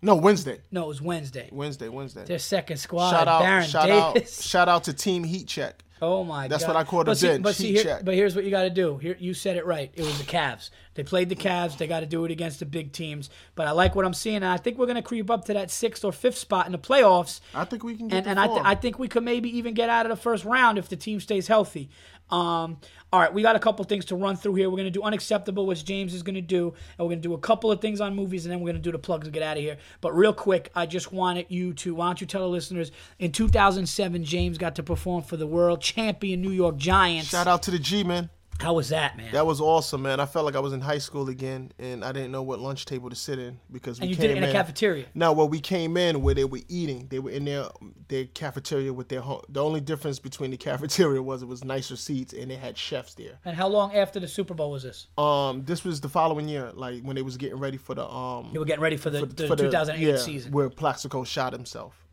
No, 0.03 0.17
Wednesday. 0.17 0.61
No, 0.71 0.85
it 0.85 0.89
was 0.89 1.01
Wednesday. 1.01 1.49
Wednesday, 1.51 1.89
Wednesday. 1.89 2.25
Their 2.27 2.39
second 2.39 2.77
squad, 2.77 3.11
shout 3.11 3.27
out, 3.27 3.41
Baron 3.41 3.67
shout 3.67 3.87
Davis. 4.15 4.39
out, 4.39 4.45
shout 4.45 4.69
out 4.69 4.85
to 4.85 4.93
Team 4.93 5.25
Heat 5.25 5.47
Check. 5.49 5.83
Oh 6.03 6.25
my 6.25 6.43
God. 6.45 6.51
That's 6.51 6.65
god! 6.65 6.75
what 6.75 6.77
I 6.77 6.85
call 6.85 6.99
the 7.01 7.05
but 7.07 7.17
see, 7.17 7.27
bench, 7.29 7.43
But, 7.43 7.55
see, 7.55 7.69
heat 7.69 7.75
here, 7.75 7.85
check. 7.85 8.05
but 8.05 8.15
here's 8.15 8.35
what 8.37 8.45
you 8.45 8.51
got 8.51 8.65
to 8.65 8.71
do. 8.71 8.99
Here, 8.99 9.17
you 9.19 9.33
said 9.33 9.57
it 9.57 9.65
right. 9.65 9.91
It 9.95 10.03
was 10.03 10.19
the 10.19 10.25
Cavs. 10.25 10.69
They 10.95 11.05
played 11.05 11.31
the 11.31 11.37
Cavs. 11.37 11.79
They 11.79 11.87
got 11.87 12.01
to 12.01 12.07
do 12.07 12.25
it 12.27 12.31
against 12.31 12.59
the 12.59 12.67
big 12.67 12.93
teams. 12.93 13.31
But 13.55 13.69
I 13.69 13.71
like 13.71 13.95
what 13.95 14.05
I'm 14.05 14.13
seeing, 14.13 14.37
and 14.37 14.45
I 14.47 14.59
think 14.59 14.77
we're 14.77 14.87
going 14.87 14.97
to 14.97 15.03
creep 15.03 15.31
up 15.31 15.47
to 15.47 15.55
that 15.55 15.71
sixth 15.71 16.05
or 16.05 16.13
fifth 16.13 16.37
spot 16.37 16.67
in 16.67 16.73
the 16.73 16.79
playoffs. 16.79 17.41
I 17.55 17.65
think 17.65 17.85
we 17.85 17.97
can 17.97 18.09
get 18.09 18.17
And 18.19 18.27
the 18.27 18.31
and 18.31 18.41
I, 18.41 18.47
th- 18.49 18.61
I 18.65 18.75
think 18.75 18.99
we 18.99 19.09
could 19.09 19.23
maybe 19.23 19.57
even 19.57 19.73
get 19.73 19.89
out 19.89 20.05
of 20.05 20.11
the 20.11 20.21
first 20.21 20.45
round 20.45 20.77
if 20.79 20.89
the 20.89 20.97
team 20.97 21.21
stays 21.21 21.47
healthy. 21.47 21.89
Um, 22.31 22.79
all 23.13 23.21
right, 23.21 23.33
we 23.33 23.43
got 23.43 23.55
a 23.55 23.61
couple 23.61 23.85
things 23.85 24.07
to 24.07 24.17
run 24.17 24.37
through 24.37 24.55
here. 24.55 24.69
We're 24.69 24.77
going 24.77 24.87
to 24.87 24.91
do 24.91 25.03
unacceptable, 25.03 25.67
which 25.67 25.85
James 25.85 26.15
is 26.15 26.23
going 26.23 26.35
to 26.35 26.41
do, 26.41 26.75
and 26.99 27.07
we're 27.07 27.11
going 27.11 27.23
to 27.23 27.29
do 27.29 27.35
a 27.35 27.39
couple 27.39 27.71
of 27.71 27.81
things 27.81 28.01
on 28.01 28.17
movies, 28.17 28.45
and 28.45 28.53
then 28.53 28.61
we're 28.61 28.73
going 28.73 28.83
to 28.83 28.83
do 28.83 28.93
the 28.93 28.99
plugs 28.99 29.27
and 29.27 29.35
get 29.35 29.43
out 29.43 29.57
of 29.57 29.63
here. 29.63 29.77
But 30.01 30.17
real 30.17 30.33
quick, 30.33 30.71
I 30.75 30.87
just 30.87 31.13
wanted 31.13 31.47
you 31.49 31.75
to 31.75 31.95
why 31.95 32.07
don't 32.07 32.21
you 32.21 32.27
tell 32.27 32.41
the 32.41 32.49
listeners? 32.49 32.91
In 33.19 33.31
2007, 33.31 34.25
James 34.25 34.59
got 34.59 34.75
to 34.77 34.83
perform 34.83 35.23
for 35.23 35.37
the 35.37 35.47
world 35.47 35.81
champion 35.81 36.43
New 36.43 36.51
York 36.51 36.77
Giants. 36.77 37.29
Shout 37.29 37.47
out 37.47 37.63
to 37.65 37.71
the 37.71 37.79
G 37.79 38.03
man. 38.05 38.31
How 38.61 38.75
was 38.75 38.89
that, 38.91 39.17
man? 39.17 39.33
That 39.33 39.47
was 39.47 39.61
awesome, 39.61 40.03
man. 40.03 40.21
I 40.21 40.27
felt 40.27 40.45
like 40.47 40.55
I 40.55 40.61
was 40.61 40.73
in 40.73 40.81
high 40.81 40.99
school 40.99 41.29
again, 41.29 41.73
and 41.79 42.05
I 42.05 42.13
didn't 42.13 42.33
know 42.33 42.43
what 42.43 42.61
lunch 42.61 42.87
table 42.87 43.11
to 43.11 43.17
sit 43.17 43.39
in 43.39 43.59
because 43.71 44.01
we 44.01 44.05
and 44.05 44.11
you 44.11 44.17
came 44.17 44.29
did 44.29 44.37
it 44.37 44.43
in 44.43 44.49
a 44.49 44.53
cafeteria. 44.53 45.07
No, 45.15 45.33
well, 45.33 45.49
we 45.49 45.61
came 45.61 45.97
in 45.97 46.23
where 46.23 46.35
they 46.35 46.45
were 46.45 46.61
eating. 46.69 47.09
They 47.09 47.19
were 47.19 47.31
in 47.31 47.45
their 47.45 47.67
their 48.09 48.25
cafeteria 48.27 48.93
with 48.93 49.09
their 49.09 49.21
home. 49.21 49.43
The 49.49 49.63
only 49.63 49.81
difference 49.81 50.19
between 50.19 50.51
the 50.51 50.57
cafeteria 50.69 51.23
was 51.23 51.43
it 51.43 51.47
was 51.47 51.65
nicer 51.65 51.97
seats 51.97 52.33
and 52.33 52.51
they 52.51 52.57
had 52.57 52.79
chefs 52.79 53.15
there. 53.15 53.39
And 53.45 53.57
how 53.57 53.69
long 53.69 53.95
after 53.95 54.21
the 54.21 54.29
Super 54.29 54.55
Bowl 54.55 54.71
was 54.71 54.83
this? 54.83 55.09
Um, 55.19 55.65
this 55.65 55.85
was 55.85 56.01
the 56.01 56.09
following 56.09 56.49
year, 56.49 56.71
like 56.75 57.03
when 57.03 57.17
they 57.17 57.23
was 57.23 57.37
getting 57.37 57.59
ready 57.59 57.77
for 57.77 57.95
the 57.95 58.09
um 58.09 58.51
You 58.53 58.61
were 58.61 58.67
getting 58.67 58.83
ready 58.83 58.97
for 58.97 59.11
the, 59.11 59.27
the 59.27 59.49
for 59.49 59.57
2008 59.57 60.01
yeah, 60.01 60.17
season. 60.17 60.53
where 60.53 60.71
Plaxico 60.71 61.25
shot 61.25 61.53
himself. 61.53 62.05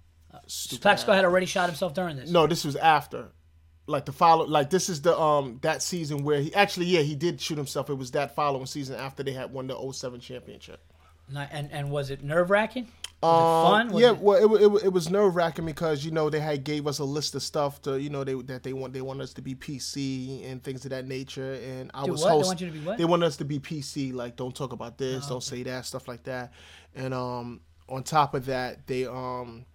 Stupid 0.47 0.81
Plaxico 0.81 1.13
had 1.13 1.25
already 1.25 1.45
shot 1.45 1.67
himself 1.69 1.93
during 1.93 2.15
this. 2.15 2.29
No, 2.29 2.47
this 2.47 2.63
was 2.65 2.75
after. 2.75 3.29
Like 3.91 4.05
the 4.05 4.11
follow, 4.11 4.45
like 4.45 4.69
this 4.69 4.89
is 4.89 5.01
the 5.01 5.17
um 5.19 5.59
that 5.61 5.83
season 5.83 6.23
where 6.23 6.41
he 6.41 6.53
actually 6.55 6.87
yeah 6.87 7.01
he 7.01 7.15
did 7.15 7.39
shoot 7.39 7.57
himself. 7.57 7.89
It 7.89 7.95
was 7.95 8.11
that 8.11 8.35
following 8.35 8.65
season 8.65 8.95
after 8.95 9.21
they 9.23 9.33
had 9.33 9.51
won 9.51 9.67
the 9.67 9.91
07 9.93 10.19
championship. 10.19 10.79
And 11.33 11.71
and 11.71 11.91
was 11.91 12.09
it 12.09 12.23
nerve 12.23 12.49
wracking? 12.49 12.87
Um, 13.23 13.29
fun? 13.31 13.91
Was 13.91 14.01
yeah, 14.01 14.11
it- 14.13 14.17
well, 14.17 14.55
it, 14.55 14.61
it, 14.63 14.85
it 14.85 14.93
was 14.93 15.11
nerve 15.11 15.35
wracking 15.35 15.65
because 15.65 16.03
you 16.03 16.09
know 16.09 16.29
they 16.31 16.39
had 16.39 16.63
gave 16.63 16.87
us 16.87 16.97
a 16.97 17.03
list 17.03 17.35
of 17.35 17.43
stuff 17.43 17.79
to 17.83 18.01
you 18.01 18.09
know 18.09 18.23
they 18.23 18.33
that 18.33 18.63
they 18.63 18.73
want 18.73 18.93
they 18.93 19.01
want 19.01 19.21
us 19.21 19.31
to 19.33 19.41
be 19.43 19.53
PC 19.53 20.49
and 20.51 20.63
things 20.63 20.85
of 20.85 20.89
that 20.91 21.07
nature, 21.07 21.53
and 21.53 21.91
I 21.93 22.05
Do 22.05 22.13
was 22.13 22.21
what? 22.21 22.29
They 22.29 22.35
host. 22.35 22.47
want 22.47 22.61
you 22.61 22.67
to 22.67 22.73
be 22.73 22.79
what? 22.79 22.93
Oh, 22.95 22.97
They 22.97 23.05
want 23.05 23.23
us 23.23 23.37
to 23.37 23.45
be 23.45 23.59
PC, 23.59 24.11
like 24.13 24.35
don't 24.35 24.55
talk 24.55 24.73
about 24.73 24.97
this, 24.97 25.27
don't 25.27 25.43
say 25.43 25.61
that, 25.63 25.85
stuff 25.85 26.07
like 26.07 26.23
that, 26.23 26.51
and 26.95 27.13
um 27.13 27.61
on 27.87 28.03
top 28.03 28.33
of 28.33 28.47
that 28.47 28.87
they 28.87 29.05
um 29.05 29.65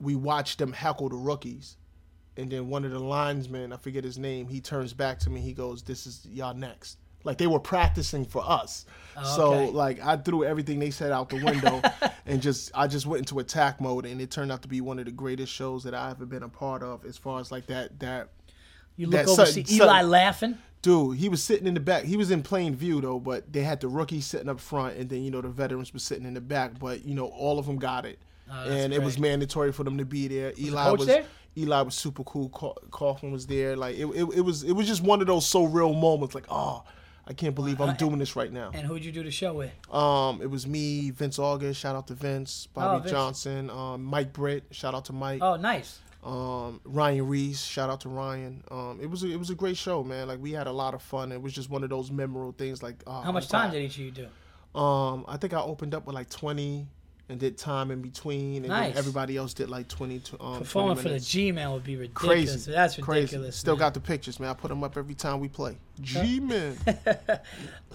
we 0.00 0.14
watched 0.14 0.58
them 0.58 0.72
heckle 0.72 1.08
the 1.08 1.16
rookies. 1.16 1.76
And 2.38 2.50
then 2.50 2.68
one 2.68 2.84
of 2.84 2.92
the 2.92 2.98
linesmen, 3.00 3.72
I 3.72 3.76
forget 3.76 4.04
his 4.04 4.16
name, 4.16 4.48
he 4.48 4.60
turns 4.60 4.92
back 4.92 5.18
to 5.20 5.30
me. 5.30 5.40
He 5.40 5.52
goes, 5.52 5.82
"This 5.82 6.06
is 6.06 6.26
y'all 6.30 6.54
next." 6.54 6.98
Like 7.24 7.36
they 7.36 7.48
were 7.48 7.58
practicing 7.58 8.24
for 8.24 8.42
us. 8.48 8.86
Oh, 9.16 9.36
so 9.36 9.52
okay. 9.54 9.70
like 9.72 10.00
I 10.00 10.16
threw 10.16 10.44
everything 10.44 10.78
they 10.78 10.90
said 10.90 11.10
out 11.10 11.28
the 11.28 11.44
window 11.44 11.82
and 12.26 12.40
just 12.40 12.70
I 12.74 12.86
just 12.86 13.06
went 13.06 13.22
into 13.22 13.40
attack 13.40 13.80
mode 13.80 14.06
and 14.06 14.20
it 14.20 14.30
turned 14.30 14.52
out 14.52 14.62
to 14.62 14.68
be 14.68 14.80
one 14.80 15.00
of 15.00 15.04
the 15.04 15.10
greatest 15.10 15.52
shows 15.52 15.82
that 15.82 15.94
I 15.94 16.12
ever 16.12 16.24
been 16.26 16.44
a 16.44 16.48
part 16.48 16.82
of 16.84 17.04
as 17.04 17.18
far 17.18 17.40
as 17.40 17.50
like 17.50 17.66
that 17.66 17.98
that 17.98 18.28
You 18.96 19.06
look 19.08 19.12
that 19.16 19.28
over 19.28 19.46
sudden- 19.46 19.66
see 19.66 19.76
Eli 19.76 19.86
sudden- 19.96 20.10
laughing. 20.10 20.58
Dude, 20.80 21.18
he 21.18 21.28
was 21.28 21.42
sitting 21.42 21.66
in 21.66 21.74
the 21.74 21.80
back. 21.80 22.04
He 22.04 22.16
was 22.16 22.30
in 22.30 22.40
plain 22.44 22.76
view 22.76 23.00
though, 23.00 23.18
but 23.18 23.52
they 23.52 23.62
had 23.62 23.80
the 23.80 23.88
rookies 23.88 24.24
sitting 24.26 24.48
up 24.48 24.60
front, 24.60 24.96
and 24.96 25.10
then 25.10 25.24
you 25.24 25.30
know 25.32 25.40
the 25.40 25.48
veterans 25.48 25.92
were 25.92 25.98
sitting 25.98 26.24
in 26.24 26.34
the 26.34 26.40
back. 26.40 26.78
But 26.78 27.04
you 27.04 27.16
know 27.16 27.26
all 27.26 27.58
of 27.58 27.66
them 27.66 27.78
got 27.78 28.06
it, 28.06 28.20
Oh, 28.48 28.70
and 28.70 28.94
it 28.94 29.02
was 29.02 29.18
mandatory 29.18 29.72
for 29.72 29.82
them 29.82 29.98
to 29.98 30.04
be 30.04 30.28
there. 30.28 30.52
Eli 30.56 30.84
coach 30.84 30.98
was 31.00 31.08
there? 31.08 31.24
Eli 31.58 31.80
was 31.82 31.94
super 31.94 32.24
cool. 32.24 32.48
Coughlin 32.50 33.32
was 33.32 33.46
there. 33.46 33.76
Like 33.76 33.96
it, 33.96 34.06
it, 34.06 34.28
it 34.36 34.40
was 34.40 34.62
it 34.62 34.72
was 34.72 34.86
just 34.86 35.02
one 35.02 35.20
of 35.20 35.26
those 35.26 35.46
so 35.46 35.64
real 35.64 35.92
moments. 35.92 36.34
Like 36.34 36.46
oh, 36.48 36.84
I 37.26 37.32
can't 37.34 37.54
believe 37.54 37.80
I'm 37.80 37.96
doing 37.96 38.18
this 38.18 38.36
right 38.36 38.52
now. 38.52 38.70
And 38.72 38.86
who'd 38.86 39.04
you 39.04 39.12
do 39.12 39.22
the 39.22 39.30
show 39.30 39.52
with? 39.54 39.70
Um, 39.94 40.40
it 40.40 40.50
was 40.50 40.66
me, 40.66 41.10
Vince 41.10 41.38
August. 41.38 41.80
Shout 41.80 41.94
out 41.96 42.06
to 42.08 42.14
Vince, 42.14 42.68
Bobby 42.72 42.96
Oh, 42.96 42.98
Vince. 43.00 43.10
Johnson, 43.10 43.70
um, 43.70 44.04
Mike 44.04 44.32
Britt. 44.32 44.64
Shout 44.70 44.94
out 44.94 45.04
to 45.06 45.12
Mike. 45.12 45.40
Oh, 45.42 45.56
nice. 45.56 45.98
Um, 46.24 46.80
Ryan 46.84 47.26
Reese. 47.28 47.62
Shout 47.62 47.90
out 47.90 48.00
to 48.02 48.08
Ryan. 48.08 48.64
Um, 48.70 48.98
it 49.00 49.08
was 49.10 49.22
a, 49.24 49.28
it 49.30 49.38
was 49.38 49.50
a 49.50 49.54
great 49.54 49.76
show, 49.76 50.02
man. 50.02 50.26
Like 50.28 50.40
we 50.40 50.52
had 50.52 50.66
a 50.66 50.72
lot 50.72 50.94
of 50.94 51.02
fun. 51.02 51.30
It 51.32 51.40
was 51.40 51.52
just 51.52 51.70
one 51.70 51.84
of 51.84 51.90
those 51.90 52.10
memorable 52.10 52.52
things. 52.52 52.82
Like 52.82 53.02
uh, 53.06 53.22
How 53.22 53.32
much 53.32 53.48
time 53.48 53.70
did 53.70 53.82
each 53.82 53.96
of 53.98 54.04
you 54.04 54.10
do? 54.10 54.78
Um, 54.78 55.24
I 55.28 55.36
think 55.36 55.54
I 55.54 55.60
opened 55.60 55.94
up 55.94 56.06
with 56.06 56.14
like 56.14 56.28
twenty 56.28 56.86
and 57.30 57.38
did 57.38 57.58
time 57.58 57.90
in 57.90 58.00
between, 58.00 58.56
and 58.56 58.68
Nice. 58.68 58.96
everybody 58.96 59.36
else 59.36 59.52
did 59.52 59.68
like 59.68 59.86
twenty. 59.88 60.18
to- 60.20 60.42
Um, 60.42 60.58
Performing 60.58 60.94
20 60.94 61.02
for 61.02 61.08
the. 61.14 61.20
G 61.20 61.52
Man 61.52 61.72
would 61.72 61.84
be 61.84 61.96
ridiculous. 61.96 62.50
Crazy. 62.50 62.72
That's 62.72 62.96
Crazy. 62.96 63.20
ridiculous. 63.20 63.56
Still 63.56 63.74
man. 63.74 63.80
got 63.80 63.94
the 63.94 64.00
pictures, 64.00 64.40
man. 64.40 64.50
I 64.50 64.54
put 64.54 64.68
them 64.68 64.82
up 64.82 64.96
every 64.96 65.14
time 65.14 65.40
we 65.40 65.48
play. 65.48 65.76
G 66.00 66.40
man. 66.40 66.76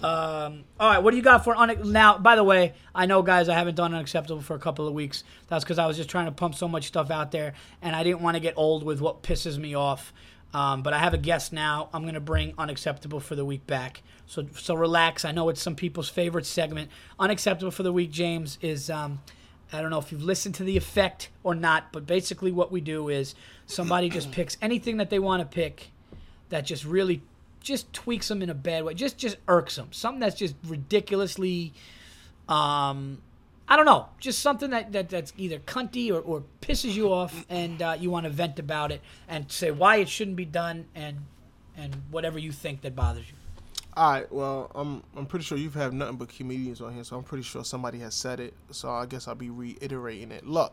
Um, 0.02 0.64
all 0.78 0.90
right, 0.90 0.98
what 0.98 1.12
do 1.12 1.16
you 1.16 1.22
got 1.22 1.44
for 1.44 1.56
un- 1.56 1.92
now? 1.92 2.18
By 2.18 2.36
the 2.36 2.44
way, 2.44 2.74
I 2.94 3.06
know, 3.06 3.22
guys, 3.22 3.48
I 3.48 3.54
haven't 3.54 3.74
done 3.76 3.94
unacceptable 3.94 4.42
for 4.42 4.54
a 4.54 4.58
couple 4.58 4.86
of 4.86 4.92
weeks. 4.92 5.24
That's 5.48 5.64
because 5.64 5.78
I 5.78 5.86
was 5.86 5.96
just 5.96 6.10
trying 6.10 6.26
to 6.26 6.32
pump 6.32 6.54
so 6.56 6.68
much 6.68 6.86
stuff 6.88 7.10
out 7.10 7.30
there, 7.30 7.54
and 7.80 7.96
I 7.96 8.02
didn't 8.02 8.20
want 8.20 8.34
to 8.34 8.40
get 8.40 8.54
old 8.56 8.82
with 8.84 9.00
what 9.00 9.22
pisses 9.22 9.56
me 9.56 9.74
off. 9.74 10.12
Um, 10.54 10.82
but 10.82 10.92
I 10.92 11.00
have 11.00 11.12
a 11.12 11.18
guest 11.18 11.52
now. 11.52 11.90
I'm 11.92 12.04
gonna 12.06 12.20
bring 12.20 12.54
unacceptable 12.56 13.18
for 13.20 13.34
the 13.34 13.44
week 13.44 13.66
back. 13.66 14.02
So 14.26 14.46
so 14.56 14.74
relax. 14.74 15.24
I 15.24 15.32
know 15.32 15.48
it's 15.48 15.60
some 15.60 15.74
people's 15.74 16.08
favorite 16.08 16.46
segment. 16.46 16.90
Unacceptable 17.18 17.72
for 17.72 17.82
the 17.82 17.92
week, 17.92 18.12
James, 18.12 18.56
is 18.62 18.88
um, 18.88 19.20
I 19.72 19.80
don't 19.80 19.90
know 19.90 19.98
if 19.98 20.12
you've 20.12 20.22
listened 20.22 20.54
to 20.56 20.64
the 20.64 20.76
effect 20.76 21.30
or 21.42 21.56
not, 21.56 21.92
but 21.92 22.06
basically 22.06 22.52
what 22.52 22.70
we 22.70 22.80
do 22.80 23.08
is 23.08 23.34
somebody 23.66 24.08
just 24.08 24.30
picks 24.32 24.56
anything 24.62 24.98
that 24.98 25.10
they 25.10 25.18
want 25.18 25.40
to 25.40 25.46
pick 25.46 25.90
that 26.50 26.64
just 26.64 26.84
really 26.84 27.20
just 27.60 27.92
tweaks 27.92 28.28
them 28.28 28.42
in 28.42 28.50
a 28.50 28.54
bad 28.54 28.84
way 28.84 28.92
just 28.92 29.16
just 29.16 29.38
irks 29.48 29.76
them 29.76 29.88
something 29.90 30.20
that's 30.20 30.36
just 30.36 30.54
ridiculously 30.66 31.72
um 32.46 33.16
i 33.68 33.76
don't 33.76 33.86
know 33.86 34.08
just 34.18 34.40
something 34.40 34.70
that, 34.70 34.92
that 34.92 35.08
that's 35.08 35.32
either 35.36 35.58
cunty 35.60 36.10
or, 36.10 36.20
or 36.20 36.44
pisses 36.60 36.94
you 36.94 37.12
off 37.12 37.44
and 37.48 37.82
uh, 37.82 37.96
you 37.98 38.10
want 38.10 38.24
to 38.24 38.30
vent 38.30 38.58
about 38.58 38.92
it 38.92 39.00
and 39.28 39.50
say 39.50 39.70
why 39.70 39.96
it 39.96 40.08
shouldn't 40.08 40.36
be 40.36 40.44
done 40.44 40.86
and 40.94 41.18
and 41.76 41.94
whatever 42.10 42.38
you 42.38 42.52
think 42.52 42.80
that 42.82 42.94
bothers 42.94 43.26
you 43.28 43.36
All 43.96 44.10
right. 44.12 44.32
Well, 44.32 44.70
I'm 44.74 45.02
I'm 45.16 45.26
pretty 45.26 45.44
sure 45.44 45.58
you've 45.58 45.74
had 45.74 45.92
nothing 45.92 46.16
but 46.16 46.28
comedians 46.28 46.80
on 46.80 46.94
here, 46.94 47.04
so 47.04 47.16
I'm 47.16 47.22
pretty 47.22 47.44
sure 47.44 47.64
somebody 47.64 47.98
has 48.00 48.14
said 48.14 48.40
it. 48.40 48.54
So 48.70 48.90
I 48.90 49.06
guess 49.06 49.28
I'll 49.28 49.34
be 49.36 49.50
reiterating 49.50 50.32
it. 50.32 50.46
Look, 50.46 50.72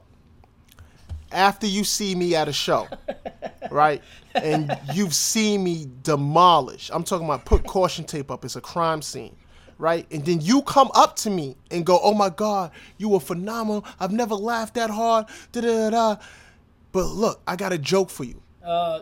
after 1.32 1.68
you 1.68 1.84
see 1.84 2.16
me 2.16 2.36
at 2.36 2.48
a 2.48 2.54
show, 2.54 2.88
right, 3.72 4.02
and 4.36 4.76
you've 4.94 5.14
seen 5.14 5.64
me 5.64 5.88
demolish. 6.04 6.90
I'm 6.94 7.04
talking 7.04 7.26
about 7.26 7.46
put 7.46 7.64
caution 7.66 8.06
tape 8.06 8.32
up. 8.32 8.44
It's 8.46 8.56
a 8.56 8.62
crime 8.62 9.02
scene. 9.02 9.36
Right, 9.82 10.06
and 10.12 10.24
then 10.24 10.42
you 10.42 10.62
come 10.62 10.92
up 10.94 11.16
to 11.18 11.32
me 11.32 11.56
and 11.72 11.84
go, 11.84 12.00
"Oh 12.04 12.14
my 12.14 12.30
God, 12.30 12.70
you 13.00 13.10
were 13.10 13.20
phenomenal! 13.20 13.84
I've 14.00 14.12
never 14.12 14.36
laughed 14.36 14.76
that 14.76 14.92
hard." 14.92 15.26
Da 15.52 15.62
da 15.62 15.90
da. 15.90 15.90
da. 15.90 16.22
But 16.92 17.06
look, 17.08 17.42
I 17.48 17.56
got 17.56 17.74
a 17.74 17.80
joke 17.80 18.12
for 18.12 18.24
you. 18.24 18.40
uh 18.64 19.00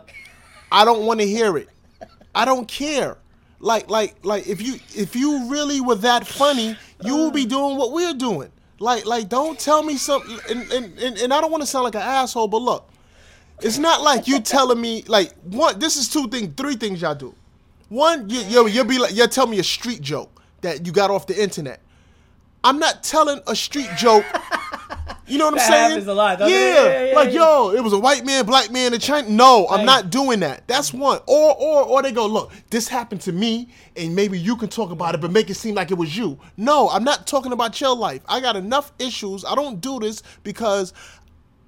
I 0.72 0.86
don't 0.86 1.04
want 1.04 1.20
to 1.20 1.26
hear 1.26 1.58
it. 1.58 1.68
I 2.34 2.46
don't 2.46 2.66
care. 2.66 3.18
Like 3.58 3.90
like 3.90 4.24
like 4.24 4.48
if 4.48 4.62
you 4.62 4.76
if 4.96 5.14
you 5.14 5.50
really 5.50 5.82
were 5.82 5.96
that 5.96 6.26
funny, 6.26 6.78
you 7.04 7.14
would 7.14 7.34
be 7.34 7.44
doing 7.44 7.76
what 7.76 7.92
we're 7.92 8.14
doing. 8.14 8.50
Like 8.78 9.04
like 9.04 9.28
don't 9.28 9.60
tell 9.60 9.82
me 9.82 9.98
something 9.98 10.38
and 10.48 10.72
and, 10.72 10.98
and, 10.98 11.18
and 11.18 11.34
I 11.34 11.42
don't 11.42 11.50
want 11.50 11.62
to 11.62 11.66
sound 11.66 11.84
like 11.84 11.94
an 11.94 12.00
asshole, 12.00 12.48
but 12.48 12.62
look. 12.62 12.88
It's 13.60 13.76
not 13.76 14.00
like 14.00 14.26
you 14.26 14.40
telling 14.40 14.80
me 14.80 15.04
like 15.08 15.34
one 15.42 15.78
this 15.78 15.98
is 15.98 16.08
two 16.08 16.26
things, 16.28 16.54
three 16.56 16.76
things 16.76 17.02
y'all 17.02 17.14
do. 17.14 17.34
One, 17.90 18.30
you 18.30 18.40
you 18.48 18.66
you'll 18.66 18.86
be 18.86 18.98
like 18.98 19.14
you'll 19.14 19.28
tell 19.28 19.46
me 19.46 19.58
a 19.58 19.62
street 19.62 20.00
joke 20.00 20.39
that 20.62 20.86
you 20.86 20.92
got 20.92 21.10
off 21.10 21.26
the 21.26 21.40
internet. 21.40 21.80
I'm 22.62 22.78
not 22.78 23.02
telling 23.02 23.40
a 23.46 23.56
street 23.56 23.88
joke. 23.96 24.24
You 25.26 25.38
know 25.38 25.46
what 25.46 25.52
I'm 25.54 25.58
That 25.58 25.68
saying? 25.68 25.90
happens 25.90 26.06
a 26.08 26.14
lot, 26.14 26.40
yeah, 26.40 26.46
Yeah, 26.48 27.04
yeah, 27.04 27.14
like 27.14 27.32
yeah. 27.32 27.40
yo, 27.40 27.70
it 27.70 27.82
was 27.82 27.92
a 27.94 27.98
white 27.98 28.24
man, 28.26 28.44
black 28.44 28.70
man, 28.70 28.92
and 28.92 29.00
China. 29.02 29.28
No, 29.30 29.66
I'm 29.70 29.86
not 29.86 30.10
doing 30.10 30.40
that. 30.40 30.66
That's 30.68 30.92
one. 30.92 31.20
Or 31.26 31.54
or 31.56 31.82
or 31.84 32.02
they 32.02 32.12
go, 32.12 32.26
look, 32.26 32.52
this 32.68 32.86
happened 32.88 33.22
to 33.22 33.32
me, 33.32 33.68
and 33.96 34.14
maybe 34.14 34.38
you 34.38 34.56
can 34.56 34.68
talk 34.68 34.90
about 34.90 35.14
it, 35.14 35.20
but 35.22 35.30
make 35.30 35.48
it 35.48 35.54
seem 35.54 35.74
like 35.74 35.90
it 35.90 35.96
was 35.98 36.16
you. 36.16 36.38
No, 36.58 36.90
I'm 36.90 37.04
not 37.04 37.26
talking 37.26 37.52
about 37.52 37.80
your 37.80 37.96
life. 37.96 38.22
I 38.28 38.40
got 38.40 38.56
enough 38.56 38.92
issues. 38.98 39.44
I 39.44 39.54
don't 39.54 39.80
do 39.80 39.98
this 40.00 40.22
because 40.42 40.92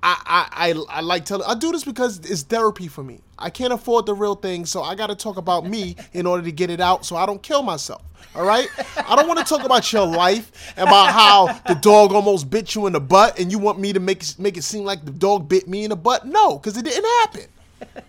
I 0.02 0.20
I 0.26 0.70
I, 0.70 0.98
I 0.98 1.00
like 1.00 1.24
telling. 1.24 1.46
I 1.48 1.54
do 1.54 1.72
this 1.72 1.84
because 1.84 2.18
it's 2.18 2.42
therapy 2.42 2.88
for 2.88 3.02
me. 3.02 3.20
I 3.42 3.50
can't 3.50 3.72
afford 3.72 4.06
the 4.06 4.14
real 4.14 4.34
thing, 4.34 4.64
so 4.66 4.82
I 4.82 4.94
got 4.94 5.08
to 5.08 5.14
talk 5.16 5.36
about 5.36 5.66
me 5.66 5.96
in 6.12 6.26
order 6.26 6.42
to 6.44 6.52
get 6.52 6.70
it 6.70 6.80
out, 6.80 7.04
so 7.04 7.16
I 7.16 7.26
don't 7.26 7.42
kill 7.42 7.62
myself. 7.62 8.02
All 8.34 8.44
right. 8.46 8.68
I 8.96 9.16
don't 9.16 9.26
want 9.28 9.40
to 9.40 9.44
talk 9.44 9.64
about 9.64 9.92
your 9.92 10.06
life, 10.06 10.72
and 10.76 10.88
about 10.88 11.12
how 11.12 11.52
the 11.66 11.74
dog 11.74 12.12
almost 12.12 12.48
bit 12.48 12.74
you 12.74 12.86
in 12.86 12.92
the 12.92 13.00
butt, 13.00 13.38
and 13.38 13.50
you 13.50 13.58
want 13.58 13.78
me 13.78 13.92
to 13.92 14.00
make 14.00 14.22
it- 14.22 14.36
make 14.38 14.56
it 14.56 14.62
seem 14.62 14.84
like 14.84 15.04
the 15.04 15.10
dog 15.10 15.48
bit 15.48 15.68
me 15.68 15.84
in 15.84 15.90
the 15.90 15.96
butt. 15.96 16.24
No, 16.26 16.56
because 16.58 16.76
it 16.76 16.84
didn't 16.84 17.04
happen. 17.04 17.44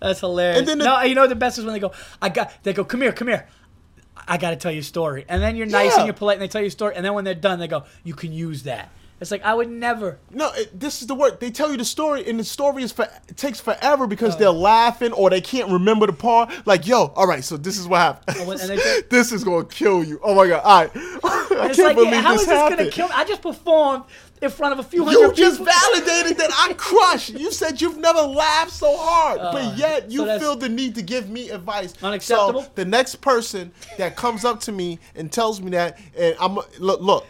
that's 0.00 0.20
hilarious 0.20 0.58
And 0.60 0.68
then 0.68 0.78
the- 0.78 0.84
no 0.84 1.02
you 1.02 1.14
know 1.14 1.26
the 1.26 1.34
best 1.34 1.58
is 1.58 1.64
when 1.64 1.72
they 1.74 1.80
go 1.80 1.92
i 2.20 2.28
got 2.28 2.52
they 2.62 2.72
go 2.72 2.84
come 2.84 3.00
here 3.00 3.12
come 3.12 3.28
here 3.28 3.48
i 4.28 4.36
gotta 4.36 4.56
tell 4.56 4.70
you 4.70 4.80
a 4.80 4.84
story 4.84 5.24
and 5.28 5.42
then 5.42 5.56
you're 5.56 5.66
nice 5.66 5.92
Yeah. 5.92 5.98
and 6.00 6.06
you're 6.06 6.14
polite 6.14 6.34
and 6.34 6.42
they 6.42 6.48
tell 6.48 6.60
you 6.60 6.68
a 6.68 6.70
story 6.70 6.94
and 6.94 7.04
then 7.04 7.14
when 7.14 7.24
they're 7.24 7.34
done 7.34 7.58
they 7.58 7.66
go 7.68 7.84
you 8.04 8.14
can 8.14 8.32
use 8.32 8.62
that 8.64 8.90
it's 9.20 9.30
like 9.30 9.42
i 9.44 9.54
would 9.54 9.70
never 9.70 10.18
No, 10.30 10.50
it, 10.54 10.78
this 10.78 11.00
is 11.00 11.06
the 11.06 11.14
word. 11.14 11.40
They 11.40 11.50
tell 11.50 11.70
you 11.70 11.76
the 11.78 11.84
story, 11.84 12.28
and 12.28 12.38
the 12.38 12.44
story 12.44 12.82
is 12.82 12.92
for 12.92 13.04
it 13.28 13.36
takes 13.36 13.60
forever 13.60 14.06
because 14.06 14.36
they're 14.36 14.50
laughing 14.50 15.12
or 15.12 15.30
they 15.30 15.40
can't 15.40 15.70
remember 15.70 16.06
the 16.06 16.12
part. 16.12 16.50
Like, 16.66 16.86
yo, 16.86 17.06
all 17.16 17.26
right, 17.26 17.42
so 17.42 17.56
this 17.56 17.78
is 17.78 17.88
what 17.88 17.98
happened. 18.00 18.36
Oh, 18.40 18.46
when- 18.48 18.60
and 18.60 18.68
they 18.70 18.76
say- 18.78 19.02
this 19.10 19.32
is 19.32 19.42
gonna 19.44 19.64
kill 19.64 20.04
you. 20.04 20.20
Oh 20.22 20.34
my 20.34 20.46
god! 20.46 20.60
All 20.64 20.80
right, 20.80 20.90
I 21.52 21.66
it's 21.68 21.76
can't 21.76 21.78
like, 21.88 21.96
believe 21.96 22.12
yeah, 22.12 22.20
how 22.20 22.32
this 22.32 22.42
is 22.42 22.48
this 22.48 22.56
happened. 22.58 22.78
gonna 22.78 22.90
kill 22.90 23.08
me? 23.08 23.14
I 23.16 23.24
just 23.24 23.40
performed 23.42 24.04
in 24.42 24.50
front 24.50 24.74
of 24.74 24.78
a 24.80 24.82
few 24.82 25.02
hundred 25.04 25.18
You 25.20 25.32
just 25.32 25.58
people. 25.60 25.72
validated 25.72 26.36
that 26.36 26.50
I 26.68 26.74
crushed. 26.74 27.30
You 27.30 27.50
said 27.52 27.80
you've 27.80 27.96
never 27.96 28.20
laughed 28.20 28.72
so 28.72 28.94
hard, 28.98 29.38
but 29.40 29.78
yet 29.78 30.10
you 30.10 30.24
Uh, 30.24 30.38
so 30.38 30.40
feel 30.40 30.56
the 30.56 30.68
need 30.68 30.94
to 30.96 31.02
give 31.02 31.30
me 31.30 31.48
advice. 31.48 31.94
Unacceptable? 32.02 32.62
So 32.64 32.70
the 32.74 32.84
next 32.84 33.16
person 33.22 33.72
that 33.96 34.14
comes 34.16 34.44
up 34.44 34.60
to 34.60 34.72
me 34.72 34.98
and 35.14 35.32
tells 35.32 35.60
me 35.62 35.70
that, 35.70 35.98
and 36.18 36.36
I'm 36.38 36.56
look, 36.78 37.00
look. 37.00 37.26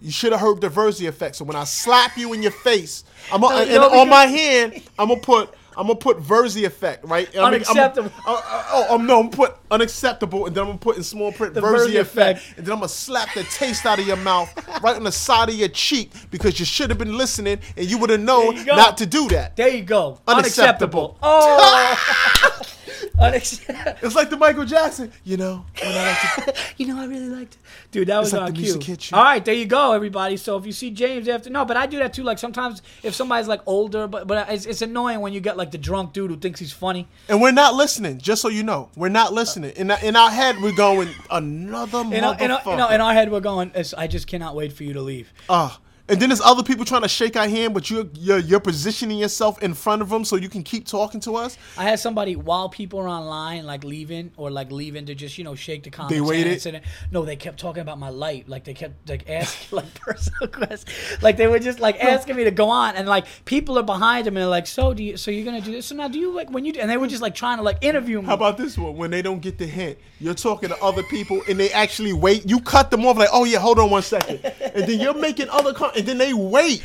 You 0.00 0.10
should 0.12 0.32
have 0.32 0.40
heard 0.40 0.60
the 0.60 0.68
Verzi 0.68 1.08
effect. 1.08 1.36
So 1.36 1.44
when 1.44 1.56
I 1.56 1.64
slap 1.64 2.16
you 2.16 2.32
in 2.32 2.42
your 2.42 2.52
face, 2.52 3.04
I'm 3.32 3.40
No, 3.40 3.48
gonna, 3.48 3.64
and 3.70 3.78
on 3.82 4.08
my 4.08 4.26
hand, 4.38 4.82
I'm 4.98 5.08
gonna 5.08 5.20
put 5.20 5.54
I'm 5.76 5.86
gonna 5.86 5.94
put 5.98 6.18
Verzi 6.20 6.64
effect, 6.66 7.04
right? 7.04 7.32
Mean, 7.32 7.42
I'm- 7.44 7.54
Unacceptable. 7.54 8.10
uh, 8.26 8.32
uh, 8.44 8.64
oh, 8.72 8.94
um, 8.96 9.06
no, 9.06 9.20
I'm 9.20 9.30
gonna 9.30 9.36
put 9.36 9.56
unacceptable, 9.70 10.46
and 10.46 10.54
then 10.56 10.62
I'm 10.62 10.68
gonna 10.70 10.78
put 10.78 10.96
in 10.96 11.04
small 11.04 11.30
print 11.30 11.54
The 11.54 11.60
Verzi, 11.60 11.90
Verzi 11.92 12.00
effect, 12.00 12.40
effect. 12.40 12.58
and 12.58 12.66
then 12.66 12.72
I'm 12.72 12.78
gonna 12.80 12.88
slap 12.88 13.32
the 13.34 13.44
taste 13.44 13.86
out 13.86 14.00
of 14.00 14.06
your 14.06 14.16
mouth 14.16 14.52
right 14.82 14.96
on 14.96 15.04
the 15.04 15.12
side 15.12 15.48
of 15.50 15.54
your 15.54 15.68
cheek 15.68 16.10
because 16.32 16.58
you 16.58 16.66
should 16.66 16.90
have 16.90 16.98
been 16.98 17.16
listening 17.16 17.60
and 17.76 17.86
you 17.88 17.96
would 17.98 18.10
have 18.10 18.18
known 18.20 18.54
There 18.56 18.64
you 18.64 18.66
go. 18.66 18.76
not 18.76 18.98
to 18.98 19.06
do 19.06 19.28
that. 19.28 19.54
There 19.56 19.68
you 19.68 19.82
go. 19.82 20.20
Unacceptable. 20.26 21.16
Unacceptable. 21.16 21.18
Oh. 21.22 22.62
It's 24.00 24.14
like 24.14 24.30
the 24.30 24.36
Michael 24.36 24.64
Jackson, 24.64 25.12
you 25.24 25.36
know. 25.36 25.64
When 25.82 25.92
I 25.92 26.06
like 26.06 26.44
to, 26.46 26.54
you 26.76 26.86
know, 26.86 27.00
I 27.00 27.06
really 27.06 27.28
liked 27.28 27.54
it. 27.54 27.60
Dude, 27.90 28.08
that 28.08 28.18
was 28.18 28.32
like 28.32 28.42
on 28.42 28.54
the 28.54 28.78
cue. 28.78 28.96
All 29.12 29.22
right, 29.24 29.44
there 29.44 29.54
you 29.54 29.66
go, 29.66 29.92
everybody. 29.92 30.36
So 30.36 30.56
if 30.56 30.64
you 30.64 30.72
see 30.72 30.90
James 30.90 31.26
after, 31.28 31.50
no, 31.50 31.64
but 31.64 31.76
I 31.76 31.86
do 31.86 31.98
that 31.98 32.12
too. 32.12 32.22
Like 32.22 32.38
sometimes 32.38 32.80
if 33.02 33.14
somebody's 33.14 33.48
like 33.48 33.60
older, 33.66 34.06
but 34.06 34.26
but 34.26 34.48
it's, 34.50 34.66
it's 34.66 34.82
annoying 34.82 35.20
when 35.20 35.32
you 35.32 35.40
get 35.40 35.56
like 35.56 35.70
the 35.72 35.78
drunk 35.78 36.12
dude 36.12 36.30
who 36.30 36.36
thinks 36.36 36.60
he's 36.60 36.72
funny. 36.72 37.08
and 37.28 37.42
we're 37.42 37.50
not 37.50 37.74
listening. 37.74 38.18
Just 38.18 38.40
so 38.40 38.48
you 38.48 38.62
know, 38.62 38.88
we're 38.96 39.08
not 39.08 39.32
listening. 39.32 39.72
In 39.72 39.90
our, 39.90 39.98
in 40.02 40.14
our 40.14 40.30
head, 40.30 40.56
we're 40.62 40.76
going 40.76 41.08
another 41.30 42.00
In 42.00 42.22
our, 42.24 42.36
in, 42.38 42.50
our, 42.50 42.60
motherfucker. 42.60 42.70
you 42.70 42.76
know, 42.76 42.88
in 42.90 43.00
our 43.00 43.14
head, 43.14 43.32
we're 43.32 43.40
going. 43.40 43.72
I 43.96 44.06
just 44.06 44.26
cannot 44.26 44.54
wait 44.54 44.72
for 44.72 44.84
you 44.84 44.92
to 44.92 45.02
leave. 45.02 45.32
Ah. 45.48 45.80
And 46.08 46.20
then 46.20 46.30
there's 46.30 46.40
other 46.40 46.62
people 46.62 46.84
trying 46.84 47.02
to 47.02 47.08
shake 47.08 47.36
our 47.36 47.48
hand, 47.48 47.74
but 47.74 47.90
you're, 47.90 48.06
you're 48.14 48.38
you're 48.38 48.60
positioning 48.60 49.18
yourself 49.18 49.62
in 49.62 49.74
front 49.74 50.00
of 50.00 50.08
them 50.08 50.24
so 50.24 50.36
you 50.36 50.48
can 50.48 50.62
keep 50.62 50.86
talking 50.86 51.20
to 51.20 51.36
us. 51.36 51.58
I 51.76 51.84
had 51.84 52.00
somebody 52.00 52.34
while 52.36 52.68
people 52.68 52.98
are 53.00 53.08
online, 53.08 53.66
like 53.66 53.84
leaving 53.84 54.32
or 54.36 54.50
like 54.50 54.72
leaving 54.72 55.06
to 55.06 55.14
just 55.14 55.36
you 55.36 55.44
know 55.44 55.54
shake 55.54 55.82
the 55.82 55.90
comments. 55.90 56.14
They 56.14 56.20
waited? 56.20 56.64
and 56.66 56.80
No, 57.10 57.24
they 57.24 57.36
kept 57.36 57.58
talking 57.60 57.82
about 57.82 57.98
my 57.98 58.08
light. 58.08 58.48
Like 58.48 58.64
they 58.64 58.74
kept 58.74 59.08
like 59.08 59.28
asking 59.28 59.76
like 59.76 59.94
personal 59.94 60.48
questions. 60.48 60.86
Like 61.22 61.36
they 61.36 61.46
were 61.46 61.58
just 61.58 61.78
like 61.80 62.02
asking 62.02 62.36
me 62.36 62.44
to 62.44 62.50
go 62.50 62.68
on, 62.70 62.96
and 62.96 63.06
like 63.06 63.26
people 63.44 63.78
are 63.78 63.82
behind 63.82 64.26
them 64.26 64.36
and 64.36 64.42
they're 64.42 64.48
like, 64.48 64.66
so 64.66 64.94
do 64.94 65.04
you? 65.04 65.16
So 65.16 65.30
you're 65.30 65.44
gonna 65.44 65.60
do 65.60 65.72
this? 65.72 65.86
So 65.86 65.94
now 65.94 66.08
do 66.08 66.18
you 66.18 66.32
like 66.32 66.50
when 66.50 66.64
you? 66.64 66.72
Do, 66.72 66.80
and 66.80 66.90
they 66.90 66.96
were 66.96 67.08
just 67.08 67.22
like 67.22 67.34
trying 67.34 67.58
to 67.58 67.62
like 67.62 67.78
interview 67.82 68.20
me. 68.20 68.26
How 68.26 68.34
about 68.34 68.56
this 68.56 68.78
one? 68.78 68.96
When 68.96 69.10
they 69.10 69.20
don't 69.20 69.40
get 69.40 69.58
the 69.58 69.66
hint, 69.66 69.98
you're 70.20 70.34
talking 70.34 70.70
to 70.70 70.82
other 70.82 71.02
people 71.04 71.42
and 71.48 71.60
they 71.60 71.70
actually 71.70 72.12
wait. 72.12 72.48
You 72.48 72.60
cut 72.60 72.90
them 72.90 73.04
off 73.04 73.18
like, 73.18 73.28
oh 73.32 73.44
yeah, 73.44 73.58
hold 73.58 73.78
on 73.78 73.90
one 73.90 74.02
second, 74.02 74.40
and 74.44 74.84
then 74.88 75.00
you're 75.00 75.14
making 75.14 75.48
other 75.50 75.74
com- 75.74 75.92
and 75.98 76.06
then 76.06 76.18
they 76.18 76.32
wait. 76.34 76.82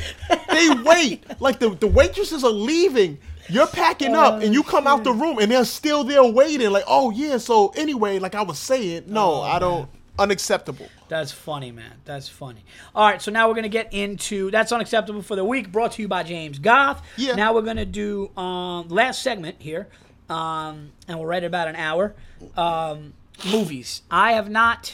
They 0.49 0.69
wait 0.85 1.23
like 1.41 1.59
the 1.59 1.69
the 1.71 1.87
waitresses 1.87 2.43
are 2.43 2.51
leaving 2.51 3.17
You're 3.49 3.67
packing 3.67 4.15
up 4.15 4.41
and 4.41 4.53
you 4.53 4.63
come 4.63 4.87
out 4.87 5.03
the 5.03 5.11
room 5.13 5.39
and 5.39 5.51
they're 5.51 5.65
still 5.65 6.03
there 6.03 6.23
waiting. 6.23 6.69
Like, 6.71 6.85
oh 6.87 7.11
yeah. 7.11 7.37
So 7.37 7.69
anyway, 7.75 8.19
like 8.19 8.35
I 8.35 8.41
was 8.41 8.57
saying, 8.59 9.03
no, 9.07 9.35
Oh, 9.35 9.41
I 9.41 9.59
don't. 9.59 9.89
Unacceptable. 10.19 10.87
That's 11.09 11.31
funny, 11.31 11.71
man. 11.71 11.91
That's 12.05 12.29
funny. 12.29 12.63
All 12.93 13.07
right, 13.09 13.19
so 13.19 13.31
now 13.31 13.47
we're 13.49 13.55
gonna 13.55 13.67
get 13.67 13.91
into 13.93 14.51
that's 14.51 14.71
unacceptable 14.71 15.23
for 15.23 15.35
the 15.35 15.43
week. 15.43 15.71
Brought 15.71 15.93
to 15.93 16.01
you 16.03 16.07
by 16.07 16.21
James 16.23 16.59
Goff. 16.59 17.01
Yeah. 17.17 17.33
Now 17.33 17.53
we're 17.55 17.63
gonna 17.63 17.83
do 17.85 18.29
um, 18.37 18.87
last 18.89 19.23
segment 19.23 19.55
here, 19.59 19.87
um, 20.29 20.91
and 21.07 21.19
we're 21.19 21.27
right 21.27 21.41
at 21.43 21.47
about 21.47 21.67
an 21.67 21.75
hour. 21.75 22.13
Um, 22.55 23.13
movies. 23.51 24.03
I 24.11 24.33
have 24.33 24.49
not. 24.51 24.93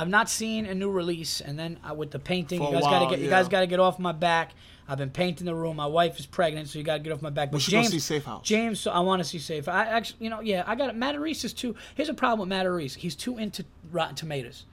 I've 0.00 0.08
not 0.08 0.30
seen 0.30 0.64
a 0.64 0.74
new 0.74 0.90
release, 0.90 1.42
and 1.42 1.58
then 1.58 1.78
uh, 1.88 1.92
with 1.92 2.10
the 2.10 2.18
painting, 2.18 2.58
For 2.60 2.68
you 2.68 2.72
guys 2.72 2.84
gotta 2.84 3.04
while, 3.04 3.10
get 3.10 3.18
you 3.18 3.28
guys 3.28 3.48
gotta 3.48 3.66
get 3.66 3.80
off 3.80 3.98
my 3.98 4.12
back. 4.12 4.52
I've 4.88 4.96
been 4.96 5.10
painting 5.10 5.44
the 5.44 5.54
room. 5.54 5.76
My 5.76 5.84
wife 5.86 6.18
is 6.18 6.24
pregnant, 6.24 6.68
so 6.68 6.78
you 6.78 6.84
gotta 6.86 7.00
get 7.00 7.12
off 7.12 7.20
my 7.20 7.28
back. 7.28 7.50
But 7.52 7.60
should 7.60 7.72
go 7.72 7.82
James, 7.82 7.90
see 7.92 7.98
Safe 7.98 8.24
House. 8.24 8.42
James, 8.46 8.80
so 8.80 8.90
I 8.92 9.00
want 9.00 9.20
to 9.22 9.28
see 9.28 9.38
Safe. 9.38 9.68
I 9.68 9.84
actually, 9.84 10.24
you 10.24 10.30
know, 10.30 10.40
yeah, 10.40 10.64
I 10.66 10.74
got 10.74 10.88
it. 10.88 10.96
Matt 10.96 11.20
Reese 11.20 11.44
is 11.44 11.52
too. 11.52 11.74
Here's 11.96 12.08
a 12.08 12.14
problem 12.14 12.40
with 12.40 12.48
Matt 12.48 12.66
Reese. 12.66 12.94
He's 12.94 13.14
too 13.14 13.36
into 13.36 13.66
Rotten 13.92 14.14
Tomatoes. 14.14 14.64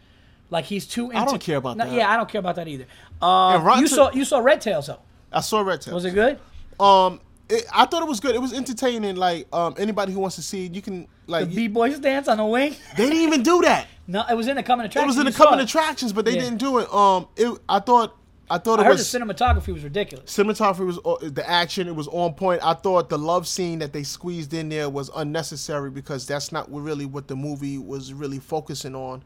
Like 0.50 0.64
he's 0.64 0.88
too 0.88 1.12
into. 1.12 1.18
I 1.18 1.26
don't 1.26 1.42
care 1.42 1.58
about 1.58 1.76
No, 1.76 1.84
that. 1.86 1.94
Yeah, 1.94 2.10
I 2.10 2.16
don't 2.16 2.30
care 2.30 2.40
about 2.40 2.56
that 2.56 2.70
either. 2.70 2.86
Uh, 3.22 3.60
Rotten 3.62 3.82
you 3.84 3.90
To- 3.90 3.94
saw 3.96 4.12
you 4.14 4.24
saw 4.24 4.40
Red 4.40 4.62
Tails 4.62 4.88
though. 4.88 5.02
I 5.34 5.42
saw 5.42 5.60
Red 5.60 5.82
Tail. 5.82 5.94
Was 5.94 6.06
it 6.06 6.14
good? 6.14 6.40
Um, 6.80 7.20
it, 7.50 7.66
I 7.74 7.86
thought 7.86 8.02
it 8.02 8.08
was 8.08 8.22
good. 8.22 8.34
It 8.34 8.42
was 8.42 8.54
entertaining. 8.54 9.18
Like, 9.18 9.48
um, 9.54 9.76
anybody 9.78 10.14
who 10.14 10.20
wants 10.20 10.38
to 10.38 10.42
see, 10.42 10.68
it, 10.68 10.74
you 10.74 10.82
can 10.82 11.08
like. 11.28 11.50
The 11.50 11.56
B 11.56 11.68
boys 11.68 12.00
dance 12.00 12.28
on 12.28 12.38
the 12.38 12.46
wing. 12.46 12.76
they 12.98 13.06
didn't 13.06 13.22
even 13.22 13.44
do 13.44 13.62
that. 13.62 13.88
No, 14.08 14.24
it 14.30 14.36
was 14.36 14.48
in 14.48 14.56
the 14.56 14.64
coming 14.64 14.86
attraction. 14.86 15.04
It 15.04 15.08
was 15.08 15.18
in 15.18 15.26
the 15.26 15.32
coming 15.32 15.60
attractions, 15.60 16.14
but 16.14 16.26
they 16.26 16.36
Yeah. 16.36 16.42
didn't 16.42 16.58
do 16.60 16.80
it. 16.80 16.92
Um, 16.94 17.28
it. 17.36 17.58
I 17.70 17.80
thought. 17.80 18.16
I 18.50 18.58
thought 18.60 18.76
it 18.76 18.78
was 18.78 18.80
I 18.80 18.82
it 18.82 18.86
heard 18.86 18.98
was 18.98 19.12
the 19.12 19.20
cinematography 19.20 19.74
was 19.74 19.84
ridiculous. 19.84 20.34
cinematography 20.34 20.86
was 20.86 21.00
uh, 21.04 21.16
the 21.30 21.44
action. 21.50 21.86
It 21.90 21.96
was 21.96 22.08
on 22.08 22.34
point. 22.34 22.62
I 22.66 22.76
thought 22.76 23.10
the 23.10 23.18
love 23.18 23.46
scene 23.46 23.80
that 23.80 23.92
they 23.92 24.04
squeezed 24.04 24.54
in 24.54 24.70
there 24.70 24.90
was 24.90 25.12
unnecessary 25.14 25.90
because 25.92 26.26
that's 26.26 26.54
not 26.54 26.72
really 26.74 27.06
what 27.06 27.28
the 27.28 27.36
movie 27.36 27.78
was 27.78 28.14
really 28.14 28.40
focusing 28.40 28.96
on. 28.96 29.22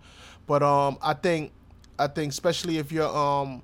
But 0.47 0.63
um, 0.63 0.97
I 1.03 1.13
think, 1.13 1.51
I 1.99 2.07
think 2.07 2.31
especially 2.31 2.79
if 2.79 2.91
you're 2.91 3.15
um 3.15 3.61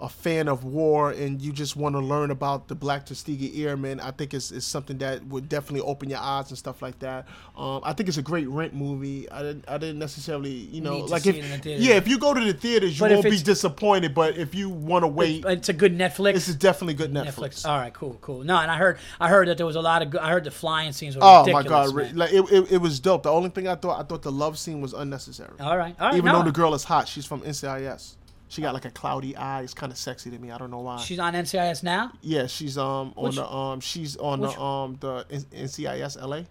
a 0.00 0.08
fan 0.08 0.48
of 0.48 0.64
war 0.64 1.12
and 1.12 1.40
you 1.40 1.52
just 1.52 1.76
want 1.76 1.94
to 1.94 2.00
learn 2.00 2.30
about 2.30 2.66
the 2.68 2.74
Black 2.74 3.06
Tuskegee 3.06 3.64
Airmen, 3.64 4.00
I 4.00 4.10
think 4.10 4.34
it's, 4.34 4.50
it's 4.50 4.66
something 4.66 4.98
that 4.98 5.24
would 5.26 5.48
definitely 5.48 5.80
open 5.80 6.10
your 6.10 6.18
eyes 6.18 6.48
and 6.50 6.58
stuff 6.58 6.82
like 6.82 6.98
that. 6.98 7.26
Um, 7.56 7.80
I 7.84 7.92
think 7.92 8.08
it's 8.08 8.18
a 8.18 8.22
great 8.22 8.48
rent 8.48 8.74
movie. 8.74 9.30
I 9.30 9.42
didn't, 9.42 9.64
I 9.68 9.78
didn't 9.78 10.00
necessarily, 10.00 10.50
you 10.50 10.80
know, 10.80 10.98
like 10.98 11.22
see 11.22 11.30
if 11.30 11.36
it 11.36 11.44
in 11.44 11.60
the 11.60 11.84
yeah, 11.84 11.94
if 11.94 12.08
you 12.08 12.18
go 12.18 12.34
to 12.34 12.40
the 12.44 12.52
theaters, 12.52 12.98
you 12.98 13.00
But 13.00 13.12
won't 13.12 13.24
be 13.24 13.38
disappointed. 13.38 14.14
But 14.14 14.36
if 14.36 14.54
you 14.54 14.68
want 14.68 15.04
to 15.04 15.08
wait, 15.08 15.44
It's 15.46 15.68
a 15.68 15.72
good 15.72 15.96
Netflix. 15.96 16.34
this 16.34 16.48
is 16.48 16.56
definitely 16.56 16.94
good 16.94 17.12
Netflix. 17.12 17.34
Netflix. 17.34 17.68
All 17.68 17.78
right, 17.78 17.92
cool, 17.94 18.18
cool. 18.20 18.42
No, 18.42 18.56
and 18.58 18.70
I 18.70 18.76
heard 18.76 18.98
I 19.20 19.28
heard 19.28 19.48
that 19.48 19.56
there 19.56 19.66
was 19.66 19.76
a 19.76 19.80
lot 19.80 20.02
of 20.02 20.10
good. 20.10 20.20
I 20.20 20.30
heard 20.30 20.44
the 20.44 20.50
flying 20.50 20.92
scenes 20.92 21.16
were 21.16 21.22
Oh 21.24 21.46
my 21.50 21.62
god, 21.62 21.94
man. 21.94 22.16
like 22.16 22.32
it, 22.32 22.44
it, 22.50 22.72
it 22.72 22.78
was 22.78 22.98
dope. 22.98 23.22
The 23.22 23.30
only 23.30 23.50
thing 23.50 23.68
I 23.68 23.76
thought 23.76 24.00
I 24.00 24.02
thought 24.02 24.22
the 24.22 24.32
love 24.32 24.58
scene 24.58 24.80
was 24.80 24.92
unnecessary. 24.92 25.54
All 25.60 25.76
right, 25.78 25.94
all 26.00 26.08
right. 26.08 26.16
Even 26.16 26.32
no. 26.32 26.38
though 26.40 26.44
the 26.44 26.52
girl 26.52 26.74
is 26.74 26.84
hot, 26.84 27.06
she's 27.08 27.24
from 27.24 27.40
NCIS. 27.42 28.16
She 28.48 28.62
got 28.62 28.74
like 28.74 28.84
a 28.84 28.90
cloudy 28.90 29.36
eye. 29.36 29.62
It's 29.62 29.74
kind 29.74 29.90
of 29.90 29.98
sexy 29.98 30.30
to 30.30 30.38
me. 30.38 30.50
I 30.50 30.58
don't 30.58 30.70
know 30.70 30.80
why. 30.80 30.98
she's 30.98 31.18
on 31.18 31.32
NCIS 31.34 31.82
now. 31.82 32.12
yeah, 32.20 32.46
she's 32.46 32.78
um 32.78 33.12
on 33.16 33.24
Which- 33.26 33.36
the 33.36 33.48
um 33.48 33.80
she's 33.80 34.16
on 34.16 34.40
which- 34.40 34.54
the 34.54 34.60
um 34.60 34.96
the 35.00 35.24
NCIS 35.52 36.20
LA. 36.20 36.42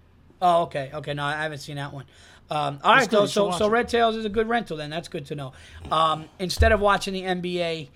Oh, 0.42 0.64
okay, 0.64 0.92
okay. 0.94 1.14
No, 1.14 1.24
I 1.24 1.34
haven't 1.44 1.60
seen 1.60 1.78
that 1.78 1.94
one. 1.94 2.04
Um, 2.50 2.80
all 2.84 2.94
right, 2.94 3.10
though. 3.10 3.26
So, 3.26 3.52
so. 3.52 3.70
Red 3.70 3.88
Tails 3.88 4.18
is 4.18 4.26
a 4.26 4.30
good 4.30 4.50
rental. 4.50 4.76
Then 4.76 4.90
that's 4.90 5.08
good 5.08 5.26
to 5.28 5.36
know. 5.36 5.54
Um, 5.90 6.26
instead 6.40 6.74
of 6.74 6.82
watching 6.82 7.14
the 7.14 7.22
NBA 7.22 7.88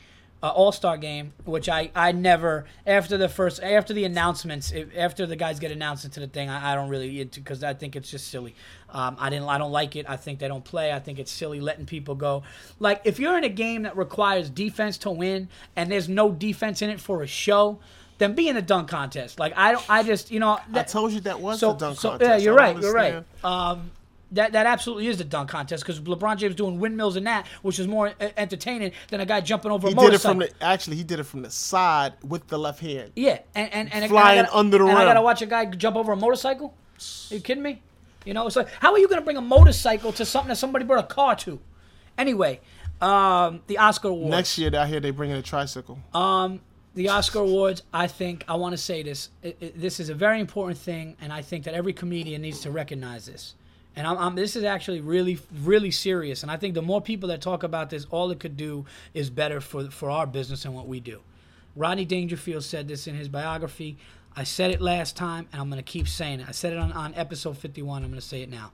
uh, 0.44 0.50
All 0.50 0.72
Star 0.72 0.98
game, 0.98 1.34
which 1.46 1.68
I, 1.68 1.92
I 1.96 2.12
never 2.12 2.66
after 2.86 3.18
the 3.18 3.30
first 3.30 3.62
after 3.62 3.94
the 3.94 4.06
announcements 4.06 4.72
if, 4.72 4.96
after 4.96 5.26
the 5.26 5.36
guys 5.36 5.60
get 5.60 5.72
announced 5.72 6.06
into 6.06 6.20
the 6.20 6.28
thing, 6.28 6.50
I, 6.50 6.72
I 6.74 6.76
don't 6.76 6.90
really 6.90 7.24
because 7.24 7.64
I 7.64 7.74
think 7.74 7.96
it's 7.96 8.10
just 8.10 8.28
silly. 8.28 8.56
Um, 8.90 9.18
I 9.20 9.30
didn't 9.30 9.48
I 9.48 9.58
don't 9.58 9.72
like 9.72 9.96
it. 9.96 10.08
I 10.08 10.16
think 10.16 10.40
they 10.40 10.48
don't 10.48 10.64
play. 10.64 10.92
I 10.92 11.00
think 11.00 11.20
it's 11.20 11.32
silly 11.32 11.60
letting 11.60 11.86
people 11.86 12.16
go. 12.16 12.44
Like 12.80 13.02
if 13.04 13.20
you're 13.20 13.38
in 13.38 13.44
a 13.44 13.50
game 13.50 13.84
that 13.84 13.98
requires 13.98 14.50
defense 14.50 14.98
to 15.00 15.12
win 15.12 15.50
and 15.76 15.92
there's 15.92 16.10
no 16.10 16.32
defense 16.32 16.82
in 16.82 16.90
it 16.90 17.00
for 17.00 17.24
a 17.24 17.28
show. 17.28 17.80
Then 18.20 18.34
be 18.34 18.50
in 18.50 18.58
a 18.58 18.64
dunk 18.64 18.90
contest. 18.90 19.40
Like 19.40 19.54
I 19.56 19.74
don't. 19.74 19.86
I 19.88 20.02
just 20.02 20.32
you 20.32 20.40
know. 20.40 20.60
I 20.74 20.82
told 20.82 21.12
you 21.12 21.20
that 21.20 21.40
was 21.40 21.60
so, 21.60 21.74
the 21.74 21.78
dunk 21.78 22.00
so 22.00 22.10
contest. 22.10 22.30
yeah, 22.30 22.38
you're 22.38 22.56
right. 22.56 22.76
You're 22.76 22.92
right. 22.92 23.24
Um, 23.44 23.92
that 24.32 24.52
that 24.52 24.66
absolutely 24.66 25.08
is 25.08 25.18
the 25.18 25.24
dunk 25.24 25.50
contest 25.50 25.84
because 25.84 26.00
LeBron 26.02 26.38
James 26.38 26.56
doing 26.56 26.80
windmills 26.80 27.16
and 27.16 27.26
that, 27.28 27.48
which 27.62 27.80
is 27.80 27.88
more 27.88 28.08
uh, 28.20 28.30
entertaining 28.38 28.92
than 29.10 29.22
a 29.22 29.26
guy 29.26 29.40
jumping 29.42 29.72
over 29.72 29.88
He 29.88 29.94
a 29.94 29.98
did 29.98 30.14
it 30.14 30.22
from 30.22 30.40
the 30.40 30.52
actually 30.62 30.98
he 30.98 31.04
did 31.04 31.20
it 31.20 31.24
from 31.24 31.42
the 31.44 31.50
side 31.50 32.14
with 32.28 32.48
the 32.48 32.60
left 32.60 32.80
hand. 32.80 33.12
yeah, 33.16 33.40
and 33.56 33.72
and 33.74 33.94
and, 33.94 34.10
Flying 34.10 34.40
and 34.40 34.48
gotta, 34.48 34.58
under 34.60 34.78
the 34.80 34.86
and 34.86 34.98
I 34.98 35.06
gotta 35.06 35.22
watch 35.22 35.42
a 35.42 35.46
guy 35.46 35.66
jump 35.66 35.96
over 35.96 36.12
a 36.12 36.16
motorcycle. 36.18 36.74
Are 37.32 37.36
you 37.36 37.42
kidding 37.42 37.64
me? 37.64 37.82
You 38.26 38.34
know, 38.34 38.46
it's 38.48 38.56
like 38.56 38.68
how 38.82 38.92
are 38.92 39.00
you 39.00 39.08
gonna 39.08 39.22
bring 39.22 39.38
a 39.38 39.42
motorcycle 39.42 40.12
to 40.14 40.26
something 40.26 40.50
that 40.50 40.58
somebody 40.58 40.84
brought 40.84 41.04
a 41.06 41.08
car 41.08 41.36
to? 41.38 41.60
Anyway, 42.18 42.60
um, 43.00 43.62
the 43.68 43.78
Oscar 43.78 44.10
Awards. 44.10 44.32
Next 44.32 44.58
year, 44.58 44.72
I 44.76 44.88
hear 44.88 45.00
they 45.00 45.12
bringing 45.12 45.38
a 45.38 45.42
tricycle. 45.42 46.00
Um, 46.14 46.60
the 46.96 47.10
Oscar 47.10 47.40
Awards, 47.40 47.84
I 47.94 48.08
think, 48.08 48.44
I 48.48 48.56
want 48.56 48.74
to 48.74 48.78
say 48.78 49.04
this. 49.04 49.30
It, 49.44 49.56
it- 49.62 49.80
this 49.80 50.00
is 50.00 50.10
a 50.10 50.16
very 50.16 50.40
important 50.40 50.80
thing, 50.80 51.16
and 51.22 51.32
I 51.32 51.44
think 51.44 51.66
that 51.66 51.76
every 51.76 51.94
comedian 51.94 52.42
needs 52.42 52.62
to 52.62 52.72
recognize 52.72 53.28
this. 53.28 53.54
And 53.98 54.08
I'm, 54.08 54.18
I'm, 54.18 54.36
this 54.36 54.56
is 54.56 54.64
actually 54.64 55.02
really, 55.02 55.38
really 55.64 55.92
serious. 55.92 56.44
And 56.44 56.52
I 56.52 56.56
think 56.56 56.74
the 56.74 56.82
more 56.82 57.02
people 57.02 57.28
that 57.30 57.42
talk 57.42 57.64
about 57.64 57.90
this, 57.90 58.06
all 58.10 58.32
it 58.32 58.40
could 58.40 58.56
do 58.56 58.86
is 59.14 59.30
better 59.30 59.60
for, 59.60 59.90
for 59.90 60.10
our 60.10 60.26
business 60.26 60.64
and 60.64 60.74
what 60.74 60.88
we 60.88 61.02
do. 61.02 61.20
Rodney 61.76 62.06
Dangerfield 62.06 62.64
said 62.64 62.88
this 62.88 63.08
in 63.08 63.16
his 63.16 63.28
biography. 63.28 63.98
I 64.36 64.44
said 64.46 64.72
it 64.72 64.80
last 64.80 65.18
time, 65.18 65.48
and 65.52 65.62
I'm 65.62 65.70
going 65.70 65.84
to 65.84 65.92
keep 65.92 66.08
saying 66.08 66.40
it. 66.40 66.48
I 66.48 66.52
said 66.52 66.72
it 66.72 66.80
on, 66.80 66.94
on 66.94 67.14
episode 67.16 67.58
51. 67.58 68.04
I'm 68.04 68.10
going 68.10 68.22
to 68.22 68.26
say 68.26 68.42
it 68.42 68.50
now 68.50 68.72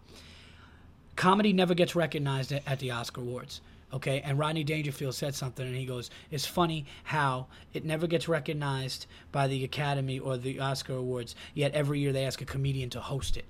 comedy 1.16 1.54
never 1.54 1.74
gets 1.74 1.96
recognized 1.96 2.52
at, 2.52 2.64
at 2.68 2.80
the 2.80 2.92
Oscar 2.92 3.22
Awards. 3.22 3.62
Okay, 3.94 4.22
and 4.22 4.40
Rodney 4.40 4.64
Dangerfield 4.64 5.14
said 5.14 5.36
something, 5.36 5.68
and 5.68 5.76
he 5.76 5.86
goes, 5.86 6.10
"It's 6.32 6.48
funny 6.48 6.86
how 7.04 7.46
it 7.74 7.86
never 7.86 8.08
gets 8.08 8.28
recognized 8.28 9.06
by 9.32 9.48
the 9.48 9.64
Academy 9.64 10.18
or 10.18 10.36
the 10.36 10.60
Oscar 10.60 10.96
Awards. 10.96 11.36
Yet 11.54 11.74
every 11.74 12.00
year 12.00 12.12
they 12.12 12.26
ask 12.26 12.42
a 12.42 12.46
comedian 12.46 12.90
to 12.92 13.00
host 13.00 13.38
it." 13.38 13.46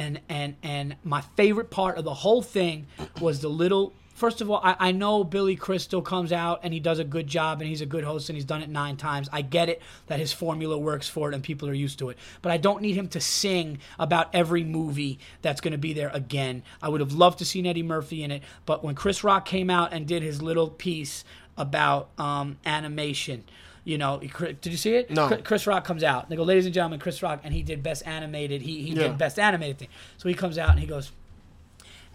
And 0.00 0.20
and 0.30 0.56
and 0.62 0.96
my 1.04 1.20
favorite 1.20 1.70
part 1.70 1.98
of 1.98 2.04
the 2.04 2.14
whole 2.14 2.40
thing 2.40 2.86
was 3.20 3.40
the 3.40 3.50
little. 3.50 3.92
First 4.14 4.40
of 4.40 4.50
all, 4.50 4.60
I, 4.62 4.76
I 4.78 4.92
know 4.92 5.24
Billy 5.24 5.56
Crystal 5.56 6.02
comes 6.02 6.30
out 6.30 6.60
and 6.62 6.74
he 6.74 6.80
does 6.80 6.98
a 6.98 7.04
good 7.04 7.26
job 7.26 7.60
and 7.60 7.68
he's 7.68 7.80
a 7.80 7.86
good 7.86 8.04
host 8.04 8.28
and 8.28 8.36
he's 8.36 8.44
done 8.44 8.62
it 8.62 8.68
nine 8.68 8.96
times. 8.98 9.30
I 9.32 9.40
get 9.40 9.70
it 9.70 9.80
that 10.08 10.18
his 10.18 10.30
formula 10.30 10.76
works 10.78 11.08
for 11.08 11.30
it 11.30 11.34
and 11.34 11.42
people 11.42 11.68
are 11.70 11.74
used 11.74 11.98
to 12.00 12.10
it. 12.10 12.18
But 12.42 12.52
I 12.52 12.58
don't 12.58 12.82
need 12.82 12.96
him 12.96 13.08
to 13.08 13.20
sing 13.20 13.78
about 13.98 14.28
every 14.34 14.62
movie 14.62 15.18
that's 15.40 15.62
going 15.62 15.72
to 15.72 15.78
be 15.78 15.94
there 15.94 16.10
again. 16.12 16.62
I 16.82 16.90
would 16.90 17.00
have 17.00 17.14
loved 17.14 17.38
to 17.38 17.46
see 17.46 17.66
Eddie 17.66 17.82
Murphy 17.82 18.22
in 18.22 18.30
it. 18.30 18.42
But 18.66 18.84
when 18.84 18.94
Chris 18.94 19.24
Rock 19.24 19.46
came 19.46 19.70
out 19.70 19.92
and 19.92 20.06
did 20.06 20.22
his 20.22 20.42
little 20.42 20.68
piece 20.68 21.24
about 21.56 22.10
um, 22.18 22.58
animation, 22.66 23.44
you 23.84 23.96
know, 23.98 24.18
did 24.20 24.66
you 24.66 24.76
see 24.76 24.94
it? 24.94 25.10
No. 25.10 25.28
Chris- 25.44 25.66
Rock 25.66 25.84
comes 25.84 26.02
out. 26.04 26.28
They 26.28 26.36
go, 26.36 26.42
ladies 26.42 26.66
and 26.66 26.74
gentlemen, 26.74 27.00
Chris 27.00 27.22
Rock, 27.22 27.40
and 27.44 27.52
he 27.54 27.62
did 27.62 27.82
best 27.82 28.06
animated. 28.06 28.62
He 28.62 28.82
he 28.82 28.90
Yeah. 28.94 29.08
did 29.08 29.18
best 29.18 29.38
animated 29.38 29.78
thing. 29.78 29.88
So 30.18 30.28
he 30.28 30.34
comes 30.34 30.58
out 30.58 30.70
and 30.70 30.78
he 30.80 30.86
goes, 30.86 31.12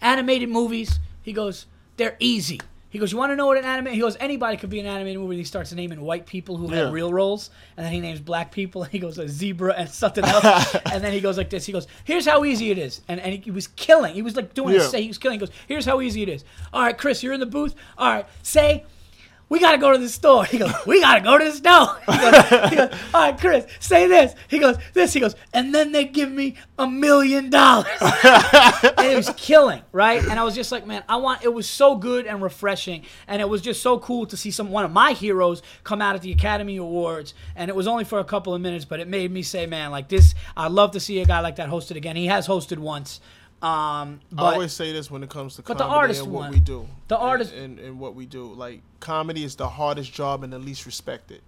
animated 0.00 0.48
movies. 0.48 0.98
He 1.22 1.32
goes, 1.32 1.66
they're 1.96 2.16
easy. 2.20 2.60
He 2.88 3.00
goes, 3.00 3.12
you 3.12 3.18
want 3.18 3.32
to 3.32 3.36
know 3.36 3.46
what 3.46 3.58
an 3.58 3.64
anime? 3.64 3.92
He 3.92 3.98
goes, 4.00 4.16
anybody 4.20 4.56
could 4.56 4.70
be 4.70 4.80
an 4.80 4.86
animated 4.86 5.20
movie. 5.20 5.36
He 5.36 5.44
starts 5.44 5.70
naming 5.72 6.00
white 6.00 6.24
people 6.24 6.56
who 6.56 6.70
Yeah. 6.70 6.84
have 6.84 6.92
real 6.92 7.12
roles, 7.12 7.50
and 7.76 7.84
then 7.84 7.92
he 7.92 8.00
names 8.00 8.20
black 8.20 8.52
people. 8.52 8.84
And 8.84 8.92
he 8.92 8.98
goes, 9.00 9.18
a 9.18 9.28
zebra 9.28 9.74
and 9.76 9.90
something 9.90 10.24
else. 10.24 10.74
and 10.92 11.02
then 11.04 11.12
he 11.12 11.20
goes 11.20 11.36
like 11.36 11.50
this. 11.50 11.66
He 11.66 11.72
goes, 11.72 11.86
here's 12.04 12.26
how 12.26 12.44
easy 12.44 12.70
it 12.70 12.78
is. 12.78 13.02
And 13.08 13.20
and 13.20 13.32
he, 13.34 13.38
he 13.40 13.50
was 13.50 13.66
killing. 13.68 14.14
He 14.14 14.22
was 14.22 14.36
like 14.36 14.54
doing 14.54 14.74
Yeah. 14.74 14.80
a 14.82 14.84
say. 14.84 15.02
He 15.02 15.08
was 15.08 15.18
killing. 15.18 15.38
He 15.38 15.44
goes, 15.46 15.54
here's 15.66 15.84
how 15.84 16.00
easy 16.00 16.22
it 16.22 16.28
is. 16.28 16.44
All 16.72 16.82
right, 16.82 16.96
Chris, 16.96 17.22
you're 17.22 17.34
in 17.34 17.40
the 17.40 17.46
booth. 17.46 17.74
All 17.98 18.08
right, 18.08 18.26
say. 18.42 18.84
We 19.48 19.60
gotta 19.60 19.78
go 19.78 19.92
to 19.92 19.98
the 19.98 20.08
store. 20.08 20.44
He 20.44 20.58
goes, 20.58 20.72
We 20.86 21.00
gotta 21.00 21.20
go 21.20 21.38
to 21.38 21.44
the 21.44 21.52
store. 21.52 21.96
He 22.06 22.18
goes, 22.18 22.70
he 22.70 22.76
goes, 22.76 23.00
All 23.14 23.20
right, 23.20 23.38
Chris, 23.38 23.66
say 23.78 24.08
this. 24.08 24.34
He 24.48 24.58
goes, 24.58 24.76
This. 24.92 25.12
He 25.12 25.20
goes, 25.20 25.36
and 25.52 25.74
then 25.74 25.92
they 25.92 26.04
give 26.04 26.30
me 26.30 26.56
a 26.78 26.86
million 26.86 27.48
dollars 27.50 27.86
it 28.00 29.16
was 29.16 29.30
killing, 29.36 29.82
right? 29.92 30.22
And 30.22 30.38
I 30.38 30.42
was 30.44 30.54
just 30.54 30.72
like, 30.72 30.86
man, 30.86 31.04
I 31.08 31.16
want. 31.16 31.44
It 31.44 31.52
was 31.52 31.68
so 31.68 31.96
good 31.96 32.26
and 32.26 32.42
refreshing, 32.42 33.04
and 33.26 33.40
it 33.40 33.48
was 33.48 33.62
just 33.62 33.82
so 33.82 33.98
cool 33.98 34.26
to 34.26 34.36
see 34.36 34.50
some 34.50 34.70
one 34.70 34.84
of 34.84 34.92
my 34.92 35.12
heroes 35.12 35.62
come 35.84 36.02
out 36.02 36.14
at 36.14 36.22
the 36.22 36.32
Academy 36.32 36.76
Awards, 36.76 37.34
and 37.54 37.68
it 37.68 37.76
was 37.76 37.86
only 37.86 38.04
for 38.04 38.18
a 38.18 38.24
couple 38.24 38.54
of 38.54 38.60
minutes, 38.60 38.84
but 38.84 39.00
it 39.00 39.08
made 39.08 39.30
me 39.30 39.42
say, 39.42 39.66
man, 39.66 39.90
like 39.90 40.08
this. 40.08 40.34
I'd 40.56 40.72
love 40.72 40.92
to 40.92 41.00
see 41.00 41.20
a 41.20 41.24
guy 41.24 41.40
like 41.40 41.56
that 41.56 41.68
hosted 41.68 41.96
again. 41.96 42.16
He 42.16 42.26
has 42.26 42.46
hosted 42.46 42.78
once, 42.78 43.20
um, 43.62 44.20
I 44.36 44.52
always 44.52 44.72
say 44.72 44.92
this 44.92 45.10
when 45.10 45.22
it 45.22 45.30
comes 45.30 45.56
to 45.56 45.62
But 45.62 45.78
the 45.78 45.84
comedy 45.84 45.98
artist 45.98 46.22
and 46.24 46.32
what 46.32 46.40
one. 46.42 46.50
we 46.52 46.60
do. 46.60 46.86
The 47.08 47.16
artist- 47.16 47.54
and, 47.54 47.78
and 47.78 47.98
what 47.98 48.14
we 48.14 48.26
do. 48.26 48.44
Like 48.52 48.82
comedy 49.00 49.44
is 49.44 49.56
the 49.56 49.68
hardest 49.68 50.12
job 50.12 50.44
and 50.44 50.52
the 50.52 50.58
least 50.58 50.86
respected. 50.86 51.40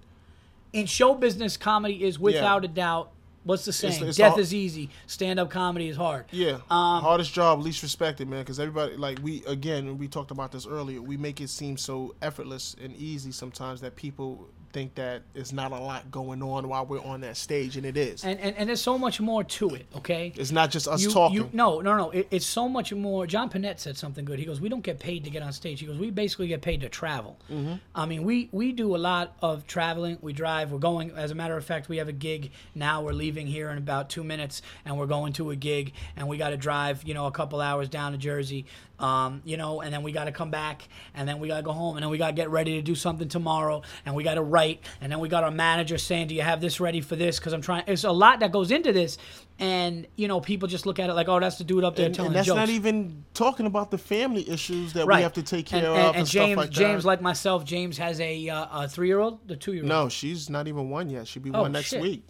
in 0.72 0.86
show 0.86 1.14
business, 1.14 1.56
comedy 1.56 2.04
is 2.04 2.18
without 2.18 2.64
a 2.64 2.68
doubt. 2.68 3.11
What's 3.44 3.64
the 3.64 3.72
saying? 3.72 4.04
it's 4.04 4.18
Death 4.18 4.34
the- 4.34 4.40
is 4.42 4.52
easy. 4.52 4.90
Stand 5.06 5.38
up 5.40 5.48
comedy 5.48 5.88
is 5.88 5.96
hard. 5.96 6.26
Yeah, 6.30 6.54
Um, 6.70 7.02
hardest 7.02 7.32
job, 7.32 7.61
least 7.62 7.82
respected, 7.82 8.28
man. 8.28 8.40
Because 8.40 8.59
everybody, 8.61 8.96
like 8.96 9.20
we, 9.22 9.42
again, 9.46 9.96
we 9.96 10.09
talked 10.09 10.30
about 10.30 10.52
this 10.52 10.66
earlier. 10.66 11.00
We 11.00 11.16
make 11.16 11.40
it 11.40 11.48
seem 11.48 11.76
so 11.78 12.14
effortless 12.20 12.76
and 12.82 12.94
easy 12.96 13.32
sometimes 13.32 13.80
that 13.80 13.96
people 13.96 14.48
think 14.72 14.94
that 14.96 15.22
it's 15.34 15.52
not 15.52 15.72
a 15.72 15.78
lot 15.78 16.10
going 16.10 16.42
on 16.42 16.68
while 16.68 16.84
we're 16.86 17.02
on 17.02 17.20
that 17.22 17.36
stage, 17.36 17.76
and 17.76 17.86
it 17.86 17.96
is. 17.96 18.24
And, 18.24 18.38
and 18.40 18.56
and 18.56 18.68
there's 18.68 18.80
so 18.80 18.98
much 18.98 19.20
more 19.20 19.42
to 19.44 19.70
it. 19.70 19.86
Okay. 19.96 20.32
it's 20.36 20.52
not 20.52 20.70
just 20.70 20.86
us 20.88 21.02
You, 21.02 21.10
talking. 21.10 21.36
you, 21.36 21.50
no, 21.52 21.80
no, 21.80 21.96
no. 21.96 22.10
It, 22.10 22.28
it's 22.30 22.46
so 22.46 22.68
much 22.68 22.92
more. 22.92 23.26
John 23.26 23.48
Pinette 23.50 23.78
said 23.78 23.96
something 23.96 24.24
good. 24.24 24.38
He 24.38 24.44
goes, 24.44 24.60
"We 24.60 24.68
don't 24.68 24.82
get 24.82 24.98
paid 24.98 25.24
to 25.24 25.30
get 25.30 25.42
on 25.42 25.52
stage." 25.52 25.80
He 25.80 25.86
goes, 25.86 25.98
"We 25.98 26.10
basically 26.10 26.48
get 26.48 26.62
paid 26.62 26.80
to 26.82 26.88
travel." 26.88 27.38
Mm-hmm. 27.50 27.74
I 27.94 28.06
mean, 28.06 28.24
we 28.24 28.48
we 28.52 28.72
do 28.72 28.94
a 28.94 28.98
lot 28.98 29.36
of 29.42 29.66
traveling. 29.66 30.18
We 30.20 30.32
drive. 30.32 30.70
We're 30.72 30.78
going. 30.78 31.10
As 31.12 31.30
a 31.30 31.34
matter 31.34 31.56
of 31.56 31.64
fact, 31.64 31.88
we 31.88 31.96
have 31.98 32.08
a 32.08 32.12
gig 32.12 32.50
now. 32.74 33.02
We're 33.02 33.12
leaving 33.12 33.46
here 33.46 33.70
in 33.70 33.78
about 33.78 34.10
two 34.10 34.24
minutes, 34.24 34.62
and 34.84 34.98
we're 34.98 35.06
going 35.06 35.32
to 35.34 35.50
a 35.50 35.56
gig, 35.56 35.92
and 36.16 36.28
we 36.28 36.36
got 36.36 36.50
to 36.50 36.56
drive, 36.56 37.04
you 37.04 37.14
know, 37.14 37.26
a 37.26 37.32
couple 37.32 37.60
hours 37.60 37.88
down 37.88 38.12
to 38.12 38.18
Jersey. 38.18 38.66
Um, 39.00 39.42
you 39.44 39.56
know, 39.56 39.80
and 39.80 39.94
then 39.94 40.02
we 40.02 40.10
got 40.10 40.24
to 40.24 40.32
come 40.32 40.50
back, 40.50 40.88
and 41.14 41.28
then 41.28 41.38
we 41.38 41.46
got 41.46 41.58
to 41.58 41.62
go 41.62 41.70
home, 41.70 41.96
and 41.96 42.02
then 42.02 42.10
we 42.10 42.18
got 42.18 42.28
to 42.28 42.32
get 42.32 42.50
ready 42.50 42.74
to 42.74 42.82
do 42.82 42.96
something 42.96 43.28
tomorrow, 43.28 43.82
and 44.04 44.16
we 44.16 44.24
got 44.24 44.34
to 44.34 44.42
write, 44.59 44.80
and 45.00 45.11
then 45.11 45.20
we 45.20 45.28
got 45.28 45.44
our 45.44 45.50
manager 45.50 45.98
saying, 45.98 46.28
"Do 46.28 46.34
you 46.34 46.42
have 46.42 46.61
this 46.61 46.80
ready 46.80 47.00
for 47.00 47.16
this?" 47.16 47.38
Because 47.38 47.52
I'm 47.52 47.62
trying. 47.62 47.84
It's 47.86 48.04
a 48.04 48.12
lot 48.12 48.40
that 48.40 48.52
goes 48.52 48.70
into 48.70 48.92
this, 48.92 49.18
and 49.59 50.06
you 50.16 50.28
know, 50.28 50.40
people 50.40 50.68
just 50.68 50.86
look 50.86 50.98
at 50.98 51.09
it 51.11 51.14
like, 51.14 51.28
"Oh, 51.28 51.40
that's 51.40 51.59
the 51.59 51.64
dude 51.64 51.84
up 51.84 51.96
there 51.96 52.06
and, 52.06 52.14
telling 52.14 52.28
and 52.28 52.36
that's 52.36 52.46
jokes." 52.46 52.56
not 52.56 52.68
even 52.68 53.24
talking 53.34 53.66
about 53.66 53.90
the 53.90 53.98
family 53.98 54.48
issues 54.50 54.92
that 54.94 55.06
right. 55.06 55.18
we 55.18 55.22
have 55.22 55.34
to 55.34 55.42
take 55.42 55.66
care 55.66 55.78
and, 55.78 55.86
of 55.86 55.96
and, 55.96 56.06
and, 56.06 56.16
and 56.16 56.28
stuff 56.28 56.46
James, 56.46 56.56
like 56.56 56.70
James, 56.70 57.04
like 57.04 57.20
myself, 57.22 57.64
James 57.64 57.98
has 57.98 58.20
a 58.20 58.48
uh, 58.48 58.84
a 58.84 58.88
three 58.88 59.09
year 59.09 59.20
old, 59.20 59.46
the 59.46 59.56
two 59.56 59.72
year 59.72 59.82
old. 59.82 59.88
no, 59.88 60.09
she's 60.09 60.50
not 60.50 60.68
even 60.68 60.90
one 60.90 61.09
yet. 61.11 61.26
She'll 61.28 61.42
be 61.42 61.50
Oh, 61.52 61.62
one 61.62 61.72
next 61.72 61.88
shit. 61.88 62.02
week. 62.02 62.28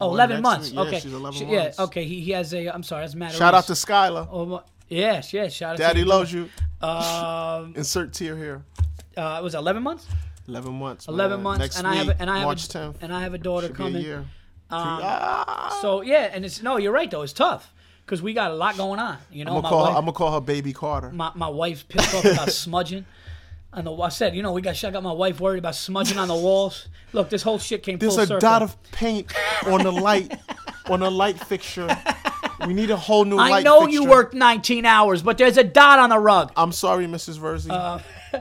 oh, 0.00 0.08
One 0.08 0.16
11 0.16 0.36
next 0.36 0.42
months. 0.42 0.66
week. 0.70 0.74
Yeah, 0.74 0.82
okay, 0.82 1.00
she's 1.00 1.12
11 1.12 1.38
She- 1.38 1.46
months. 1.46 1.78
Yeah, 1.78 1.84
okay. 1.84 2.04
He, 2.04 2.20
he 2.20 2.30
has 2.32 2.52
a. 2.54 2.68
I'm 2.68 2.82
sorry, 2.82 3.02
that's 3.04 3.14
Matt. 3.14 3.32
Shout 3.32 3.54
out 3.54 3.64
to. 3.66 3.72
Skylar. 3.74 4.28
Oh, 4.30 4.62
yes, 4.88 5.32
yes. 5.32 5.52
Shout 5.52 5.72
out 5.72 5.78
Daddy 5.78 6.02
to 6.02 6.08
loves 6.08 6.32
you. 6.32 6.48
Um, 6.80 7.74
Insert 7.76 8.12
tear 8.12 8.36
here. 8.36 8.64
uh, 9.16 9.38
it 9.40 9.42
was 9.44 9.54
11 9.54 9.82
months. 9.82 10.06
11 10.48 10.72
months. 10.72 11.06
11 11.08 11.36
man. 11.36 11.42
months, 11.42 11.60
Next 11.60 11.78
and 11.78 11.86
I 11.86 11.94
have 11.96 12.08
a, 12.08 12.20
and 12.20 12.30
I 12.30 12.38
have 12.38 12.44
March 12.46 12.64
a, 12.64 12.78
10th. 12.78 12.94
and 13.02 13.12
I 13.12 13.20
have 13.20 13.34
a 13.34 13.38
daughter 13.38 13.66
Should 13.68 13.76
a 13.76 13.78
coming. 13.78 14.02
year. 14.02 14.18
Um, 14.18 14.26
Ah. 14.70 15.78
So 15.80 16.00
yeah, 16.02 16.30
and 16.32 16.44
it's 16.44 16.62
no, 16.62 16.76
you're 16.76 16.92
right 16.92 17.10
though. 17.10 17.22
It's 17.22 17.32
tough 17.32 17.72
because 18.04 18.20
we 18.22 18.32
got 18.34 18.50
a 18.50 18.54
lot 18.54 18.76
going 18.76 18.98
on. 19.00 19.18
You 19.30 19.44
know, 19.44 19.52
I'm 19.56 19.62
gonna 19.62 19.68
call. 19.68 19.82
wife, 19.82 19.92
Her, 19.92 19.98
I'm 19.98 20.04
gonna 20.04 20.12
call 20.12 20.32
her 20.34 20.40
baby 20.40 20.72
Carter. 20.72 21.10
my, 21.10 21.30
my 21.34 21.48
wife's 21.48 21.82
pissed 21.82 22.14
off 22.14 22.24
about 22.24 22.50
smudging. 22.50 23.04
And 23.72 23.86
the, 23.86 23.94
I 23.94 24.08
said, 24.08 24.34
you 24.34 24.42
know, 24.42 24.52
we 24.52 24.62
got 24.62 24.82
I 24.82 24.90
got 24.90 25.02
my 25.02 25.12
wife 25.12 25.40
worried 25.40 25.58
about 25.58 25.74
smudging 25.74 26.18
on 26.18 26.28
the 26.28 26.34
walls. 26.34 26.88
Look, 27.12 27.28
this 27.30 27.42
whole 27.42 27.58
shit 27.58 27.82
came 27.82 27.98
There's 27.98 28.16
a 28.16 28.26
circle. 28.26 28.40
dot 28.40 28.62
of 28.62 28.76
paint 28.92 29.30
on 29.66 29.82
the 29.82 29.92
light, 29.92 30.38
on 30.88 31.00
the 31.00 31.10
light 31.10 31.38
fixture. 31.38 31.86
We 32.66 32.72
need 32.74 32.90
a 32.90 32.96
whole 32.96 33.24
new 33.24 33.38
I 33.38 33.62
know 33.62 33.80
fixture. 33.82 33.92
you 34.02 34.04
worked 34.08 34.34
19 34.34 34.84
hours, 34.86 35.22
but 35.22 35.38
there's 35.38 35.56
a 35.58 35.64
dot 35.64 35.98
on 35.98 36.10
the 36.10 36.18
rug. 36.18 36.50
I'm 36.56 36.72
sorry, 36.72 37.06
Mrs. 37.06 37.38
Verzi. 37.38 37.70
Uh, 37.70 38.40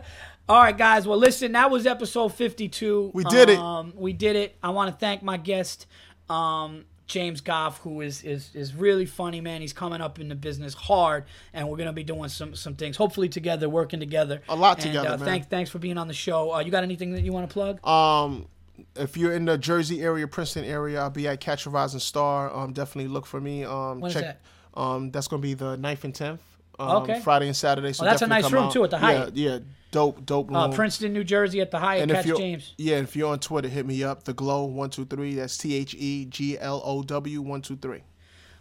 All 0.50 0.62
right, 0.62 0.78
guys. 0.78 1.06
Well, 1.06 1.18
listen, 1.18 1.52
that 1.54 1.70
was 1.70 1.86
episode 1.86 2.30
52. 2.30 3.12
We 3.14 3.24
did 3.26 3.50
it. 3.50 3.60
Um, 3.60 3.94
we 3.96 4.14
did 4.14 4.36
it. 4.38 4.56
I 4.64 4.70
want 4.70 4.90
to 4.92 4.98
thank 4.98 5.22
my 5.22 5.36
guest, 5.38 5.88
um, 6.30 6.86
James 7.06 7.42
Goff, 7.42 7.80
who 7.80 8.02
is, 8.02 8.24
is 8.24 8.52
is 8.54 8.74
really 8.74 9.06
funny, 9.06 9.40
man. 9.42 9.62
He's 9.62 9.74
coming 9.74 10.00
up 10.02 10.20
in 10.20 10.28
the 10.30 10.36
business 10.36 10.74
hard, 10.74 11.26
and 11.54 11.68
we're 11.70 11.78
gonna 11.78 11.94
be 11.94 12.04
doing 12.04 12.30
some 12.30 12.54
some 12.56 12.76
things, 12.76 12.96
hopefully 12.98 13.28
together, 13.30 13.68
working 13.70 14.00
together. 14.00 14.42
A 14.50 14.56
lot 14.56 14.78
And, 14.78 14.88
together, 14.88 15.10
uh, 15.10 15.18
man. 15.18 15.26
Thanks, 15.26 15.48
thanks 15.48 15.70
for 15.70 15.80
being 15.80 15.98
on 15.98 16.08
the 16.10 16.14
show. 16.14 16.54
Uh, 16.54 16.60
you 16.60 16.72
got 16.72 16.84
anything 16.84 17.12
that 17.14 17.22
you 17.24 17.32
want 17.34 17.50
to 17.50 17.54
plug? 17.54 17.86
Um, 17.88 18.48
if 18.96 19.16
you're 19.18 19.34
in 19.34 19.46
the 19.46 19.58
Jersey 19.58 20.02
area, 20.02 20.28
Princeton 20.28 20.64
area, 20.66 21.00
I'll 21.02 21.10
be 21.10 21.28
at 21.30 21.40
Catch 21.40 21.66
a 21.66 21.70
Rising 21.70 22.00
Star. 22.02 22.54
Um, 22.54 22.74
definitely 22.74 23.08
look 23.10 23.26
for 23.26 23.40
me. 23.42 23.64
Um, 23.64 24.00
When 24.02 24.12
check. 24.12 24.24
that? 24.24 24.80
Um, 24.80 25.12
that's 25.12 25.28
gonna 25.30 25.42
be 25.42 25.54
the 25.56 25.78
9th 25.78 26.04
and 26.04 26.14
tenth. 26.16 26.42
Um, 26.78 27.04
Okay. 27.04 27.22
Friday 27.22 27.48
and 27.48 27.56
Saturday. 27.56 27.92
So 27.94 28.04
Oh, 28.04 28.06
that's 28.06 28.22
a 28.22 28.26
definitely 28.26 28.42
nice 28.44 28.52
come 28.52 28.54
room, 28.54 28.64
out. 28.68 28.72
too, 28.74 28.84
at 28.84 28.90
the 28.92 28.98
Hyatt. 28.98 29.36
Yeah, 29.36 29.52
yeah, 29.54 29.60
dope, 29.98 30.26
dope 30.26 30.48
room. 30.50 30.58
Uh, 30.58 30.72
Princeton, 30.72 31.12
New 31.14 31.24
Jersey, 31.24 31.60
at 31.62 31.72
the 31.72 31.80
Hyatt. 31.80 32.04
and 32.04 32.12
Catch 32.12 32.38
James. 32.38 32.74
yeah, 32.78 32.98
if 32.98 33.16
you're 33.16 33.32
on 33.32 33.40
Twitter, 33.40 33.68
hit 33.68 33.86
me 33.86 34.04
up. 34.04 34.24
The 34.24 34.34
Glow 34.34 34.66
one 34.66 34.90
two 34.90 35.06
three. 35.06 35.36
That's 35.36 35.58
T 35.58 35.76
H 35.76 35.96
E 35.96 36.26
G 36.26 36.58
L 36.60 36.82
O 36.86 37.02
W 37.04 37.42
one 37.42 37.62
two 37.62 37.76
three. 37.78 38.04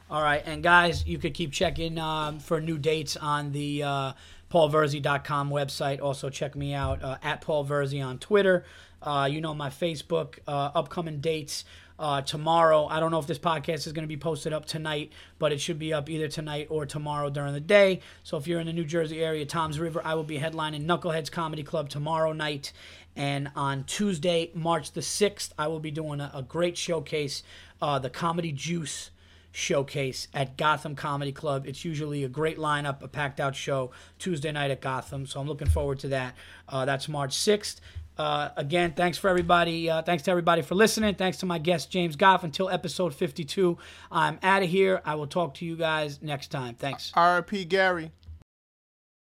All 0.08 0.22
right, 0.22 0.42
and 0.46 0.62
guys, 0.62 1.04
you 1.06 1.18
could 1.18 1.34
keep 1.34 1.52
checking 1.52 1.98
um, 1.98 2.38
for 2.38 2.60
new 2.60 2.78
dates 2.78 3.16
on 3.16 3.50
the 3.52 3.82
uh, 3.82 4.12
paulverzi.com 4.52 5.50
website. 5.50 6.00
Also, 6.00 6.30
check 6.30 6.54
me 6.54 6.74
out 6.74 7.02
uh, 7.02 7.18
at 7.22 7.40
Paul 7.40 7.64
Verzi 7.66 8.04
on 8.04 8.18
Twitter. 8.18 8.64
Uh, 9.02 9.28
you 9.30 9.40
know 9.40 9.54
my 9.54 9.68
Facebook 9.68 10.38
uh, 10.46 10.70
upcoming 10.74 11.20
dates. 11.20 11.64
Uh, 11.98 12.20
tomorrow, 12.20 12.86
I 12.86 13.00
don't 13.00 13.10
know 13.10 13.18
if 13.18 13.26
this 13.26 13.38
podcast 13.38 13.86
is 13.86 13.92
going 13.92 14.02
to 14.02 14.08
be 14.08 14.16
posted 14.16 14.52
up 14.52 14.66
tonight, 14.66 15.12
but 15.38 15.52
it 15.52 15.60
should 15.60 15.78
be 15.78 15.92
up 15.92 16.10
either 16.10 16.28
tonight 16.28 16.66
or 16.70 16.84
tomorrow 16.84 17.30
during 17.30 17.54
the 17.54 17.60
day. 17.60 18.00
So 18.22 18.36
if 18.36 18.46
you're 18.46 18.60
in 18.60 18.66
the 18.66 18.72
New 18.72 18.84
Jersey 18.84 19.22
area, 19.22 19.46
Toms 19.46 19.80
River, 19.80 20.02
I 20.04 20.14
will 20.14 20.24
be 20.24 20.38
headlining 20.38 20.84
Knuckleheads 20.84 21.30
Comedy 21.30 21.62
Club 21.62 21.88
tomorrow 21.88 22.32
night. 22.32 22.72
And 23.16 23.50
on 23.56 23.84
Tuesday, 23.84 24.50
March 24.54 24.92
the 24.92 25.00
6th, 25.00 25.52
I 25.58 25.68
will 25.68 25.80
be 25.80 25.90
doing 25.90 26.20
a, 26.20 26.30
a 26.34 26.42
great 26.42 26.76
showcase, 26.76 27.42
uh, 27.80 27.98
the 27.98 28.10
Comedy 28.10 28.52
Juice 28.52 29.10
showcase 29.56 30.28
at 30.34 30.58
Gotham 30.58 30.94
Comedy 30.94 31.32
Club. 31.32 31.66
It's 31.66 31.82
usually 31.82 32.24
a 32.24 32.28
great 32.28 32.58
lineup, 32.58 33.02
a 33.02 33.08
packed 33.08 33.40
out 33.40 33.56
show 33.56 33.90
Tuesday 34.18 34.52
night 34.52 34.70
at 34.70 34.82
Gotham. 34.82 35.24
So 35.24 35.40
I'm 35.40 35.48
looking 35.48 35.68
forward 35.68 35.98
to 36.00 36.08
that. 36.08 36.34
Uh, 36.68 36.84
that's 36.84 37.08
March 37.08 37.34
6th. 37.34 37.80
Uh, 38.18 38.50
again, 38.56 38.92
thanks 38.96 39.18
for 39.18 39.28
everybody. 39.28 39.90
Uh, 39.90 40.02
thanks 40.02 40.22
to 40.24 40.30
everybody 40.30 40.62
for 40.62 40.74
listening. 40.74 41.14
Thanks 41.14 41.38
to 41.38 41.46
my 41.46 41.58
guest 41.58 41.90
James 41.90 42.16
Goff. 42.16 42.44
Until 42.44 42.68
episode 42.70 43.14
52, 43.14 43.76
I'm 44.10 44.38
out 44.42 44.62
of 44.62 44.68
here. 44.68 45.02
I 45.04 45.14
will 45.16 45.26
talk 45.26 45.54
to 45.54 45.64
you 45.64 45.76
guys 45.76 46.22
next 46.22 46.50
time. 46.50 46.74
Thanks. 46.74 47.12
R.I.P. 47.14 47.64
Gary. 47.66 48.12